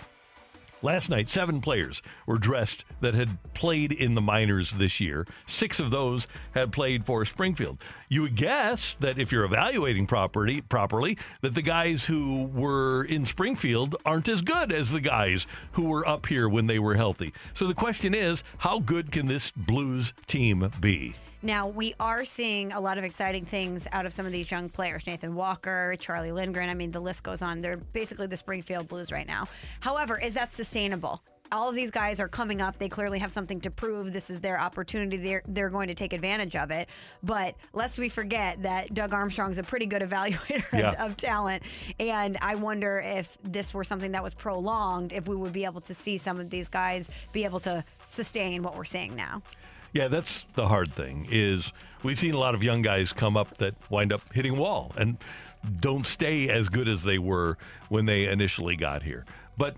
last 0.82 1.10
night, 1.10 1.30
seven 1.30 1.62
players 1.62 2.02
were 2.26 2.38
dressed 2.38 2.86
that 3.02 3.14
had 3.14 3.38
played 3.54 3.92
in 3.92 4.16
the 4.16 4.22
minors 4.22 4.72
this 4.72 5.00
year. 5.00 5.26
Six 5.48 5.80
of 5.80 5.92
those 5.92 6.28
had 6.54 6.72
played 6.72 7.06
for 7.06 7.26
Springfield. 7.26 7.78
You 8.10 8.24
would 8.24 8.36
guess 8.36 8.96
that 9.00 9.18
if 9.18 9.32
you're 9.32 9.46
evaluating 9.46 10.08
property 10.08 10.62
properly, 10.62 11.18
that 11.42 11.56
the 11.56 11.62
guys 11.62 12.06
who 12.06 12.46
were 12.54 13.04
in 13.04 13.26
Springfield 13.26 13.96
aren't 14.06 14.28
as 14.28 14.42
good 14.42 14.72
as 14.72 14.92
the 14.92 15.02
guys 15.02 15.48
who 15.74 15.86
were 15.86 16.08
up 16.08 16.26
here 16.26 16.50
when 16.50 16.68
they 16.68 16.80
were 16.80 16.96
healthy. 16.96 17.34
So 17.54 17.68
the 17.68 17.74
question 17.74 18.14
is, 18.14 18.44
how 18.60 18.80
good 18.80 19.12
can 19.12 19.28
this 19.28 19.52
Blues 19.52 20.14
team 20.28 20.72
be? 20.80 21.16
Now, 21.44 21.68
we 21.68 21.96
are 22.00 22.24
seeing 22.24 22.72
a 22.72 22.80
lot 22.80 22.98
of 22.98 23.04
exciting 23.04 23.46
things 23.46 23.88
out 23.92 24.06
of 24.06 24.14
some 24.14 24.26
of 24.26 24.32
these 24.32 24.52
young 24.52 24.70
players 24.70 25.08
Nathan 25.08 25.34
Walker, 25.34 25.96
Charlie 26.00 26.32
Lindgren. 26.32 26.70
I 26.70 26.74
mean, 26.76 26.92
the 26.92 27.00
list 27.00 27.24
goes 27.24 27.42
on. 27.42 27.62
They're 27.62 27.78
basically 27.78 28.28
the 28.28 28.38
Springfield 28.38 28.88
Blues 28.88 29.12
right 29.12 29.26
now. 29.28 29.48
However, 29.80 30.20
is 30.20 30.36
that 30.36 30.54
sustainable? 30.54 31.22
All 31.54 31.68
of 31.68 31.76
these 31.76 31.92
guys 31.92 32.22
are 32.22 32.30
coming 32.30 32.62
up. 32.62 32.78
They 32.78 32.88
clearly 32.88 33.20
have 33.20 33.32
something 33.32 33.60
to 33.62 33.70
prove. 33.72 34.14
This 34.14 34.30
is 34.30 34.40
their 34.40 34.58
opportunity. 34.58 35.18
They're, 35.18 35.42
they're 35.48 35.70
going 35.70 35.90
to 35.90 35.94
take 35.96 36.14
advantage 36.14 36.56
of 36.56 36.72
it. 36.72 36.88
But 37.24 37.56
lest 37.74 38.00
we 38.00 38.08
forget 38.08 38.62
that 38.62 38.94
Doug 38.94 39.14
Armstrong's 39.14 39.58
a 39.58 39.64
pretty 39.64 39.86
good 39.86 40.02
evaluator 40.10 40.72
Yeah. 40.72 40.90
of, 41.04 41.12
of 41.12 41.18
talent. 41.18 41.64
And 42.00 42.38
I 42.42 42.56
wonder 42.56 43.02
if 43.04 43.38
this 43.44 43.74
were 43.74 43.84
something 43.84 44.14
that 44.14 44.24
was 44.24 44.34
prolonged, 44.34 45.12
if 45.12 45.28
we 45.28 45.36
would 45.36 45.52
be 45.52 45.66
able 45.66 45.82
to 45.82 45.94
see 45.94 46.18
some 46.18 46.40
of 46.40 46.50
these 46.50 46.70
guys 46.70 47.10
be 47.34 47.44
able 47.44 47.60
to 47.62 47.84
sustain 48.02 48.64
what 48.64 48.78
we're 48.78 48.86
seeing 48.86 49.14
now. 49.16 49.42
Yeah, 49.94 50.08
that's 50.08 50.46
the 50.56 50.68
hard 50.68 50.94
thing 50.94 51.28
is 51.30 51.74
we've 52.04 52.20
seen 52.20 52.34
a 52.34 52.38
lot 52.38 52.56
of 52.56 52.64
young 52.64 52.82
guys 52.82 53.12
come 53.12 53.36
up 53.36 53.58
that 53.58 53.76
wind 53.90 54.14
up 54.14 54.22
hitting 54.34 54.56
a 54.56 54.60
wall 54.60 54.94
and 54.98 55.18
don't 55.80 56.08
stay 56.08 56.50
as 56.50 56.70
good 56.70 56.88
as 56.88 57.04
they 57.04 57.18
were 57.18 57.58
when 57.90 58.06
they 58.06 58.26
initially 58.26 58.76
got 58.76 59.04
here. 59.04 59.26
But 59.58 59.76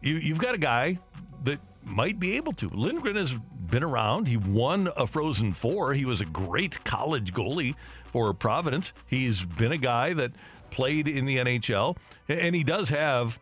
you, 0.00 0.14
you've 0.14 0.38
got 0.38 0.54
a 0.54 0.58
guy 0.58 0.98
that 1.44 1.60
might 1.84 2.18
be 2.18 2.36
able 2.36 2.52
to. 2.54 2.68
Lindgren 2.70 3.16
has 3.16 3.34
been 3.70 3.82
around. 3.82 4.28
He 4.28 4.36
won 4.36 4.88
a 4.96 5.06
Frozen 5.06 5.54
Four. 5.54 5.94
He 5.94 6.04
was 6.04 6.20
a 6.20 6.26
great 6.26 6.82
college 6.84 7.32
goalie 7.32 7.74
for 8.12 8.32
Providence. 8.34 8.92
He's 9.06 9.44
been 9.44 9.72
a 9.72 9.78
guy 9.78 10.14
that 10.14 10.32
played 10.70 11.08
in 11.08 11.26
the 11.26 11.36
NHL, 11.36 11.96
and 12.28 12.54
he 12.54 12.64
does 12.64 12.88
have 12.88 13.38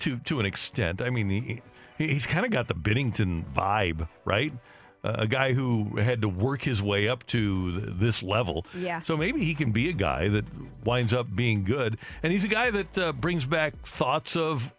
to 0.00 0.18
to 0.18 0.40
an 0.40 0.46
extent. 0.46 1.00
I 1.00 1.10
mean, 1.10 1.30
he, 1.30 1.62
he's 1.98 2.26
kind 2.26 2.44
of 2.44 2.52
got 2.52 2.68
the 2.68 2.74
Binnington 2.74 3.44
vibe, 3.52 4.08
right? 4.24 4.52
Uh, 5.02 5.16
a 5.18 5.26
guy 5.26 5.52
who 5.52 5.96
had 5.98 6.22
to 6.22 6.28
work 6.28 6.62
his 6.62 6.80
way 6.82 7.08
up 7.08 7.26
to 7.26 7.78
th- 7.78 7.92
this 7.98 8.22
level. 8.22 8.64
Yeah. 8.74 9.02
So 9.02 9.16
maybe 9.18 9.44
he 9.44 9.54
can 9.54 9.70
be 9.70 9.90
a 9.90 9.92
guy 9.92 10.28
that 10.28 10.46
winds 10.84 11.12
up 11.12 11.26
being 11.34 11.62
good, 11.62 11.98
and 12.22 12.32
he's 12.32 12.44
a 12.44 12.48
guy 12.48 12.70
that 12.70 12.98
uh, 12.98 13.12
brings 13.12 13.44
back 13.44 13.74
thoughts 13.86 14.34
of 14.34 14.72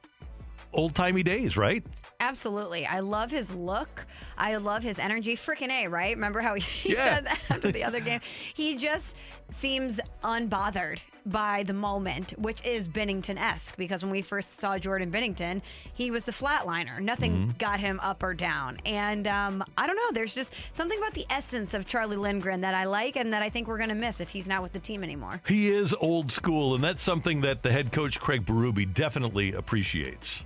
old 0.74 0.96
timey 0.96 1.22
days, 1.22 1.56
right? 1.58 1.86
Absolutely. 2.20 2.86
I 2.86 3.00
love 3.02 3.32
his 3.32 3.54
look. 3.54 4.06
I 4.38 4.56
love 4.58 4.84
his 4.84 5.00
energy. 5.00 5.36
Freaking 5.36 5.70
A, 5.70 5.88
right? 5.88 6.16
Remember 6.16 6.42
how 6.42 6.54
he 6.56 6.94
Yeah. 6.94 7.16
said 7.16 7.26
that 7.26 7.40
after 7.50 7.72
the 7.72 7.84
other 7.84 8.00
game? 8.00 8.20
He 8.56 8.78
just 8.78 9.16
seems 9.52 10.00
unbothered 10.24 11.00
by 11.26 11.64
the 11.64 11.74
moment, 11.74 12.32
which 12.40 12.64
is 12.66 12.88
Binnington 12.88 13.38
esque 13.40 13.76
because 13.78 14.02
when 14.04 14.12
we 14.12 14.22
first 14.22 14.60
saw 14.60 14.78
Jordan 14.80 15.12
Binnington, 15.12 15.62
he 15.94 16.10
was 16.12 16.24
the 16.24 16.32
flatliner. 16.32 17.00
Nothing 17.00 17.34
Mhm. 17.50 17.58
got 17.58 17.80
him 17.80 18.00
up 18.02 18.24
or 18.24 18.34
down. 18.34 18.78
And 18.86 19.28
um, 19.28 19.64
I 19.78 19.86
don't 19.88 19.96
know. 19.98 20.12
There's 20.12 20.34
just 20.34 20.54
something 20.72 20.98
about 20.98 21.14
the 21.14 21.26
essence 21.30 21.74
of 21.74 21.86
Charlie 21.86 22.16
Lindgren 22.18 22.62
that 22.62 22.74
I 22.76 22.86
like 22.86 23.16
and 23.18 23.34
that 23.34 23.42
I 23.44 23.50
think 23.50 23.68
we're 23.68 23.78
going 23.78 23.90
to 23.90 23.96
miss 23.96 24.20
if 24.22 24.30
he's 24.30 24.48
not 24.48 24.62
with 24.64 24.74
the 24.74 24.80
team 24.80 25.04
anymore. 25.04 25.42
He 25.48 25.68
is 25.70 25.94
old 26.00 26.32
school, 26.32 26.76
and 26.76 26.84
that's 26.84 27.02
something 27.02 27.42
that 27.42 27.62
the 27.62 27.72
head 27.72 27.92
coach 27.92 28.20
Craig 28.20 28.46
Berube 28.46 28.94
definitely 28.94 29.54
appreciates. 29.54 30.44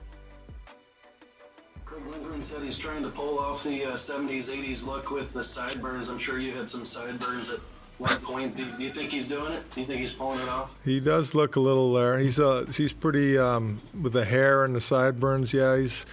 Craig 2.10 2.22
Lindgren 2.22 2.44
said 2.44 2.64
he's 2.64 2.78
trying 2.78 3.04
to 3.04 3.10
pull 3.10 3.40
off 3.40 3.64
the 3.64 3.86
uh, 3.86 3.94
70s, 3.94 4.52
80s 4.52 4.88
look 4.88 5.12
with 5.12 5.32
the 5.34 5.44
sideburns. 5.44 6.10
I'm 6.10 6.18
sure 6.18 6.40
you 6.40 6.52
had 6.52 6.70
some 6.70 6.86
sideburns 6.86 7.52
at 7.52 7.60
one 7.98 8.18
point. 8.18 8.56
Do, 8.56 8.66
do 8.66 8.84
you 8.84 8.90
think 8.90 9.12
he's 9.12 9.28
doing 9.28 9.54
it? 9.54 9.70
Do 9.72 9.82
you 9.82 9.86
think 9.86 10.00
he's 10.00 10.14
pulling 10.14 10.40
it 10.40 10.50
off? 10.50 10.76
He 10.84 11.00
does 11.00 11.36
look 11.36 11.56
a 11.56 11.60
little 11.60 11.94
there. 11.94 12.18
He's 12.18 12.40
uh 12.40 12.66
he's 12.74 12.94
pretty 12.94 13.38
um, 13.38 13.78
with 14.02 14.14
the 14.14 14.26
hair 14.26 14.66
and 14.66 14.76
the 14.76 14.82
sideburns. 14.82 15.54
Yeah, 15.54 15.78
he's 15.78 16.06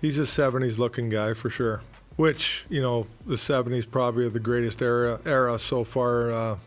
he's 0.00 0.18
a 0.18 0.22
'70s 0.22 0.78
looking 0.78 1.08
guy 1.08 1.34
for 1.34 1.50
sure. 1.50 1.82
Which 2.16 2.64
you 2.68 2.80
know 2.80 3.06
the 3.26 3.36
'70s 3.36 3.88
probably 3.88 4.28
the 4.28 4.40
greatest 4.40 4.82
era 4.82 5.20
era 5.24 5.58
so 5.58 5.84
far. 5.84 6.32
Uh, 6.32 6.58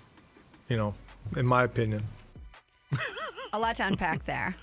you 0.69 0.77
know, 0.77 0.93
in 1.35 1.45
my 1.45 1.63
opinion. 1.63 2.03
A 3.53 3.59
lot 3.59 3.75
to 3.77 3.87
unpack 3.87 4.25
there. 4.25 4.55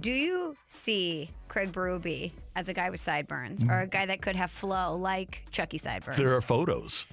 Do 0.00 0.10
you 0.10 0.56
see 0.68 1.30
Craig 1.48 1.70
Berube 1.70 2.32
as 2.56 2.70
a 2.70 2.72
guy 2.72 2.88
with 2.88 3.00
sideburns 3.00 3.62
or 3.62 3.80
a 3.80 3.86
guy 3.86 4.06
that 4.06 4.22
could 4.22 4.36
have 4.36 4.50
flow 4.50 4.96
like 4.96 5.44
Chucky 5.50 5.76
sideburns? 5.76 6.16
There 6.16 6.34
are 6.34 6.40
photos. 6.40 7.04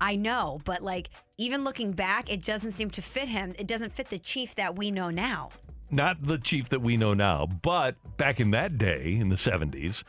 I 0.00 0.14
know, 0.14 0.60
but 0.64 0.80
like 0.80 1.10
even 1.38 1.64
looking 1.64 1.90
back, 1.90 2.30
it 2.30 2.44
doesn't 2.44 2.72
seem 2.72 2.90
to 2.90 3.02
fit 3.02 3.28
him. 3.28 3.52
It 3.58 3.66
doesn't 3.66 3.92
fit 3.92 4.10
the 4.10 4.18
chief 4.20 4.54
that 4.54 4.76
we 4.76 4.92
know 4.92 5.10
now. 5.10 5.50
Not 5.90 6.24
the 6.24 6.38
chief 6.38 6.68
that 6.68 6.82
we 6.82 6.96
know 6.96 7.14
now, 7.14 7.46
but 7.46 7.96
back 8.16 8.38
in 8.38 8.52
that 8.52 8.78
day, 8.78 9.16
in 9.18 9.28
the 9.28 9.36
70s, 9.36 10.04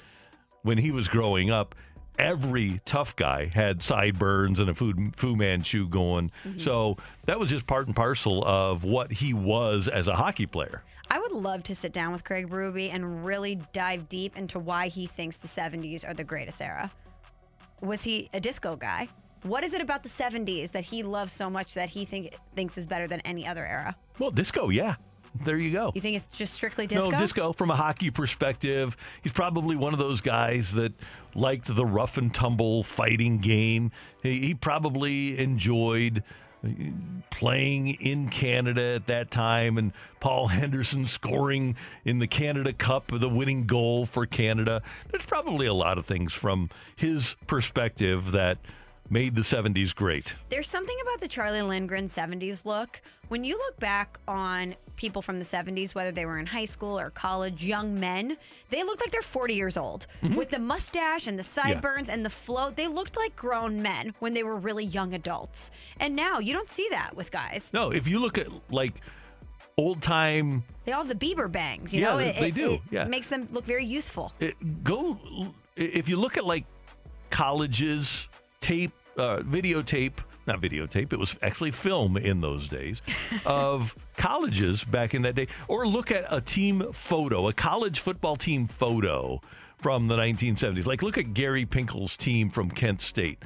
when 0.61 0.77
he 0.77 0.91
was 0.91 1.07
growing 1.07 1.49
up, 1.49 1.73
every 2.19 2.81
tough 2.85 3.15
guy 3.15 3.45
had 3.47 3.81
sideburns 3.81 4.59
and 4.59 4.69
a 4.69 4.75
Fu, 4.75 4.93
Fu 5.15 5.35
Manchu 5.35 5.87
going. 5.89 6.29
Mm-hmm. 6.45 6.59
So 6.59 6.97
that 7.25 7.39
was 7.39 7.49
just 7.49 7.65
part 7.65 7.87
and 7.87 7.95
parcel 7.95 8.43
of 8.45 8.83
what 8.83 9.11
he 9.11 9.33
was 9.33 9.87
as 9.87 10.07
a 10.07 10.15
hockey 10.15 10.45
player. 10.45 10.83
I 11.15 11.19
would 11.19 11.31
love 11.31 11.63
to 11.63 11.75
sit 11.75 11.93
down 11.93 12.11
with 12.11 12.25
Craig 12.25 12.49
Berube 12.49 12.93
and 12.93 13.25
really 13.25 13.61
dive 13.71 14.09
deep 14.09 14.35
into 14.35 14.59
why 14.59 14.89
he 14.89 15.07
thinks 15.07 15.37
the 15.37 15.47
70s 15.47 16.05
are 16.05 16.13
the 16.13 16.25
greatest 16.25 16.61
era. 16.61 16.91
Was 17.79 18.03
he 18.03 18.29
a 18.33 18.41
disco 18.41 18.75
guy? 18.75 19.07
What 19.43 19.63
is 19.63 19.73
it 19.73 19.79
about 19.79 20.03
the 20.03 20.09
70s 20.09 20.71
that 20.71 20.83
he 20.83 21.03
loves 21.03 21.31
so 21.31 21.49
much 21.49 21.73
that 21.75 21.87
he 21.87 22.03
think, 22.03 22.37
thinks 22.53 22.77
is 22.77 22.85
better 22.85 23.07
than 23.07 23.21
any 23.21 23.47
other 23.47 23.65
era? 23.65 23.95
Well, 24.19 24.29
disco, 24.29 24.67
yeah. 24.67 24.95
There 25.45 25.57
you 25.57 25.71
go. 25.71 25.93
You 25.95 26.01
think 26.01 26.17
it's 26.17 26.37
just 26.37 26.53
strictly 26.53 26.85
disco? 26.85 27.09
No, 27.09 27.17
disco 27.17 27.53
from 27.53 27.71
a 27.71 27.77
hockey 27.77 28.11
perspective. 28.11 28.97
He's 29.21 29.31
probably 29.31 29.77
one 29.77 29.93
of 29.93 29.99
those 29.99 30.19
guys 30.19 30.73
that 30.73 30.91
liked 31.33 31.73
the 31.73 31.85
rough 31.85 32.17
and 32.17 32.33
tumble 32.35 32.83
fighting 32.83 33.37
game. 33.37 33.93
He, 34.21 34.47
he 34.47 34.53
probably 34.53 35.39
enjoyed 35.39 36.23
playing 37.29 37.89
in 37.89 38.29
Canada 38.29 38.95
at 38.95 39.07
that 39.07 39.31
time 39.31 39.77
and 39.77 39.91
Paul 40.19 40.47
Henderson 40.49 41.05
scoring 41.05 41.75
in 42.03 42.19
the 42.19 42.27
Canada 42.27 42.73
Cup, 42.73 43.07
the 43.07 43.29
winning 43.29 43.65
goal 43.65 44.05
for 44.05 44.25
Canada. 44.25 44.81
There's 45.11 45.25
probably 45.25 45.67
a 45.67 45.73
lot 45.73 45.97
of 45.97 46.05
things 46.05 46.33
from 46.33 46.69
his 46.95 47.35
perspective 47.47 48.31
that 48.31 48.57
made 49.09 49.35
the 49.35 49.41
70s 49.41 49.93
great. 49.95 50.35
There's 50.49 50.69
something 50.69 50.95
about 51.01 51.19
the 51.19 51.27
Charlie 51.27 51.61
Lindgren 51.61 52.07
70s 52.07 52.65
look. 52.65 53.01
When 53.27 53.43
you 53.43 53.57
look 53.57 53.79
back 53.79 54.19
on 54.27 54.75
people 54.97 55.21
from 55.21 55.37
the 55.39 55.43
70s, 55.45 55.93
whether 55.95 56.11
they 56.11 56.25
were 56.25 56.37
in 56.37 56.45
high 56.45 56.65
school 56.65 56.97
or 56.99 57.09
college, 57.09 57.63
young 57.63 57.99
men, 57.99 58.37
they 58.69 58.83
look 58.83 58.99
like 59.01 59.11
they're 59.11 59.21
40 59.21 59.53
years 59.55 59.77
old. 59.77 60.05
Mm-hmm. 60.23 60.35
With 60.35 60.49
the 60.51 60.59
mustache 60.59 61.27
and 61.27 61.37
the 61.37 61.43
sideburns 61.43 62.09
and 62.09 62.23
the 62.25 62.29
float, 62.29 62.75
they 62.75 62.87
looked 62.87 63.17
like 63.17 63.35
grown 63.35 63.81
men 63.81 64.13
when 64.19 64.33
they 64.33 64.43
were 64.43 64.55
really 64.57 64.85
young 64.85 65.13
adults. 65.13 65.71
And 65.99 66.15
now 66.15 66.39
you 66.39 66.53
don't 66.53 66.69
see 66.69 66.87
that 66.91 67.15
with 67.15 67.31
guys. 67.31 67.71
No, 67.73 67.91
if 67.91 68.07
you 68.07 68.19
look 68.19 68.37
at 68.37 68.47
like 68.71 69.01
old 69.77 70.01
time 70.01 70.63
They 70.85 70.91
all 70.93 71.03
have 71.03 71.19
the 71.19 71.25
Bieber 71.35 71.51
bangs, 71.51 71.93
you 71.93 72.01
Yeah, 72.01 72.11
know? 72.11 72.17
they- 72.17 72.29
It- 72.29 72.39
they 72.39 72.47
it- 72.49 72.55
do, 72.55 72.73
It 72.75 72.81
yeah. 72.91 73.03
makes 73.05 73.27
them 73.27 73.47
look 73.51 73.65
very 73.65 73.85
youthful. 73.85 74.33
it, 74.39 74.83
go 74.83 75.19
if 75.75 76.07
you 76.07 76.15
look 76.15 76.37
at 76.37 76.45
like 76.45 76.65
colleges 77.31 78.27
tape 78.65 78.91
uh, 79.17 79.37
videotape 79.41 80.13
not 80.47 80.59
videotape 80.59 81.13
it 81.13 81.19
was 81.19 81.37
actually 81.43 81.69
film 81.69 82.17
in 82.17 82.41
those 82.41 82.67
days 82.67 83.03
of 83.45 83.95
colleges 84.17 84.83
back 84.83 85.13
in 85.13 85.21
that 85.21 85.35
day. 85.35 85.47
Or 85.67 85.87
look 85.87 86.11
at 86.11 86.25
a 86.33 86.41
team 86.41 86.91
photo 86.93 87.47
a 87.47 87.53
college 87.53 87.99
football 87.99 88.35
team 88.35 88.65
photo 88.65 89.39
from 89.77 90.07
the 90.07 90.15
1970s 90.15 90.87
like 90.87 91.03
look 91.03 91.17
at 91.19 91.35
gary 91.35 91.63
pinkel's 91.63 92.17
team 92.17 92.49
from 92.49 92.71
kent 92.71 93.01
state 93.01 93.37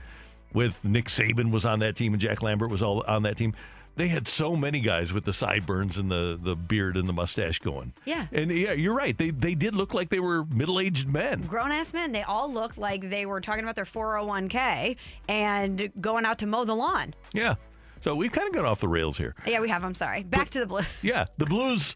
with 0.53 0.81
nick 0.85 1.07
saban 1.07 1.51
was 1.51 1.65
on 1.65 1.79
that 1.79 1.97
team 1.97 2.13
and 2.13 2.21
jack 2.21 2.41
lambert 2.41 2.69
was 2.69 2.81
all 2.81 3.03
on 3.07 3.23
that 3.23 3.35
team 3.35 3.53
they 3.99 4.07
had 4.07 4.27
so 4.27 4.55
many 4.55 4.80
guys 4.80 5.11
with 5.13 5.26
the 5.26 5.34
sideburns 5.34 5.97
and 5.97 6.09
the, 6.09 6.39
the 6.41 6.55
beard 6.55 6.95
and 6.97 7.07
the 7.07 7.13
mustache 7.13 7.59
going 7.59 7.93
Yeah. 8.05 8.27
and 8.31 8.49
yeah 8.51 8.71
you're 8.71 8.95
right 8.95 9.17
they, 9.17 9.30
they 9.31 9.55
did 9.55 9.76
look 9.76 9.93
like 9.93 10.09
they 10.09 10.19
were 10.19 10.45
middle-aged 10.45 11.07
men 11.07 11.41
Grown 11.43 11.71
ass 11.71 11.93
men, 11.93 12.11
they 12.11 12.23
all 12.23 12.51
looked 12.51 12.77
like 12.77 13.09
they 13.09 13.26
were 13.26 13.41
talking 13.41 13.63
about 13.63 13.76
their 13.76 13.85
401k 13.85 14.95
and 15.27 15.91
going 15.99 16.26
out 16.26 16.39
to 16.39 16.47
mow 16.47 16.63
the 16.65 16.76
lawn. 16.76 17.13
Yeah. 17.34 17.55
So 18.01 18.15
we've 18.15 18.31
kind 18.31 18.47
of 18.47 18.53
gone 18.53 18.65
off 18.65 18.80
the 18.80 18.88
rails 18.88 19.17
here. 19.17 19.35
Yeah, 19.45 19.59
we 19.59 19.67
have. 19.69 19.84
I'm 19.84 19.93
sorry. 19.93 20.23
Back 20.23 20.49
to 20.51 20.59
the 20.59 20.65
blues. 20.65 20.85
Yeah. 21.01 21.26
The 21.38 21.45
Blues, 21.45 21.95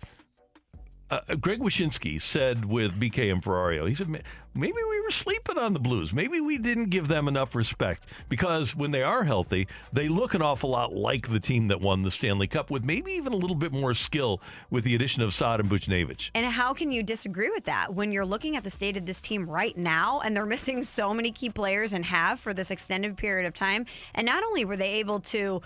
uh, 1.09 1.35
Greg 1.35 1.59
Wyshynski 1.59 2.21
said 2.21 2.65
with 2.65 2.99
BK 2.99 3.31
and 3.31 3.43
Ferraro, 3.43 3.85
he 3.85 3.95
said, 3.95 4.09
maybe 4.55 4.77
we 4.89 5.01
were 5.01 5.11
sleeping 5.11 5.57
on 5.57 5.73
the 5.73 5.79
Blues. 5.79 6.13
Maybe 6.13 6.39
we 6.39 6.57
didn't 6.57 6.89
give 6.89 7.07
them 7.07 7.27
enough 7.27 7.55
respect 7.55 8.05
because 8.29 8.75
when 8.75 8.91
they 8.91 9.03
are 9.03 9.23
healthy, 9.23 9.67
they 9.91 10.07
look 10.07 10.33
an 10.33 10.41
awful 10.41 10.71
lot 10.71 10.93
like 10.93 11.29
the 11.29 11.39
team 11.39 11.67
that 11.67 11.81
won 11.81 12.03
the 12.03 12.11
Stanley 12.11 12.47
Cup 12.47 12.71
with 12.71 12.83
maybe 12.83 13.11
even 13.11 13.33
a 13.33 13.35
little 13.35 13.55
bit 13.55 13.71
more 13.71 13.93
skill 13.93 14.41
with 14.69 14.83
the 14.83 14.95
addition 14.95 15.21
of 15.21 15.33
Saad 15.33 15.59
and 15.59 15.69
Buchnevich. 15.69 16.31
And 16.33 16.45
how 16.45 16.73
can 16.73 16.91
you 16.91 17.03
disagree 17.03 17.49
with 17.49 17.65
that 17.65 17.93
when 17.93 18.11
you're 18.11 18.25
looking 18.25 18.55
at 18.55 18.63
the 18.63 18.69
state 18.69 18.97
of 18.97 19.05
this 19.05 19.21
team 19.21 19.49
right 19.49 19.77
now 19.77 20.21
and 20.21 20.35
they're 20.35 20.45
missing 20.53 20.83
so 20.83 21.13
many 21.13 21.31
key 21.31 21.49
players 21.49 21.93
and 21.93 22.05
have 22.05 22.39
for 22.39 22.53
this 22.53 22.71
extended 22.71 23.17
period 23.17 23.45
of 23.45 23.53
time? 23.53 23.85
And 24.13 24.25
not 24.25 24.43
only 24.43 24.65
were 24.65 24.77
they 24.77 24.93
able 24.93 25.19
to 25.19 25.61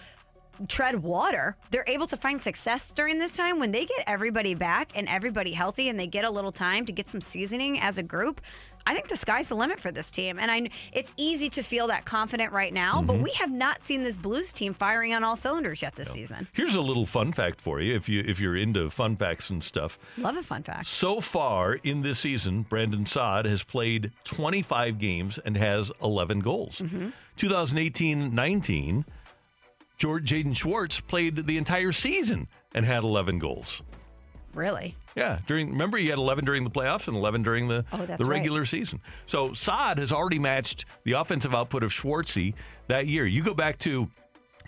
tread 0.68 1.04
water, 1.04 1.56
they're 1.72 1.84
able 1.88 2.08
to 2.08 2.18
find 2.18 2.42
success 2.42 2.92
during 2.92 3.18
this 3.20 3.32
time 3.32 3.60
when 3.60 3.72
they 3.72 3.86
get 3.86 4.04
everybody 4.08 4.54
back 4.56 4.92
and 4.96 5.08
everybody 5.08 5.54
healthy 5.54 5.90
and 5.90 6.00
they 6.00 6.08
get 6.08 6.26
a 6.26 6.30
little 6.32 6.52
time 6.52 6.86
to 6.86 6.92
get 6.92 7.08
some 7.10 7.22
seasoning 7.22 7.80
as 7.80 7.98
a 7.98 8.04
group. 8.04 8.42
I 8.86 8.94
think 8.94 9.10
the 9.10 9.18
sky's 9.18 9.50
the 9.50 9.56
limit 9.56 9.82
for 9.82 9.92
this 9.92 10.10
team. 10.10 10.40
And 10.40 10.50
I 10.50 10.70
it's 10.94 11.14
easy 11.18 11.50
to 11.50 11.62
feel 11.62 11.88
that 11.88 12.06
confident 12.06 12.54
right 12.54 12.74
now, 12.74 13.02
but 13.02 13.18
Mhm. 13.18 13.24
we 13.24 13.32
have 13.32 13.52
not 13.52 13.84
seen 13.86 14.04
this 14.04 14.18
Blues 14.18 14.54
team 14.54 14.74
firing 14.74 15.14
on 15.14 15.26
all 15.26 15.36
cylinders 15.36 15.82
yet 15.82 15.96
this 15.98 16.10
season. 16.10 16.48
Here's 16.54 16.74
a 16.74 16.80
little 16.80 17.06
fun 17.06 17.34
fact 17.34 17.60
for 17.60 17.82
you 17.82 17.94
if 17.96 18.08
you 18.08 18.24
if 18.26 18.40
you're 18.40 18.56
into 18.56 18.90
fun 18.90 19.18
facts 19.18 19.50
and 19.50 19.62
stuff. 19.62 20.00
Love 20.18 20.38
a 20.38 20.44
fun 20.44 20.64
fact. 20.64 20.88
So 20.88 21.20
far 21.20 21.74
in 21.74 22.02
this 22.02 22.20
season, 22.20 22.62
Brandon 22.62 23.06
Saad 23.06 23.46
has 23.46 23.62
played 23.62 24.12
25 24.24 25.00
games 25.00 25.38
and 25.38 25.58
has 25.58 25.92
11 26.02 26.40
goals. 26.40 26.82
2018-19, 27.36 29.06
George 29.98 30.30
Jaden 30.30 30.56
Schwartz 30.56 31.00
played 31.00 31.48
the 31.48 31.58
entire 31.58 31.92
season 31.92 32.48
and 32.74 32.86
had 32.86 33.04
11 33.04 33.40
goals. 33.40 33.82
Really? 34.54 34.96
Yeah, 35.16 35.40
during 35.46 35.70
remember 35.70 35.98
he 35.98 36.08
had 36.08 36.18
11 36.18 36.46
during 36.46 36.64
the 36.64 36.70
playoffs 36.70 37.08
and 37.08 37.16
11 37.18 37.44
during 37.44 37.68
the 37.68 37.86
Oh, 37.92 38.06
the 38.06 38.14
right. 38.14 38.26
regular 38.26 38.66
season. 38.66 39.02
So 39.28 39.54
Saad 39.54 39.98
has 40.00 40.12
already 40.12 40.40
matched 40.40 40.86
the 41.04 41.14
offensive 41.14 41.54
output 41.54 41.84
of 41.84 41.92
Schwartzy 41.92 42.54
that 42.88 43.06
year. 43.08 43.26
You 43.26 43.44
go 43.44 43.54
back 43.54 43.78
to 43.80 44.10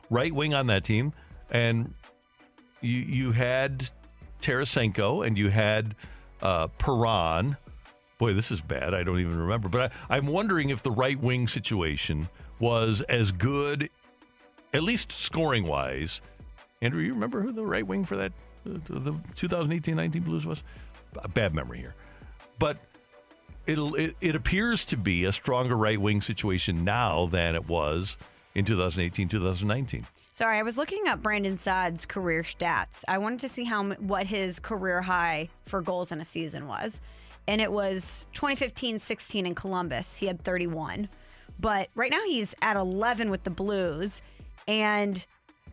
right 0.09 0.33
wing 0.33 0.53
on 0.53 0.67
that 0.67 0.83
team, 0.83 1.13
and 1.49 1.93
you 2.81 2.97
you 2.99 3.31
had 3.31 3.89
Tarasenko 4.41 5.25
and 5.25 5.37
you 5.37 5.49
had 5.49 5.95
uh, 6.41 6.67
Perron. 6.77 7.57
Boy, 8.19 8.33
this 8.33 8.51
is 8.51 8.61
bad. 8.61 8.93
I 8.93 9.03
don't 9.03 9.19
even 9.19 9.39
remember. 9.39 9.69
But 9.69 9.91
I, 10.09 10.17
I'm 10.17 10.27
wondering 10.27 10.69
if 10.69 10.83
the 10.83 10.91
right 10.91 11.19
wing 11.19 11.47
situation 11.47 12.29
was 12.59 13.01
as 13.01 13.31
good, 13.31 13.89
at 14.73 14.83
least 14.83 15.11
scoring 15.11 15.65
wise. 15.65 16.21
Andrew, 16.81 17.01
you 17.01 17.13
remember 17.13 17.41
who 17.41 17.51
the 17.51 17.65
right 17.65 17.85
wing 17.85 18.05
for 18.05 18.15
that 18.17 18.31
uh, 18.65 18.79
the 18.87 19.13
2018-19 19.35 20.23
Blues 20.23 20.45
was? 20.45 20.63
A 21.23 21.27
bad 21.27 21.55
memory 21.55 21.79
here, 21.79 21.95
but 22.59 22.77
it'll 23.65 23.95
it, 23.95 24.15
it 24.21 24.35
appears 24.35 24.85
to 24.85 24.97
be 24.97 25.25
a 25.25 25.31
stronger 25.31 25.75
right 25.75 25.99
wing 25.99 26.21
situation 26.21 26.83
now 26.83 27.25
than 27.25 27.55
it 27.55 27.67
was 27.67 28.15
in 28.53 28.63
2018-2019. 28.65 30.05
Sorry, 30.31 30.57
I 30.57 30.61
was 30.61 30.77
looking 30.77 31.07
up 31.07 31.21
Brandon 31.21 31.57
Saad's 31.57 32.05
career 32.05 32.43
stats. 32.43 33.03
I 33.07 33.17
wanted 33.17 33.41
to 33.41 33.49
see 33.49 33.65
how 33.65 33.83
what 33.95 34.27
his 34.27 34.59
career 34.59 35.01
high 35.01 35.49
for 35.65 35.81
goals 35.81 36.11
in 36.11 36.21
a 36.21 36.25
season 36.25 36.67
was. 36.67 37.01
And 37.47 37.59
it 37.59 37.71
was 37.71 38.25
2015-16 38.35 39.47
in 39.47 39.55
Columbus. 39.55 40.15
He 40.15 40.27
had 40.27 40.43
31. 40.43 41.09
But 41.59 41.89
right 41.95 42.11
now 42.11 42.23
he's 42.25 42.55
at 42.61 42.77
11 42.77 43.29
with 43.29 43.43
the 43.43 43.49
Blues 43.49 44.21
and 44.69 45.25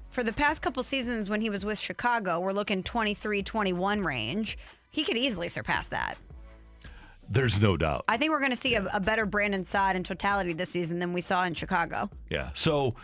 for 0.08 0.22
the 0.22 0.32
past 0.32 0.62
couple 0.62 0.82
seasons 0.82 1.28
when 1.28 1.42
he 1.42 1.50
was 1.50 1.66
with 1.66 1.78
Chicago, 1.78 2.40
we're 2.40 2.52
looking 2.52 2.82
23-21 2.82 4.02
range. 4.02 4.56
He 4.90 5.04
could 5.04 5.18
easily 5.18 5.50
surpass 5.50 5.86
that. 5.88 6.16
There's 7.28 7.60
no 7.60 7.76
doubt. 7.76 8.06
I 8.08 8.16
think 8.16 8.30
we're 8.30 8.40
going 8.40 8.52
to 8.52 8.56
see 8.56 8.74
a, 8.74 8.88
a 8.94 9.00
better 9.00 9.26
Brandon 9.26 9.66
Saad 9.66 9.96
in 9.96 10.02
totality 10.02 10.54
this 10.54 10.70
season 10.70 10.98
than 10.98 11.12
we 11.12 11.20
saw 11.20 11.44
in 11.44 11.52
Chicago. 11.52 12.08
Yeah. 12.30 12.50
So 12.54 12.94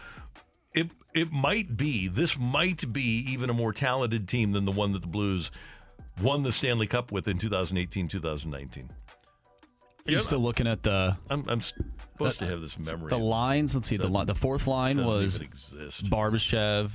it 0.73 0.91
it 1.13 1.31
might 1.31 1.77
be 1.77 2.09
this 2.09 2.39
might 2.39 2.91
be 2.91 3.27
even 3.29 3.51
a 3.51 3.53
more 3.53 3.75
talented 3.75 4.27
team 4.27 4.53
than 4.53 4.65
the 4.65 4.73
one 4.73 4.93
that 4.93 5.03
the 5.03 5.09
Blues 5.09 5.51
won 6.23 6.45
the 6.45 6.53
Stanley 6.53 6.87
Cup 6.87 7.13
with 7.13 7.29
in 7.29 7.37
2018-2019. 7.39 8.89
Are 10.07 10.11
you 10.13 10.19
still 10.19 10.41
looking 10.41 10.67
at 10.67 10.83
the? 10.83 11.17
I'm, 11.31 11.49
I'm 11.49 11.61
supposed 11.61 12.39
to 12.41 12.47
have 12.47 12.61
this 12.61 12.79
memory. 12.79 13.09
The 13.09 13.19
lines. 13.19 13.75
Let's 13.75 13.89
see. 13.89 13.97
The 13.97 14.09
li- 14.09 14.25
the 14.25 14.35
fourth 14.35 14.67
line 14.67 15.05
was 15.05 15.41
even. 15.41 15.49
Barbashev, 16.11 16.91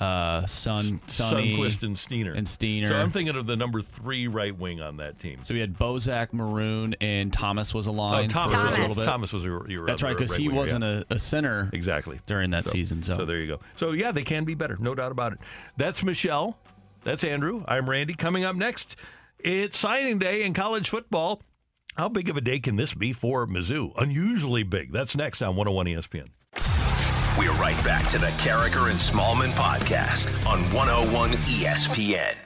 uh, 0.00 0.46
Sun, 0.46 1.00
Sonny, 1.06 1.56
Sundqvist 1.56 1.82
and 1.84 1.98
Steiner. 1.98 2.32
and 2.32 2.48
Steiner. 2.48 2.88
So 2.88 2.96
I'm 2.96 3.10
thinking 3.12 3.36
of 3.36 3.46
the 3.46 3.54
number 3.56 3.82
three 3.82 4.26
right 4.26 4.56
wing 4.56 4.80
on 4.80 4.96
that 4.96 5.18
team. 5.20 5.42
So 5.42 5.54
we 5.54 5.60
had 5.60 5.78
Bozak, 5.78 6.32
Maroon, 6.32 6.96
and 7.00 7.32
Thomas 7.32 7.72
was 7.72 7.86
a 7.86 7.92
line. 7.92 8.24
Oh, 8.24 8.28
Thomas, 8.28 8.60
for 8.60 8.66
a 8.66 8.70
was- 8.70 8.78
little 8.78 8.96
bit. 8.96 9.04
Thomas 9.04 9.32
was 9.32 9.44
your, 9.44 9.70
your 9.70 9.86
That's 9.86 10.02
right, 10.02 10.16
because 10.16 10.34
he 10.34 10.48
wasn't 10.48 10.82
a, 10.82 11.04
a 11.10 11.18
center 11.18 11.70
exactly 11.72 12.18
during 12.26 12.50
that 12.50 12.66
season. 12.66 13.02
So. 13.02 13.18
So 13.18 13.24
there 13.26 13.40
you 13.40 13.46
go. 13.46 13.60
So 13.76 13.92
yeah, 13.92 14.10
they 14.10 14.24
can 14.24 14.44
be 14.44 14.54
better, 14.54 14.76
no 14.80 14.94
doubt 14.94 15.12
about 15.12 15.32
it. 15.34 15.38
That's 15.76 16.02
Michelle. 16.02 16.58
That's 17.04 17.22
Andrew. 17.24 17.64
I'm 17.68 17.88
Randy. 17.88 18.14
Coming 18.14 18.44
up 18.44 18.56
next, 18.56 18.96
It's 19.38 19.78
signing 19.78 20.18
day 20.18 20.42
in 20.42 20.52
college 20.52 20.90
football. 20.90 21.42
How 21.96 22.08
big 22.08 22.28
of 22.28 22.36
a 22.36 22.40
day 22.40 22.60
can 22.60 22.76
this 22.76 22.94
be 22.94 23.12
for 23.12 23.46
Mizzou? 23.46 23.92
Unusually 23.98 24.62
big. 24.62 24.92
That's 24.92 25.16
next 25.16 25.42
on 25.42 25.56
101 25.56 25.86
ESPN. 25.86 26.28
We're 27.38 27.52
right 27.52 27.82
back 27.84 28.06
to 28.08 28.18
the 28.18 28.28
Karraker 28.38 28.90
and 28.90 28.98
Smallman 28.98 29.50
podcast 29.50 30.28
on 30.46 30.60
101 30.74 31.30
ESPN. 31.30 32.36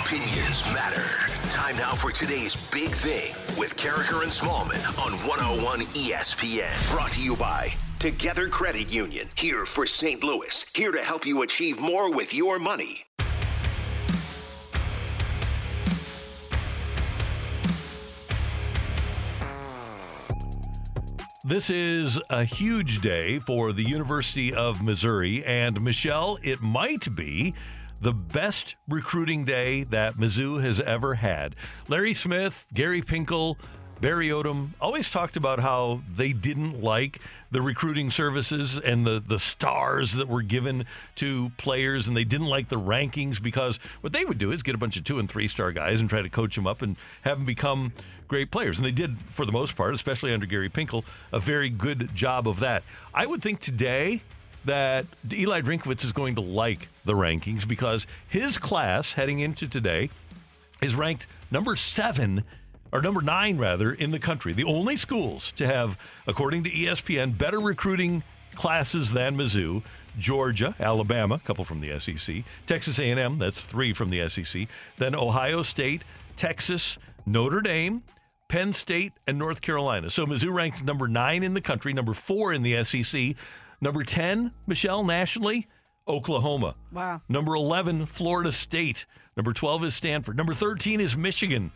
Opinions 0.00 0.64
matter. 0.74 1.04
Time 1.50 1.76
now 1.76 1.94
for 1.94 2.10
today's 2.10 2.56
big 2.70 2.90
thing 2.90 3.32
with 3.58 3.76
Karraker 3.76 4.22
and 4.22 4.32
Smallman 4.32 4.82
on 5.04 5.12
101 5.12 5.80
ESPN. 5.80 6.94
Brought 6.94 7.12
to 7.12 7.22
you 7.22 7.36
by 7.36 7.72
Together 7.98 8.48
Credit 8.48 8.92
Union, 8.92 9.28
here 9.36 9.64
for 9.66 9.86
St. 9.86 10.22
Louis, 10.22 10.64
here 10.74 10.92
to 10.92 11.02
help 11.02 11.26
you 11.26 11.42
achieve 11.42 11.80
more 11.80 12.12
with 12.12 12.34
your 12.34 12.58
money. 12.58 13.05
This 21.46 21.70
is 21.70 22.20
a 22.28 22.42
huge 22.42 23.00
day 23.02 23.38
for 23.38 23.72
the 23.72 23.84
University 23.84 24.52
of 24.52 24.82
Missouri. 24.82 25.44
And 25.44 25.80
Michelle, 25.80 26.38
it 26.42 26.60
might 26.60 27.14
be 27.14 27.54
the 28.00 28.10
best 28.10 28.74
recruiting 28.88 29.44
day 29.44 29.84
that 29.84 30.14
Mizzou 30.14 30.60
has 30.60 30.80
ever 30.80 31.14
had. 31.14 31.54
Larry 31.86 32.14
Smith, 32.14 32.66
Gary 32.74 33.00
Pinkel, 33.00 33.58
Barry 34.00 34.28
Odom 34.30 34.70
always 34.80 35.08
talked 35.08 35.36
about 35.36 35.60
how 35.60 36.00
they 36.12 36.32
didn't 36.32 36.82
like 36.82 37.20
the 37.52 37.62
recruiting 37.62 38.10
services 38.10 38.76
and 38.76 39.06
the, 39.06 39.22
the 39.24 39.38
stars 39.38 40.14
that 40.14 40.26
were 40.26 40.42
given 40.42 40.84
to 41.14 41.52
players, 41.58 42.08
and 42.08 42.16
they 42.16 42.24
didn't 42.24 42.48
like 42.48 42.68
the 42.68 42.80
rankings 42.80 43.40
because 43.40 43.78
what 44.00 44.12
they 44.12 44.24
would 44.24 44.38
do 44.38 44.50
is 44.50 44.64
get 44.64 44.74
a 44.74 44.78
bunch 44.78 44.96
of 44.96 45.04
two 45.04 45.20
and 45.20 45.30
three 45.30 45.46
star 45.46 45.70
guys 45.70 46.00
and 46.00 46.10
try 46.10 46.22
to 46.22 46.28
coach 46.28 46.56
them 46.56 46.66
up 46.66 46.82
and 46.82 46.96
have 47.22 47.38
them 47.38 47.46
become 47.46 47.92
great 48.28 48.50
players. 48.50 48.78
And 48.78 48.86
they 48.86 48.92
did, 48.92 49.18
for 49.30 49.44
the 49.44 49.52
most 49.52 49.76
part, 49.76 49.94
especially 49.94 50.32
under 50.32 50.46
Gary 50.46 50.68
Pinkel, 50.68 51.04
a 51.32 51.40
very 51.40 51.68
good 51.68 52.14
job 52.14 52.48
of 52.48 52.60
that. 52.60 52.82
I 53.14 53.26
would 53.26 53.42
think 53.42 53.60
today 53.60 54.22
that 54.64 55.06
Eli 55.32 55.60
Drinkwitz 55.60 56.04
is 56.04 56.12
going 56.12 56.34
to 56.34 56.40
like 56.40 56.88
the 57.04 57.14
rankings 57.14 57.66
because 57.66 58.06
his 58.28 58.58
class 58.58 59.12
heading 59.12 59.38
into 59.38 59.68
today 59.68 60.10
is 60.82 60.94
ranked 60.94 61.26
number 61.50 61.76
seven 61.76 62.42
or 62.92 63.00
number 63.00 63.20
nine 63.20 63.58
rather 63.58 63.92
in 63.92 64.10
the 64.10 64.18
country. 64.18 64.52
The 64.52 64.64
only 64.64 64.96
schools 64.96 65.52
to 65.56 65.66
have, 65.66 65.98
according 66.26 66.64
to 66.64 66.70
ESPN, 66.70 67.38
better 67.38 67.60
recruiting 67.60 68.22
classes 68.54 69.12
than 69.12 69.36
Mizzou. 69.36 69.82
Georgia, 70.18 70.74
Alabama, 70.80 71.34
a 71.34 71.38
couple 71.40 71.62
from 71.64 71.82
the 71.82 72.00
SEC, 72.00 72.36
Texas 72.66 72.98
A&M, 72.98 73.38
that's 73.38 73.66
three 73.66 73.92
from 73.92 74.08
the 74.08 74.26
SEC, 74.30 74.66
then 74.96 75.14
Ohio 75.14 75.60
State, 75.60 76.04
Texas, 76.36 76.96
Notre 77.26 77.60
Dame, 77.60 78.02
Penn 78.48 78.72
State, 78.72 79.12
and 79.26 79.38
North 79.38 79.60
Carolina. 79.60 80.10
So 80.10 80.26
Mizzou 80.26 80.52
ranked 80.52 80.84
number 80.84 81.08
nine 81.08 81.42
in 81.42 81.54
the 81.54 81.60
country, 81.60 81.92
number 81.92 82.14
four 82.14 82.52
in 82.52 82.62
the 82.62 82.82
SEC, 82.84 83.34
number 83.80 84.04
10, 84.04 84.52
Michelle, 84.66 85.04
nationally, 85.04 85.66
Oklahoma. 86.08 86.74
Wow. 86.92 87.20
Number 87.28 87.54
11, 87.54 88.06
Florida 88.06 88.52
State. 88.52 89.06
Number 89.36 89.52
12 89.52 89.84
is 89.84 89.94
Stanford. 89.94 90.36
Number 90.36 90.54
13 90.54 91.00
is 91.00 91.16
Michigan. 91.16 91.72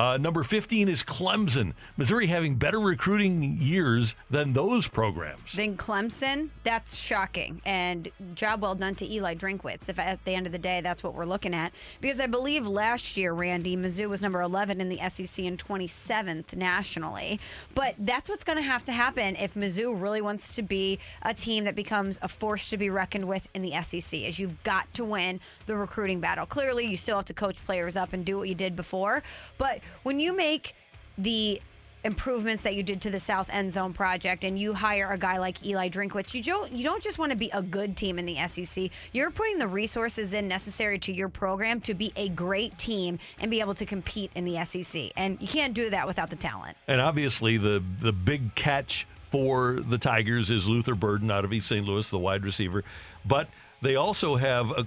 Uh, 0.00 0.16
number 0.16 0.42
15 0.42 0.88
is 0.88 1.02
Clemson. 1.02 1.74
Missouri 1.98 2.26
having 2.26 2.54
better 2.54 2.80
recruiting 2.80 3.58
years 3.60 4.14
than 4.30 4.54
those 4.54 4.88
programs. 4.88 5.52
Then 5.52 5.76
Clemson, 5.76 6.48
that's 6.64 6.96
shocking. 6.96 7.60
And 7.66 8.08
job 8.34 8.62
well 8.62 8.74
done 8.74 8.94
to 8.94 9.06
Eli 9.06 9.34
Drinkwitz. 9.34 9.90
If 9.90 9.98
at 9.98 10.24
the 10.24 10.34
end 10.34 10.46
of 10.46 10.52
the 10.52 10.58
day, 10.58 10.80
that's 10.80 11.02
what 11.02 11.12
we're 11.12 11.26
looking 11.26 11.52
at. 11.52 11.74
Because 12.00 12.18
I 12.18 12.28
believe 12.28 12.66
last 12.66 13.14
year, 13.18 13.34
Randy, 13.34 13.76
Mizzou 13.76 14.08
was 14.08 14.22
number 14.22 14.40
11 14.40 14.80
in 14.80 14.88
the 14.88 14.96
SEC 15.06 15.44
and 15.44 15.62
27th 15.62 16.56
nationally. 16.56 17.38
But 17.74 17.94
that's 17.98 18.30
what's 18.30 18.42
going 18.42 18.56
to 18.56 18.62
have 18.62 18.82
to 18.84 18.92
happen 18.92 19.36
if 19.36 19.52
Mizzou 19.52 20.00
really 20.00 20.22
wants 20.22 20.54
to 20.54 20.62
be 20.62 20.98
a 21.20 21.34
team 21.34 21.64
that 21.64 21.74
becomes 21.74 22.18
a 22.22 22.28
force 22.28 22.70
to 22.70 22.78
be 22.78 22.88
reckoned 22.88 23.28
with 23.28 23.48
in 23.52 23.60
the 23.60 23.74
SEC, 23.82 24.18
is 24.18 24.38
you've 24.38 24.62
got 24.62 24.90
to 24.94 25.04
win 25.04 25.40
the 25.66 25.76
recruiting 25.76 26.20
battle. 26.20 26.46
Clearly, 26.46 26.86
you 26.86 26.96
still 26.96 27.16
have 27.16 27.26
to 27.26 27.34
coach 27.34 27.56
players 27.66 27.98
up 27.98 28.14
and 28.14 28.24
do 28.24 28.38
what 28.38 28.48
you 28.48 28.54
did 28.54 28.74
before. 28.74 29.22
But 29.58 29.80
when 30.02 30.20
you 30.20 30.36
make 30.36 30.74
the 31.18 31.60
improvements 32.04 32.62
that 32.62 32.74
you 32.74 32.82
did 32.82 33.00
to 33.02 33.10
the 33.10 33.20
South 33.20 33.50
End 33.50 33.72
Zone 33.72 33.92
project 33.92 34.44
and 34.44 34.58
you 34.58 34.72
hire 34.72 35.10
a 35.10 35.18
guy 35.18 35.38
like 35.38 35.64
Eli 35.64 35.88
Drinkwitz, 35.88 36.34
you 36.34 36.42
don't 36.42 36.72
you 36.72 36.84
don't 36.84 37.02
just 37.02 37.18
want 37.18 37.32
to 37.32 37.36
be 37.36 37.50
a 37.52 37.62
good 37.62 37.96
team 37.96 38.18
in 38.18 38.26
the 38.26 38.36
SEC. 38.46 38.90
You're 39.12 39.30
putting 39.30 39.58
the 39.58 39.68
resources 39.68 40.34
in 40.34 40.48
necessary 40.48 40.98
to 41.00 41.12
your 41.12 41.28
program 41.28 41.80
to 41.82 41.94
be 41.94 42.12
a 42.16 42.28
great 42.28 42.78
team 42.78 43.18
and 43.38 43.50
be 43.50 43.60
able 43.60 43.74
to 43.74 43.86
compete 43.86 44.30
in 44.34 44.44
the 44.44 44.64
SEC. 44.64 45.10
And 45.16 45.40
you 45.40 45.48
can't 45.48 45.74
do 45.74 45.90
that 45.90 46.06
without 46.06 46.30
the 46.30 46.36
talent. 46.36 46.76
And 46.88 47.00
obviously, 47.00 47.56
the 47.56 47.82
the 48.00 48.12
big 48.12 48.54
catch 48.54 49.06
for 49.22 49.78
the 49.80 49.98
Tigers 49.98 50.50
is 50.50 50.68
Luther 50.68 50.94
Burden 50.94 51.30
out 51.30 51.44
of 51.44 51.52
East 51.52 51.68
St. 51.68 51.86
Louis, 51.86 52.08
the 52.10 52.18
wide 52.18 52.44
receiver. 52.44 52.82
But 53.24 53.48
they 53.82 53.96
also 53.96 54.36
have 54.36 54.72
uh 54.72 54.84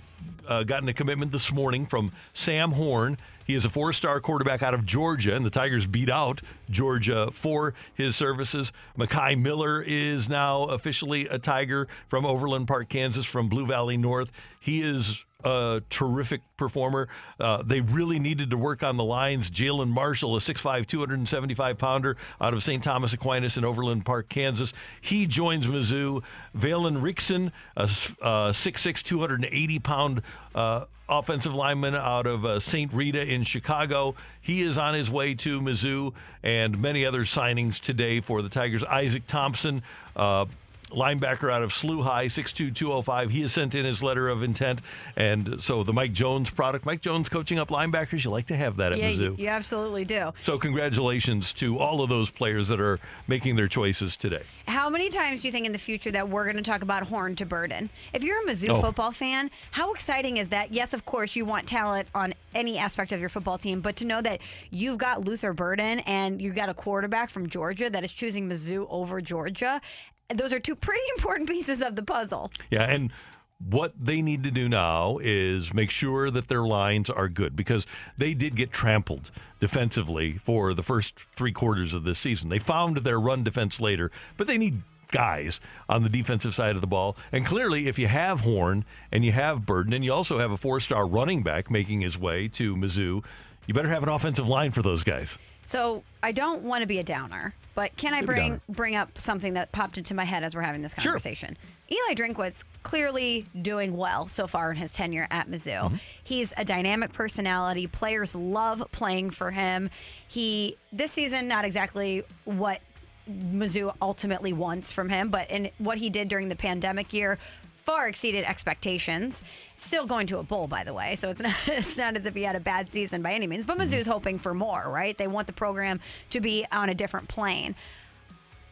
uh, 0.47 0.63
gotten 0.63 0.89
a 0.89 0.93
commitment 0.93 1.31
this 1.31 1.51
morning 1.51 1.85
from 1.85 2.11
Sam 2.33 2.71
Horn. 2.71 3.17
He 3.45 3.55
is 3.55 3.65
a 3.65 3.69
four 3.69 3.93
star 3.93 4.19
quarterback 4.19 4.63
out 4.63 4.73
of 4.73 4.85
Georgia, 4.85 5.35
and 5.35 5.45
the 5.45 5.49
Tigers 5.49 5.87
beat 5.87 6.09
out 6.09 6.41
Georgia 6.69 7.29
for 7.31 7.73
his 7.93 8.15
services. 8.15 8.71
Mekhi 8.97 9.39
Miller 9.39 9.81
is 9.81 10.29
now 10.29 10.63
officially 10.63 11.27
a 11.27 11.39
Tiger 11.39 11.87
from 12.07 12.25
Overland 12.25 12.67
Park, 12.67 12.89
Kansas, 12.89 13.25
from 13.25 13.49
Blue 13.49 13.65
Valley 13.65 13.97
North. 13.97 14.31
He 14.59 14.81
is 14.81 15.25
a 15.43 15.81
terrific 15.89 16.41
performer. 16.57 17.09
Uh, 17.39 17.61
they 17.63 17.81
really 17.81 18.19
needed 18.19 18.49
to 18.51 18.57
work 18.57 18.83
on 18.83 18.97
the 18.97 19.03
lines. 19.03 19.49
Jalen 19.49 19.89
Marshall, 19.89 20.35
a 20.35 20.39
6'5, 20.39 20.85
275 20.85 21.77
pounder 21.77 22.17
out 22.39 22.53
of 22.53 22.63
St. 22.63 22.83
Thomas 22.83 23.13
Aquinas 23.13 23.57
in 23.57 23.65
Overland 23.65 24.05
Park, 24.05 24.29
Kansas. 24.29 24.73
He 25.01 25.25
joins 25.25 25.67
Mizzou. 25.67 26.23
Valen 26.57 27.01
Rickson, 27.01 27.51
a, 27.75 27.83
uh, 28.23 28.51
6'6, 28.51 29.01
280 29.03 29.79
pound 29.79 30.21
uh, 30.55 30.85
offensive 31.09 31.53
lineman 31.53 31.95
out 31.95 32.27
of 32.27 32.45
uh, 32.45 32.59
St. 32.59 32.91
Rita 32.93 33.21
in 33.21 33.43
Chicago. 33.43 34.15
He 34.41 34.61
is 34.61 34.77
on 34.77 34.93
his 34.93 35.09
way 35.09 35.35
to 35.35 35.61
Mizzou 35.61 36.13
and 36.41 36.81
many 36.81 37.05
other 37.05 37.23
signings 37.23 37.79
today 37.79 38.21
for 38.21 38.41
the 38.41 38.49
Tigers. 38.49 38.83
Isaac 38.83 39.25
Thompson, 39.27 39.83
uh, 40.15 40.45
linebacker 40.93 41.51
out 41.51 41.61
of 41.63 41.71
SLU 41.71 42.03
High, 42.03 42.27
62205. 42.27 43.29
He 43.31 43.41
has 43.41 43.51
sent 43.53 43.75
in 43.75 43.85
his 43.85 44.01
letter 44.01 44.29
of 44.29 44.43
intent. 44.43 44.81
And 45.15 45.61
so 45.61 45.83
the 45.83 45.93
Mike 45.93 46.13
Jones 46.13 46.49
product, 46.49 46.85
Mike 46.85 47.01
Jones 47.01 47.29
coaching 47.29 47.59
up 47.59 47.69
linebackers, 47.69 48.23
you 48.23 48.31
like 48.31 48.45
to 48.47 48.55
have 48.55 48.77
that 48.77 48.91
at 48.93 48.97
yeah, 48.99 49.09
Mizzou. 49.11 49.17
you, 49.19 49.35
you 49.39 49.47
absolutely 49.47 50.05
do. 50.05 50.31
So 50.41 50.57
congratulations 50.57 51.53
to 51.53 51.79
all 51.79 52.01
of 52.01 52.09
those 52.09 52.29
players 52.29 52.67
that 52.67 52.79
are 52.79 52.99
making 53.27 53.55
their 53.55 53.67
choices 53.67 54.15
today. 54.15 54.43
How 54.67 54.89
many 54.89 55.09
times 55.09 55.41
do 55.41 55.47
you 55.47 55.51
think 55.51 55.65
in 55.65 55.71
the 55.71 55.77
future 55.79 56.11
that 56.11 56.29
we're 56.29 56.45
going 56.45 56.55
to 56.55 56.61
talk 56.63 56.81
about 56.81 57.03
Horn 57.07 57.35
to 57.37 57.45
Burden? 57.45 57.89
If 58.13 58.23
you're 58.23 58.41
a 58.41 58.45
Mizzou 58.45 58.69
Oh. 58.69 58.81
football 58.81 59.11
fan, 59.11 59.51
how 59.71 59.93
exciting 59.93 60.37
is 60.37 60.49
that? 60.49 60.71
Yes, 60.73 60.93
of 60.93 61.05
course, 61.05 61.35
you 61.35 61.45
want 61.45 61.67
talent 61.67 62.07
on 62.15 62.33
any 62.55 62.77
aspect 62.77 63.11
of 63.11 63.19
your 63.19 63.29
football 63.29 63.57
team, 63.57 63.81
but 63.81 63.95
to 63.97 64.05
know 64.05 64.21
that 64.21 64.39
you've 64.71 64.97
got 64.97 65.25
Luther 65.25 65.53
Burden 65.53 65.99
and 66.01 66.41
you've 66.41 66.55
got 66.55 66.69
a 66.69 66.73
quarterback 66.73 67.29
from 67.29 67.49
Georgia 67.49 67.89
that 67.89 68.03
is 68.03 68.11
choosing 68.13 68.47
Mizzou 68.47 68.87
over 68.89 69.21
Georgia, 69.21 69.81
those 70.29 70.53
are 70.53 70.59
two 70.59 70.75
pretty 70.75 71.03
important 71.17 71.49
pieces 71.55 71.81
of 71.81 71.95
the 71.95 72.03
puzzle. 72.03 72.51
Yeah, 72.69 72.83
and 72.83 73.11
what 73.59 73.93
they 73.99 74.21
need 74.21 74.43
to 74.43 74.51
do 74.51 74.67
now 74.67 75.19
is 75.21 75.73
make 75.73 75.89
sure 75.89 76.29
that 76.29 76.47
their 76.47 76.63
lines 76.63 77.09
are 77.09 77.29
good 77.29 77.55
because 77.55 77.87
they 78.17 78.33
did 78.33 78.55
get 78.55 78.71
trampled 78.71 79.31
defensively 79.59 80.33
for 80.33 80.73
the 80.73 80.83
first 80.83 81.17
three 81.35 81.53
quarters 81.53 81.93
of 81.93 82.03
this 82.03 82.19
season. 82.19 82.49
They 82.49 82.59
found 82.59 82.97
their 82.97 83.19
run 83.19 83.43
defense 83.43 83.79
later, 83.79 84.11
but 84.37 84.47
they 84.47 84.57
need 84.57 84.81
guys 85.11 85.61
on 85.87 86.03
the 86.03 86.09
defensive 86.09 86.53
side 86.53 86.75
of 86.75 86.81
the 86.81 86.87
ball. 86.87 87.15
And 87.31 87.45
clearly, 87.45 87.87
if 87.87 87.97
you 87.97 88.07
have 88.07 88.41
Horn 88.41 88.83
and 89.11 89.23
you 89.23 89.31
have 89.31 89.65
Burden 89.65 89.93
and 89.93 90.03
you 90.03 90.11
also 90.11 90.39
have 90.39 90.51
a 90.51 90.57
four 90.57 90.79
star 90.79 91.07
running 91.07 91.43
back 91.43 91.71
making 91.71 92.01
his 92.01 92.17
way 92.17 92.47
to 92.49 92.75
Mizzou, 92.75 93.23
you 93.65 93.73
better 93.73 93.89
have 93.89 94.03
an 94.03 94.09
offensive 94.09 94.49
line 94.49 94.71
for 94.71 94.81
those 94.81 95.03
guys. 95.03 95.37
So 95.65 96.03
I 96.21 96.31
don't 96.31 96.63
want 96.63 96.81
to 96.81 96.87
be 96.87 96.99
a 96.99 97.03
downer, 97.03 97.53
but 97.75 97.95
can 97.97 98.13
I 98.13 98.21
bring 98.21 98.61
bring 98.69 98.95
up 98.95 99.19
something 99.19 99.53
that 99.53 99.71
popped 99.71 99.97
into 99.97 100.13
my 100.13 100.25
head 100.25 100.43
as 100.43 100.55
we're 100.55 100.61
having 100.61 100.81
this 100.81 100.93
conversation? 100.93 101.57
Eli 101.91 102.15
Drinkwitz 102.15 102.63
clearly 102.81 103.45
doing 103.61 103.95
well 103.95 104.27
so 104.27 104.47
far 104.47 104.71
in 104.71 104.77
his 104.77 104.91
tenure 104.91 105.27
at 105.29 105.49
Mizzou. 105.49 105.83
Mm-hmm. 105.83 105.95
He's 106.23 106.53
a 106.57 106.65
dynamic 106.65 107.13
personality. 107.13 107.87
Players 107.87 108.33
love 108.33 108.83
playing 108.91 109.29
for 109.31 109.51
him. 109.51 109.89
He 110.27 110.77
this 110.91 111.11
season 111.11 111.47
not 111.47 111.65
exactly 111.65 112.23
what 112.45 112.81
Mizzou 113.29 113.93
ultimately 114.01 114.53
wants 114.53 114.91
from 114.91 115.09
him, 115.09 115.29
but 115.29 115.49
in 115.49 115.69
what 115.77 115.97
he 115.97 116.09
did 116.09 116.27
during 116.27 116.49
the 116.49 116.55
pandemic 116.55 117.13
year 117.13 117.37
far 117.85 118.07
exceeded 118.07 118.45
expectations. 118.45 119.41
Still 119.75 120.05
going 120.05 120.27
to 120.27 120.39
a 120.39 120.43
bowl, 120.43 120.67
by 120.67 120.83
the 120.83 120.93
way, 120.93 121.15
so 121.15 121.29
it's 121.29 121.41
not 121.41 121.55
it's 121.67 121.97
not 121.97 122.15
as 122.15 122.25
if 122.25 122.33
he 122.33 122.43
had 122.43 122.55
a 122.55 122.59
bad 122.59 122.91
season 122.91 123.21
by 123.21 123.33
any 123.33 123.47
means. 123.47 123.65
But 123.65 123.77
mm-hmm. 123.77 123.93
Mizzou's 123.93 124.07
hoping 124.07 124.39
for 124.39 124.53
more, 124.53 124.83
right? 124.89 125.17
They 125.17 125.27
want 125.27 125.47
the 125.47 125.53
program 125.53 125.99
to 126.31 126.39
be 126.39 126.65
on 126.71 126.89
a 126.89 126.95
different 126.95 127.27
plane. 127.27 127.75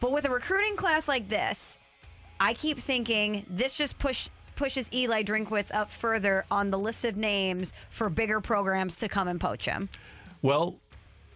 But 0.00 0.12
with 0.12 0.24
a 0.24 0.30
recruiting 0.30 0.76
class 0.76 1.06
like 1.06 1.28
this, 1.28 1.78
I 2.40 2.54
keep 2.54 2.78
thinking 2.78 3.46
this 3.48 3.76
just 3.76 3.98
push 3.98 4.28
pushes 4.56 4.92
Eli 4.92 5.22
Drinkwitz 5.22 5.74
up 5.74 5.90
further 5.90 6.44
on 6.50 6.70
the 6.70 6.78
list 6.78 7.04
of 7.04 7.16
names 7.16 7.72
for 7.88 8.10
bigger 8.10 8.40
programs 8.40 8.96
to 8.96 9.08
come 9.08 9.28
and 9.28 9.40
poach 9.40 9.64
him? 9.64 9.88
Well, 10.42 10.76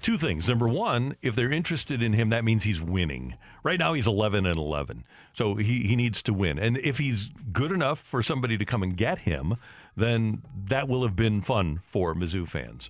two 0.06 0.16
things. 0.16 0.48
Number 0.48 0.68
one, 0.68 1.16
if 1.20 1.34
they're 1.34 1.50
interested 1.50 2.00
in 2.00 2.12
him, 2.12 2.28
that 2.28 2.44
means 2.44 2.62
he's 2.62 2.80
winning. 2.80 3.34
Right 3.64 3.76
now, 3.76 3.92
he's 3.92 4.06
11 4.06 4.46
and 4.46 4.56
11. 4.56 5.02
So 5.32 5.56
he, 5.56 5.80
he 5.80 5.96
needs 5.96 6.22
to 6.22 6.32
win. 6.32 6.60
And 6.60 6.78
if 6.78 6.98
he's 6.98 7.30
good 7.52 7.72
enough 7.72 7.98
for 7.98 8.22
somebody 8.22 8.56
to 8.56 8.64
come 8.64 8.84
and 8.84 8.96
get 8.96 9.18
him, 9.18 9.56
then 9.96 10.42
that 10.68 10.88
will 10.88 11.02
have 11.02 11.16
been 11.16 11.42
fun 11.42 11.80
for 11.84 12.14
Mizzou 12.14 12.46
fans. 12.46 12.88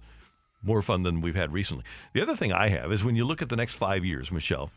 More 0.62 0.82
fun 0.82 1.04
than 1.04 1.22
we've 1.22 1.34
had 1.34 1.54
recently. 1.54 1.84
The 2.12 2.20
other 2.20 2.36
thing 2.36 2.52
I 2.52 2.68
have 2.68 2.92
is 2.92 3.02
when 3.02 3.16
you 3.16 3.24
look 3.24 3.40
at 3.40 3.48
the 3.48 3.56
next 3.56 3.76
five 3.76 4.04
years, 4.04 4.30
Michelle, 4.30 4.70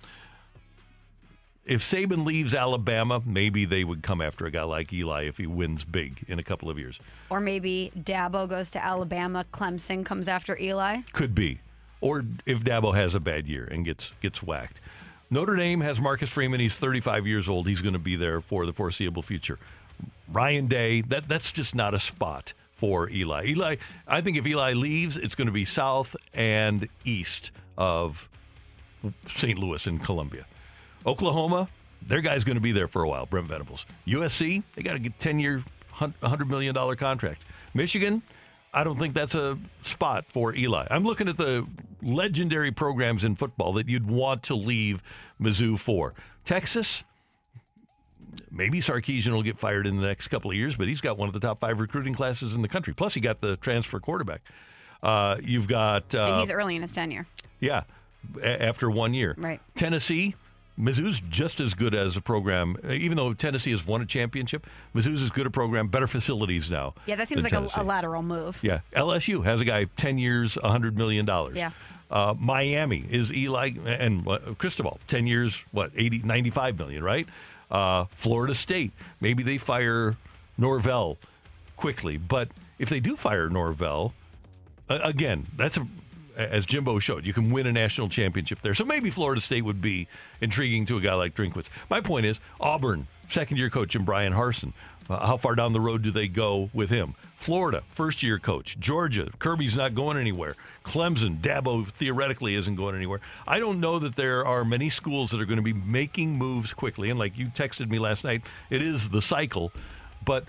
if 1.65 1.81
Saban 1.81 2.25
leaves 2.25 2.53
Alabama, 2.53 3.21
maybe 3.25 3.65
they 3.65 3.83
would 3.83 4.01
come 4.01 4.21
after 4.21 4.45
a 4.45 4.51
guy 4.51 4.63
like 4.63 4.93
Eli 4.93 5.23
if 5.23 5.37
he 5.37 5.45
wins 5.45 5.83
big 5.83 6.23
in 6.29 6.39
a 6.39 6.43
couple 6.43 6.69
of 6.69 6.79
years. 6.79 7.01
Or 7.29 7.41
maybe 7.41 7.91
Dabo 7.99 8.47
goes 8.47 8.71
to 8.71 8.83
Alabama, 8.83 9.45
Clemson 9.51 10.05
comes 10.05 10.29
after 10.29 10.57
Eli. 10.57 11.01
Could 11.11 11.35
be. 11.35 11.59
Or 12.01 12.23
if 12.45 12.63
Dabo 12.63 12.95
has 12.95 13.15
a 13.15 13.19
bad 13.19 13.47
year 13.47 13.67
and 13.69 13.83
gets 13.85 14.11
gets 14.21 14.41
whacked. 14.41 14.79
Notre 15.29 15.55
Dame 15.55 15.81
has 15.81 16.01
Marcus 16.01 16.29
Freeman. 16.29 16.59
He's 16.59 16.75
35 16.75 17.27
years 17.27 17.47
old. 17.47 17.67
He's 17.67 17.81
going 17.81 17.93
to 17.93 17.99
be 17.99 18.15
there 18.15 18.41
for 18.41 18.65
the 18.65 18.73
foreseeable 18.73 19.21
future. 19.21 19.59
Ryan 20.31 20.67
Day, 20.67 21.01
that 21.01 21.27
that's 21.27 21.51
just 21.51 21.75
not 21.75 21.93
a 21.93 21.99
spot 21.99 22.53
for 22.75 23.09
Eli. 23.09 23.47
Eli, 23.47 23.75
I 24.07 24.21
think 24.21 24.37
if 24.37 24.47
Eli 24.47 24.73
leaves, 24.73 25.17
it's 25.17 25.35
going 25.35 25.47
to 25.47 25.51
be 25.51 25.65
south 25.65 26.15
and 26.33 26.87
east 27.03 27.51
of 27.77 28.29
St. 29.27 29.59
Louis 29.59 29.85
and 29.85 30.01
Columbia. 30.01 30.45
Oklahoma, 31.05 31.67
their 32.01 32.21
guy's 32.21 32.43
going 32.43 32.55
to 32.55 32.61
be 32.61 32.71
there 32.71 32.87
for 32.87 33.03
a 33.03 33.09
while, 33.09 33.25
Brent 33.25 33.47
Venables. 33.47 33.85
USC, 34.07 34.63
they 34.75 34.81
got 34.81 34.95
a 34.95 35.09
10 35.09 35.39
year, 35.39 35.63
$100 35.95 36.47
million 36.47 36.73
contract. 36.95 37.43
Michigan, 37.73 38.21
I 38.73 38.83
don't 38.83 38.97
think 38.97 39.13
that's 39.13 39.35
a 39.35 39.57
spot 39.81 40.25
for 40.29 40.55
Eli. 40.55 40.87
I'm 40.89 41.03
looking 41.03 41.27
at 41.27 41.37
the 41.37 41.67
legendary 42.01 42.71
programs 42.71 43.23
in 43.23 43.35
football 43.35 43.73
that 43.73 43.87
you'd 43.89 44.07
want 44.09 44.43
to 44.43 44.55
leave 44.55 45.01
Mizzou 45.41 45.77
for. 45.79 46.13
Texas, 46.45 47.03
maybe 48.51 48.79
Sarkisian 48.79 49.31
will 49.31 49.43
get 49.43 49.57
fired 49.59 49.85
in 49.87 49.97
the 49.97 50.03
next 50.03 50.27
couple 50.29 50.51
of 50.51 50.57
years, 50.57 50.75
but 50.75 50.87
he's 50.87 51.01
got 51.01 51.17
one 51.17 51.27
of 51.27 51.33
the 51.33 51.39
top 51.39 51.59
five 51.59 51.79
recruiting 51.79 52.13
classes 52.13 52.55
in 52.55 52.61
the 52.61 52.67
country. 52.67 52.93
Plus, 52.93 53.13
he 53.13 53.21
got 53.21 53.41
the 53.41 53.57
transfer 53.57 53.99
quarterback. 53.99 54.41
Uh, 55.01 55.37
you've 55.41 55.67
got. 55.67 56.13
Uh, 56.13 56.25
and 56.25 56.37
he's 56.39 56.51
early 56.51 56.75
in 56.75 56.81
his 56.81 56.91
tenure. 56.91 57.25
Yeah, 57.59 57.83
a- 58.41 58.63
after 58.63 58.89
one 58.89 59.13
year. 59.13 59.35
Right. 59.37 59.61
Tennessee, 59.75 60.35
Mizzou's 60.79 61.21
just 61.29 61.59
as 61.59 61.73
good 61.73 61.93
as 61.93 62.15
a 62.15 62.21
program, 62.21 62.77
even 62.89 63.17
though 63.17 63.33
Tennessee 63.33 63.71
has 63.71 63.85
won 63.85 64.01
a 64.01 64.05
championship. 64.05 64.65
Mizzou's 64.95 65.21
as 65.21 65.29
good 65.29 65.45
a 65.45 65.49
program, 65.49 65.89
better 65.89 66.07
facilities 66.07 66.71
now. 66.71 66.93
Yeah, 67.05 67.15
that 67.15 67.27
seems 67.27 67.43
like 67.43 67.53
a, 67.53 67.67
a 67.75 67.83
lateral 67.83 68.23
move. 68.23 68.59
Yeah, 68.61 68.79
LSU 68.95 69.43
has 69.43 69.59
a 69.59 69.65
guy 69.65 69.85
ten 69.97 70.17
years, 70.17 70.57
hundred 70.63 70.97
million 70.97 71.25
dollars. 71.25 71.57
Yeah. 71.57 71.71
Uh, 72.09 72.33
Miami 72.39 73.05
is 73.09 73.31
Eli 73.31 73.71
and 73.85 74.25
what, 74.25 74.57
Cristobal, 74.57 74.99
10 75.07 75.27
years, 75.27 75.63
what, 75.71 75.91
80, 75.95 76.23
95 76.23 76.79
million, 76.79 77.03
right? 77.03 77.27
Uh, 77.69 78.05
Florida 78.15 78.55
State, 78.55 78.91
maybe 79.21 79.43
they 79.43 79.59
fire 79.59 80.17
Norvell 80.57 81.19
quickly. 81.77 82.17
But 82.17 82.49
if 82.79 82.89
they 82.89 82.99
do 82.99 83.15
fire 83.15 83.47
Norvell, 83.47 84.13
uh, 84.89 84.97
again, 85.03 85.45
that's 85.55 85.77
a, 85.77 85.87
as 86.39 86.65
Jimbo 86.65 86.99
showed, 86.99 87.25
you 87.25 87.33
can 87.33 87.51
win 87.51 87.67
a 87.67 87.71
national 87.71 88.09
championship 88.09 88.61
there. 88.61 88.73
So 88.73 88.85
maybe 88.85 89.09
Florida 89.09 89.41
State 89.41 89.63
would 89.65 89.81
be 89.81 90.07
intriguing 90.41 90.85
to 90.87 90.97
a 90.97 91.01
guy 91.01 91.13
like 91.13 91.35
Drinkwitz. 91.35 91.67
My 91.89 92.01
point 92.01 92.25
is 92.25 92.39
Auburn, 92.59 93.07
second 93.29 93.57
year 93.57 93.69
coach, 93.69 93.95
and 93.95 94.05
Bryan 94.05 94.33
Harsin. 94.33 94.73
Uh, 95.09 95.25
how 95.25 95.37
far 95.37 95.55
down 95.55 95.73
the 95.73 95.81
road 95.81 96.03
do 96.03 96.11
they 96.11 96.27
go 96.27 96.69
with 96.71 96.91
him? 96.91 97.15
Florida, 97.35 97.81
first 97.89 98.21
year 98.21 98.37
coach. 98.37 98.79
Georgia, 98.79 99.29
Kirby's 99.39 99.75
not 99.75 99.95
going 99.95 100.17
anywhere. 100.17 100.55
Clemson, 100.83 101.39
Dabo 101.39 101.89
theoretically 101.93 102.53
isn't 102.55 102.75
going 102.75 102.95
anywhere. 102.95 103.19
I 103.47 103.59
don't 103.59 103.79
know 103.79 103.97
that 103.99 104.15
there 104.15 104.45
are 104.45 104.63
many 104.63 104.89
schools 104.89 105.31
that 105.31 105.41
are 105.41 105.45
going 105.45 105.57
to 105.57 105.63
be 105.63 105.73
making 105.73 106.37
moves 106.37 106.73
quickly. 106.73 107.09
And 107.09 107.17
like 107.17 107.37
you 107.37 107.47
texted 107.47 107.89
me 107.89 107.97
last 107.97 108.23
night, 108.23 108.43
it 108.69 108.83
is 108.83 109.09
the 109.09 109.21
cycle. 109.21 109.71
But 110.23 110.45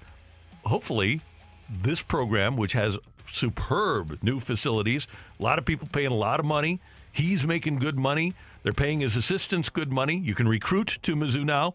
hopefully, 0.64 1.22
this 1.70 2.02
program, 2.02 2.56
which 2.56 2.72
has 2.74 2.98
superb 3.30 4.18
new 4.22 4.40
facilities, 4.40 5.06
a 5.38 5.42
lot 5.42 5.58
of 5.58 5.64
people 5.64 5.88
paying 5.90 6.10
a 6.10 6.14
lot 6.14 6.40
of 6.40 6.46
money. 6.46 6.80
He's 7.12 7.46
making 7.46 7.78
good 7.78 7.98
money. 7.98 8.34
They're 8.62 8.72
paying 8.72 9.00
his 9.00 9.16
assistants 9.16 9.68
good 9.68 9.92
money. 9.92 10.18
You 10.18 10.34
can 10.34 10.46
recruit 10.48 10.98
to 11.02 11.16
Mizzou 11.16 11.44
now. 11.44 11.74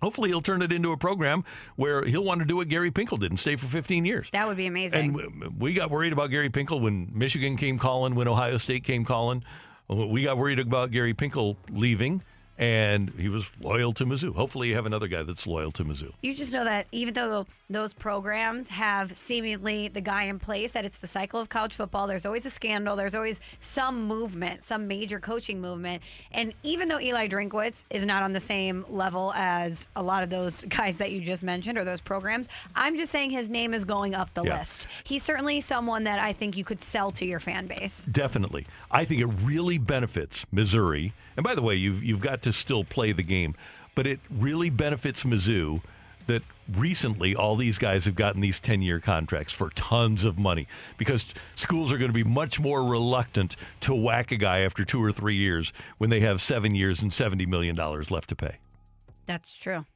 Hopefully, 0.00 0.28
he'll 0.28 0.42
turn 0.42 0.62
it 0.62 0.70
into 0.72 0.92
a 0.92 0.96
program 0.96 1.42
where 1.74 2.04
he'll 2.04 2.22
want 2.22 2.40
to 2.40 2.46
do 2.46 2.56
what 2.56 2.68
Gary 2.68 2.90
Pinkel 2.90 3.18
did 3.18 3.32
and 3.32 3.38
stay 3.38 3.56
for 3.56 3.66
15 3.66 4.04
years. 4.04 4.30
That 4.30 4.46
would 4.46 4.56
be 4.56 4.66
amazing. 4.66 5.18
And 5.18 5.60
we 5.60 5.74
got 5.74 5.90
worried 5.90 6.12
about 6.12 6.30
Gary 6.30 6.50
Pinkel 6.50 6.80
when 6.80 7.10
Michigan 7.12 7.56
came 7.56 7.78
calling, 7.78 8.14
when 8.14 8.28
Ohio 8.28 8.58
State 8.58 8.84
came 8.84 9.04
calling. 9.04 9.42
We 9.88 10.22
got 10.22 10.36
worried 10.36 10.60
about 10.60 10.92
Gary 10.92 11.14
Pinkel 11.14 11.56
leaving, 11.70 12.22
and 12.58 13.10
he 13.18 13.28
was 13.28 13.50
loyal 13.60 13.92
to 13.92 14.04
Mizzou. 14.04 14.34
Hopefully, 14.34 14.68
you 14.68 14.74
have 14.74 14.84
another 14.86 15.06
guy 15.06 15.22
that's 15.22 15.46
loyal 15.46 15.70
to 15.72 15.84
Mizzou. 15.84 16.12
You 16.22 16.34
just 16.34 16.52
know 16.52 16.64
that 16.64 16.86
even 16.92 17.14
though 17.14 17.46
those 17.70 17.94
programs 17.94 18.68
have 18.68 19.16
seemingly 19.16 19.88
the 19.88 20.00
guy 20.00 20.24
in 20.24 20.38
place, 20.38 20.72
that 20.72 20.84
it's 20.84 20.98
the 20.98 21.06
cycle 21.06 21.40
of 21.40 21.48
college 21.48 21.74
football. 21.74 22.06
There's 22.06 22.26
always 22.26 22.44
a 22.46 22.50
scandal. 22.50 22.96
There's 22.96 23.14
always 23.14 23.40
some 23.60 24.04
movement, 24.06 24.66
some 24.66 24.88
major 24.88 25.20
coaching 25.20 25.60
movement. 25.60 26.02
And 26.32 26.52
even 26.64 26.88
though 26.88 27.00
Eli 27.00 27.28
Drinkwitz 27.28 27.84
is 27.90 28.04
not 28.04 28.22
on 28.22 28.32
the 28.32 28.40
same 28.40 28.84
level 28.88 29.32
as 29.36 29.86
a 29.94 30.02
lot 30.02 30.22
of 30.22 30.30
those 30.30 30.64
guys 30.68 30.96
that 30.96 31.12
you 31.12 31.20
just 31.20 31.44
mentioned 31.44 31.78
or 31.78 31.84
those 31.84 32.00
programs, 32.00 32.48
I'm 32.74 32.96
just 32.96 33.12
saying 33.12 33.30
his 33.30 33.48
name 33.50 33.72
is 33.72 33.84
going 33.84 34.14
up 34.16 34.34
the 34.34 34.42
Yeah. 34.44 34.58
list. 34.58 34.88
He's 35.04 35.22
certainly 35.22 35.60
someone 35.60 36.04
that 36.04 36.18
I 36.18 36.32
think 36.32 36.56
you 36.56 36.64
could 36.64 36.82
sell 36.82 37.12
to 37.12 37.24
your 37.24 37.38
fan 37.40 37.66
base. 37.68 38.04
Definitely. 38.10 38.66
I 38.90 39.04
think 39.04 39.20
it 39.20 39.26
really 39.26 39.78
benefits 39.78 40.44
Missouri. 40.50 41.12
And 41.38 41.44
by 41.44 41.54
the 41.54 41.62
way, 41.62 41.76
you've, 41.76 42.02
you've 42.02 42.20
got 42.20 42.42
to 42.42 42.52
still 42.52 42.82
play 42.82 43.12
the 43.12 43.22
game, 43.22 43.54
but 43.94 44.08
it 44.08 44.18
really 44.28 44.70
benefits 44.70 45.22
Mizzou 45.22 45.80
that 46.26 46.42
recently 46.74 47.36
all 47.36 47.54
these 47.54 47.78
guys 47.78 48.06
have 48.06 48.16
gotten 48.16 48.40
these 48.40 48.58
10 48.58 48.82
year 48.82 48.98
contracts 48.98 49.52
for 49.52 49.70
tons 49.70 50.24
of 50.24 50.36
money 50.36 50.66
because 50.96 51.24
schools 51.54 51.92
are 51.92 51.96
going 51.96 52.10
to 52.10 52.12
be 52.12 52.24
much 52.24 52.58
more 52.58 52.82
reluctant 52.82 53.54
to 53.82 53.94
whack 53.94 54.32
a 54.32 54.36
guy 54.36 54.62
after 54.62 54.84
two 54.84 55.00
or 55.00 55.12
three 55.12 55.36
years 55.36 55.72
when 55.98 56.10
they 56.10 56.18
have 56.18 56.42
seven 56.42 56.74
years 56.74 57.02
and 57.02 57.12
$70 57.12 57.46
million 57.46 57.76
left 57.76 58.30
to 58.30 58.34
pay. 58.34 58.56
That's 59.26 59.54
true. 59.54 59.86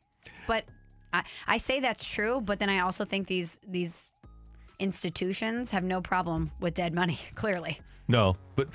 But 0.46 0.64
I, 1.12 1.24
I 1.48 1.56
say 1.56 1.80
that's 1.80 2.04
true, 2.04 2.40
but 2.40 2.60
then 2.60 2.70
I 2.70 2.78
also 2.78 3.04
think 3.04 3.26
these 3.26 3.58
these 3.66 4.10
institutions 4.78 5.72
have 5.72 5.82
no 5.82 6.00
problem 6.00 6.52
with 6.60 6.74
dead 6.74 6.94
money, 6.94 7.18
clearly. 7.34 7.80
No, 8.06 8.36
but 8.54 8.68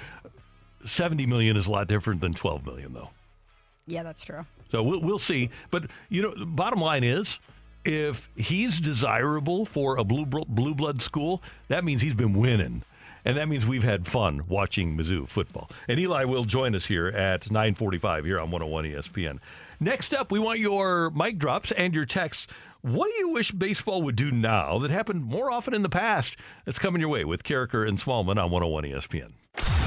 70 0.86 1.26
million 1.26 1.58
is 1.58 1.68
a 1.68 1.72
lot 1.72 1.88
different 1.88 2.22
than 2.22 2.34
12 2.34 2.66
million, 2.66 2.94
though. 2.94 3.10
Yeah, 3.86 4.04
that's 4.04 4.24
true. 4.24 4.46
So 4.72 4.84
we'll, 4.84 5.00
we'll 5.00 5.20
see. 5.20 5.50
But, 5.72 5.86
you 6.10 6.22
know, 6.22 6.34
bottom 6.46 6.82
line 6.82 7.04
is 7.04 7.40
if 7.86 8.30
he's 8.36 8.80
desirable 8.80 9.66
for 9.66 9.98
a 9.98 10.04
blue, 10.04 10.26
blue 10.26 10.76
blood 10.76 11.02
school, 11.02 11.42
that 11.70 11.84
means 11.84 12.02
he's 12.02 12.16
been 12.16 12.34
winning. 12.34 12.84
And 13.24 13.36
that 13.38 13.50
means 13.50 13.66
we've 13.66 13.84
had 13.84 14.08
fun 14.08 14.44
watching 14.48 14.98
Mizzou 14.98 15.28
football. 15.28 15.70
And 15.88 16.00
Eli 16.00 16.24
will 16.24 16.46
join 16.46 16.76
us 16.76 16.86
here 16.86 17.08
at 17.08 17.52
945 17.52 18.24
here 18.24 18.40
on 18.40 18.52
101 18.52 18.86
ESPN. 18.86 19.40
Next 19.80 20.14
up, 20.14 20.32
we 20.32 20.40
want 20.40 20.60
your 20.60 21.10
mic 21.10 21.38
drops 21.38 21.72
and 21.74 21.94
your 21.94 22.06
texts. 22.06 22.48
What 22.82 23.12
do 23.12 23.18
you 23.20 23.30
wish 23.30 23.52
baseball 23.52 24.02
would 24.04 24.16
do 24.16 24.32
now 24.32 24.80
that 24.80 24.92
happened 24.92 25.26
more 25.26 25.52
often 25.52 25.74
in 25.74 25.82
the 25.82 25.90
past? 25.90 26.38
That's 26.66 26.80
coming 26.80 27.02
your 27.02 27.10
way 27.10 27.26
with 27.26 27.44
Karraker 27.44 27.88
and 27.88 27.98
Smallman 27.98 28.42
on 28.42 28.50
101 28.50 28.84
ESPN. 28.86 29.87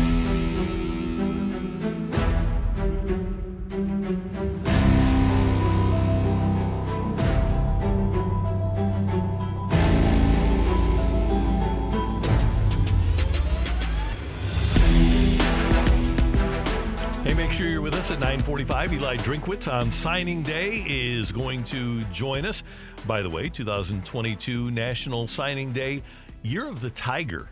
Make 17.51 17.57
sure 17.57 17.67
you're 17.67 17.81
with 17.81 17.95
us 17.95 18.09
at 18.11 18.19
945. 18.19 18.93
Eli 18.93 19.17
Drinkwitz 19.17 19.69
on 19.69 19.91
signing 19.91 20.41
day 20.41 20.85
is 20.87 21.33
going 21.33 21.65
to 21.65 22.01
join 22.05 22.45
us. 22.45 22.63
By 23.05 23.21
the 23.21 23.29
way, 23.29 23.49
2022 23.49 24.71
National 24.71 25.27
Signing 25.27 25.73
Day, 25.73 26.01
Year 26.43 26.65
of 26.65 26.79
the 26.79 26.91
Tiger 26.91 27.49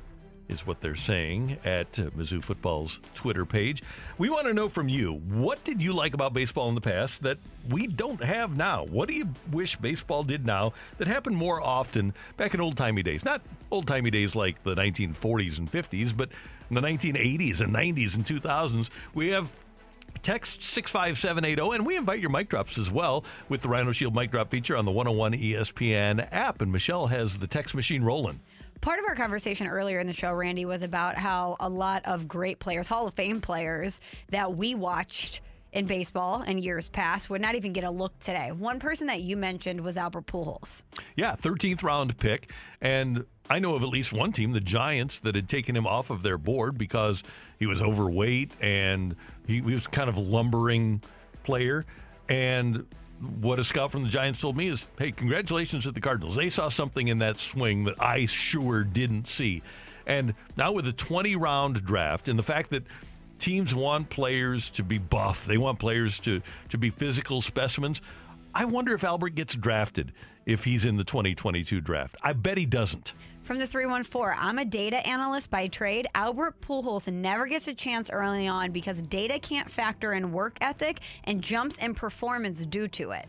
is 0.47 0.65
what 0.65 0.79
they're 0.79 0.95
saying 0.95 1.57
at 1.65 1.91
Mizzou 1.91 2.41
Football's 2.41 3.01
Twitter 3.13 3.45
page. 3.45 3.83
We 4.17 4.29
want 4.29 4.47
to 4.47 4.53
know 4.53 4.69
from 4.69 4.87
you, 4.87 5.15
what 5.15 5.61
did 5.65 5.81
you 5.81 5.91
like 5.91 6.13
about 6.13 6.33
baseball 6.33 6.69
in 6.69 6.75
the 6.75 6.81
past 6.81 7.23
that 7.23 7.37
we 7.67 7.85
don't 7.85 8.23
have 8.23 8.55
now? 8.55 8.85
What 8.85 9.09
do 9.09 9.15
you 9.15 9.27
wish 9.51 9.75
baseball 9.75 10.23
did 10.23 10.45
now 10.45 10.71
that 10.97 11.09
happened 11.09 11.35
more 11.35 11.59
often 11.61 12.13
back 12.37 12.53
in 12.53 12.61
old-timey 12.61 13.03
days? 13.03 13.25
Not 13.25 13.41
old-timey 13.69 14.11
days 14.11 14.33
like 14.33 14.63
the 14.63 14.75
1940s 14.75 15.57
and 15.57 15.69
50s, 15.69 16.15
but 16.15 16.29
in 16.69 16.75
the 16.75 16.81
1980s 16.81 17.59
and 17.59 17.75
90s 17.75 18.15
and 18.15 18.23
2000s. 18.23 18.89
We 19.13 19.27
have 19.31 19.51
Text 20.21 20.61
65780, 20.61 21.75
and 21.75 21.85
we 21.85 21.95
invite 21.95 22.19
your 22.19 22.29
mic 22.29 22.49
drops 22.49 22.77
as 22.77 22.91
well 22.91 23.23
with 23.47 23.61
the 23.61 23.69
Rhino 23.69 23.91
Shield 23.91 24.13
mic 24.13 24.31
drop 24.31 24.51
feature 24.51 24.75
on 24.75 24.85
the 24.85 24.91
101 24.91 25.33
ESPN 25.33 26.27
app. 26.31 26.61
And 26.61 26.71
Michelle 26.71 27.07
has 27.07 27.37
the 27.37 27.47
text 27.47 27.73
machine 27.73 28.03
rolling. 28.03 28.39
Part 28.81 28.99
of 28.99 29.05
our 29.05 29.15
conversation 29.15 29.67
earlier 29.67 29.99
in 29.99 30.07
the 30.07 30.13
show, 30.13 30.33
Randy, 30.33 30.65
was 30.65 30.83
about 30.83 31.15
how 31.15 31.57
a 31.59 31.67
lot 31.69 32.05
of 32.05 32.27
great 32.27 32.59
players, 32.59 32.87
Hall 32.87 33.07
of 33.07 33.13
Fame 33.13 33.41
players 33.41 33.99
that 34.29 34.55
we 34.55 34.75
watched 34.75 35.41
in 35.71 35.85
baseball 35.85 36.41
in 36.41 36.57
years 36.57 36.89
past 36.89 37.29
would 37.29 37.41
not 37.41 37.55
even 37.55 37.73
get 37.73 37.83
a 37.83 37.91
look 37.91 38.17
today. 38.19 38.51
One 38.51 38.79
person 38.79 39.07
that 39.07 39.21
you 39.21 39.37
mentioned 39.37 39.81
was 39.81 39.97
Albert 39.97 40.25
Pujols. 40.25 40.81
Yeah, 41.15 41.35
13th 41.35 41.83
round 41.83 42.17
pick. 42.17 42.51
And 42.81 43.25
I 43.49 43.59
know 43.59 43.75
of 43.75 43.83
at 43.83 43.89
least 43.89 44.13
one 44.13 44.31
team, 44.31 44.51
the 44.51 44.61
Giants, 44.61 45.19
that 45.19 45.35
had 45.35 45.47
taken 45.47 45.75
him 45.75 45.85
off 45.85 46.09
of 46.09 46.23
their 46.23 46.37
board 46.37 46.77
because 46.77 47.23
he 47.59 47.65
was 47.65 47.81
overweight 47.81 48.51
and 48.61 49.15
he, 49.49 49.55
he 49.55 49.61
was 49.61 49.87
kind 49.87 50.09
of 50.09 50.15
a 50.15 50.21
lumbering 50.21 51.01
player. 51.43 51.85
And 52.29 52.85
what 53.41 53.59
a 53.59 53.63
scout 53.63 53.91
from 53.91 54.03
the 54.03 54.09
Giants 54.09 54.37
told 54.37 54.55
me 54.55 54.69
is, 54.69 54.85
hey, 54.97 55.11
congratulations 55.11 55.83
to 55.85 55.91
the 55.91 55.99
Cardinals. 55.99 56.35
They 56.35 56.49
saw 56.49 56.69
something 56.69 57.07
in 57.07 57.17
that 57.19 57.37
swing 57.37 57.85
that 57.85 57.95
I 57.99 58.27
sure 58.27 58.83
didn't 58.83 59.27
see. 59.27 59.63
And 60.05 60.33
now 60.55 60.71
with 60.71 60.87
a 60.87 60.93
20 60.93 61.35
round 61.35 61.83
draft 61.83 62.27
and 62.27 62.37
the 62.37 62.43
fact 62.43 62.69
that 62.69 62.83
teams 63.39 63.73
want 63.73 64.09
players 64.09 64.69
to 64.71 64.83
be 64.83 64.99
buff, 64.99 65.45
they 65.45 65.57
want 65.57 65.79
players 65.79 66.19
to, 66.19 66.41
to 66.69 66.77
be 66.77 66.91
physical 66.91 67.41
specimens. 67.41 68.01
I 68.53 68.65
wonder 68.65 68.93
if 68.93 69.03
Albert 69.03 69.35
gets 69.35 69.55
drafted 69.55 70.11
if 70.45 70.63
he's 70.63 70.85
in 70.85 70.97
the 70.97 71.03
2022 71.03 71.81
draft. 71.81 72.17
I 72.21 72.33
bet 72.33 72.57
he 72.57 72.65
doesn't. 72.65 73.13
From 73.49 73.57
the 73.57 73.65
314, 73.65 74.37
I'm 74.39 74.59
a 74.59 74.63
data 74.63 74.97
analyst 75.07 75.49
by 75.49 75.69
trade. 75.69 76.05
Albert 76.13 76.61
Pujols 76.61 77.11
never 77.11 77.47
gets 77.47 77.67
a 77.67 77.73
chance 77.73 78.11
early 78.11 78.47
on 78.47 78.71
because 78.71 79.01
data 79.01 79.39
can't 79.39 79.67
factor 79.67 80.13
in 80.13 80.31
work 80.31 80.59
ethic 80.61 80.99
and 81.23 81.41
jumps 81.41 81.79
in 81.79 81.95
performance 81.95 82.63
due 82.63 82.87
to 82.89 83.09
it. 83.09 83.25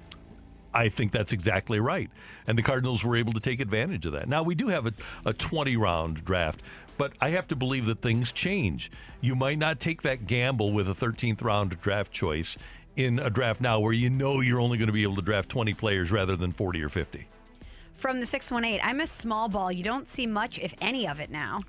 I 0.74 0.90
think 0.90 1.12
that's 1.12 1.32
exactly 1.32 1.80
right. 1.80 2.10
And 2.46 2.58
the 2.58 2.62
Cardinals 2.62 3.02
were 3.02 3.16
able 3.16 3.32
to 3.32 3.40
take 3.40 3.60
advantage 3.60 4.04
of 4.04 4.12
that. 4.12 4.28
Now, 4.28 4.42
we 4.42 4.54
do 4.54 4.68
have 4.68 4.84
a, 4.84 4.92
a 5.24 5.32
20 5.32 5.78
round 5.78 6.22
draft, 6.22 6.60
but 6.98 7.14
I 7.22 7.30
have 7.30 7.48
to 7.48 7.56
believe 7.56 7.86
that 7.86 8.02
things 8.02 8.30
change. 8.30 8.92
You 9.22 9.34
might 9.34 9.58
not 9.58 9.80
take 9.80 10.02
that 10.02 10.26
gamble 10.26 10.74
with 10.74 10.86
a 10.86 10.92
13th 10.92 11.42
round 11.42 11.80
draft 11.80 12.12
choice 12.12 12.58
in 12.94 13.18
a 13.18 13.30
draft 13.30 13.62
now 13.62 13.80
where 13.80 13.94
you 13.94 14.10
know 14.10 14.42
you're 14.42 14.60
only 14.60 14.76
going 14.76 14.88
to 14.88 14.92
be 14.92 15.02
able 15.02 15.16
to 15.16 15.22
draft 15.22 15.48
20 15.48 15.72
players 15.72 16.12
rather 16.12 16.36
than 16.36 16.52
40 16.52 16.82
or 16.82 16.90
50. 16.90 17.26
From 18.00 18.18
the 18.18 18.24
618, 18.24 18.80
I 18.82 18.94
miss 18.94 19.12
small 19.12 19.50
ball. 19.50 19.70
You 19.70 19.84
don't 19.84 20.08
see 20.08 20.26
much, 20.26 20.58
if 20.58 20.72
any, 20.80 21.06
of 21.06 21.20
it 21.20 21.30
now. 21.30 21.60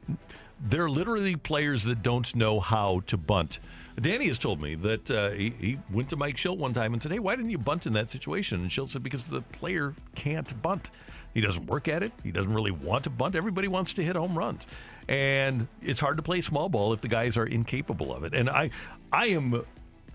There 0.62 0.82
are 0.86 0.90
literally 0.90 1.36
players 1.36 1.84
that 1.84 2.04
don't 2.04 2.34
know 2.34 2.62
how 2.62 3.02
to 3.08 3.18
bunt. 3.18 3.60
Danny 4.00 4.28
has 4.28 4.38
told 4.38 4.62
me 4.62 4.76
that 4.76 5.12
uh, 5.12 5.32
he, 5.32 5.50
he, 5.50 5.78
went 5.92 6.08
to 6.12 6.16
Mike 6.16 6.38
Shildt 6.38 6.58
one 6.58 6.74
time 6.74 6.94
and 6.94 7.04
said, 7.04 7.12
Hey, 7.12 7.20
why 7.20 7.36
didn't 7.36 7.52
you 7.52 7.58
bunt 7.58 7.86
in 7.86 7.92
that 7.94 8.10
situation? 8.10 8.62
And 8.62 8.70
Shildt 8.70 8.92
said, 8.92 9.04
Because 9.04 9.26
the 9.26 9.42
player 9.42 9.94
can't 10.16 10.62
bunt. 10.62 10.90
He 11.34 11.42
doesn't 11.42 11.66
work 11.66 11.90
at 11.90 12.02
it. 12.02 12.14
He 12.24 12.32
doesn't 12.32 12.54
really 12.54 12.72
want 12.72 13.04
to 13.04 13.10
bunt. 13.10 13.36
Everybody 13.36 13.68
wants 13.68 13.92
to 13.96 14.02
hit 14.04 14.16
home 14.16 14.38
runs. 14.38 14.66
And 15.10 15.68
it's 15.82 16.00
hard 16.00 16.16
to 16.16 16.24
play 16.24 16.40
small 16.40 16.70
ball 16.70 16.94
if 16.94 17.02
the 17.02 17.10
guys 17.10 17.36
are 17.36 17.46
incapable 17.46 18.16
of 18.16 18.24
it. 18.24 18.34
And 18.34 18.50
I, 18.50 18.70
I 19.12 19.26
am 19.28 19.66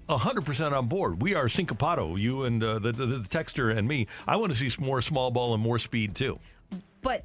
100% 0.09 0.73
on 0.73 0.87
board. 0.87 1.21
We 1.21 1.35
are 1.35 1.47
syncopado, 1.47 2.19
you 2.21 2.45
and 2.45 2.63
uh, 2.63 2.79
the, 2.79 2.93
the, 2.93 3.07
the 3.07 3.29
texter 3.29 3.77
and 3.77 3.87
me. 3.89 4.07
I 4.27 4.37
want 4.37 4.53
to 4.53 4.59
see 4.59 4.71
more 4.83 5.01
small 5.03 5.31
ball 5.31 5.55
and 5.55 5.63
more 5.63 5.79
speed 5.79 6.15
too. 6.15 6.39
But 7.03 7.25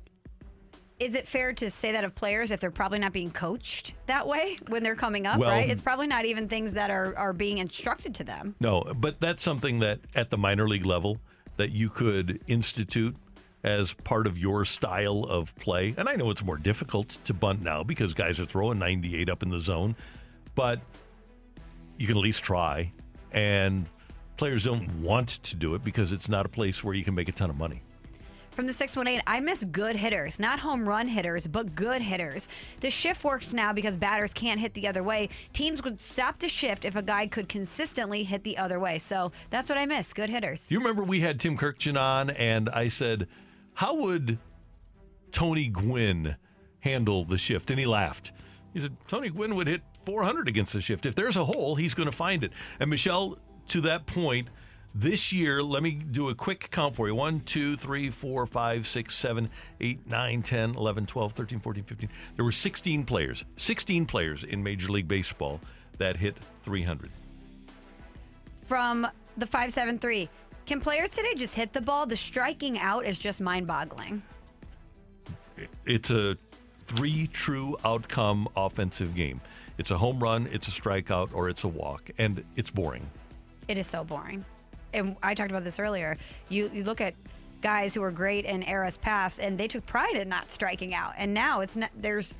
is 0.99 1.15
it 1.15 1.27
fair 1.27 1.53
to 1.53 1.69
say 1.69 1.93
that 1.93 2.03
of 2.03 2.13
players 2.13 2.51
if 2.51 2.59
they're 2.59 2.69
probably 2.69 2.99
not 2.99 3.11
being 3.11 3.31
coached 3.31 3.95
that 4.05 4.27
way 4.27 4.57
when 4.67 4.83
they're 4.83 4.95
coming 4.95 5.25
up, 5.25 5.39
Well- 5.39 5.49
right? 5.49 5.69
It's 5.69 5.81
probably 5.81 6.07
not 6.07 6.25
even 6.25 6.47
things 6.47 6.73
that 6.73 6.91
are, 6.91 7.17
are 7.17 7.33
being 7.33 7.57
instructed 7.57 8.15
to 8.15 8.23
them. 8.23 8.55
No, 8.59 8.83
but 8.95 9.19
that's 9.19 9.41
something 9.41 9.79
that 9.79 9.99
at 10.15 10.29
the 10.29 10.37
minor 10.37 10.67
league 10.67 10.85
level 10.85 11.17
that 11.57 11.71
you 11.71 11.89
could 11.89 12.41
institute 12.47 13.15
as 13.63 13.93
part 13.93 14.25
of 14.25 14.37
your 14.37 14.65
style 14.65 15.23
of 15.23 15.55
play. 15.55 15.93
And 15.97 16.09
I 16.09 16.15
know 16.15 16.31
it's 16.31 16.43
more 16.43 16.57
difficult 16.57 17.17
to 17.25 17.33
bunt 17.33 17.61
now 17.61 17.83
because 17.83 18.13
guys 18.13 18.39
are 18.39 18.45
throwing 18.45 18.79
98 18.79 19.29
up 19.29 19.43
in 19.43 19.49
the 19.49 19.59
zone, 19.59 19.95
but 20.55 20.79
you 22.01 22.07
can 22.07 22.17
at 22.17 22.23
least 22.23 22.43
try. 22.43 22.91
And 23.31 23.85
players 24.35 24.63
don't 24.63 24.89
want 25.01 25.29
to 25.43 25.55
do 25.55 25.75
it 25.75 25.83
because 25.83 26.11
it's 26.11 26.27
not 26.27 26.47
a 26.47 26.49
place 26.49 26.83
where 26.83 26.95
you 26.95 27.03
can 27.03 27.13
make 27.13 27.29
a 27.29 27.31
ton 27.31 27.51
of 27.51 27.57
money. 27.57 27.83
From 28.49 28.65
the 28.67 28.73
618, 28.73 29.21
I 29.27 29.39
miss 29.39 29.63
good 29.63 29.95
hitters, 29.95 30.37
not 30.37 30.59
home 30.59 30.89
run 30.89 31.07
hitters, 31.07 31.47
but 31.47 31.73
good 31.73 32.01
hitters. 32.01 32.49
The 32.81 32.89
shift 32.89 33.23
works 33.23 33.53
now 33.53 33.71
because 33.71 33.95
batters 33.95 34.33
can't 34.33 34.59
hit 34.59 34.73
the 34.73 34.87
other 34.87 35.03
way. 35.03 35.29
Teams 35.53 35.83
would 35.83 36.01
stop 36.01 36.39
the 36.39 36.49
shift 36.49 36.83
if 36.83 36.95
a 36.95 37.01
guy 37.01 37.27
could 37.27 37.47
consistently 37.47 38.23
hit 38.23 38.43
the 38.43 38.57
other 38.57 38.79
way. 38.79 38.99
So 38.99 39.31
that's 39.51 39.69
what 39.69 39.77
I 39.77 39.85
miss 39.85 40.11
good 40.11 40.29
hitters. 40.29 40.67
You 40.69 40.79
remember 40.79 41.03
we 41.03 41.21
had 41.21 41.39
Tim 41.39 41.55
Kurkjian 41.55 41.97
on, 41.97 42.31
and 42.31 42.67
I 42.69 42.87
said, 42.89 43.27
How 43.75 43.93
would 43.93 44.37
Tony 45.31 45.67
Gwynn 45.67 46.35
handle 46.81 47.23
the 47.23 47.37
shift? 47.37 47.69
And 47.69 47.79
he 47.79 47.85
laughed. 47.85 48.33
He 48.73 48.79
said, 48.81 48.97
Tony 49.07 49.29
Gwynn 49.29 49.55
would 49.55 49.67
hit 49.67 49.81
400 50.05 50.47
against 50.47 50.73
the 50.73 50.81
shift. 50.81 51.05
If 51.05 51.15
there's 51.15 51.37
a 51.37 51.45
hole, 51.45 51.75
he's 51.75 51.93
going 51.93 52.09
to 52.09 52.15
find 52.15 52.43
it. 52.43 52.51
And 52.79 52.89
Michelle, 52.89 53.37
to 53.69 53.81
that 53.81 54.05
point, 54.05 54.47
this 54.93 55.31
year, 55.31 55.63
let 55.63 55.81
me 55.83 55.91
do 55.93 56.29
a 56.29 56.35
quick 56.35 56.69
count 56.69 56.95
for 56.95 57.07
you 57.07 57.15
1, 57.15 57.41
2, 57.41 57.77
3, 57.77 58.09
4, 58.09 58.45
5, 58.45 58.87
6, 58.87 59.15
7, 59.15 59.49
8, 59.79 60.07
9, 60.09 60.41
10, 60.41 60.75
11, 60.75 61.05
12, 61.05 61.33
13, 61.33 61.59
14, 61.59 61.83
15. 61.83 62.09
There 62.35 62.45
were 62.45 62.51
16 62.51 63.05
players, 63.05 63.45
16 63.57 64.05
players 64.05 64.43
in 64.43 64.61
Major 64.61 64.91
League 64.91 65.07
Baseball 65.07 65.61
that 65.97 66.17
hit 66.17 66.37
300. 66.63 67.09
From 68.65 69.07
the 69.37 69.45
573, 69.45 70.29
can 70.65 70.81
players 70.81 71.11
today 71.11 71.35
just 71.35 71.55
hit 71.55 71.73
the 71.73 71.81
ball? 71.81 72.05
The 72.05 72.15
striking 72.15 72.77
out 72.77 73.05
is 73.05 73.17
just 73.17 73.39
mind 73.39 73.67
boggling. 73.67 74.21
it's 75.85 76.09
a 76.09 76.37
three 76.85 77.27
true 77.27 77.77
outcome 77.85 78.47
offensive 78.55 79.15
game. 79.15 79.39
It's 79.81 79.89
a 79.89 79.97
home 79.97 80.19
run, 80.19 80.47
it's 80.51 80.67
a 80.67 80.71
strikeout, 80.71 81.33
or 81.33 81.49
it's 81.49 81.63
a 81.63 81.67
walk, 81.67 82.11
and 82.19 82.43
it's 82.55 82.69
boring. 82.69 83.09
It 83.67 83.79
is 83.79 83.87
so 83.87 84.03
boring. 84.03 84.45
And 84.93 85.15
I 85.23 85.33
talked 85.33 85.49
about 85.49 85.63
this 85.63 85.79
earlier. 85.79 86.17
You, 86.49 86.69
you 86.71 86.83
look 86.83 87.01
at 87.01 87.15
guys 87.63 87.95
who 87.95 88.01
were 88.01 88.11
great 88.11 88.45
in 88.45 88.61
eras 88.61 88.97
past, 88.99 89.39
and 89.39 89.57
they 89.57 89.67
took 89.67 89.83
pride 89.87 90.13
in 90.13 90.29
not 90.29 90.51
striking 90.51 90.93
out. 90.93 91.13
And 91.17 91.33
now 91.33 91.61
it's 91.61 91.75
not. 91.75 91.89
There's, 91.99 92.35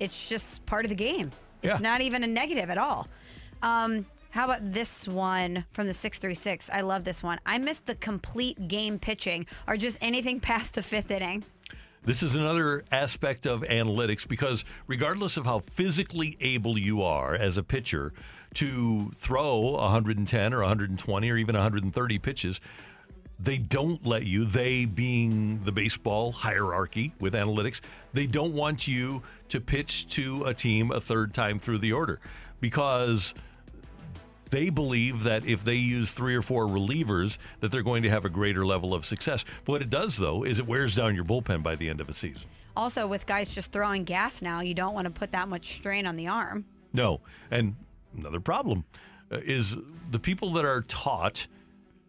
it's 0.00 0.28
just 0.28 0.66
part 0.66 0.84
of 0.84 0.90
the 0.90 0.94
game. 0.94 1.30
It's 1.62 1.80
Yeah. 1.80 1.88
not 1.88 2.02
even 2.02 2.24
a 2.24 2.26
negative 2.26 2.68
at 2.68 2.76
all. 2.76 3.08
Um, 3.62 4.04
how 4.28 4.44
about 4.44 4.70
this 4.70 5.08
one 5.08 5.64
from 5.72 5.86
the 5.86 5.94
636? 5.94 6.68
I 6.70 6.82
love 6.82 7.04
this 7.04 7.22
one. 7.22 7.40
I 7.46 7.56
missed 7.56 7.86
the 7.86 7.94
complete 7.94 8.68
game 8.68 8.98
pitching 8.98 9.46
or 9.66 9.78
just 9.78 9.96
anything 10.02 10.40
past 10.50 10.74
the 10.74 10.82
fifth 10.82 11.10
inning. 11.10 11.42
This 12.04 12.24
is 12.24 12.34
another 12.34 12.84
aspect 12.90 13.46
of 13.46 13.60
analytics 13.60 14.26
because 14.26 14.64
regardless 14.88 15.36
of 15.36 15.46
how 15.46 15.60
physically 15.60 16.36
able 16.40 16.76
you 16.76 17.00
are 17.02 17.36
as 17.36 17.56
a 17.56 17.62
pitcher 17.62 18.12
to 18.54 19.12
throw 19.14 19.58
110 19.58 20.52
or 20.52 20.58
120 20.58 21.30
or 21.30 21.36
even 21.36 21.54
130 21.54 22.18
pitches, 22.18 22.60
they 23.38 23.56
don't 23.56 24.04
let 24.04 24.24
you, 24.24 24.44
they 24.44 24.84
being 24.84 25.62
the 25.62 25.70
baseball 25.70 26.32
hierarchy 26.32 27.12
with 27.20 27.34
analytics, 27.34 27.80
they 28.12 28.26
don't 28.26 28.52
want 28.52 28.88
you 28.88 29.22
to 29.50 29.60
pitch 29.60 30.08
to 30.08 30.42
a 30.42 30.52
team 30.52 30.90
a 30.90 31.00
third 31.00 31.32
time 31.32 31.60
through 31.60 31.78
the 31.78 31.92
order 31.92 32.18
because 32.60 33.32
they 34.52 34.68
believe 34.68 35.24
that 35.24 35.44
if 35.46 35.64
they 35.64 35.74
use 35.74 36.12
three 36.12 36.36
or 36.36 36.42
four 36.42 36.66
relievers 36.66 37.38
that 37.60 37.72
they're 37.72 37.82
going 37.82 38.02
to 38.02 38.10
have 38.10 38.24
a 38.24 38.28
greater 38.28 38.64
level 38.64 38.94
of 38.94 39.04
success. 39.04 39.44
What 39.64 39.82
it 39.82 39.90
does 39.90 40.18
though 40.18 40.44
is 40.44 40.58
it 40.58 40.66
wears 40.66 40.94
down 40.94 41.14
your 41.16 41.24
bullpen 41.24 41.62
by 41.62 41.74
the 41.74 41.88
end 41.88 42.00
of 42.00 42.08
a 42.08 42.12
season. 42.12 42.42
Also, 42.76 43.06
with 43.06 43.26
guys 43.26 43.48
just 43.48 43.72
throwing 43.72 44.04
gas 44.04 44.40
now, 44.40 44.60
you 44.60 44.74
don't 44.74 44.94
want 44.94 45.06
to 45.06 45.10
put 45.10 45.32
that 45.32 45.48
much 45.48 45.74
strain 45.74 46.06
on 46.06 46.16
the 46.16 46.28
arm. 46.28 46.64
No. 46.92 47.20
And 47.50 47.76
another 48.16 48.40
problem 48.40 48.84
uh, 49.30 49.38
is 49.38 49.74
the 50.10 50.18
people 50.18 50.52
that 50.54 50.64
are 50.64 50.82
taught 50.82 51.46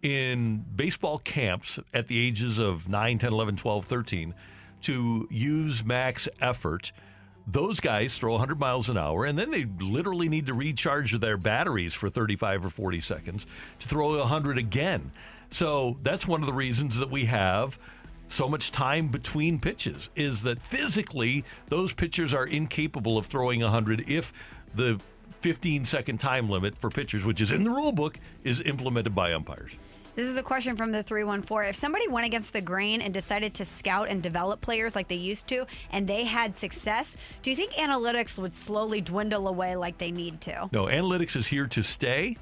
in 0.01 0.65
baseball 0.75 1.19
camps 1.19 1.79
at 1.93 2.07
the 2.07 2.25
ages 2.25 2.59
of 2.59 2.89
9, 2.89 3.17
10, 3.17 3.31
11, 3.33 3.55
12, 3.55 3.85
13 3.85 4.33
to 4.81 5.27
use 5.31 5.83
max 5.83 6.27
effort. 6.41 6.91
Those 7.45 7.79
guys 7.79 8.17
throw 8.17 8.31
100 8.33 8.59
miles 8.59 8.89
an 8.89 8.97
hour 8.97 9.25
and 9.25 9.37
then 9.37 9.51
they 9.51 9.65
literally 9.79 10.29
need 10.29 10.45
to 10.45 10.53
recharge 10.53 11.11
their 11.19 11.37
batteries 11.37 11.93
for 11.93 12.09
35 12.09 12.65
or 12.65 12.69
40 12.69 12.99
seconds 13.01 13.45
to 13.79 13.87
throw 13.87 14.17
100 14.17 14.57
again. 14.57 15.11
So 15.51 15.97
that's 16.01 16.27
one 16.27 16.41
of 16.41 16.47
the 16.47 16.53
reasons 16.53 16.97
that 16.97 17.11
we 17.11 17.25
have 17.25 17.77
so 18.27 18.47
much 18.47 18.71
time 18.71 19.09
between 19.09 19.59
pitches 19.59 20.09
is 20.15 20.41
that 20.43 20.61
physically 20.61 21.43
those 21.67 21.93
pitchers 21.93 22.33
are 22.33 22.45
incapable 22.45 23.17
of 23.17 23.27
throwing 23.27 23.61
100 23.61 24.09
if 24.09 24.33
the 24.73 24.99
15 25.41 25.85
second 25.85 26.19
time 26.19 26.49
limit 26.49 26.77
for 26.77 26.89
pitchers, 26.89 27.25
which 27.25 27.41
is 27.41 27.51
in 27.51 27.63
the 27.63 27.69
rule 27.69 27.91
book, 27.91 28.17
is 28.43 28.61
implemented 28.61 29.13
by 29.13 29.33
umpires. 29.33 29.71
This 30.15 30.27
is 30.27 30.37
a 30.37 30.43
question 30.43 30.77
from 30.77 30.91
the 30.91 31.01
314. 31.01 31.69
If 31.69 31.75
somebody 31.75 32.07
went 32.07 32.27
against 32.27 32.53
the 32.53 32.61
grain 32.61 33.01
and 33.01 33.11
decided 33.11 33.55
to 33.55 33.65
scout 33.65 34.09
and 34.09 34.21
develop 34.21 34.61
players 34.61 34.95
like 34.95 35.07
they 35.07 35.15
used 35.15 35.47
to, 35.47 35.65
and 35.89 36.07
they 36.07 36.23
had 36.23 36.55
success, 36.55 37.17
do 37.41 37.49
you 37.49 37.55
think 37.55 37.71
analytics 37.73 38.37
would 38.37 38.53
slowly 38.53 39.01
dwindle 39.01 39.47
away 39.47 39.75
like 39.75 39.97
they 39.97 40.11
need 40.11 40.39
to? 40.41 40.69
No, 40.71 40.85
analytics 40.85 41.35
is 41.35 41.47
here 41.47 41.65
to 41.67 41.81
stay. 41.81 42.37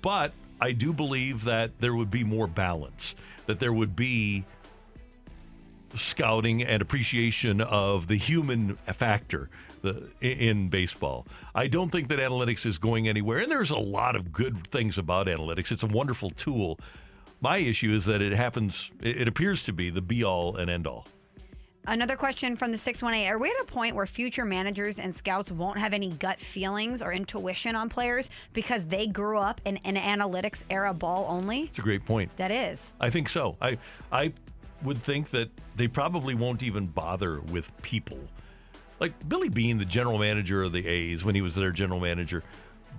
But 0.00 0.32
I 0.62 0.72
do 0.72 0.94
believe 0.94 1.44
that 1.44 1.78
there 1.78 1.94
would 1.94 2.10
be 2.10 2.24
more 2.24 2.46
balance, 2.46 3.14
that 3.44 3.60
there 3.60 3.72
would 3.72 3.94
be 3.94 4.46
scouting 5.96 6.62
and 6.62 6.80
appreciation 6.80 7.60
of 7.60 8.08
the 8.08 8.16
human 8.16 8.76
factor 8.94 9.50
the, 9.84 10.08
in 10.20 10.68
baseball. 10.68 11.26
I 11.54 11.68
don't 11.68 11.90
think 11.90 12.08
that 12.08 12.18
analytics 12.18 12.66
is 12.66 12.78
going 12.78 13.08
anywhere, 13.08 13.38
and 13.38 13.50
there's 13.50 13.70
a 13.70 13.78
lot 13.78 14.16
of 14.16 14.32
good 14.32 14.66
things 14.66 14.98
about 14.98 15.26
analytics. 15.28 15.70
It's 15.70 15.84
a 15.84 15.88
wonderful 15.88 16.30
tool. 16.30 16.80
My 17.40 17.58
issue 17.58 17.92
is 17.92 18.06
that 18.06 18.22
it 18.22 18.32
happens, 18.32 18.90
it 19.00 19.28
appears 19.28 19.62
to 19.64 19.72
be 19.72 19.90
the 19.90 20.00
be 20.00 20.24
all 20.24 20.56
and 20.56 20.70
end 20.70 20.86
all. 20.86 21.06
Another 21.86 22.16
question 22.16 22.56
from 22.56 22.72
the 22.72 22.78
618 22.78 23.30
Are 23.30 23.38
we 23.38 23.50
at 23.50 23.60
a 23.60 23.64
point 23.64 23.94
where 23.94 24.06
future 24.06 24.46
managers 24.46 24.98
and 24.98 25.14
scouts 25.14 25.52
won't 25.52 25.78
have 25.78 25.92
any 25.92 26.08
gut 26.08 26.40
feelings 26.40 27.02
or 27.02 27.12
intuition 27.12 27.76
on 27.76 27.90
players 27.90 28.30
because 28.54 28.86
they 28.86 29.06
grew 29.06 29.38
up 29.38 29.60
in 29.66 29.76
an 29.78 29.96
analytics 29.96 30.62
era 30.70 30.94
ball 30.94 31.26
only? 31.28 31.64
It's 31.64 31.78
a 31.78 31.82
great 31.82 32.06
point. 32.06 32.34
That 32.38 32.50
is. 32.50 32.94
I 33.00 33.10
think 33.10 33.28
so. 33.28 33.58
I 33.60 33.76
I 34.10 34.32
would 34.82 35.02
think 35.02 35.30
that 35.30 35.50
they 35.76 35.88
probably 35.88 36.34
won't 36.34 36.62
even 36.62 36.86
bother 36.86 37.40
with 37.40 37.70
people. 37.82 38.18
Like 39.00 39.28
Billy 39.28 39.48
Beane, 39.48 39.78
the 39.78 39.84
general 39.84 40.18
manager 40.18 40.62
of 40.62 40.72
the 40.72 40.86
A's, 40.86 41.24
when 41.24 41.34
he 41.34 41.42
was 41.42 41.54
their 41.54 41.72
general 41.72 42.00
manager, 42.00 42.42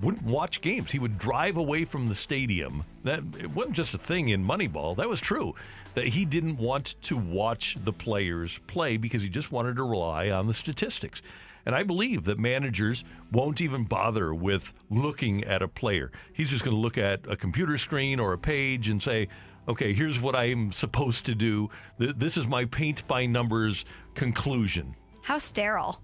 wouldn't 0.01 0.23
watch 0.23 0.61
games. 0.61 0.91
He 0.91 0.99
would 0.99 1.17
drive 1.17 1.57
away 1.57 1.85
from 1.85 2.07
the 2.09 2.15
stadium. 2.15 2.83
That 3.03 3.23
it 3.39 3.51
wasn't 3.51 3.75
just 3.75 3.93
a 3.93 3.97
thing 3.97 4.27
in 4.27 4.45
Moneyball. 4.45 4.97
That 4.97 5.09
was 5.09 5.21
true. 5.21 5.55
That 5.93 6.07
he 6.07 6.25
didn't 6.25 6.57
want 6.57 6.95
to 7.03 7.15
watch 7.15 7.77
the 7.83 7.93
players 7.93 8.59
play 8.67 8.97
because 8.97 9.23
he 9.23 9.29
just 9.29 9.51
wanted 9.51 9.77
to 9.77 9.83
rely 9.83 10.29
on 10.29 10.47
the 10.47 10.53
statistics. 10.53 11.21
And 11.65 11.73
I 11.73 11.83
believe 11.83 12.25
that 12.25 12.37
managers 12.37 13.03
won't 13.31 13.61
even 13.61 13.85
bother 13.85 14.33
with 14.33 14.73
looking 14.89 15.43
at 15.45 15.61
a 15.61 15.67
player. 15.67 16.11
He's 16.33 16.49
just 16.49 16.63
going 16.63 16.75
to 16.75 16.81
look 16.81 16.97
at 16.97 17.21
a 17.27 17.35
computer 17.35 17.77
screen 17.77 18.19
or 18.19 18.33
a 18.33 18.37
page 18.37 18.89
and 18.89 19.01
say, 19.01 19.29
okay, 19.67 19.93
here's 19.93 20.19
what 20.19 20.35
I'm 20.35 20.71
supposed 20.71 21.25
to 21.25 21.33
do. 21.33 21.69
This 21.97 22.37
is 22.37 22.47
my 22.47 22.65
paint 22.65 23.07
by 23.07 23.25
numbers 23.25 23.85
conclusion. 24.13 24.95
How 25.25 25.39
sterile. 25.39 25.99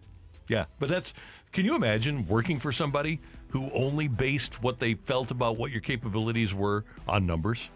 Yeah, 0.47 0.65
but 0.79 0.89
that's, 0.89 1.13
can 1.51 1.63
you 1.63 1.75
imagine 1.75 2.25
working 2.25 2.59
for 2.59 2.71
somebody 2.71 3.19
who 3.49 3.69
only 3.71 4.07
based 4.07 4.63
what 4.63 4.79
they 4.79 4.95
felt 4.95 5.29
about 5.29 5.57
what 5.57 5.69
your 5.69 5.79
capabilities 5.79 6.55
were 6.55 6.85
on 7.07 7.27
numbers? 7.27 7.69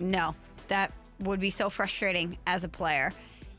No, 0.00 0.34
that 0.68 0.92
would 1.20 1.40
be 1.40 1.48
so 1.48 1.70
frustrating 1.70 2.36
as 2.46 2.62
a 2.62 2.68
player. 2.68 3.10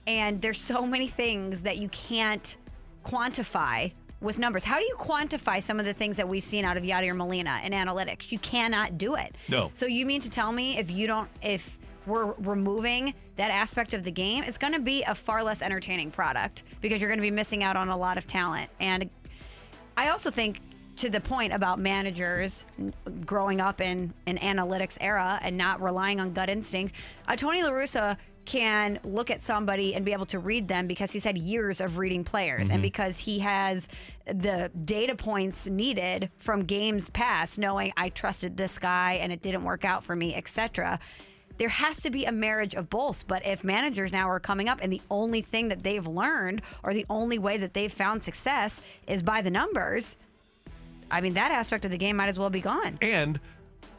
And 0.06 0.44
there's 0.44 0.62
so 0.62 0.86
many 0.86 1.08
things 1.08 1.62
that 1.62 1.80
you 1.80 1.90
can't 1.90 2.56
quantify 3.04 3.92
with 4.22 4.38
numbers. 4.38 4.64
How 4.64 4.78
do 4.78 4.86
you 4.86 4.96
quantify 5.00 5.60
some 5.60 5.80
of 5.80 5.88
the 5.88 5.94
things 5.94 6.18
that 6.18 6.30
we've 6.30 6.44
seen 6.44 6.66
out 6.66 6.78
of 6.78 6.84
Yadier 6.84 7.16
Molina 7.16 7.62
in 7.64 7.72
analytics? 7.74 8.32
You 8.32 8.38
cannot 8.38 9.00
do 9.00 9.16
it. 9.16 9.36
No. 9.48 9.72
So 9.74 9.88
you 9.88 10.06
mean 10.06 10.22
to 10.22 10.30
tell 10.30 10.52
me 10.52 10.78
if 10.78 10.92
you 10.92 11.08
don't 11.08 11.30
if 11.42 11.80
we're 12.06 12.34
removing 12.34 13.16
that 13.36 13.52
aspect 13.52 13.94
of 13.94 14.04
the 14.04 14.12
game, 14.12 14.44
it's 14.44 14.58
going 14.58 14.74
to 14.74 14.80
be 14.80 15.04
a 15.04 15.16
far 15.16 15.44
less 15.44 15.62
entertaining 15.62 16.12
product 16.12 16.64
because 16.82 17.02
you're 17.02 17.10
going 17.10 17.20
to 17.20 17.24
be 17.24 17.32
missing 17.32 17.64
out 17.64 17.76
on 17.76 17.90
a 17.90 17.98
lot 17.98 18.18
of 18.18 18.28
talent. 18.28 18.70
And 18.80 19.10
I 19.98 20.10
also 20.10 20.30
think 20.32 20.60
to 20.98 21.10
the 21.10 21.20
point 21.20 21.52
about 21.54 21.80
managers 21.80 22.64
growing 23.26 23.60
up 23.60 23.82
in 23.82 24.14
an 24.28 24.38
analytics 24.38 24.98
era 25.02 25.40
and 25.42 25.58
not 25.58 25.82
relying 25.82 26.20
on 26.22 26.34
gut 26.34 26.50
instinct, 26.50 26.94
uh, 27.28 27.36
Tony 27.36 27.64
La 27.64 27.72
Russa 27.72 28.18
can 28.46 29.00
look 29.06 29.32
at 29.32 29.42
somebody 29.42 29.96
and 29.96 30.04
be 30.04 30.12
able 30.12 30.26
to 30.26 30.38
read 30.38 30.68
them 30.68 30.86
because 30.86 31.12
he's 31.14 31.24
had 31.24 31.38
years 31.38 31.80
of 31.80 31.98
reading 31.98 32.24
players 32.26 32.68
Mhm. 32.68 32.74
and 32.74 32.82
because 32.82 33.18
he 33.20 33.40
has 33.40 33.88
the 34.28 34.70
data 34.84 35.16
points 35.16 35.66
needed 35.68 36.30
from 36.40 36.66
games 36.66 37.10
past 37.12 37.58
knowing 37.58 37.94
I 37.96 38.10
trusted 38.10 38.58
this 38.58 38.78
guy 38.78 39.14
and 39.14 39.32
it 39.32 39.42
didn't 39.42 39.64
work 39.64 39.86
out 39.86 40.04
for 40.04 40.14
me, 40.16 40.36
etc. 40.36 41.00
There 41.58 41.70
has 41.70 42.02
to 42.02 42.10
be 42.10 42.26
a 42.26 42.32
marriage 42.32 42.74
of 42.74 42.90
both, 42.90 43.28
but 43.28 43.46
if 43.46 43.64
managers 43.64 44.12
now 44.12 44.30
are 44.30 44.40
coming 44.40 44.68
up 44.68 44.80
and 44.82 44.92
the 44.92 45.02
only 45.12 45.42
thing 45.42 45.68
that 45.70 45.84
they've 45.84 46.06
learned 46.06 46.62
or 46.84 46.94
the 46.94 47.06
only 47.10 47.38
way 47.38 47.58
that 47.58 47.74
they've 47.74 47.94
found 47.94 48.24
success 48.24 48.82
is 49.08 49.22
by 49.22 49.42
the 49.42 49.52
numbers, 49.52 50.16
I 51.12 51.22
mean 51.22 51.36
that 51.36 51.52
aspect 51.52 51.86
of 51.86 51.92
the 51.92 51.98
game 51.98 52.16
might 52.16 52.30
as 52.30 52.40
well 52.40 52.50
be 52.50 52.62
gone. 52.62 52.98
And 53.02 53.40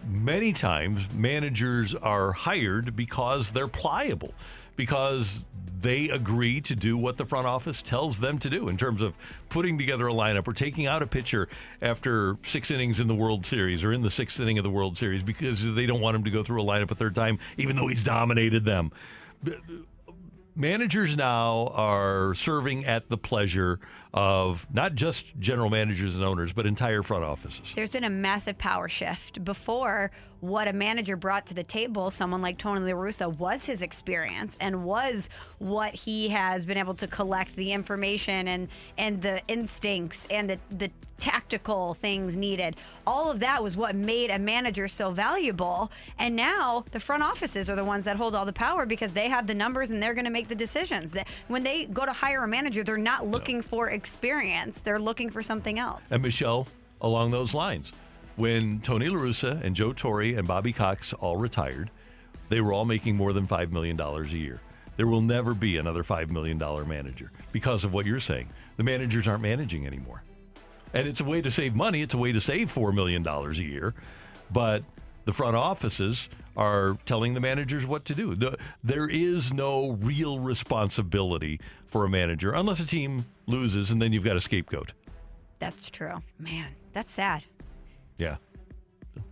many 0.06 0.52
times 0.52 1.06
managers 1.14 1.94
are 1.94 2.32
hired 2.32 2.96
because 2.96 3.50
they're 3.50 3.68
pliable, 3.68 4.34
because 4.76 5.44
they 5.84 6.08
agree 6.08 6.62
to 6.62 6.74
do 6.74 6.96
what 6.96 7.18
the 7.18 7.26
front 7.26 7.46
office 7.46 7.82
tells 7.82 8.18
them 8.18 8.38
to 8.38 8.48
do 8.48 8.68
in 8.68 8.76
terms 8.76 9.02
of 9.02 9.14
putting 9.50 9.78
together 9.78 10.08
a 10.08 10.12
lineup 10.12 10.48
or 10.48 10.54
taking 10.54 10.86
out 10.86 11.02
a 11.02 11.06
pitcher 11.06 11.46
after 11.82 12.38
six 12.42 12.70
innings 12.70 13.00
in 13.00 13.06
the 13.06 13.14
World 13.14 13.44
Series 13.44 13.84
or 13.84 13.92
in 13.92 14.00
the 14.00 14.10
sixth 14.10 14.40
inning 14.40 14.56
of 14.58 14.64
the 14.64 14.70
World 14.70 14.96
Series 14.96 15.22
because 15.22 15.74
they 15.74 15.84
don't 15.84 16.00
want 16.00 16.16
him 16.16 16.24
to 16.24 16.30
go 16.30 16.42
through 16.42 16.62
a 16.62 16.64
lineup 16.64 16.90
a 16.90 16.94
third 16.94 17.14
time, 17.14 17.38
even 17.58 17.76
though 17.76 17.86
he's 17.86 18.02
dominated 18.02 18.64
them. 18.64 18.92
Managers 20.56 21.14
now 21.16 21.68
are 21.74 22.34
serving 22.34 22.86
at 22.86 23.10
the 23.10 23.18
pleasure 23.18 23.78
of 24.14 24.68
not 24.72 24.94
just 24.94 25.36
general 25.40 25.68
managers 25.68 26.14
and 26.14 26.24
owners, 26.24 26.52
but 26.52 26.66
entire 26.66 27.02
front 27.02 27.24
offices. 27.24 27.72
There's 27.74 27.90
been 27.90 28.04
a 28.04 28.10
massive 28.10 28.56
power 28.56 28.88
shift. 28.88 29.44
Before, 29.44 30.12
what 30.38 30.68
a 30.68 30.72
manager 30.72 31.16
brought 31.16 31.46
to 31.46 31.54
the 31.54 31.64
table, 31.64 32.12
someone 32.12 32.40
like 32.40 32.56
Tony 32.56 32.80
La 32.80 32.96
Russa, 32.96 33.36
was 33.36 33.66
his 33.66 33.82
experience 33.82 34.56
and 34.60 34.84
was 34.84 35.28
what 35.58 35.94
he 35.94 36.28
has 36.28 36.64
been 36.64 36.78
able 36.78 36.94
to 36.94 37.08
collect 37.08 37.56
the 37.56 37.72
information 37.72 38.46
and 38.46 38.68
and 38.96 39.20
the 39.20 39.42
instincts 39.48 40.28
and 40.30 40.48
the 40.48 40.58
the 40.70 40.90
tactical 41.18 41.94
things 41.94 42.36
needed. 42.36 42.76
All 43.06 43.30
of 43.30 43.40
that 43.40 43.62
was 43.62 43.76
what 43.76 43.94
made 43.94 44.30
a 44.30 44.38
manager 44.38 44.88
so 44.88 45.10
valuable. 45.10 45.90
And 46.18 46.34
now 46.36 46.84
the 46.90 47.00
front 47.00 47.22
offices 47.22 47.70
are 47.70 47.76
the 47.76 47.84
ones 47.84 48.04
that 48.04 48.16
hold 48.16 48.34
all 48.34 48.44
the 48.44 48.52
power 48.52 48.84
because 48.86 49.12
they 49.12 49.28
have 49.28 49.46
the 49.46 49.54
numbers 49.54 49.90
and 49.90 50.02
they're 50.02 50.14
going 50.14 50.24
to 50.24 50.30
make 50.30 50.48
the 50.48 50.54
decisions. 50.54 51.12
That 51.12 51.28
when 51.48 51.62
they 51.62 51.86
go 51.86 52.04
to 52.04 52.12
hire 52.12 52.44
a 52.44 52.48
manager, 52.48 52.82
they're 52.82 52.98
not 52.98 53.26
looking 53.26 53.62
for 53.62 53.88
experience. 54.08 54.78
They're 54.84 54.98
looking 54.98 55.30
for 55.30 55.42
something 55.42 55.78
else. 55.78 56.02
And 56.10 56.22
Michelle, 56.22 56.66
along 57.00 57.30
those 57.30 57.54
lines, 57.54 57.90
when 58.36 58.80
Tony 58.80 59.08
La 59.08 59.16
Russa 59.18 59.64
and 59.64 59.74
Joe 59.74 59.94
Torre 59.94 60.36
and 60.36 60.46
Bobby 60.46 60.74
Cox 60.74 61.14
all 61.14 61.38
retired, 61.38 61.90
they 62.50 62.60
were 62.60 62.74
all 62.74 62.84
making 62.84 63.16
more 63.16 63.32
than 63.32 63.46
$5 63.46 63.72
million 63.72 63.98
a 63.98 64.22
year. 64.26 64.60
There 64.98 65.06
will 65.06 65.22
never 65.22 65.54
be 65.54 65.78
another 65.78 66.02
$5 66.04 66.28
million 66.28 66.58
manager 66.86 67.30
because 67.50 67.82
of 67.84 67.94
what 67.94 68.04
you're 68.04 68.20
saying. 68.20 68.50
The 68.76 68.82
managers 68.84 69.26
aren't 69.26 69.40
managing 69.42 69.86
anymore. 69.86 70.22
And 70.92 71.08
it's 71.08 71.20
a 71.20 71.24
way 71.24 71.40
to 71.40 71.50
save 71.50 71.74
money. 71.74 72.02
It's 72.02 72.12
a 72.14 72.18
way 72.18 72.30
to 72.32 72.40
save 72.42 72.72
$4 72.72 72.92
million 72.94 73.26
a 73.26 73.52
year. 73.54 73.94
But 74.52 74.84
the 75.24 75.32
front 75.32 75.56
offices 75.56 76.28
are 76.56 76.98
telling 77.06 77.32
the 77.34 77.40
managers 77.40 77.86
what 77.86 78.04
to 78.04 78.14
do. 78.14 78.34
The- 78.36 78.58
There 78.84 79.08
is 79.08 79.52
no 79.54 79.92
real 80.02 80.38
responsibility 80.38 81.60
for 81.94 82.04
a 82.04 82.08
manager 82.08 82.50
unless 82.50 82.80
a 82.80 82.84
team 82.84 83.24
loses 83.46 83.92
and 83.92 84.02
then 84.02 84.12
you've 84.12 84.24
got 84.24 84.34
a 84.34 84.40
scapegoat. 84.40 84.90
That's 85.60 85.88
true. 85.88 86.20
Man, 86.40 86.72
that's 86.92 87.12
sad. 87.12 87.44
Yeah. 88.18 88.38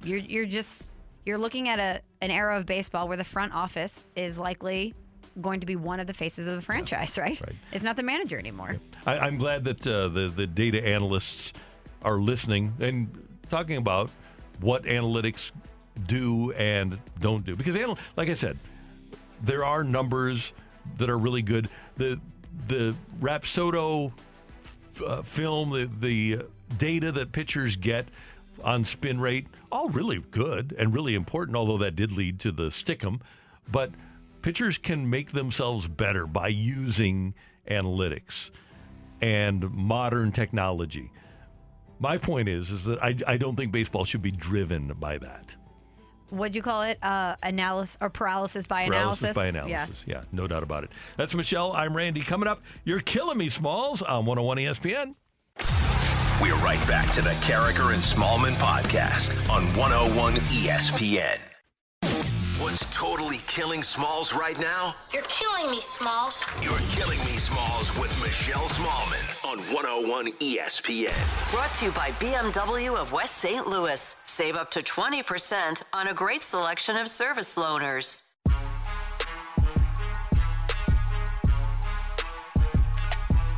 You're 0.05 0.19
you're 0.19 0.47
just 0.47 0.93
you're 1.27 1.39
looking 1.39 1.69
at 1.69 1.81
a 1.81 2.01
an 2.21 2.31
era 2.31 2.57
of 2.57 2.65
baseball 2.65 3.09
where 3.09 3.17
the 3.17 3.25
front 3.25 3.53
office 3.53 4.05
is 4.15 4.39
likely 4.39 4.95
going 5.41 5.59
to 5.59 5.67
be 5.67 5.75
one 5.75 5.99
of 5.99 6.07
the 6.07 6.15
faces 6.15 6.47
of 6.47 6.55
the 6.55 6.61
franchise, 6.61 7.19
right? 7.19 7.41
right. 7.41 7.57
It's 7.73 7.83
not 7.83 7.97
the 7.97 8.05
manager 8.05 8.39
anymore. 8.39 8.77
I, 9.09 9.19
I'm 9.19 9.39
glad 9.39 9.65
that 9.65 9.85
uh, 9.85 10.07
the 10.07 10.29
the 10.29 10.47
data 10.47 10.87
analysts 10.87 11.53
are 12.03 12.21
listening 12.21 12.75
and 12.79 13.27
talking 13.51 13.77
about 13.77 14.09
what 14.61 14.85
analytics 14.85 15.51
do 16.07 16.53
and 16.53 17.01
don't 17.19 17.45
do. 17.45 17.57
Because, 17.57 17.77
anal- 17.77 17.99
like 18.17 18.29
I 18.29 18.35
said, 18.35 18.57
there 19.43 19.65
are 19.65 19.83
numbers 19.83 20.53
that 20.99 21.11
are 21.11 21.19
really 21.19 21.43
good. 21.43 21.69
The 21.97 22.21
the 22.69 22.95
Rapsodo 23.21 24.13
uh, 25.05 25.23
film, 25.23 25.71
the 25.71 25.89
the 26.01 26.47
data 26.79 27.13
that 27.13 27.33
pitchers 27.33 27.77
get 27.77 28.09
on 28.63 28.85
spin 28.85 29.21
rate, 29.21 29.47
all 29.71 29.89
really 29.89 30.19
good 30.31 30.75
and 30.79 30.95
really 30.95 31.15
important. 31.15 31.57
Although 31.57 31.79
that 31.79 31.97
did 31.97 32.13
lead 32.13 32.41
to 32.41 32.53
the 32.53 32.65
stickum, 32.65 33.21
but 33.71 33.91
pitchers 34.43 34.79
can 34.79 35.09
make 35.09 35.33
themselves 35.33 35.89
better 35.89 36.27
by 36.27 36.49
using 36.49 37.35
analytics 37.69 38.51
and 39.21 39.71
modern 39.71 40.33
technology. 40.33 41.11
My 41.99 42.19
point 42.19 42.49
is, 42.49 42.71
is 42.71 42.85
that 42.85 43.03
I, 43.03 43.17
I 43.27 43.37
don't 43.37 43.55
think 43.55 43.71
baseball 43.71 44.05
should 44.05 44.23
be 44.23 44.33
driven 44.33 44.89
by 44.99 45.19
that. 45.19 45.55
What'd 46.33 46.57
you 46.57 46.63
call 46.63 46.83
it? 46.83 46.99
Uh, 47.05 47.37
analysis 47.43 47.99
or 48.01 48.09
paralysis 48.09 48.67
by 48.67 48.83
analysis? 48.83 49.35
Paralysis 49.35 49.37
analysis? 49.37 49.37
by 49.37 49.47
analysis. 49.49 50.05
Yes. 50.07 50.17
Yeah, 50.17 50.25
no 50.33 50.47
doubt 50.47 50.63
about 50.63 50.83
it. 50.85 50.91
That's 51.19 51.35
Michelle. 51.35 51.73
I'm 51.73 51.95
Randy. 51.95 52.23
Coming 52.23 52.49
up, 52.49 52.63
you're 52.85 53.01
killing 53.01 53.37
me, 53.37 53.51
Smalls, 53.51 54.01
on 54.01 54.25
101 54.25 54.57
ESPN. 54.57 55.15
We're 56.41 56.57
right 56.57 56.85
back 56.89 57.11
to 57.13 57.21
the 57.21 57.31
Karraker 57.45 57.93
and 57.93 58.03
Smallman 58.03 58.55
podcast 58.55 59.31
on 59.51 59.65
101 59.77 60.35
ESPN. 60.37 61.62
What's 62.63 62.87
totally 62.97 63.39
killing 63.49 63.83
Smalls 63.83 64.33
right 64.33 64.57
now? 64.61 64.95
You're 65.13 65.25
killing 65.25 65.69
me, 65.69 65.81
Smalls. 65.81 66.45
You're 66.63 66.79
killing 66.91 67.19
me, 67.25 67.37
Smalls, 67.37 67.91
with 67.99 68.17
Michelle 68.23 68.69
Smallman 68.69 69.51
on 69.51 69.59
101 69.75 70.29
ESPN. 70.35 71.51
Brought 71.51 71.75
to 71.75 71.87
you 71.87 71.91
by 71.91 72.11
BMW 72.21 72.97
of 72.97 73.11
West 73.11 73.39
St. 73.39 73.67
Louis. 73.67 74.15
Save 74.27 74.55
up 74.55 74.71
to 74.71 74.81
20% 74.81 75.83
on 75.93 76.07
a 76.07 76.15
great 76.15 76.45
selection 76.45 76.97
of 76.97 77.09
service 77.09 77.57
loaners. 77.57 78.23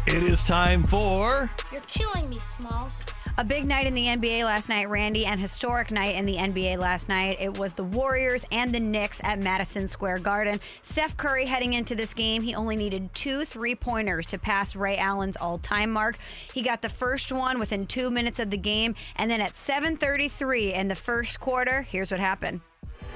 It 0.06 0.22
is 0.22 0.43
time 0.44 0.82
for. 0.82 1.51
You're 1.70 1.82
killing 1.82 2.31
me, 2.31 2.39
Smalls. 2.39 2.94
A 3.36 3.44
big 3.44 3.66
night 3.66 3.85
in 3.86 3.94
the 3.94 4.05
NBA 4.05 4.44
last 4.44 4.69
night, 4.69 4.89
Randy, 4.89 5.27
and 5.27 5.40
historic 5.40 5.90
night 5.90 6.15
in 6.15 6.24
the 6.24 6.36
NBA 6.36 6.78
last 6.78 7.09
night. 7.09 7.39
It 7.40 7.59
was 7.59 7.73
the 7.73 7.82
Warriors 7.82 8.44
and 8.52 8.73
the 8.73 8.78
Knicks 8.78 9.20
at 9.24 9.43
Madison 9.43 9.89
Square 9.89 10.20
Garden. 10.20 10.61
Steph 10.82 11.16
Curry 11.16 11.44
heading 11.44 11.73
into 11.73 11.97
this 11.97 12.15
game, 12.15 12.43
he 12.43 12.55
only 12.55 12.77
needed 12.77 13.12
two 13.12 13.44
three 13.44 13.74
pointers 13.74 14.27
to 14.27 14.39
pass 14.39 14.77
Ray 14.77 14.98
Allen's 14.98 15.36
all 15.36 15.59
time 15.59 15.90
mark. 15.90 16.16
He 16.52 16.62
got 16.62 16.81
the 16.81 16.89
first 16.89 17.32
one 17.32 17.59
within 17.59 17.86
two 17.86 18.09
minutes 18.09 18.39
of 18.39 18.51
the 18.51 18.56
game, 18.56 18.94
and 19.16 19.28
then 19.28 19.40
at 19.40 19.56
7:33 19.56 20.73
in 20.73 20.86
the 20.86 20.94
first 20.94 21.40
quarter, 21.40 21.82
here's 21.82 22.12
what 22.12 22.20
happened. 22.20 22.61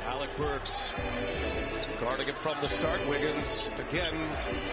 Alec 0.05 0.31
Burks 0.37 0.91
guarding 2.01 2.27
from 2.39 2.57
the 2.61 2.69
start. 2.69 3.07
Wiggins 3.09 3.71
again. 3.89 4.15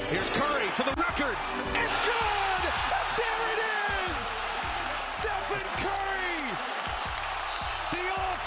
Here's 0.09 0.29
Curry 0.31 0.65
for 0.69 0.83
the 0.83 0.95
record. 0.99 1.37
It's 1.75 1.99
good! 1.99 2.54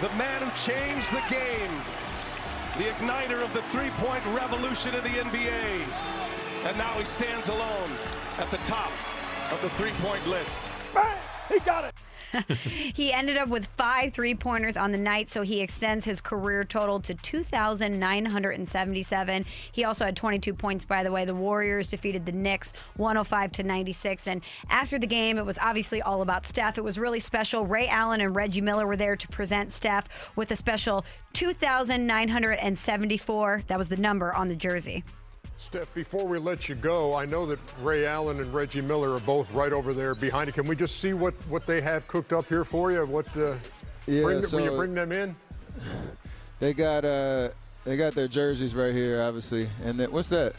The 0.00 0.08
man 0.16 0.42
who 0.42 0.50
changed 0.58 1.10
the 1.12 1.22
game. 1.30 1.70
The 2.76 2.84
igniter 2.90 3.42
of 3.42 3.52
the 3.54 3.62
three-point 3.62 4.24
revolution 4.26 4.94
in 4.94 5.02
the 5.04 5.10
NBA. 5.10 5.86
And 6.64 6.76
now 6.76 6.92
he 6.94 7.04
stands 7.04 7.48
alone 7.48 7.90
at 8.38 8.50
the 8.50 8.58
top 8.58 8.90
of 9.50 9.62
the 9.62 9.70
three-point 9.70 10.26
list. 10.26 10.70
Bang! 10.92 11.16
He 11.48 11.60
got 11.60 11.84
it! 11.84 11.93
he 12.94 13.12
ended 13.12 13.36
up 13.36 13.48
with 13.48 13.66
five 13.66 14.12
three 14.12 14.34
pointers 14.34 14.76
on 14.76 14.90
the 14.92 14.98
night, 14.98 15.30
so 15.30 15.42
he 15.42 15.60
extends 15.60 16.04
his 16.04 16.20
career 16.20 16.62
total 16.64 17.00
to 17.00 17.14
2,977. 17.14 19.44
He 19.72 19.84
also 19.84 20.04
had 20.04 20.14
22 20.16 20.52
points, 20.54 20.84
by 20.84 21.02
the 21.02 21.10
way. 21.10 21.24
The 21.24 21.34
Warriors 21.34 21.88
defeated 21.88 22.24
the 22.24 22.32
Knicks 22.32 22.74
105 22.96 23.52
to 23.52 23.62
96. 23.62 24.28
And 24.28 24.42
after 24.70 24.98
the 24.98 25.06
game, 25.06 25.38
it 25.38 25.46
was 25.46 25.58
obviously 25.60 26.02
all 26.02 26.20
about 26.22 26.46
Steph. 26.46 26.78
It 26.78 26.84
was 26.84 26.98
really 26.98 27.20
special. 27.20 27.66
Ray 27.66 27.88
Allen 27.88 28.20
and 28.20 28.36
Reggie 28.36 28.60
Miller 28.60 28.86
were 28.86 28.96
there 28.96 29.16
to 29.16 29.28
present 29.28 29.72
Steph 29.72 30.08
with 30.36 30.50
a 30.50 30.56
special 30.56 31.06
2,974. 31.32 33.62
That 33.66 33.78
was 33.78 33.88
the 33.88 33.96
number 33.96 34.34
on 34.34 34.48
the 34.48 34.56
jersey. 34.56 35.02
Steph, 35.56 35.92
before 35.94 36.26
we 36.26 36.38
let 36.38 36.68
you 36.68 36.74
go, 36.74 37.14
I 37.16 37.24
know 37.24 37.46
that 37.46 37.58
Ray 37.80 38.06
Allen 38.06 38.40
and 38.40 38.52
Reggie 38.52 38.80
Miller 38.80 39.14
are 39.14 39.20
both 39.20 39.50
right 39.52 39.72
over 39.72 39.94
there 39.94 40.14
behind 40.14 40.48
you. 40.48 40.52
Can 40.52 40.66
we 40.66 40.76
just 40.76 41.00
see 41.00 41.12
what, 41.14 41.34
what 41.48 41.66
they 41.66 41.80
have 41.80 42.06
cooked 42.08 42.32
up 42.32 42.46
here 42.48 42.64
for 42.64 42.90
you? 42.90 43.04
What 43.06 43.26
uh, 43.36 43.54
Yeah, 44.06 44.22
bring, 44.22 44.42
so- 44.42 44.56
will 44.58 44.64
you 44.64 44.76
bring 44.76 44.94
them 44.94 45.12
in? 45.12 45.34
They 46.60 46.72
got 46.72 47.04
uh, 47.04 47.48
they 47.84 47.96
got 47.96 48.14
their 48.14 48.28
jerseys 48.28 48.74
right 48.74 48.94
here, 48.94 49.20
obviously. 49.22 49.68
And 49.82 49.98
then, 49.98 50.12
what's 50.12 50.28
that? 50.28 50.54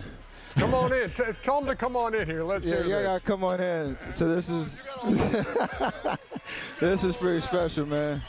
Come 0.55 0.73
on 0.73 0.91
in. 0.93 1.09
T- 1.17 1.23
tell 1.41 1.59
them 1.61 1.69
to 1.69 1.75
come 1.75 1.95
on 1.95 2.13
in 2.13 2.27
here. 2.27 2.43
Let's 2.43 2.65
Yeah, 2.65 2.83
hear 2.83 3.01
gotta 3.01 3.21
come 3.21 3.43
on 3.43 3.59
in. 3.61 3.97
So 4.11 4.27
this 4.33 4.49
is 4.49 4.83
this 6.79 7.03
is 7.03 7.15
pretty 7.15 7.41
special, 7.41 7.85
man. 7.85 8.21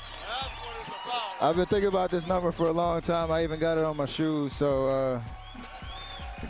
I've 1.40 1.56
been 1.56 1.66
thinking 1.66 1.88
about 1.88 2.10
this 2.10 2.26
number 2.26 2.50
for 2.52 2.68
a 2.68 2.72
long 2.72 3.00
time. 3.00 3.30
I 3.30 3.42
even 3.42 3.58
got 3.58 3.78
it 3.78 3.84
on 3.84 3.96
my 3.96 4.06
shoes. 4.06 4.52
So 4.54 4.86
uh, 4.86 5.20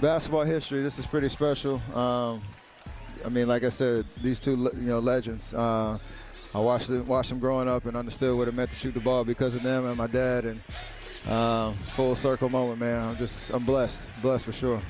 basketball 0.00 0.44
history, 0.44 0.82
this 0.82 0.98
is 0.98 1.06
pretty 1.06 1.28
special. 1.28 1.80
Um, 1.94 2.42
I 3.24 3.28
mean, 3.28 3.48
like 3.48 3.64
I 3.64 3.70
said, 3.70 4.06
these 4.22 4.38
two, 4.38 4.70
you 4.74 4.88
know 4.88 4.98
legends. 4.98 5.54
Uh, 5.54 5.98
I 6.54 6.58
watched 6.58 6.88
them, 6.88 7.06
watched 7.06 7.30
them 7.30 7.38
growing 7.38 7.68
up 7.68 7.86
and 7.86 7.96
understood 7.96 8.36
what 8.36 8.48
it 8.48 8.54
meant 8.54 8.70
to 8.70 8.76
shoot 8.76 8.94
the 8.94 9.00
ball 9.00 9.24
because 9.24 9.54
of 9.54 9.62
them 9.62 9.86
and 9.86 9.96
my 9.96 10.06
dad. 10.06 10.44
And 10.44 11.32
um, 11.32 11.76
full 11.94 12.14
circle 12.16 12.48
moment, 12.48 12.80
man. 12.80 13.04
I'm 13.04 13.16
just 13.16 13.50
I'm 13.50 13.64
blessed, 13.64 14.06
blessed 14.22 14.44
for 14.44 14.52
sure. 14.52 14.80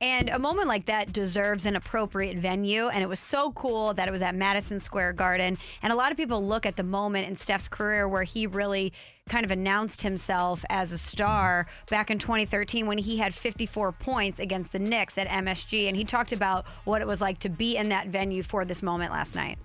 And 0.00 0.28
a 0.28 0.38
moment 0.38 0.68
like 0.68 0.86
that 0.86 1.12
deserves 1.12 1.66
an 1.66 1.74
appropriate 1.74 2.38
venue. 2.38 2.88
And 2.88 3.02
it 3.02 3.08
was 3.08 3.18
so 3.18 3.50
cool 3.52 3.94
that 3.94 4.06
it 4.06 4.10
was 4.10 4.22
at 4.22 4.34
Madison 4.34 4.78
Square 4.78 5.14
Garden. 5.14 5.56
And 5.82 5.92
a 5.92 5.96
lot 5.96 6.12
of 6.12 6.16
people 6.16 6.44
look 6.44 6.66
at 6.66 6.76
the 6.76 6.84
moment 6.84 7.28
in 7.28 7.34
Steph's 7.34 7.68
career 7.68 8.08
where 8.08 8.22
he 8.22 8.46
really 8.46 8.92
kind 9.28 9.44
of 9.44 9.50
announced 9.50 10.02
himself 10.02 10.64
as 10.70 10.92
a 10.92 10.98
star 10.98 11.66
back 11.90 12.10
in 12.10 12.18
2013 12.18 12.86
when 12.86 12.98
he 12.98 13.18
had 13.18 13.34
54 13.34 13.92
points 13.92 14.40
against 14.40 14.72
the 14.72 14.78
Knicks 14.78 15.18
at 15.18 15.26
MSG. 15.28 15.88
And 15.88 15.96
he 15.96 16.04
talked 16.04 16.32
about 16.32 16.66
what 16.84 17.02
it 17.02 17.06
was 17.06 17.20
like 17.20 17.40
to 17.40 17.48
be 17.48 17.76
in 17.76 17.88
that 17.88 18.06
venue 18.06 18.42
for 18.42 18.64
this 18.64 18.82
moment 18.82 19.12
last 19.12 19.34
night. 19.34 19.58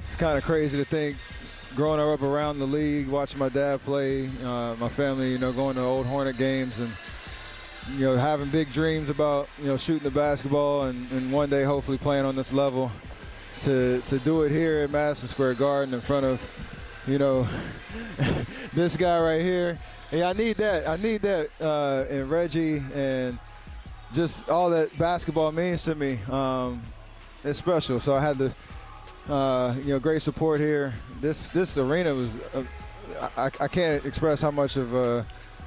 It's 0.00 0.16
kind 0.16 0.38
of 0.38 0.44
crazy 0.44 0.78
to 0.78 0.84
think 0.84 1.16
growing 1.74 2.00
up 2.00 2.22
around 2.22 2.58
the 2.58 2.66
league, 2.66 3.08
watching 3.08 3.38
my 3.38 3.48
dad 3.48 3.84
play, 3.84 4.28
uh, 4.44 4.74
my 4.76 4.88
family, 4.88 5.30
you 5.30 5.38
know, 5.38 5.52
going 5.52 5.76
to 5.76 5.82
old 5.82 6.06
Hornet 6.06 6.36
games 6.36 6.78
and, 6.78 6.92
you 7.96 8.06
know, 8.06 8.16
having 8.16 8.48
big 8.50 8.72
dreams 8.72 9.08
about, 9.08 9.48
you 9.58 9.66
know, 9.66 9.76
shooting 9.76 10.04
the 10.04 10.10
basketball 10.10 10.82
and, 10.82 11.10
and 11.12 11.32
one 11.32 11.50
day 11.50 11.64
hopefully 11.64 11.98
playing 11.98 12.24
on 12.24 12.36
this 12.36 12.52
level. 12.52 12.90
To, 13.62 14.00
to 14.06 14.18
do 14.20 14.44
it 14.44 14.52
here 14.52 14.78
at 14.78 14.90
Madison 14.90 15.28
Square 15.28 15.54
Garden 15.54 15.92
in 15.92 16.00
front 16.00 16.24
of, 16.24 16.42
you 17.06 17.18
know, 17.18 17.46
this 18.72 18.96
guy 18.96 19.20
right 19.20 19.42
here. 19.42 19.78
Yeah, 20.10 20.30
I 20.30 20.32
need 20.32 20.56
that. 20.56 20.88
I 20.88 20.96
need 20.96 21.20
that. 21.22 21.50
Uh, 21.60 22.04
and 22.08 22.30
Reggie 22.30 22.82
and 22.94 23.38
just 24.12 24.48
all 24.48 24.70
that 24.70 24.96
basketball 24.96 25.52
means 25.52 25.84
to 25.84 25.94
me. 25.94 26.18
Um, 26.30 26.82
it's 27.44 27.58
special. 27.58 28.00
So 28.00 28.14
I 28.14 28.20
had 28.20 28.38
the, 28.38 28.52
uh, 29.28 29.74
you 29.78 29.92
know, 29.92 29.98
great 29.98 30.22
support 30.22 30.58
here. 30.58 30.94
This 31.20 31.48
this 31.48 31.76
arena 31.76 32.14
was, 32.14 32.34
uh, 32.54 32.64
I, 33.36 33.50
I 33.60 33.68
can't 33.68 34.04
express 34.04 34.40
how 34.40 34.50
much 34.50 34.76
of 34.76 34.94
uh, 34.94 35.22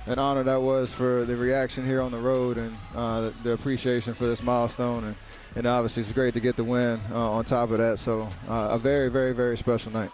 an 0.08 0.20
honor 0.20 0.44
that 0.44 0.62
was 0.62 0.92
for 0.92 1.26
the 1.26 1.36
reaction 1.36 1.86
here 1.86 2.02
on 2.02 2.12
the 2.12 2.18
road 2.18 2.58
and 2.58 2.76
uh, 2.96 3.22
the, 3.22 3.34
the 3.44 3.52
appreciation 3.54 4.14
for 4.14 4.26
this 4.26 4.44
milestone. 4.44 5.04
And, 5.06 5.16
and 5.56 5.66
obviously, 5.66 6.02
it's 6.02 6.12
great 6.12 6.34
to 6.34 6.40
get 6.40 6.56
the 6.56 6.64
win 6.64 7.00
uh, 7.12 7.32
on 7.32 7.46
top 7.46 7.72
of 7.72 7.78
that. 7.78 8.00
So 8.00 8.28
uh, 8.50 8.70
a 8.72 8.80
very, 8.80 9.10
very, 9.10 9.34
very 9.34 9.58
special 9.58 9.92
night. 9.92 10.10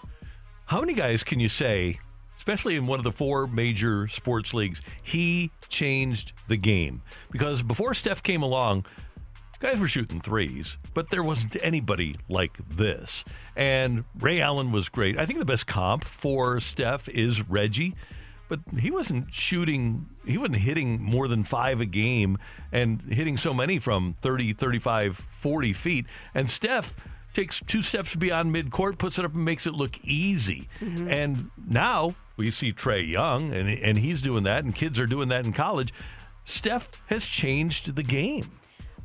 How 0.65 0.79
many 0.79 0.93
guys 0.93 1.23
can 1.23 1.39
you 1.39 1.49
say, 1.49 1.99
especially 2.37 2.75
in 2.75 2.85
one 2.85 2.99
of 2.99 3.03
the 3.03 3.11
four 3.11 3.47
major 3.47 4.07
sports 4.07 4.53
leagues, 4.53 4.81
he 5.01 5.51
changed 5.67 6.33
the 6.47 6.57
game? 6.57 7.01
Because 7.31 7.63
before 7.63 7.95
Steph 7.95 8.21
came 8.21 8.43
along, 8.43 8.85
guys 9.59 9.79
were 9.79 9.87
shooting 9.87 10.21
threes, 10.21 10.77
but 10.93 11.09
there 11.09 11.23
wasn't 11.23 11.57
anybody 11.63 12.15
like 12.29 12.53
this. 12.69 13.25
And 13.55 14.05
Ray 14.19 14.41
Allen 14.41 14.71
was 14.71 14.89
great. 14.89 15.17
I 15.17 15.25
think 15.25 15.39
the 15.39 15.45
best 15.45 15.65
comp 15.65 16.05
for 16.05 16.59
Steph 16.59 17.09
is 17.09 17.49
Reggie, 17.49 17.95
but 18.49 18.59
he 18.77 18.91
wasn't 18.91 19.33
shooting, 19.33 20.09
he 20.25 20.37
wasn't 20.37 20.57
hitting 20.57 21.01
more 21.01 21.29
than 21.29 21.45
five 21.45 21.79
a 21.79 21.85
game 21.85 22.37
and 22.73 22.99
hitting 23.03 23.37
so 23.37 23.53
many 23.53 23.79
from 23.79 24.15
30, 24.21 24.53
35, 24.53 25.15
40 25.17 25.71
feet. 25.73 26.05
And 26.35 26.49
Steph 26.49 26.93
takes 27.33 27.59
two 27.61 27.81
steps 27.81 28.15
beyond 28.15 28.53
midcourt, 28.53 28.97
puts 28.97 29.17
it 29.17 29.23
up 29.23 29.33
and 29.33 29.45
makes 29.45 29.65
it 29.67 29.73
look 29.73 29.97
easy. 30.03 30.67
And 30.81 31.49
now 31.65 32.15
we 32.35 32.51
see 32.51 32.73
Trae 32.73 33.07
Young, 33.07 33.53
and, 33.53 33.69
and 33.69 33.97
he's 33.97 34.21
doing 34.21 34.43
that, 34.43 34.63
and 34.65 34.73
kids 34.75 34.99
are 34.99 35.05
doing 35.05 35.29
that 35.29 35.45
in 35.45 35.53
college. 35.53 35.93
Steph 36.45 36.89
has 37.05 37.25
changed 37.25 37.95
the 37.95 38.03
game. 38.03 38.49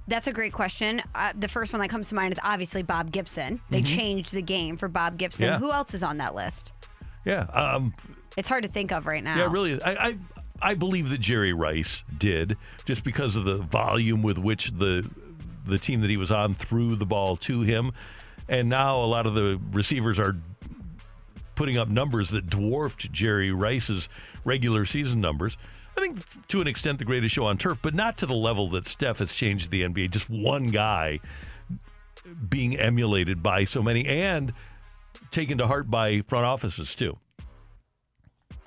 That's 0.08 0.26
a 0.26 0.32
great 0.32 0.52
question. 0.52 1.02
Uh, 1.14 1.32
the 1.38 1.48
first 1.48 1.72
one 1.72 1.80
that 1.80 1.88
comes 1.88 2.08
to 2.08 2.14
mind 2.14 2.32
is 2.32 2.38
obviously 2.42 2.82
Bob 2.82 3.10
Gibson. 3.12 3.60
They 3.70 3.82
Mhm. 3.82 3.86
changed 3.86 4.32
the 4.32 4.42
game 4.42 4.76
for 4.76 4.88
Bob 4.88 5.18
Gibson. 5.18 5.46
Yeah. 5.46 5.58
Who 5.58 5.72
else 5.72 5.94
is 5.94 6.02
on 6.02 6.18
that 6.18 6.34
list? 6.34 6.72
Yeah. 7.24 7.44
Um, 7.52 7.94
It's 8.36 8.48
hard 8.48 8.64
to 8.64 8.68
think 8.68 8.92
of 8.92 9.06
right 9.06 9.22
now. 9.22 9.36
Yeah, 9.36 9.48
really. 9.50 9.80
I, 9.82 10.08
I 10.08 10.16
I 10.62 10.74
believe 10.74 11.10
that 11.10 11.18
Jerry 11.18 11.52
Rice 11.52 12.02
did 12.16 12.56
just 12.84 13.04
because 13.04 13.36
of 13.36 13.44
the 13.44 13.56
volume 13.56 14.22
with 14.22 14.38
which 14.38 14.70
the 14.70 15.08
the 15.66 15.78
team 15.78 16.00
that 16.02 16.10
he 16.10 16.16
was 16.16 16.30
on 16.30 16.54
threw 16.54 16.94
the 16.96 17.06
ball 17.06 17.36
to 17.38 17.62
him, 17.62 17.92
and 18.48 18.68
now 18.68 19.02
a 19.02 19.06
lot 19.06 19.26
of 19.26 19.34
the 19.34 19.60
receivers 19.72 20.18
are 20.18 20.36
putting 21.54 21.78
up 21.78 21.88
numbers 21.88 22.30
that 22.30 22.46
dwarfed 22.46 23.12
Jerry 23.12 23.52
Rice's 23.52 24.08
regular 24.44 24.84
season 24.84 25.20
numbers. 25.20 25.56
I 25.96 26.00
think 26.00 26.48
to 26.48 26.60
an 26.60 26.66
extent 26.66 26.98
the 26.98 27.04
greatest 27.04 27.34
show 27.34 27.44
on 27.44 27.56
turf, 27.56 27.78
but 27.80 27.94
not 27.94 28.16
to 28.18 28.26
the 28.26 28.34
level 28.34 28.68
that 28.70 28.86
Steph 28.86 29.20
has 29.20 29.32
changed 29.32 29.70
the 29.70 29.82
NBA. 29.82 30.10
Just 30.10 30.28
one 30.28 30.66
guy 30.66 31.20
being 32.48 32.76
emulated 32.76 33.42
by 33.42 33.64
so 33.64 33.82
many 33.82 34.06
and 34.06 34.52
taken 35.30 35.58
to 35.58 35.66
heart 35.66 35.90
by 35.90 36.22
front 36.22 36.46
offices 36.46 36.94
too. 36.94 37.18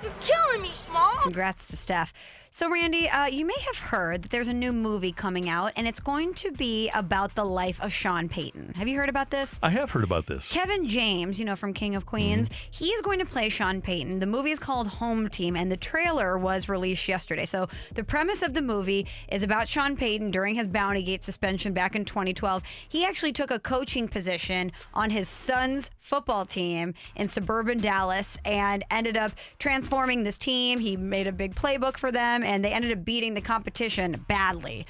You're 0.03 0.13
killing 0.21 0.61
me, 0.61 0.71
Small. 0.71 1.15
Congrats 1.23 1.67
to 1.67 1.77
Steph. 1.77 2.13
So, 2.49 2.69
Randy, 2.69 3.09
uh, 3.09 3.25
you 3.25 3.45
may 3.45 3.59
have 3.65 3.77
heard 3.77 4.23
that 4.23 4.31
there's 4.31 4.47
a 4.47 4.53
new 4.53 4.71
movie 4.71 5.11
coming 5.11 5.49
out, 5.49 5.73
and 5.75 5.87
it's 5.87 5.99
going 5.99 6.33
to 6.35 6.51
be 6.51 6.89
about 6.95 7.35
the 7.35 7.43
life 7.43 7.79
of 7.81 7.91
Sean 7.91 8.29
Payton. 8.29 8.73
Have 8.75 8.87
you 8.87 8.97
heard 8.97 9.09
about 9.09 9.31
this? 9.31 9.59
I 9.61 9.69
have 9.71 9.91
heard 9.91 10.03
about 10.03 10.27
this. 10.27 10.47
Kevin 10.47 10.87
James, 10.87 11.39
you 11.39 11.45
know, 11.45 11.55
from 11.55 11.73
King 11.73 11.95
of 11.95 12.05
Queens, 12.05 12.49
he 12.71 12.87
is 12.87 13.01
going 13.01 13.19
to 13.19 13.25
play 13.25 13.49
Sean 13.49 13.81
Payton. 13.81 14.19
The 14.19 14.25
movie 14.25 14.51
is 14.51 14.59
called 14.59 14.87
Home 14.87 15.29
Team, 15.29 15.55
and 15.55 15.71
the 15.71 15.77
trailer 15.77 16.37
was 16.37 16.69
released 16.69 17.07
yesterday. 17.07 17.45
So, 17.45 17.67
the 17.93 18.03
premise 18.03 18.41
of 18.41 18.53
the 18.53 18.61
movie 18.61 19.07
is 19.29 19.43
about 19.43 19.67
Sean 19.67 19.95
Payton 19.97 20.31
during 20.31 20.55
his 20.55 20.67
Bounty 20.67 21.03
Gate 21.03 21.25
suspension 21.25 21.73
back 21.73 21.95
in 21.95 22.05
2012. 22.05 22.63
He 22.87 23.05
actually 23.05 23.33
took 23.33 23.51
a 23.51 23.59
coaching 23.59 24.07
position 24.07 24.71
on 24.93 25.09
his 25.09 25.27
son's 25.27 25.91
football 25.99 26.45
team 26.45 26.93
in 27.17 27.27
suburban 27.27 27.77
Dallas 27.79 28.37
and 28.45 28.83
ended 28.89 29.17
up 29.17 29.33
transforming 29.59 30.23
this 30.23 30.37
team. 30.37 30.79
He 30.79 30.95
made 30.95 31.27
a 31.27 31.33
big 31.33 31.53
playbook 31.53 31.97
for 31.97 32.11
them, 32.11 32.36
and 32.43 32.63
they 32.63 32.71
ended 32.71 32.91
up 32.97 33.05
beating 33.05 33.33
the 33.33 33.41
competition 33.41 34.23
badly, 34.27 34.85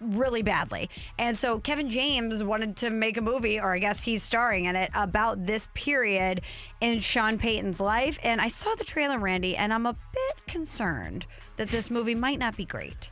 really 0.00 0.42
badly. 0.42 0.88
And 1.18 1.36
so 1.36 1.58
Kevin 1.58 1.90
James 1.90 2.42
wanted 2.42 2.76
to 2.78 2.90
make 2.90 3.16
a 3.16 3.20
movie, 3.20 3.60
or 3.60 3.74
I 3.74 3.78
guess 3.78 4.02
he's 4.02 4.22
starring 4.22 4.66
in 4.66 4.76
it, 4.76 4.90
about 4.94 5.44
this 5.44 5.68
period 5.74 6.42
in 6.80 7.00
Sean 7.00 7.38
Payton's 7.38 7.80
life. 7.80 8.18
And 8.22 8.40
I 8.40 8.48
saw 8.48 8.74
the 8.74 8.84
trailer, 8.84 9.18
Randy, 9.18 9.56
and 9.56 9.72
I'm 9.72 9.86
a 9.86 9.92
bit 9.92 10.46
concerned 10.46 11.26
that 11.56 11.68
this 11.68 11.90
movie 11.90 12.14
might 12.14 12.38
not 12.38 12.56
be 12.56 12.64
great. 12.64 13.10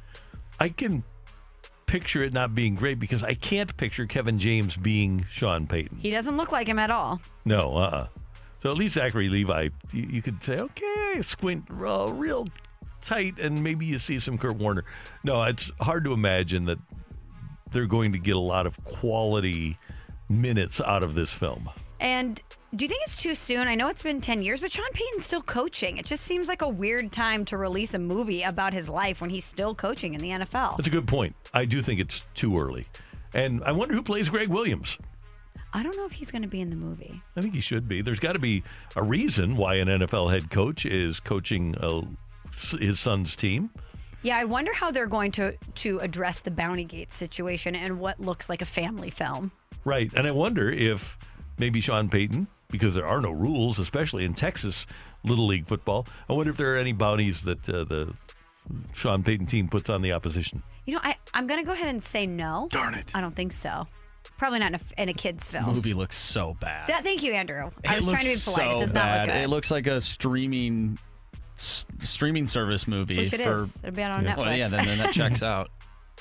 I 0.58 0.68
can 0.70 1.04
picture 1.86 2.22
it 2.24 2.32
not 2.32 2.54
being 2.54 2.74
great 2.74 2.98
because 2.98 3.22
I 3.22 3.34
can't 3.34 3.74
picture 3.76 4.06
Kevin 4.06 4.38
James 4.38 4.76
being 4.76 5.24
Sean 5.30 5.66
Payton. 5.66 5.98
He 5.98 6.10
doesn't 6.10 6.36
look 6.36 6.50
like 6.50 6.66
him 6.66 6.78
at 6.78 6.90
all. 6.90 7.20
No, 7.44 7.76
uh 7.76 7.80
uh 7.80 8.06
So 8.62 8.70
at 8.70 8.76
least 8.76 8.94
Zachary 8.94 9.28
Levi, 9.28 9.68
you, 9.92 10.06
you 10.10 10.22
could 10.22 10.42
say, 10.42 10.58
okay, 10.58 11.22
squint 11.22 11.64
uh, 11.70 12.08
real 12.12 12.46
tight, 13.06 13.38
and 13.38 13.62
maybe 13.62 13.86
you 13.86 13.98
see 13.98 14.18
some 14.18 14.36
Kurt 14.36 14.56
Warner. 14.56 14.84
No, 15.24 15.42
it's 15.42 15.70
hard 15.80 16.04
to 16.04 16.12
imagine 16.12 16.64
that 16.66 16.78
they're 17.72 17.86
going 17.86 18.12
to 18.12 18.18
get 18.18 18.36
a 18.36 18.40
lot 18.40 18.66
of 18.66 18.82
quality 18.84 19.78
minutes 20.28 20.80
out 20.80 21.02
of 21.02 21.14
this 21.14 21.32
film. 21.32 21.70
And 22.00 22.42
do 22.74 22.84
you 22.84 22.88
think 22.88 23.02
it's 23.06 23.22
too 23.22 23.34
soon? 23.34 23.68
I 23.68 23.74
know 23.74 23.88
it's 23.88 24.02
been 24.02 24.20
10 24.20 24.42
years, 24.42 24.60
but 24.60 24.72
Sean 24.72 24.90
Payton's 24.92 25.24
still 25.24 25.40
coaching. 25.40 25.96
It 25.96 26.04
just 26.04 26.24
seems 26.24 26.48
like 26.48 26.62
a 26.62 26.68
weird 26.68 27.12
time 27.12 27.44
to 27.46 27.56
release 27.56 27.94
a 27.94 27.98
movie 27.98 28.42
about 28.42 28.72
his 28.72 28.88
life 28.88 29.20
when 29.20 29.30
he's 29.30 29.44
still 29.44 29.74
coaching 29.74 30.14
in 30.14 30.20
the 30.20 30.30
NFL. 30.30 30.76
That's 30.76 30.88
a 30.88 30.90
good 30.90 31.08
point. 31.08 31.34
I 31.54 31.64
do 31.64 31.80
think 31.80 32.00
it's 32.00 32.26
too 32.34 32.58
early. 32.58 32.86
And 33.34 33.62
I 33.64 33.72
wonder 33.72 33.94
who 33.94 34.02
plays 34.02 34.28
Gregg 34.28 34.48
Williams. 34.48 34.98
I 35.72 35.82
don't 35.82 35.96
know 35.96 36.06
if 36.06 36.12
he's 36.12 36.30
going 36.30 36.42
to 36.42 36.48
be 36.48 36.60
in 36.60 36.68
the 36.68 36.76
movie. 36.76 37.20
I 37.36 37.40
think 37.40 37.54
he 37.54 37.60
should 37.60 37.88
be. 37.88 38.02
There's 38.02 38.20
got 38.20 38.32
to 38.32 38.38
be 38.38 38.62
a 38.94 39.02
reason 39.02 39.56
why 39.56 39.74
an 39.74 39.88
NFL 39.88 40.32
head 40.32 40.50
coach 40.50 40.86
is 40.86 41.20
coaching 41.20 41.74
uh, 41.76 42.02
his 42.56 42.98
son's 43.00 43.36
team. 43.36 43.70
Yeah, 44.22 44.38
I 44.38 44.44
wonder 44.44 44.72
how 44.72 44.90
they're 44.90 45.06
going 45.06 45.30
to 45.32 45.54
to 45.76 45.98
address 45.98 46.40
the 46.40 46.50
Bounty 46.50 46.84
Gate 46.84 47.12
situation 47.12 47.74
and 47.76 48.00
what 48.00 48.18
looks 48.18 48.48
like 48.48 48.62
a 48.62 48.66
family 48.66 49.10
film. 49.10 49.52
Right. 49.84 50.12
And 50.14 50.26
I 50.26 50.32
wonder 50.32 50.70
if 50.70 51.16
maybe 51.58 51.80
Sean 51.80 52.08
Payton, 52.08 52.48
because 52.68 52.94
there 52.94 53.06
are 53.06 53.20
no 53.20 53.30
rules, 53.30 53.78
especially 53.78 54.24
in 54.24 54.34
Texas 54.34 54.86
Little 55.22 55.46
League 55.46 55.66
football, 55.68 56.06
I 56.28 56.32
wonder 56.32 56.50
if 56.50 56.56
there 56.56 56.74
are 56.74 56.78
any 56.78 56.92
bounties 56.92 57.42
that 57.42 57.68
uh, 57.68 57.84
the 57.84 58.12
Sean 58.94 59.22
Payton 59.22 59.46
team 59.46 59.68
puts 59.68 59.88
on 59.88 60.02
the 60.02 60.12
opposition. 60.12 60.62
You 60.86 60.94
know, 60.94 61.00
I, 61.04 61.16
I'm 61.34 61.46
going 61.46 61.60
to 61.60 61.66
go 61.66 61.72
ahead 61.72 61.88
and 61.88 62.02
say 62.02 62.26
no. 62.26 62.66
Darn 62.70 62.94
it. 62.94 63.12
I 63.14 63.20
don't 63.20 63.34
think 63.34 63.52
so. 63.52 63.86
Probably 64.38 64.58
not 64.58 64.74
in 64.74 64.74
a, 64.74 65.02
in 65.02 65.08
a 65.08 65.14
kid's 65.14 65.48
The 65.48 65.58
film. 65.58 65.76
movie 65.76 65.94
looks 65.94 66.16
so 66.16 66.54
bad. 66.60 66.88
That, 66.88 67.04
thank 67.04 67.22
you, 67.22 67.32
Andrew. 67.32 67.70
I 67.86 67.94
it 67.94 67.96
was 67.98 68.06
looks 68.06 68.20
trying 68.24 68.34
to 68.36 68.38
be 68.38 68.44
polite. 68.44 68.72
so 68.72 68.76
it 68.76 68.80
does 68.80 68.92
bad. 68.92 69.26
look 69.28 69.34
good. 69.34 69.42
It 69.42 69.48
looks 69.48 69.70
like 69.70 69.86
a 69.86 70.00
streaming 70.00 70.98
s- 71.56 71.84
streaming 72.00 72.46
service 72.46 72.86
movie 72.86 73.16
Which 73.18 73.32
it 73.32 73.40
for 73.40 73.62
is. 73.62 73.76
It'll 73.82 73.94
be 73.94 74.02
out 74.02 74.12
on 74.18 74.24
Well, 74.24 74.36
Netflix. 74.36 74.58
yeah, 74.58 74.68
then, 74.68 74.86
then 74.86 74.98
that 74.98 75.12
checks 75.12 75.42
out. 75.42 75.70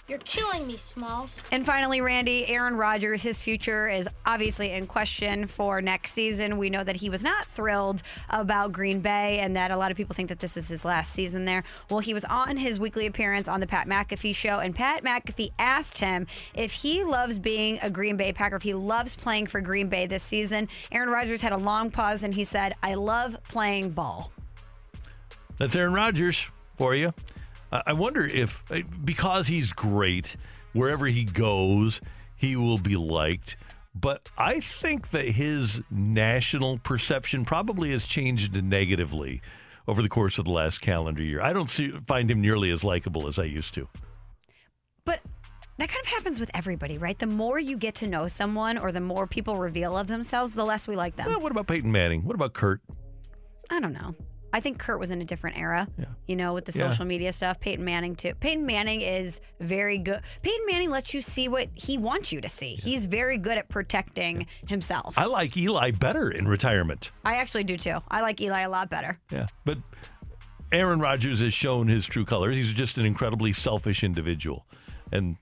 You're 0.07 0.19
killing 0.19 0.67
me, 0.67 0.77
Smalls. 0.77 1.35
And 1.51 1.65
finally, 1.65 1.99
Randy, 1.99 2.45
Aaron 2.45 2.75
Rodgers, 2.77 3.23
his 3.23 3.41
future 3.41 3.87
is 3.89 4.07
obviously 4.23 4.69
in 4.71 4.85
question 4.85 5.47
for 5.47 5.81
next 5.81 6.11
season. 6.13 6.57
We 6.59 6.69
know 6.69 6.83
that 6.83 6.97
he 6.97 7.09
was 7.09 7.23
not 7.23 7.47
thrilled 7.47 8.03
about 8.29 8.71
Green 8.71 8.99
Bay 8.99 9.39
and 9.39 9.55
that 9.55 9.71
a 9.71 9.77
lot 9.77 9.89
of 9.89 9.97
people 9.97 10.13
think 10.13 10.29
that 10.29 10.39
this 10.39 10.57
is 10.57 10.67
his 10.67 10.85
last 10.85 11.11
season 11.13 11.45
there. 11.45 11.63
Well, 11.89 12.01
he 12.01 12.13
was 12.13 12.23
on 12.25 12.55
his 12.57 12.79
weekly 12.79 13.07
appearance 13.07 13.47
on 13.47 13.61
the 13.61 13.65
Pat 13.65 13.87
McAfee 13.87 14.35
show, 14.35 14.59
and 14.59 14.75
Pat 14.75 15.03
McAfee 15.03 15.49
asked 15.57 15.97
him 15.97 16.27
if 16.53 16.71
he 16.71 17.03
loves 17.03 17.39
being 17.39 17.79
a 17.81 17.89
Green 17.89 18.15
Bay 18.15 18.31
Packer, 18.31 18.57
if 18.57 18.61
he 18.63 18.75
loves 18.75 19.15
playing 19.15 19.47
for 19.47 19.59
Green 19.59 19.89
Bay 19.89 20.05
this 20.05 20.21
season. 20.21 20.67
Aaron 20.91 21.09
Rodgers 21.09 21.41
had 21.41 21.51
a 21.51 21.57
long 21.57 21.89
pause 21.89 22.23
and 22.23 22.31
he 22.35 22.43
said, 22.43 22.75
I 22.83 22.93
love 22.93 23.37
playing 23.49 23.89
ball. 23.89 24.31
That's 25.57 25.75
Aaron 25.75 25.93
Rodgers 25.93 26.49
for 26.75 26.95
you. 26.95 27.13
I 27.71 27.93
wonder 27.93 28.25
if, 28.25 28.61
because 29.03 29.47
he's 29.47 29.73
great, 29.73 30.35
wherever 30.73 31.07
he 31.07 31.25
goes, 31.25 31.99
he 32.35 32.55
will 32.55 32.77
be 32.77 32.95
liked. 32.95 33.57
But 33.93 34.29
I 34.37 34.59
think 34.59 35.11
that 35.11 35.25
his 35.25 35.81
national 35.89 36.77
perception 36.79 37.45
probably 37.45 37.91
has 37.91 38.05
changed 38.05 38.61
negatively 38.61 39.41
over 39.87 40.01
the 40.01 40.09
course 40.09 40.37
of 40.37 40.45
the 40.45 40.51
last 40.51 40.81
calendar 40.81 41.23
year. 41.23 41.41
I 41.41 41.53
don't 41.53 41.69
see, 41.69 41.91
find 42.07 42.29
him 42.29 42.41
nearly 42.41 42.71
as 42.71 42.83
likable 42.83 43.27
as 43.27 43.39
I 43.39 43.43
used 43.43 43.73
to. 43.75 43.87
But 45.05 45.21
that 45.77 45.89
kind 45.89 46.01
of 46.01 46.07
happens 46.07 46.39
with 46.39 46.51
everybody, 46.53 46.97
right? 46.97 47.17
The 47.17 47.27
more 47.27 47.59
you 47.59 47.77
get 47.77 47.95
to 47.95 48.07
know 48.07 48.27
someone 48.27 48.77
or 48.77 48.91
the 48.91 48.99
more 48.99 49.27
people 49.27 49.55
reveal 49.55 49.97
of 49.97 50.07
themselves, 50.07 50.53
the 50.53 50.65
less 50.65 50.87
we 50.87 50.95
like 50.95 51.15
them. 51.15 51.27
Well, 51.27 51.39
what 51.39 51.51
about 51.51 51.67
Peyton 51.67 51.91
Manning? 51.91 52.23
What 52.23 52.35
about 52.35 52.53
Kurt? 52.53 52.81
I 53.69 53.79
don't 53.79 53.93
know. 53.93 54.15
I 54.55 54.61
think 54.61 54.79
Kurt 54.79 55.01
was 55.01 55.11
in 55.11 55.21
a 55.21 55.25
different 55.25 55.57
era, 55.57 55.85
you 56.27 56.37
know, 56.37 56.53
with 56.53 56.63
the 56.63 56.71
Yeah. 56.71 56.89
social 56.89 57.03
media 57.03 57.33
stuff. 57.33 57.59
Peyton 57.59 57.83
Manning, 57.83 58.15
too. 58.15 58.35
Peyton 58.35 58.65
Manning 58.65 59.01
is 59.01 59.41
very 59.59 59.97
good. 59.97 60.21
Peyton 60.43 60.65
Manning 60.65 60.89
lets 60.89 61.13
you 61.13 61.21
see 61.21 61.49
what 61.49 61.67
he 61.73 61.97
wants 61.97 62.31
you 62.31 62.39
to 62.39 62.47
see. 62.47 62.75
He's 62.75 63.05
very 63.05 63.37
good 63.37 63.57
at 63.57 63.67
protecting 63.67 64.47
himself. 64.69 65.17
I 65.17 65.25
like 65.25 65.57
Eli 65.57 65.91
better 65.91 66.31
in 66.31 66.47
retirement. 66.47 67.11
I 67.25 67.35
actually 67.35 67.65
do, 67.65 67.75
too. 67.75 67.97
I 68.09 68.21
like 68.21 68.39
Eli 68.39 68.61
a 68.61 68.69
lot 68.69 68.89
better. 68.89 69.19
Yeah. 69.29 69.47
But 69.65 69.77
Aaron 70.71 70.99
Rodgers 70.99 71.41
has 71.41 71.53
shown 71.53 71.89
his 71.89 72.05
true 72.05 72.23
colors. 72.23 72.55
He's 72.55 72.71
just 72.71 72.97
an 72.97 73.05
incredibly 73.05 73.51
selfish 73.51 74.05
individual. 74.05 74.65
And 75.11 75.35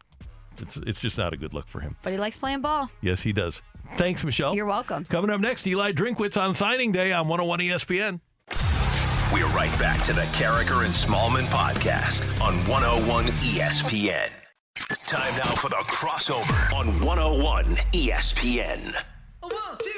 it's, 0.57 0.77
it's 0.77 0.99
just 0.99 1.19
not 1.19 1.33
a 1.33 1.37
good 1.37 1.53
look 1.53 1.67
for 1.67 1.81
him. 1.81 1.95
But 2.01 2.13
he 2.13 2.17
likes 2.17 2.37
playing 2.37 2.61
ball. 2.61 2.89
Yes, 3.01 3.21
he 3.21 3.31
does. 3.31 3.61
Thanks, 3.95 4.23
Michelle. 4.23 4.55
You're 4.55 4.65
welcome. 4.65 5.05
Coming 5.05 5.29
up 5.29 5.39
next, 5.39 5.67
Eli 5.67 5.91
Drinkwitz 5.91 6.35
on 6.41 6.55
signing 6.55 6.91
day 6.91 7.11
on 7.11 7.27
101 7.27 7.59
ESPN. 7.59 8.19
We're 9.33 9.47
right 9.47 9.75
back 9.79 10.03
to 10.03 10.13
the 10.13 10.21
Karraker 10.37 10.85
and 10.85 10.93
Smallman 10.93 11.45
podcast 11.45 12.21
on 12.39 12.53
101 12.69 13.25
ESPN. 13.25 14.29
Time 15.07 15.35
now 15.37 15.55
for 15.55 15.69
the 15.69 15.83
crossover 15.87 16.71
on 16.71 16.85
101 17.03 17.65
ESPN. 17.93 18.95
One, 19.41 19.51
two, 19.79 19.92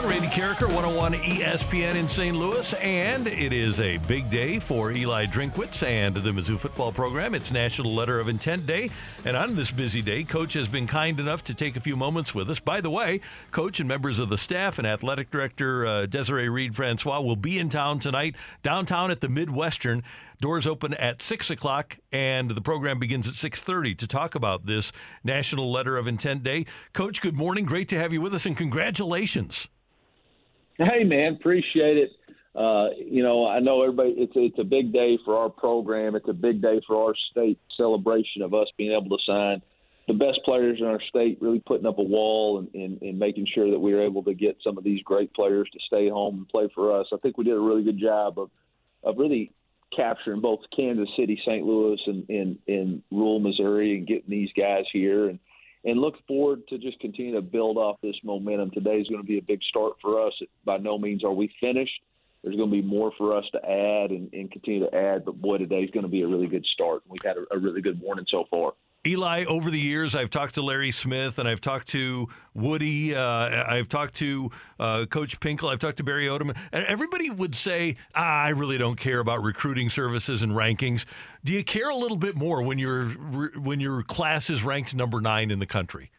Smallman, 0.00 0.10
Randy 0.10 0.28
Karraker, 0.28 0.66
101 0.66 1.14
ESPN 1.14 1.94
in 1.94 2.08
St. 2.08 2.36
Louis. 2.36 2.72
And 2.74 3.26
it 3.26 3.52
is 3.52 3.80
a 3.80 3.98
big 3.98 4.30
day 4.30 4.58
for 4.58 4.92
Eli 4.92 5.26
Drinkwitz 5.26 5.86
and 5.86 6.14
the 6.14 6.30
Mizzou 6.30 6.58
football 6.58 6.92
program. 6.92 7.34
It's 7.34 7.52
National 7.52 7.94
Letter 7.94 8.20
of 8.20 8.28
Intent 8.28 8.66
Day. 8.66 8.90
And 9.24 9.36
on 9.36 9.56
this 9.56 9.70
busy 9.70 10.00
day, 10.00 10.24
Coach 10.24 10.54
has 10.54 10.68
been 10.68 10.86
kind 10.86 11.20
enough 11.20 11.44
to 11.44 11.54
take 11.54 11.76
a 11.76 11.80
few 11.80 11.96
moments 11.96 12.34
with 12.34 12.48
us. 12.50 12.60
By 12.60 12.80
the 12.80 12.90
way, 12.90 13.20
Coach 13.50 13.80
and 13.80 13.88
members 13.88 14.18
of 14.18 14.28
the 14.28 14.38
staff 14.38 14.78
and 14.78 14.86
Athletic 14.86 15.30
Director 15.30 15.86
uh, 15.86 16.06
Desiree 16.06 16.48
Reed 16.48 16.74
Francois 16.74 17.20
will 17.20 17.36
be 17.36 17.58
in 17.58 17.68
town 17.68 17.98
tonight, 17.98 18.36
downtown 18.62 19.10
at 19.10 19.20
the 19.20 19.28
Midwestern. 19.28 20.02
Doors 20.40 20.66
open 20.66 20.94
at 20.94 21.20
6 21.20 21.50
o'clock, 21.50 21.98
and 22.10 22.50
the 22.50 22.62
program 22.62 22.98
begins 22.98 23.28
at 23.28 23.34
6.30 23.34 23.98
to 23.98 24.06
talk 24.06 24.34
about 24.34 24.64
this 24.64 24.92
National 25.22 25.70
Letter 25.70 25.98
of 25.98 26.06
Intent 26.06 26.42
Day. 26.42 26.64
Coach, 26.94 27.20
good 27.20 27.36
morning. 27.36 27.66
Great 27.66 27.88
to 27.88 27.98
have 27.98 28.12
you 28.12 28.22
with 28.22 28.34
us, 28.34 28.46
and 28.46 28.56
congratulations. 28.56 29.68
Hey, 30.80 31.04
man, 31.04 31.34
appreciate 31.34 31.98
it. 31.98 32.10
Uh, 32.56 32.88
you 32.96 33.22
know, 33.22 33.46
I 33.46 33.60
know 33.60 33.82
everybody. 33.82 34.14
It's 34.16 34.32
it's 34.34 34.58
a 34.58 34.64
big 34.64 34.94
day 34.94 35.18
for 35.26 35.36
our 35.36 35.50
program. 35.50 36.14
It's 36.14 36.28
a 36.28 36.32
big 36.32 36.62
day 36.62 36.80
for 36.86 37.04
our 37.04 37.14
state 37.30 37.58
celebration 37.76 38.40
of 38.40 38.54
us 38.54 38.66
being 38.78 38.92
able 38.92 39.14
to 39.16 39.22
sign 39.26 39.60
the 40.08 40.14
best 40.14 40.40
players 40.46 40.78
in 40.80 40.86
our 40.86 41.00
state. 41.10 41.36
Really 41.42 41.60
putting 41.60 41.86
up 41.86 41.98
a 41.98 42.02
wall 42.02 42.58
and, 42.60 42.74
and, 42.74 43.00
and 43.02 43.18
making 43.18 43.46
sure 43.54 43.70
that 43.70 43.78
we 43.78 43.92
are 43.92 44.00
able 44.00 44.22
to 44.24 44.32
get 44.32 44.56
some 44.64 44.78
of 44.78 44.84
these 44.84 45.02
great 45.02 45.32
players 45.34 45.68
to 45.70 45.78
stay 45.86 46.08
home 46.08 46.38
and 46.38 46.48
play 46.48 46.68
for 46.74 46.98
us. 46.98 47.06
I 47.12 47.18
think 47.18 47.36
we 47.36 47.44
did 47.44 47.54
a 47.54 47.60
really 47.60 47.84
good 47.84 48.00
job 48.00 48.38
of 48.38 48.50
of 49.04 49.18
really 49.18 49.52
capturing 49.94 50.40
both 50.40 50.60
Kansas 50.74 51.08
City, 51.14 51.38
St. 51.44 51.64
Louis, 51.64 52.00
and 52.06 52.58
in 52.66 53.02
rural 53.10 53.38
Missouri, 53.38 53.98
and 53.98 54.06
getting 54.06 54.30
these 54.30 54.50
guys 54.56 54.84
here 54.94 55.28
and 55.28 55.38
and 55.84 56.00
look 56.00 56.14
forward 56.26 56.66
to 56.68 56.78
just 56.78 57.00
continue 57.00 57.34
to 57.34 57.42
build 57.42 57.76
off 57.76 57.96
this 58.02 58.16
momentum. 58.22 58.70
Today 58.70 59.00
is 59.00 59.08
going 59.08 59.22
to 59.22 59.26
be 59.26 59.38
a 59.38 59.42
big 59.42 59.62
start 59.62 59.94
for 60.00 60.26
us. 60.26 60.34
By 60.64 60.76
no 60.78 60.98
means 60.98 61.24
are 61.24 61.32
we 61.32 61.52
finished. 61.60 62.02
There's 62.42 62.56
going 62.56 62.70
to 62.70 62.76
be 62.76 62.82
more 62.82 63.12
for 63.18 63.36
us 63.36 63.44
to 63.52 63.58
add 63.58 64.10
and, 64.10 64.32
and 64.32 64.50
continue 64.50 64.88
to 64.88 64.94
add, 64.94 65.24
but 65.24 65.40
boy, 65.40 65.58
today 65.58 65.82
is 65.82 65.90
going 65.90 66.04
to 66.04 66.10
be 66.10 66.22
a 66.22 66.26
really 66.26 66.46
good 66.46 66.64
start. 66.64 67.02
We've 67.06 67.22
had 67.22 67.36
a, 67.36 67.54
a 67.54 67.58
really 67.58 67.82
good 67.82 68.00
morning 68.00 68.24
so 68.28 68.44
far. 68.50 68.72
Eli, 69.06 69.44
over 69.46 69.70
the 69.70 69.78
years, 69.78 70.14
I've 70.14 70.28
talked 70.28 70.56
to 70.56 70.62
Larry 70.62 70.90
Smith 70.90 71.38
and 71.38 71.48
I've 71.48 71.62
talked 71.62 71.88
to 71.88 72.28
Woody. 72.52 73.14
Uh, 73.14 73.64
I've 73.66 73.88
talked 73.88 74.14
to 74.16 74.50
uh, 74.78 75.06
Coach 75.06 75.40
Pinkel. 75.40 75.72
I've 75.72 75.78
talked 75.78 75.96
to 75.98 76.04
Barry 76.04 76.26
Odom. 76.26 76.54
And 76.70 76.84
everybody 76.84 77.30
would 77.30 77.54
say, 77.54 77.96
ah, 78.14 78.42
I 78.42 78.50
really 78.50 78.76
don't 78.76 78.96
care 78.96 79.20
about 79.20 79.42
recruiting 79.42 79.88
services 79.88 80.42
and 80.42 80.52
rankings. 80.52 81.06
Do 81.42 81.54
you 81.54 81.64
care 81.64 81.88
a 81.88 81.94
little 81.94 82.18
bit 82.18 82.36
more 82.36 82.62
when, 82.62 82.78
your 82.78 83.06
when 83.58 83.80
your 83.80 84.02
class 84.02 84.50
is 84.50 84.62
ranked 84.62 84.94
number 84.94 85.22
nine 85.22 85.50
in 85.50 85.60
the 85.60 85.66
country? 85.66 86.10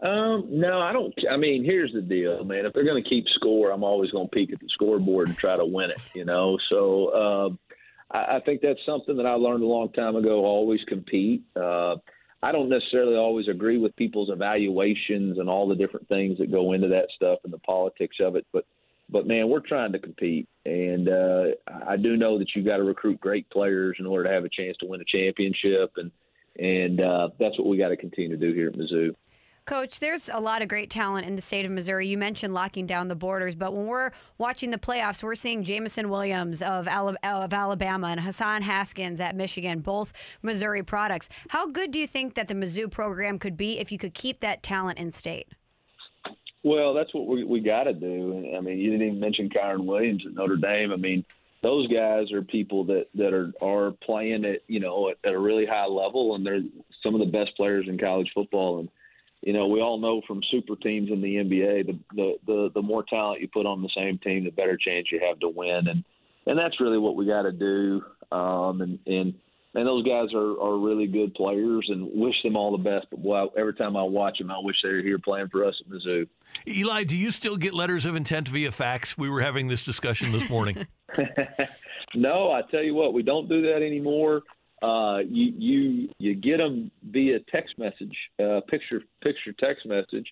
Um, 0.00 0.46
no, 0.48 0.80
I 0.80 0.92
don't. 0.92 1.12
I 1.28 1.36
mean, 1.36 1.64
here's 1.64 1.92
the 1.92 2.02
deal, 2.02 2.44
man. 2.44 2.64
If 2.64 2.74
they're 2.74 2.84
going 2.84 3.02
to 3.02 3.08
keep 3.08 3.24
score, 3.34 3.70
I'm 3.72 3.82
always 3.82 4.10
going 4.12 4.28
to 4.28 4.30
peek 4.30 4.52
at 4.52 4.60
the 4.60 4.68
scoreboard 4.68 5.28
and 5.28 5.36
try 5.36 5.56
to 5.56 5.64
win 5.64 5.90
it, 5.90 6.00
you 6.14 6.24
know? 6.24 6.58
So, 6.68 7.06
uh, 7.08 7.65
I, 8.16 8.36
I 8.36 8.40
think 8.40 8.60
that's 8.60 8.80
something 8.86 9.16
that 9.16 9.26
I 9.26 9.34
learned 9.34 9.62
a 9.62 9.66
long 9.66 9.92
time 9.92 10.16
ago. 10.16 10.44
Always 10.44 10.80
compete. 10.88 11.42
Uh, 11.54 11.96
I 12.42 12.52
don't 12.52 12.68
necessarily 12.68 13.16
always 13.16 13.48
agree 13.48 13.78
with 13.78 13.96
people's 13.96 14.30
evaluations 14.30 15.38
and 15.38 15.48
all 15.48 15.68
the 15.68 15.74
different 15.74 16.08
things 16.08 16.38
that 16.38 16.50
go 16.50 16.72
into 16.72 16.88
that 16.88 17.08
stuff 17.14 17.38
and 17.44 17.52
the 17.52 17.58
politics 17.58 18.16
of 18.20 18.36
it, 18.36 18.46
but 18.52 18.64
but 19.08 19.26
man, 19.26 19.48
we're 19.48 19.60
trying 19.60 19.92
to 19.92 20.00
compete, 20.00 20.48
and 20.64 21.08
uh, 21.08 21.44
I 21.86 21.96
do 21.96 22.16
know 22.16 22.38
that 22.38 22.48
you 22.56 22.64
got 22.64 22.78
to 22.78 22.82
recruit 22.82 23.20
great 23.20 23.48
players 23.50 23.96
in 24.00 24.06
order 24.06 24.28
to 24.28 24.34
have 24.34 24.44
a 24.44 24.48
chance 24.48 24.76
to 24.78 24.86
win 24.86 25.00
a 25.00 25.04
championship, 25.04 25.92
and 25.96 26.10
and 26.58 27.00
uh, 27.00 27.28
that's 27.38 27.56
what 27.56 27.68
we 27.68 27.78
got 27.78 27.90
to 27.90 27.96
continue 27.96 28.30
to 28.30 28.36
do 28.36 28.52
here 28.52 28.68
at 28.68 28.74
Mizzou. 28.74 29.14
Coach, 29.66 29.98
there's 29.98 30.30
a 30.32 30.38
lot 30.38 30.62
of 30.62 30.68
great 30.68 30.90
talent 30.90 31.26
in 31.26 31.34
the 31.34 31.42
state 31.42 31.64
of 31.64 31.72
Missouri. 31.72 32.06
You 32.06 32.16
mentioned 32.16 32.54
locking 32.54 32.86
down 32.86 33.08
the 33.08 33.16
borders, 33.16 33.56
but 33.56 33.74
when 33.74 33.86
we're 33.86 34.12
watching 34.38 34.70
the 34.70 34.78
playoffs, 34.78 35.24
we're 35.24 35.34
seeing 35.34 35.64
Jameson 35.64 36.08
Williams 36.08 36.62
of, 36.62 36.86
Alabama 36.86 38.06
and 38.06 38.20
Hassan 38.20 38.62
Haskins 38.62 39.20
at 39.20 39.34
Michigan, 39.34 39.80
both 39.80 40.12
Missouri 40.40 40.84
products. 40.84 41.28
How 41.48 41.68
good 41.68 41.90
do 41.90 41.98
you 41.98 42.06
think 42.06 42.34
that 42.34 42.46
the 42.46 42.54
Mizzou 42.54 42.88
program 42.88 43.40
could 43.40 43.56
be 43.56 43.80
if 43.80 43.90
you 43.90 43.98
could 43.98 44.14
keep 44.14 44.38
that 44.38 44.62
talent 44.62 45.00
in 45.00 45.12
state? 45.12 45.48
Well, 46.62 46.94
that's 46.94 47.12
what 47.12 47.26
we, 47.26 47.42
we 47.42 47.58
got 47.58 47.84
to 47.84 47.92
do. 47.92 48.54
I 48.56 48.60
mean, 48.60 48.78
you 48.78 48.92
didn't 48.92 49.06
even 49.08 49.20
mention 49.20 49.48
Kyren 49.48 49.84
Williams 49.84 50.24
at 50.24 50.34
Notre 50.34 50.56
Dame. 50.56 50.92
I 50.92 50.96
mean, 50.96 51.24
those 51.62 51.88
guys 51.88 52.30
are 52.30 52.42
people 52.42 52.84
that 52.84 53.06
that 53.14 53.32
are 53.32 53.52
are 53.60 53.92
playing 54.04 54.44
at 54.44 54.60
you 54.68 54.78
know 54.78 55.08
at, 55.08 55.16
at 55.24 55.34
a 55.34 55.38
really 55.38 55.66
high 55.66 55.86
level, 55.86 56.36
and 56.36 56.46
they're 56.46 56.62
some 57.02 57.14
of 57.14 57.20
the 57.20 57.26
best 57.26 57.56
players 57.56 57.86
in 57.88 57.98
college 57.98 58.30
football. 58.34 58.80
And 58.80 58.88
you 59.46 59.52
know, 59.52 59.68
we 59.68 59.80
all 59.80 59.96
know 59.96 60.22
from 60.26 60.40
super 60.50 60.74
teams 60.74 61.08
in 61.08 61.22
the 61.22 61.36
NBA, 61.36 61.86
the, 61.86 61.98
the 62.16 62.34
the 62.46 62.70
the 62.74 62.82
more 62.82 63.04
talent 63.08 63.40
you 63.40 63.46
put 63.46 63.64
on 63.64 63.80
the 63.80 63.88
same 63.96 64.18
team, 64.18 64.42
the 64.42 64.50
better 64.50 64.76
chance 64.76 65.06
you 65.12 65.20
have 65.24 65.38
to 65.38 65.48
win, 65.48 65.86
and 65.86 66.04
and 66.46 66.58
that's 66.58 66.80
really 66.80 66.98
what 66.98 67.14
we 67.14 67.26
got 67.26 67.42
to 67.42 67.52
do. 67.52 68.02
Um, 68.32 68.80
and 68.80 68.98
and 69.06 69.34
and 69.76 69.86
those 69.86 70.04
guys 70.04 70.34
are 70.34 70.60
are 70.60 70.76
really 70.76 71.06
good 71.06 71.32
players, 71.34 71.86
and 71.88 72.10
wish 72.12 72.34
them 72.42 72.56
all 72.56 72.76
the 72.76 72.82
best. 72.82 73.06
But 73.08 73.22
boy, 73.22 73.46
every 73.56 73.74
time 73.74 73.96
I 73.96 74.02
watch 74.02 74.38
them, 74.38 74.50
I 74.50 74.58
wish 74.58 74.78
they 74.82 74.88
were 74.88 75.00
here 75.00 75.20
playing 75.20 75.46
for 75.52 75.64
us 75.64 75.80
at 75.80 75.92
Mizzou. 75.92 76.26
Eli, 76.66 77.04
do 77.04 77.16
you 77.16 77.30
still 77.30 77.56
get 77.56 77.72
letters 77.72 78.04
of 78.04 78.16
intent 78.16 78.48
via 78.48 78.72
fax? 78.72 79.16
We 79.16 79.30
were 79.30 79.42
having 79.42 79.68
this 79.68 79.84
discussion 79.84 80.32
this 80.32 80.50
morning. 80.50 80.88
no, 82.16 82.50
I 82.50 82.62
tell 82.68 82.82
you 82.82 82.94
what, 82.94 83.14
we 83.14 83.22
don't 83.22 83.48
do 83.48 83.62
that 83.62 83.76
anymore 83.76 84.42
uh, 84.82 85.18
you 85.28 85.52
you 85.56 86.08
you 86.18 86.34
get 86.34 86.58
them 86.58 86.90
via 87.10 87.38
text 87.50 87.78
message, 87.78 88.16
uh, 88.42 88.60
picture 88.68 89.00
picture 89.22 89.52
text 89.58 89.86
message, 89.86 90.26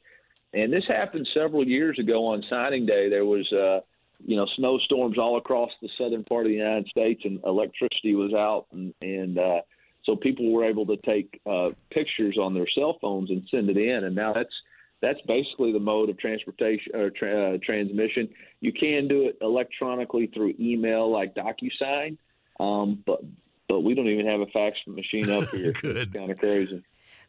and 0.52 0.72
this 0.72 0.84
happened 0.86 1.26
several 1.34 1.66
years 1.66 1.98
ago 1.98 2.26
on 2.26 2.44
signing 2.50 2.84
day. 2.84 3.08
There 3.08 3.24
was 3.24 3.50
uh, 3.52 3.80
you 4.24 4.36
know 4.36 4.46
snowstorms 4.56 5.18
all 5.18 5.38
across 5.38 5.70
the 5.80 5.88
southern 5.98 6.24
part 6.24 6.46
of 6.46 6.50
the 6.50 6.56
United 6.56 6.86
States, 6.88 7.22
and 7.24 7.40
electricity 7.44 8.14
was 8.14 8.34
out, 8.34 8.66
and 8.72 8.92
and 9.00 9.38
uh, 9.38 9.60
so 10.04 10.14
people 10.14 10.52
were 10.52 10.64
able 10.64 10.86
to 10.86 10.96
take 10.98 11.40
uh, 11.46 11.70
pictures 11.90 12.36
on 12.40 12.52
their 12.52 12.68
cell 12.74 12.98
phones 13.00 13.30
and 13.30 13.42
send 13.50 13.70
it 13.70 13.78
in, 13.78 14.04
and 14.04 14.14
now 14.14 14.34
that's 14.34 14.54
that's 15.00 15.20
basically 15.26 15.72
the 15.72 15.80
mode 15.80 16.10
of 16.10 16.18
transportation 16.18 16.94
or 16.94 17.10
tra- 17.10 17.54
uh, 17.54 17.58
transmission. 17.62 18.28
You 18.60 18.72
can 18.72 19.08
do 19.08 19.26
it 19.26 19.38
electronically 19.40 20.30
through 20.32 20.54
email, 20.60 21.10
like 21.10 21.34
DocuSign, 21.34 22.16
um, 22.60 23.02
but 23.06 23.20
but 23.69 23.81
we 23.81 23.95
don't 23.95 24.09
even 24.09 24.27
have 24.27 24.41
a 24.41 24.47
fax 24.47 24.77
machine 24.86 25.31
up 25.31 25.49
here. 25.51 25.73
Good. 25.81 26.12
kind 26.12 26.31
of 26.31 26.39
crazy. 26.39 26.82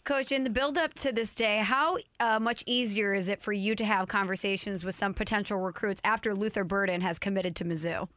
Coach, 0.04 0.32
in 0.32 0.44
the 0.44 0.52
build 0.52 0.78
up 0.78 0.94
to 0.96 1.12
this 1.12 1.34
day, 1.34 1.58
how 1.58 1.98
uh, 2.20 2.40
much 2.40 2.64
easier 2.68 3.16
is 3.16 3.28
it 3.28 3.42
for 3.42 3.52
you 3.52 3.76
to 3.76 3.84
have 3.84 4.08
conversations 4.08 4.86
with 4.86 4.94
some 4.94 5.16
potential 5.16 5.58
recruits 5.58 6.00
after 6.04 6.36
Luther 6.36 6.64
Burden 6.64 7.02
has 7.02 7.18
committed 7.18 7.56
to 7.56 7.66
Mizzou? 7.66 8.08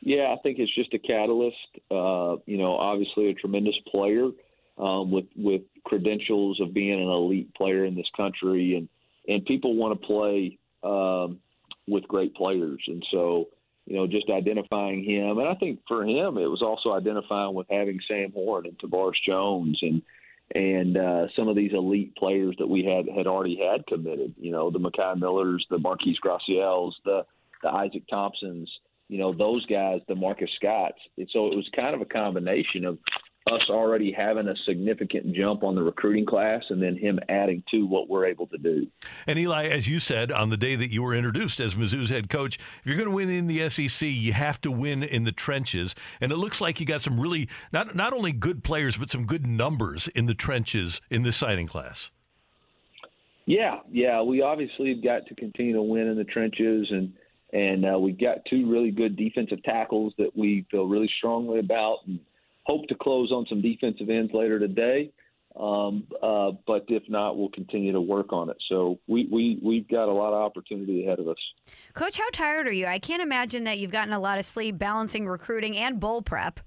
Yeah, 0.00 0.34
I 0.36 0.36
think 0.42 0.58
it's 0.58 0.74
just 0.74 0.92
a 0.92 0.98
catalyst. 0.98 1.56
Uh, 1.90 2.36
you 2.44 2.58
know, 2.58 2.76
obviously 2.76 3.30
a 3.30 3.34
tremendous 3.34 3.76
player 3.90 4.28
um, 4.76 5.10
with 5.10 5.26
with 5.36 5.62
credentials 5.84 6.60
of 6.60 6.74
being 6.74 7.00
an 7.00 7.08
elite 7.08 7.54
player 7.54 7.84
in 7.84 7.94
this 7.94 8.10
country, 8.16 8.76
and 8.76 8.88
and 9.28 9.46
people 9.46 9.76
want 9.76 9.98
to 9.98 10.06
play 10.06 10.58
um, 10.82 11.38
with 11.86 12.06
great 12.08 12.34
players, 12.34 12.82
and 12.88 13.02
so 13.10 13.48
you 13.86 13.96
know, 13.96 14.06
just 14.06 14.30
identifying 14.30 15.04
him. 15.04 15.38
And 15.38 15.48
I 15.48 15.54
think 15.54 15.80
for 15.88 16.04
him, 16.04 16.38
it 16.38 16.46
was 16.46 16.62
also 16.62 16.92
identifying 16.92 17.54
with 17.54 17.66
having 17.70 18.00
Sam 18.06 18.32
Horn 18.32 18.66
and 18.66 18.78
Tavorus 18.78 19.14
Jones 19.26 19.78
and 19.82 20.02
and 20.54 20.98
uh, 20.98 21.28
some 21.34 21.48
of 21.48 21.56
these 21.56 21.72
elite 21.72 22.14
players 22.14 22.54
that 22.58 22.66
we 22.66 22.84
had 22.84 23.08
had 23.14 23.26
already 23.26 23.56
had 23.56 23.86
committed. 23.86 24.34
You 24.38 24.52
know, 24.52 24.70
the 24.70 24.78
Mekhi 24.78 25.18
Millers, 25.18 25.66
the 25.70 25.78
Marquise 25.78 26.18
Graciels, 26.24 26.92
the 27.04 27.24
the 27.62 27.70
Isaac 27.70 28.04
Thompsons. 28.08 28.70
You 29.08 29.18
know, 29.18 29.34
those 29.34 29.66
guys, 29.66 30.00
the 30.08 30.14
Marcus 30.14 30.50
Scotts. 30.56 31.00
And 31.18 31.28
so 31.32 31.48
it 31.48 31.56
was 31.56 31.68
kind 31.76 31.94
of 31.94 32.00
a 32.00 32.06
combination 32.06 32.86
of 32.86 32.98
us 33.50 33.68
already 33.68 34.12
having 34.12 34.46
a 34.48 34.54
significant 34.66 35.34
jump 35.34 35.64
on 35.64 35.74
the 35.74 35.82
recruiting 35.82 36.24
class 36.24 36.62
and 36.70 36.80
then 36.80 36.96
him 36.96 37.18
adding 37.28 37.62
to 37.70 37.86
what 37.86 38.08
we're 38.08 38.26
able 38.26 38.46
to 38.46 38.58
do. 38.58 38.86
And 39.26 39.38
Eli, 39.38 39.66
as 39.66 39.88
you 39.88 39.98
said 39.98 40.30
on 40.30 40.50
the 40.50 40.56
day 40.56 40.76
that 40.76 40.92
you 40.92 41.02
were 41.02 41.14
introduced 41.14 41.60
as 41.60 41.74
Mizzou's 41.74 42.10
head 42.10 42.30
coach, 42.30 42.56
if 42.56 42.86
you're 42.86 42.96
going 42.96 43.08
to 43.08 43.14
win 43.14 43.30
in 43.30 43.48
the 43.48 43.68
SEC, 43.68 44.08
you 44.08 44.32
have 44.32 44.60
to 44.60 44.70
win 44.70 45.02
in 45.02 45.24
the 45.24 45.32
trenches. 45.32 45.94
And 46.20 46.30
it 46.30 46.36
looks 46.36 46.60
like 46.60 46.78
you 46.78 46.86
got 46.86 47.02
some 47.02 47.18
really 47.18 47.48
not 47.72 47.96
not 47.96 48.12
only 48.12 48.32
good 48.32 48.62
players 48.62 48.96
but 48.96 49.10
some 49.10 49.26
good 49.26 49.46
numbers 49.46 50.08
in 50.08 50.26
the 50.26 50.34
trenches 50.34 51.00
in 51.10 51.22
this 51.22 51.36
signing 51.36 51.66
class. 51.66 52.10
Yeah, 53.44 53.80
yeah, 53.90 54.22
we 54.22 54.40
obviously 54.40 54.94
have 54.94 55.02
got 55.02 55.26
to 55.26 55.34
continue 55.34 55.72
to 55.74 55.82
win 55.82 56.06
in 56.06 56.16
the 56.16 56.24
trenches 56.24 56.86
and 56.90 57.12
and 57.52 57.84
uh, 57.84 57.98
we've 57.98 58.18
got 58.18 58.38
two 58.48 58.70
really 58.70 58.90
good 58.90 59.14
defensive 59.16 59.62
tackles 59.62 60.14
that 60.16 60.34
we 60.34 60.64
feel 60.70 60.86
really 60.86 61.10
strongly 61.18 61.58
about 61.58 61.98
and 62.06 62.18
hope 62.64 62.86
to 62.88 62.94
close 62.94 63.30
on 63.32 63.46
some 63.48 63.60
defensive 63.60 64.08
ends 64.08 64.32
later 64.32 64.58
today. 64.58 65.10
Um, 65.54 66.04
uh, 66.22 66.52
but 66.66 66.86
if 66.88 67.02
not, 67.08 67.36
we'll 67.36 67.50
continue 67.50 67.92
to 67.92 68.00
work 68.00 68.32
on 68.32 68.48
it. 68.48 68.56
So 68.68 68.98
we, 69.06 69.28
we, 69.30 69.58
we've 69.62 69.86
got 69.86 70.08
a 70.08 70.12
lot 70.12 70.32
of 70.32 70.42
opportunity 70.42 71.04
ahead 71.04 71.18
of 71.18 71.28
us. 71.28 71.36
Coach, 71.92 72.18
how 72.18 72.30
tired 72.32 72.66
are 72.66 72.72
you? 72.72 72.86
I 72.86 72.98
can't 72.98 73.22
imagine 73.22 73.64
that 73.64 73.78
you've 73.78 73.90
gotten 73.90 74.14
a 74.14 74.20
lot 74.20 74.38
of 74.38 74.46
sleep 74.46 74.78
balancing 74.78 75.26
recruiting 75.26 75.76
and 75.76 76.00
bowl 76.00 76.22
prep. 76.22 76.60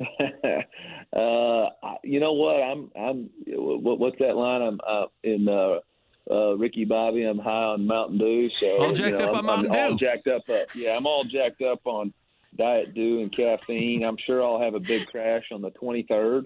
uh, 0.00 1.66
you 2.04 2.20
know 2.20 2.32
what? 2.32 2.62
I'm, 2.62 2.90
I'm, 2.98 3.30
what, 3.46 3.98
what's 3.98 4.18
that 4.20 4.36
line? 4.36 4.62
I'm 4.62 4.80
uh, 4.86 5.06
in, 5.22 5.48
uh, 5.48 5.80
uh, 6.30 6.56
Ricky 6.56 6.84
Bobby. 6.84 7.24
I'm 7.24 7.38
high 7.38 7.50
on 7.50 7.86
Mountain 7.86 8.18
Dew. 8.18 8.50
So, 8.50 8.82
all 8.82 8.92
jacked 8.92 9.18
you 9.18 9.26
know, 9.26 9.32
up 9.32 9.36
I'm, 9.36 9.36
on 9.36 9.44
Mountain 9.46 9.72
I'm 9.72 9.92
all 9.92 9.96
jacked 9.96 10.28
up. 10.28 10.42
Uh, 10.48 10.60
yeah, 10.74 10.96
I'm 10.96 11.06
all 11.06 11.24
jacked 11.24 11.62
up 11.62 11.80
on 11.86 12.12
Diet 12.56 12.94
Dew 12.94 13.20
and 13.20 13.34
caffeine. 13.34 14.04
I'm 14.04 14.16
sure 14.26 14.42
I'll 14.42 14.60
have 14.60 14.74
a 14.74 14.80
big 14.80 15.06
crash 15.08 15.44
on 15.52 15.62
the 15.62 15.70
23rd. 15.70 16.44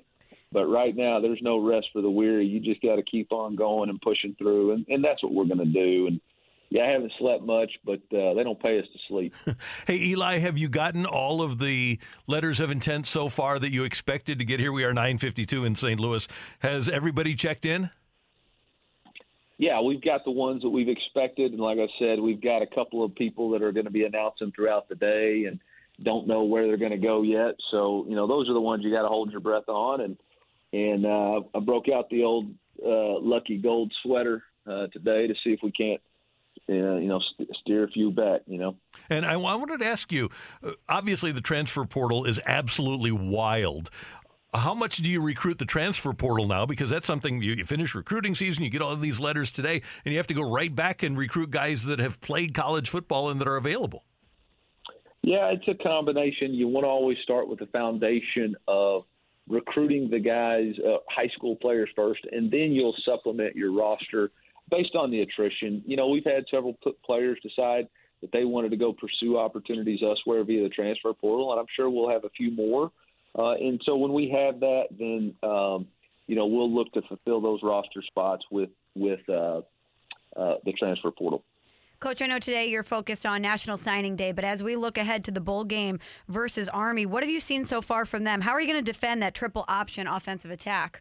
But 0.52 0.66
right 0.66 0.94
now, 0.94 1.18
there's 1.20 1.40
no 1.40 1.58
rest 1.58 1.86
for 1.92 2.02
the 2.02 2.10
weary. 2.10 2.46
You 2.46 2.60
just 2.60 2.82
got 2.82 2.96
to 2.96 3.02
keep 3.02 3.32
on 3.32 3.56
going 3.56 3.88
and 3.88 4.00
pushing 4.00 4.34
through, 4.34 4.72
and, 4.72 4.86
and 4.88 5.02
that's 5.02 5.22
what 5.22 5.32
we're 5.32 5.46
going 5.46 5.58
to 5.58 5.64
do. 5.64 6.08
And 6.08 6.20
yeah, 6.68 6.84
I 6.84 6.90
haven't 6.90 7.12
slept 7.18 7.42
much, 7.42 7.70
but 7.84 8.00
uh, 8.14 8.34
they 8.34 8.42
don't 8.42 8.60
pay 8.60 8.78
us 8.78 8.86
to 8.92 8.98
sleep. 9.08 9.34
Hey, 9.86 9.96
Eli, 9.96 10.38
have 10.38 10.58
you 10.58 10.68
gotten 10.68 11.06
all 11.06 11.42
of 11.42 11.58
the 11.58 11.98
letters 12.26 12.60
of 12.60 12.70
intent 12.70 13.06
so 13.06 13.28
far 13.28 13.58
that 13.58 13.70
you 13.70 13.84
expected 13.84 14.38
to 14.38 14.44
get 14.44 14.60
here? 14.60 14.72
We 14.72 14.84
are 14.84 14.92
952 14.92 15.64
in 15.64 15.74
St. 15.74 15.98
Louis. 15.98 16.26
Has 16.60 16.88
everybody 16.88 17.34
checked 17.34 17.64
in? 17.64 17.90
Yeah, 19.58 19.80
we've 19.80 20.02
got 20.02 20.24
the 20.24 20.30
ones 20.30 20.62
that 20.62 20.70
we've 20.70 20.88
expected, 20.88 21.52
and 21.52 21.60
like 21.60 21.78
I 21.78 21.88
said, 21.98 22.20
we've 22.20 22.40
got 22.40 22.62
a 22.62 22.66
couple 22.66 23.04
of 23.04 23.14
people 23.14 23.50
that 23.50 23.62
are 23.62 23.72
going 23.72 23.84
to 23.84 23.92
be 23.92 24.04
announcing 24.04 24.52
throughout 24.52 24.88
the 24.88 24.94
day, 24.94 25.44
and 25.44 25.60
don't 26.02 26.26
know 26.26 26.44
where 26.44 26.66
they're 26.66 26.76
going 26.76 26.92
to 26.92 26.98
go 26.98 27.22
yet. 27.22 27.54
So 27.70 28.04
you 28.08 28.14
know, 28.14 28.26
those 28.26 28.48
are 28.48 28.54
the 28.54 28.60
ones 28.60 28.82
you 28.84 28.90
got 28.90 29.02
to 29.02 29.08
hold 29.08 29.30
your 29.30 29.40
breath 29.40 29.68
on. 29.68 30.00
And 30.00 30.16
and 30.72 31.06
uh, 31.06 31.40
I 31.54 31.60
broke 31.60 31.88
out 31.88 32.08
the 32.10 32.24
old 32.24 32.46
uh, 32.84 33.20
lucky 33.20 33.58
gold 33.58 33.92
sweater 34.02 34.42
uh, 34.66 34.86
today 34.88 35.26
to 35.26 35.34
see 35.44 35.50
if 35.50 35.60
we 35.62 35.72
can't. 35.72 36.00
Uh, 36.68 36.96
you 36.96 37.08
know, 37.08 37.20
st- 37.32 37.48
steer 37.60 37.84
a 37.84 37.88
few 37.88 38.12
back. 38.12 38.42
You 38.46 38.58
know, 38.58 38.76
And 39.10 39.26
I, 39.26 39.32
I 39.32 39.56
wanted 39.56 39.80
to 39.80 39.86
ask 39.86 40.12
you 40.12 40.30
uh, 40.62 40.72
obviously, 40.88 41.32
the 41.32 41.40
transfer 41.40 41.84
portal 41.84 42.24
is 42.24 42.40
absolutely 42.46 43.10
wild. 43.10 43.90
How 44.54 44.74
much 44.74 44.98
do 44.98 45.10
you 45.10 45.22
recruit 45.22 45.58
the 45.58 45.64
transfer 45.64 46.12
portal 46.12 46.46
now? 46.46 46.66
Because 46.66 46.90
that's 46.90 47.06
something 47.06 47.40
you, 47.42 47.54
you 47.54 47.64
finish 47.64 47.94
recruiting 47.94 48.34
season, 48.34 48.62
you 48.62 48.70
get 48.70 48.82
all 48.82 48.92
of 48.92 49.00
these 49.00 49.18
letters 49.18 49.50
today, 49.50 49.80
and 50.04 50.12
you 50.12 50.18
have 50.18 50.26
to 50.26 50.34
go 50.34 50.42
right 50.42 50.72
back 50.72 51.02
and 51.02 51.16
recruit 51.16 51.50
guys 51.50 51.86
that 51.86 51.98
have 51.98 52.20
played 52.20 52.52
college 52.52 52.90
football 52.90 53.30
and 53.30 53.40
that 53.40 53.48
are 53.48 53.56
available. 53.56 54.04
Yeah, 55.22 55.52
it's 55.52 55.66
a 55.68 55.82
combination. 55.82 56.52
You 56.52 56.66
want 56.68 56.84
to 56.84 56.88
always 56.88 57.18
start 57.22 57.48
with 57.48 57.60
the 57.60 57.66
foundation 57.66 58.56
of 58.66 59.04
recruiting 59.48 60.10
the 60.10 60.18
guys, 60.18 60.74
uh, 60.84 60.98
high 61.08 61.28
school 61.36 61.56
players 61.56 61.88
first, 61.94 62.20
and 62.30 62.50
then 62.50 62.72
you'll 62.72 62.96
supplement 63.04 63.54
your 63.54 63.72
roster 63.72 64.30
based 64.70 64.96
on 64.96 65.10
the 65.10 65.20
attrition. 65.20 65.82
You 65.86 65.96
know, 65.96 66.08
we've 66.08 66.24
had 66.24 66.44
several 66.50 66.76
players 67.04 67.38
decide 67.42 67.88
that 68.20 68.32
they 68.32 68.44
wanted 68.44 68.70
to 68.70 68.76
go 68.76 68.92
pursue 68.92 69.38
opportunities 69.38 70.00
elsewhere 70.02 70.42
via 70.44 70.62
the 70.62 70.68
transfer 70.68 71.12
portal, 71.12 71.52
and 71.52 71.60
I'm 71.60 71.66
sure 71.76 71.88
we'll 71.88 72.10
have 72.10 72.24
a 72.24 72.30
few 72.30 72.50
more. 72.50 72.90
Uh, 73.38 73.52
and 73.52 73.80
so 73.84 73.96
when 73.96 74.12
we 74.12 74.28
have 74.30 74.60
that, 74.60 74.84
then 74.98 75.34
um, 75.48 75.86
you 76.26 76.36
know 76.36 76.46
we'll 76.46 76.72
look 76.72 76.92
to 76.92 77.02
fulfill 77.02 77.40
those 77.40 77.60
roster 77.62 78.02
spots 78.02 78.44
with 78.50 78.70
with 78.94 79.20
uh, 79.28 79.60
uh, 80.36 80.54
the 80.64 80.72
transfer 80.78 81.10
portal. 81.10 81.44
Coach, 82.02 82.20
I 82.20 82.26
know 82.26 82.40
today 82.40 82.66
you're 82.66 82.82
focused 82.82 83.24
on 83.24 83.42
National 83.42 83.78
Signing 83.78 84.16
Day, 84.16 84.32
but 84.32 84.44
as 84.44 84.60
we 84.60 84.74
look 84.74 84.98
ahead 84.98 85.22
to 85.22 85.30
the 85.30 85.40
bowl 85.40 85.62
game 85.62 86.00
versus 86.26 86.68
Army, 86.68 87.06
what 87.06 87.22
have 87.22 87.30
you 87.30 87.38
seen 87.38 87.64
so 87.64 87.80
far 87.80 88.04
from 88.06 88.24
them? 88.24 88.40
How 88.40 88.50
are 88.50 88.60
you 88.60 88.66
going 88.66 88.84
to 88.84 88.92
defend 88.92 89.22
that 89.22 89.34
triple 89.34 89.64
option 89.68 90.08
offensive 90.08 90.50
attack? 90.50 91.00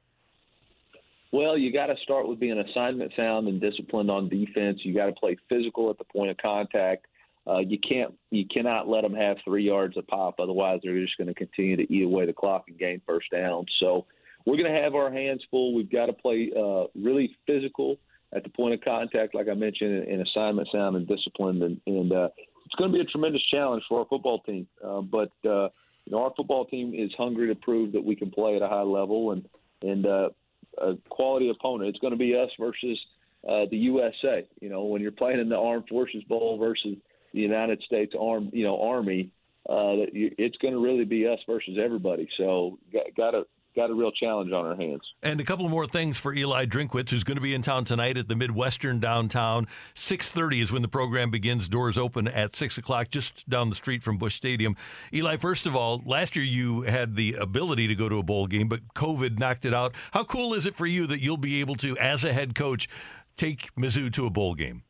Well, 1.31 1.57
you 1.57 1.73
got 1.73 1.87
to 1.87 1.95
start 2.03 2.27
with 2.27 2.39
being 2.39 2.59
assignment 2.59 3.13
sound 3.17 3.47
and 3.47 3.59
disciplined 3.59 4.11
on 4.11 4.29
defense. 4.29 4.81
You 4.83 4.93
got 4.93 5.07
to 5.07 5.13
play 5.13 5.37
physical 5.49 5.89
at 5.89 5.97
the 5.97 6.03
point 6.03 6.29
of 6.29 6.37
contact. 6.37 7.07
Uh, 7.47 7.57
you 7.57 7.79
can't, 7.79 8.13
you 8.29 8.45
cannot 8.53 8.87
let 8.87 9.01
them 9.01 9.15
have 9.15 9.37
three 9.43 9.63
yards 9.63 9.97
of 9.97 10.05
pop. 10.05 10.35
Otherwise, 10.39 10.81
they're 10.83 11.01
just 11.01 11.17
going 11.17 11.29
to 11.29 11.33
continue 11.33 11.77
to 11.77 11.91
eat 11.91 12.03
away 12.03 12.27
the 12.27 12.33
clock 12.33 12.65
and 12.67 12.77
gain 12.77 13.01
first 13.07 13.25
down. 13.31 13.65
So 13.79 14.05
we're 14.45 14.57
going 14.57 14.71
to 14.71 14.81
have 14.83 14.93
our 14.93 15.11
hands 15.11 15.43
full. 15.49 15.73
We've 15.73 15.91
got 15.91 16.05
to 16.05 16.13
play 16.13 16.51
uh, 16.55 16.83
really 16.93 17.35
physical 17.47 17.97
at 18.33 18.43
the 18.43 18.49
point 18.49 18.73
of 18.73 18.81
contact, 18.81 19.35
like 19.35 19.47
I 19.49 19.53
mentioned, 19.53 20.07
in 20.07 20.21
assignment 20.21 20.67
sound 20.71 20.95
and 20.95 21.07
disciplined, 21.07 21.63
and, 21.63 21.81
and 21.85 22.11
uh, 22.11 22.29
it's 22.65 22.75
going 22.75 22.91
to 22.91 22.97
be 22.97 23.01
a 23.01 23.05
tremendous 23.05 23.43
challenge 23.51 23.83
for 23.89 23.99
our 23.99 24.05
football 24.05 24.39
team. 24.39 24.67
Uh, 24.83 25.01
but 25.01 25.31
uh, 25.45 25.69
you 26.05 26.11
know, 26.11 26.23
our 26.23 26.33
football 26.35 26.65
team 26.65 26.93
is 26.95 27.11
hungry 27.17 27.47
to 27.47 27.55
prove 27.55 27.91
that 27.91 28.03
we 28.03 28.15
can 28.15 28.31
play 28.31 28.55
at 28.55 28.61
a 28.61 28.67
high 28.67 28.81
level 28.81 29.31
and 29.31 29.47
and 29.81 30.05
uh, 30.05 30.29
a 30.77 30.93
quality 31.09 31.49
opponent. 31.49 31.89
It's 31.89 31.99
going 31.99 32.11
to 32.13 32.17
be 32.17 32.35
us 32.35 32.49
versus 32.59 32.99
uh, 33.47 33.65
the 33.69 33.77
USA. 33.77 34.47
You 34.61 34.69
know, 34.69 34.85
when 34.85 35.01
you're 35.01 35.11
playing 35.11 35.39
in 35.39 35.49
the 35.49 35.57
Armed 35.57 35.87
Forces 35.89 36.23
Bowl 36.23 36.57
versus 36.57 36.97
the 37.33 37.39
United 37.39 37.81
States 37.83 38.13
Armed, 38.19 38.51
you 38.53 38.63
know, 38.63 38.81
Army, 38.81 39.31
uh, 39.69 40.07
it's 40.13 40.57
going 40.57 40.73
to 40.73 40.79
really 40.79 41.05
be 41.05 41.27
us 41.27 41.39
versus 41.47 41.77
everybody. 41.83 42.27
So 42.37 42.79
got 43.15 43.31
to 43.31 43.45
got 43.75 43.89
a 43.89 43.93
real 43.93 44.11
challenge 44.11 44.51
on 44.51 44.65
our 44.65 44.75
hands. 44.75 45.01
And 45.23 45.39
a 45.39 45.43
couple 45.43 45.67
more 45.69 45.87
things 45.87 46.17
for 46.17 46.33
Eli 46.33 46.65
Drinkwitz, 46.65 47.09
who's 47.09 47.23
going 47.23 47.37
to 47.37 47.41
be 47.41 47.53
in 47.53 47.61
town 47.61 47.85
tonight 47.85 48.17
at 48.17 48.27
the 48.27 48.35
Midwestern 48.35 48.99
downtown. 48.99 49.67
6.30 49.95 50.63
is 50.63 50.71
when 50.71 50.81
the 50.81 50.87
program 50.87 51.31
begins. 51.31 51.67
Doors 51.67 51.97
open 51.97 52.27
at 52.27 52.55
6 52.55 52.77
o'clock, 52.77 53.09
just 53.09 53.47
down 53.49 53.69
the 53.69 53.75
street 53.75 54.03
from 54.03 54.17
Busch 54.17 54.35
Stadium. 54.35 54.75
Eli, 55.13 55.37
first 55.37 55.65
of 55.65 55.75
all, 55.75 56.01
last 56.05 56.35
year 56.35 56.45
you 56.45 56.81
had 56.81 57.15
the 57.15 57.33
ability 57.33 57.87
to 57.87 57.95
go 57.95 58.09
to 58.09 58.17
a 58.17 58.23
bowl 58.23 58.47
game, 58.47 58.67
but 58.67 58.93
COVID 58.93 59.39
knocked 59.39 59.65
it 59.65 59.73
out. 59.73 59.95
How 60.11 60.23
cool 60.23 60.53
is 60.53 60.65
it 60.65 60.75
for 60.75 60.85
you 60.85 61.07
that 61.07 61.21
you'll 61.21 61.37
be 61.37 61.61
able 61.61 61.75
to, 61.75 61.97
as 61.97 62.23
a 62.23 62.33
head 62.33 62.55
coach, 62.55 62.89
take 63.37 63.73
Mizzou 63.75 64.11
to 64.13 64.25
a 64.25 64.29
bowl 64.29 64.55
game? 64.55 64.83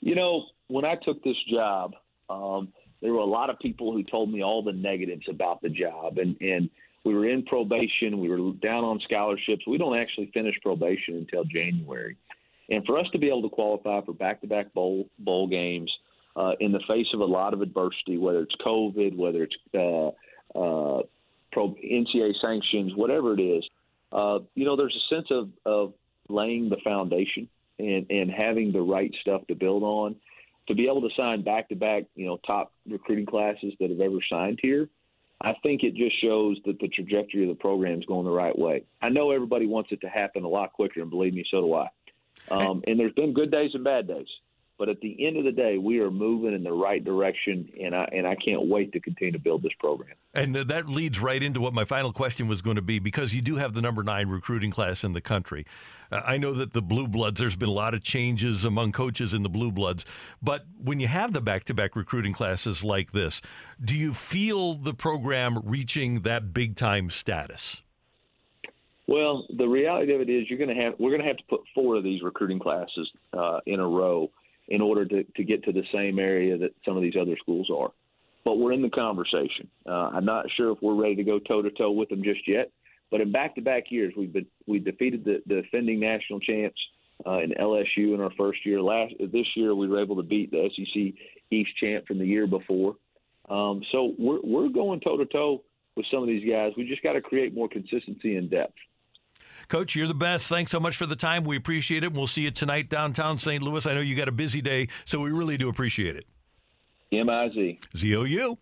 You 0.00 0.14
know, 0.14 0.46
when 0.68 0.84
I 0.84 0.94
took 0.96 1.22
this 1.22 1.36
job, 1.50 1.94
um, 2.30 2.72
there 3.02 3.12
were 3.12 3.20
a 3.20 3.24
lot 3.24 3.50
of 3.50 3.58
people 3.58 3.92
who 3.92 4.02
told 4.02 4.32
me 4.32 4.42
all 4.42 4.62
the 4.62 4.72
negatives 4.72 5.26
about 5.28 5.60
the 5.62 5.68
job, 5.68 6.18
and 6.18 6.36
and 6.40 6.70
we 7.06 7.14
were 7.14 7.28
in 7.28 7.44
probation, 7.44 8.18
we 8.18 8.28
were 8.28 8.52
down 8.54 8.82
on 8.82 8.98
scholarships. 9.04 9.64
We 9.64 9.78
don't 9.78 9.96
actually 9.96 10.28
finish 10.34 10.56
probation 10.60 11.14
until 11.16 11.44
January, 11.44 12.16
and 12.68 12.84
for 12.84 12.98
us 12.98 13.06
to 13.12 13.18
be 13.18 13.28
able 13.28 13.42
to 13.42 13.48
qualify 13.48 14.04
for 14.04 14.12
back-to-back 14.12 14.74
bowl 14.74 15.08
bowl 15.20 15.46
games 15.46 15.90
uh, 16.34 16.52
in 16.58 16.72
the 16.72 16.80
face 16.88 17.06
of 17.14 17.20
a 17.20 17.24
lot 17.24 17.54
of 17.54 17.62
adversity, 17.62 18.18
whether 18.18 18.40
it's 18.40 18.56
COVID, 18.56 19.16
whether 19.16 19.44
it's 19.44 19.54
uh, 19.72 20.08
uh, 20.58 21.02
pro 21.52 21.74
NCAA 21.74 22.32
sanctions, 22.40 22.92
whatever 22.96 23.34
it 23.34 23.40
is, 23.40 23.64
uh, 24.10 24.40
you 24.56 24.64
know, 24.64 24.74
there's 24.74 24.96
a 24.96 25.14
sense 25.14 25.28
of 25.30 25.50
of 25.64 25.94
laying 26.28 26.68
the 26.68 26.78
foundation 26.82 27.48
and 27.78 28.10
and 28.10 28.32
having 28.32 28.72
the 28.72 28.80
right 28.80 29.14
stuff 29.20 29.46
to 29.46 29.54
build 29.54 29.84
on. 29.84 30.16
To 30.66 30.74
be 30.74 30.88
able 30.88 31.02
to 31.02 31.14
sign 31.16 31.42
back 31.42 31.68
to 31.68 31.76
back, 31.76 32.06
you 32.16 32.26
know, 32.26 32.40
top 32.44 32.72
recruiting 32.90 33.26
classes 33.26 33.72
that 33.78 33.90
have 33.90 34.00
ever 34.00 34.18
signed 34.28 34.58
here, 34.60 34.88
I 35.40 35.52
think 35.62 35.82
it 35.82 35.94
just 35.94 36.20
shows 36.20 36.58
that 36.64 36.78
the 36.80 36.88
trajectory 36.88 37.42
of 37.42 37.48
the 37.48 37.60
program 37.60 37.98
is 37.98 38.06
going 38.06 38.24
the 38.24 38.30
right 38.30 38.58
way. 38.58 38.84
I 39.02 39.10
know 39.10 39.30
everybody 39.30 39.66
wants 39.66 39.92
it 39.92 40.00
to 40.00 40.08
happen 40.08 40.44
a 40.44 40.48
lot 40.48 40.72
quicker, 40.72 41.00
and 41.00 41.10
believe 41.10 41.34
me, 41.34 41.44
so 41.50 41.60
do 41.60 41.74
I. 41.74 41.88
Um, 42.48 42.82
and 42.86 42.98
there's 42.98 43.12
been 43.12 43.34
good 43.34 43.50
days 43.50 43.72
and 43.74 43.84
bad 43.84 44.06
days, 44.06 44.28
but 44.78 44.88
at 44.88 45.00
the 45.00 45.26
end 45.26 45.36
of 45.36 45.44
the 45.44 45.52
day, 45.52 45.78
we 45.78 46.00
are 46.00 46.10
moving 46.10 46.54
in 46.54 46.62
the 46.62 46.72
right 46.72 47.02
direction, 47.02 47.68
and 47.82 47.94
I 47.94 48.08
and 48.12 48.26
I 48.26 48.34
can't 48.34 48.66
wait 48.66 48.92
to 48.92 49.00
continue 49.00 49.32
to 49.32 49.38
build 49.38 49.62
this 49.62 49.72
program. 49.78 50.14
And 50.34 50.54
that 50.54 50.88
leads 50.88 51.18
right 51.18 51.42
into 51.42 51.60
what 51.60 51.72
my 51.72 51.84
final 51.84 52.12
question 52.12 52.46
was 52.46 52.60
going 52.60 52.76
to 52.76 52.82
be 52.82 52.98
because 52.98 53.32
you 53.32 53.40
do 53.40 53.56
have 53.56 53.72
the 53.72 53.80
number 53.80 54.02
nine 54.02 54.28
recruiting 54.28 54.70
class 54.70 55.02
in 55.02 55.14
the 55.14 55.20
country. 55.20 55.64
Uh, 56.12 56.20
I 56.24 56.36
know 56.36 56.52
that 56.52 56.72
the 56.72 56.82
Blue 56.82 57.08
Bloods, 57.08 57.40
there's 57.40 57.56
been 57.56 57.70
a 57.70 57.72
lot 57.72 57.94
of 57.94 58.02
changes 58.02 58.64
among 58.64 58.92
coaches 58.92 59.32
in 59.32 59.42
the 59.42 59.48
Blue 59.48 59.72
Bloods, 59.72 60.04
but 60.42 60.66
when 60.78 61.00
you 61.00 61.08
have 61.08 61.32
the 61.32 61.40
back 61.40 61.64
to 61.64 61.74
back 61.74 61.96
recruiting 61.96 62.34
classes 62.34 62.84
like 62.84 63.12
this, 63.12 63.40
do 63.82 63.96
you 63.96 64.12
feel 64.12 64.74
the 64.74 64.94
program 64.94 65.60
reaching 65.64 66.20
that 66.22 66.52
big 66.52 66.76
time 66.76 67.08
status? 67.08 67.82
Well, 69.08 69.46
the 69.56 69.66
reality 69.66 70.12
of 70.14 70.20
it 70.20 70.28
is, 70.28 70.50
you're 70.50 70.58
going 70.58 70.74
to 70.74 70.82
have 70.82 70.94
we're 70.98 71.10
going 71.10 71.22
to 71.22 71.28
have 71.28 71.36
to 71.38 71.44
put 71.48 71.60
four 71.74 71.96
of 71.96 72.04
these 72.04 72.22
recruiting 72.22 72.58
classes 72.58 73.08
uh, 73.32 73.60
in 73.64 73.80
a 73.80 73.86
row 73.86 74.30
in 74.68 74.80
order 74.80 75.04
to, 75.04 75.24
to 75.24 75.44
get 75.44 75.64
to 75.64 75.72
the 75.72 75.84
same 75.92 76.18
area 76.18 76.58
that 76.58 76.74
some 76.84 76.96
of 76.96 77.02
these 77.02 77.16
other 77.20 77.36
schools 77.40 77.70
are. 77.74 77.90
But 78.44 78.58
we're 78.58 78.72
in 78.72 78.82
the 78.82 78.90
conversation. 78.90 79.68
Uh, 79.86 80.10
I'm 80.12 80.24
not 80.24 80.46
sure 80.56 80.72
if 80.72 80.78
we're 80.80 80.94
ready 80.94 81.16
to 81.16 81.24
go 81.24 81.38
toe 81.38 81.62
to 81.62 81.70
toe 81.70 81.90
with 81.90 82.08
them 82.08 82.22
just 82.22 82.46
yet. 82.46 82.70
But 83.10 83.20
in 83.20 83.32
back-to-back 83.32 83.84
years, 83.90 84.14
we've 84.16 84.32
been 84.32 84.46
we 84.66 84.78
defeated 84.78 85.24
the, 85.24 85.42
the 85.46 85.62
defending 85.62 86.00
national 86.00 86.40
champs 86.40 86.80
uh, 87.24 87.38
in 87.38 87.50
LSU 87.50 88.14
in 88.14 88.20
our 88.20 88.32
first 88.36 88.64
year. 88.66 88.80
Last 88.82 89.14
this 89.32 89.46
year, 89.54 89.74
we 89.74 89.88
were 89.88 90.02
able 90.02 90.16
to 90.16 90.22
beat 90.22 90.50
the 90.50 90.68
SEC 90.74 91.14
East 91.50 91.70
champ 91.80 92.06
from 92.06 92.18
the 92.18 92.26
year 92.26 92.46
before. 92.46 92.96
Um, 93.48 93.82
so 93.92 94.14
we're 94.18 94.40
we're 94.42 94.68
going 94.68 95.00
toe 95.00 95.16
to 95.16 95.26
toe 95.26 95.62
with 95.96 96.06
some 96.10 96.22
of 96.22 96.28
these 96.28 96.48
guys. 96.48 96.72
We 96.76 96.88
just 96.88 97.02
got 97.02 97.12
to 97.12 97.20
create 97.20 97.54
more 97.54 97.68
consistency 97.68 98.36
and 98.36 98.50
depth. 98.50 98.74
Coach, 99.68 99.96
you're 99.96 100.06
the 100.08 100.14
best. 100.14 100.46
Thanks 100.48 100.70
so 100.70 100.78
much 100.80 100.96
for 100.96 101.06
the 101.06 101.16
time. 101.16 101.44
We 101.44 101.56
appreciate 101.56 102.04
it. 102.04 102.08
And 102.08 102.16
We'll 102.16 102.26
see 102.26 102.42
you 102.42 102.50
tonight 102.50 102.88
downtown 102.88 103.38
St. 103.38 103.62
Louis. 103.62 103.84
I 103.86 103.94
know 103.94 104.00
you 104.00 104.14
got 104.16 104.28
a 104.28 104.32
busy 104.32 104.60
day, 104.62 104.88
so 105.04 105.20
we 105.20 105.30
really 105.30 105.56
do 105.56 105.68
appreciate 105.68 106.16
it. 106.16 106.24
M 107.12 107.28
I 107.30 107.48
Z. 107.50 107.80
Z 107.96 108.16
O 108.16 108.24
U. 108.24 108.58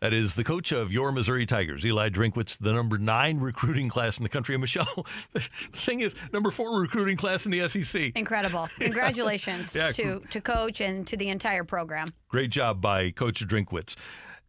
That 0.00 0.14
is 0.14 0.34
the 0.34 0.44
coach 0.44 0.72
of 0.72 0.90
your 0.90 1.12
Missouri 1.12 1.44
Tigers, 1.44 1.84
Eli 1.84 2.08
Drinkwitz, 2.08 2.56
the 2.56 2.72
number 2.72 2.96
nine 2.96 3.38
recruiting 3.38 3.90
class 3.90 4.16
in 4.16 4.22
the 4.22 4.30
country. 4.30 4.54
And 4.54 4.62
Michelle, 4.62 5.04
the 5.34 5.40
thing 5.74 6.00
is, 6.00 6.14
number 6.32 6.50
four 6.50 6.80
recruiting 6.80 7.18
class 7.18 7.44
in 7.44 7.52
the 7.52 7.68
SEC. 7.68 8.12
Incredible. 8.16 8.66
Congratulations 8.80 9.76
Yeah. 9.76 9.88
to, 9.88 10.20
to 10.30 10.40
coach 10.40 10.80
and 10.80 11.06
to 11.06 11.18
the 11.18 11.28
entire 11.28 11.64
program. 11.64 12.08
Great 12.28 12.48
job 12.50 12.80
by 12.80 13.10
Coach 13.10 13.46
Drinkwitz. 13.46 13.94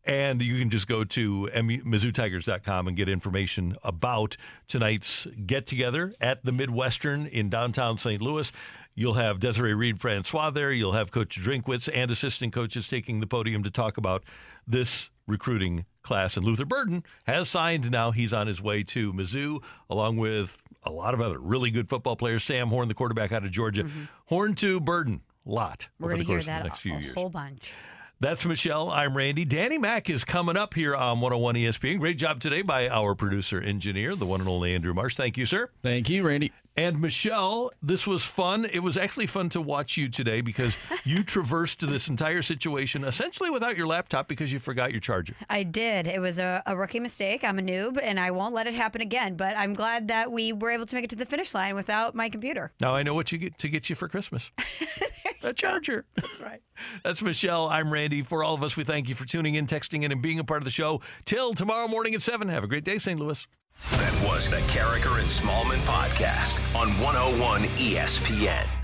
And 0.04 0.42
you 0.42 0.58
can 0.58 0.70
just 0.72 0.88
go 0.88 1.04
to 1.04 1.50
MizzouTigers.com 1.54 2.88
and 2.88 2.98
get 2.98 3.08
information 3.08 3.74
about 3.84 4.36
tonight's 4.68 5.28
get 5.46 5.68
together 5.68 6.14
at 6.20 6.44
the 6.44 6.52
Midwestern 6.52 7.28
in 7.28 7.50
downtown 7.50 7.98
St. 7.98 8.22
Louis. 8.22 8.52
You'll 8.96 9.14
have 9.14 9.40
Desiree 9.40 9.74
Reed 9.74 10.02
Francois 10.02 10.50
there. 10.50 10.72
You'll 10.72 10.94
have 10.94 11.12
Coach 11.12 11.40
Drinkwitz 11.40 11.88
and 11.94 12.10
assistant 12.12 12.52
coaches 12.52 12.88
taking 12.88 13.20
the 13.20 13.28
podium 13.28 13.64
to 13.64 13.72
talk 13.72 13.98
about 13.98 14.24
this 14.68 15.10
recruiting 15.28 15.86
class. 16.02 16.36
And 16.36 16.46
Luther 16.46 16.66
Burden 16.66 17.04
has 17.26 17.48
signed 17.48 17.90
now. 17.92 18.12
He's 18.12 18.34
on 18.34 18.48
his 18.48 18.62
way 18.62 18.84
to 18.84 19.14
Mizzou, 19.14 19.64
along 19.90 20.18
with 20.18 20.62
a 20.84 20.92
lot 20.92 21.14
of 21.14 21.22
other 21.22 21.40
really 21.40 21.72
good 21.72 21.88
football 21.90 22.16
players. 22.16 22.44
Sam 22.44 22.70
Horn, 22.70 22.88
the 22.88 22.94
quarterback 22.94 23.32
out 23.32 23.46
of 23.46 23.52
Georgia. 23.52 23.84
Mm-hmm. 23.84 24.04
Horn 24.26 24.56
to 24.56 24.80
Burden, 24.80 25.22
a 25.46 25.50
lot 25.52 25.88
We're 26.00 26.08
over 26.10 26.18
the 26.18 26.24
to 26.24 26.28
hear 26.28 26.38
course 26.38 26.48
of 26.48 26.56
the 26.58 26.64
next 26.64 26.80
a, 26.80 26.82
few 26.82 26.96
a 26.96 27.00
years. 27.00 27.14
whole 27.16 27.30
bunch. 27.30 27.74
That's 28.22 28.46
Michelle. 28.46 28.92
I'm 28.92 29.18
Randy. 29.18 29.46
Danny 29.46 29.80
Mack 29.80 30.08
is 30.08 30.24
coming 30.24 30.56
up 30.56 30.76
here 30.76 30.96
on 30.96 31.22
101 31.22 31.56
ESPN. 31.56 31.98
Great 31.98 32.20
job 32.20 32.40
today 32.40 32.62
by 32.62 32.88
our 32.88 33.16
producer 33.16 33.60
engineer, 33.60 34.16
the 34.16 34.28
one 34.28 34.40
and 34.40 34.48
only 34.48 34.76
Andrew 34.76 34.94
Marsh. 34.94 35.16
Thank 35.16 35.38
you, 35.38 35.46
sir. 35.48 35.72
Thank 35.82 36.08
you, 36.08 36.22
Randy. 36.22 36.52
And 36.78 37.02
Michelle, 37.02 37.72
this 37.84 38.08
was 38.08 38.24
fun. 38.24 38.66
It 38.66 38.80
was 38.80 38.96
actually 38.96 39.28
fun 39.28 39.50
to 39.50 39.60
watch 39.60 39.98
you 39.98 40.08
today 40.08 40.40
because 40.40 40.78
you 41.04 41.24
traversed 41.26 41.86
this 41.86 42.08
entire 42.08 42.42
situation 42.42 43.04
essentially 43.04 43.50
without 43.50 43.76
your 43.76 43.88
laptop 43.88 44.30
because 44.30 44.54
you 44.54 44.60
forgot 44.60 44.92
your 44.92 45.02
charger. 45.02 45.36
I 45.50 45.64
did. 45.64 46.08
It 46.08 46.22
was 46.22 46.40
a, 46.40 46.64
a 46.66 46.78
rookie 46.78 47.02
mistake. 47.02 47.44
I'm 47.44 47.60
a 47.60 47.62
noob, 47.62 48.00
and 48.02 48.20
I 48.20 48.32
won't 48.32 48.54
let 48.54 48.68
it 48.68 48.74
happen 48.74 49.02
again. 49.02 49.36
But 49.36 49.58
I'm 49.58 49.74
glad 49.74 50.08
that 50.08 50.32
we 50.32 50.54
were 50.54 50.72
able 50.72 50.86
to 50.86 50.96
make 50.96 51.04
it 51.04 51.10
to 51.10 51.16
the 51.18 51.26
finish 51.26 51.54
line 51.54 51.76
without 51.76 52.16
my 52.16 52.30
computer. 52.30 52.72
Now 52.80 52.96
I 52.96 53.04
know 53.04 53.14
what 53.14 53.32
you 53.32 53.38
get 53.38 53.58
to 53.58 53.68
get 53.68 53.90
you 53.90 53.96
for 53.96 54.08
Christmas. 54.08 54.50
a 55.44 55.54
charger. 55.54 56.06
That's 56.16 56.40
right. 56.40 56.62
That's 57.04 57.22
Michelle. 57.22 57.68
I'm 57.68 57.92
Randy. 57.92 58.22
For 58.22 58.44
all 58.44 58.56
of 58.56 58.64
us, 58.64 58.78
we 58.78 58.84
thank 58.84 59.10
you 59.10 59.16
for 59.16 59.26
tuning 59.26 59.56
in, 59.56 59.68
texting 59.68 60.04
in, 60.04 60.12
and 60.12 60.22
being 60.22 60.40
a 60.40 60.44
part 60.44 60.62
of 60.62 60.66
the 60.66 60.72
show. 60.72 61.02
Till 61.26 61.54
tomorrow 61.54 61.88
morning 61.88 62.16
at 62.16 62.22
7. 62.22 62.48
Have 62.50 62.64
a 62.64 62.68
great 62.68 62.84
day, 62.84 62.98
St. 62.98 63.20
Louis. 63.20 63.46
That 63.90 64.24
was 64.24 64.50
the 64.50 64.58
Karraker 64.58 65.20
and 65.20 65.28
Smallman 65.28 65.80
podcast 65.86 66.60
on 66.76 66.90
101 67.00 67.62
ESPN. 67.78 68.81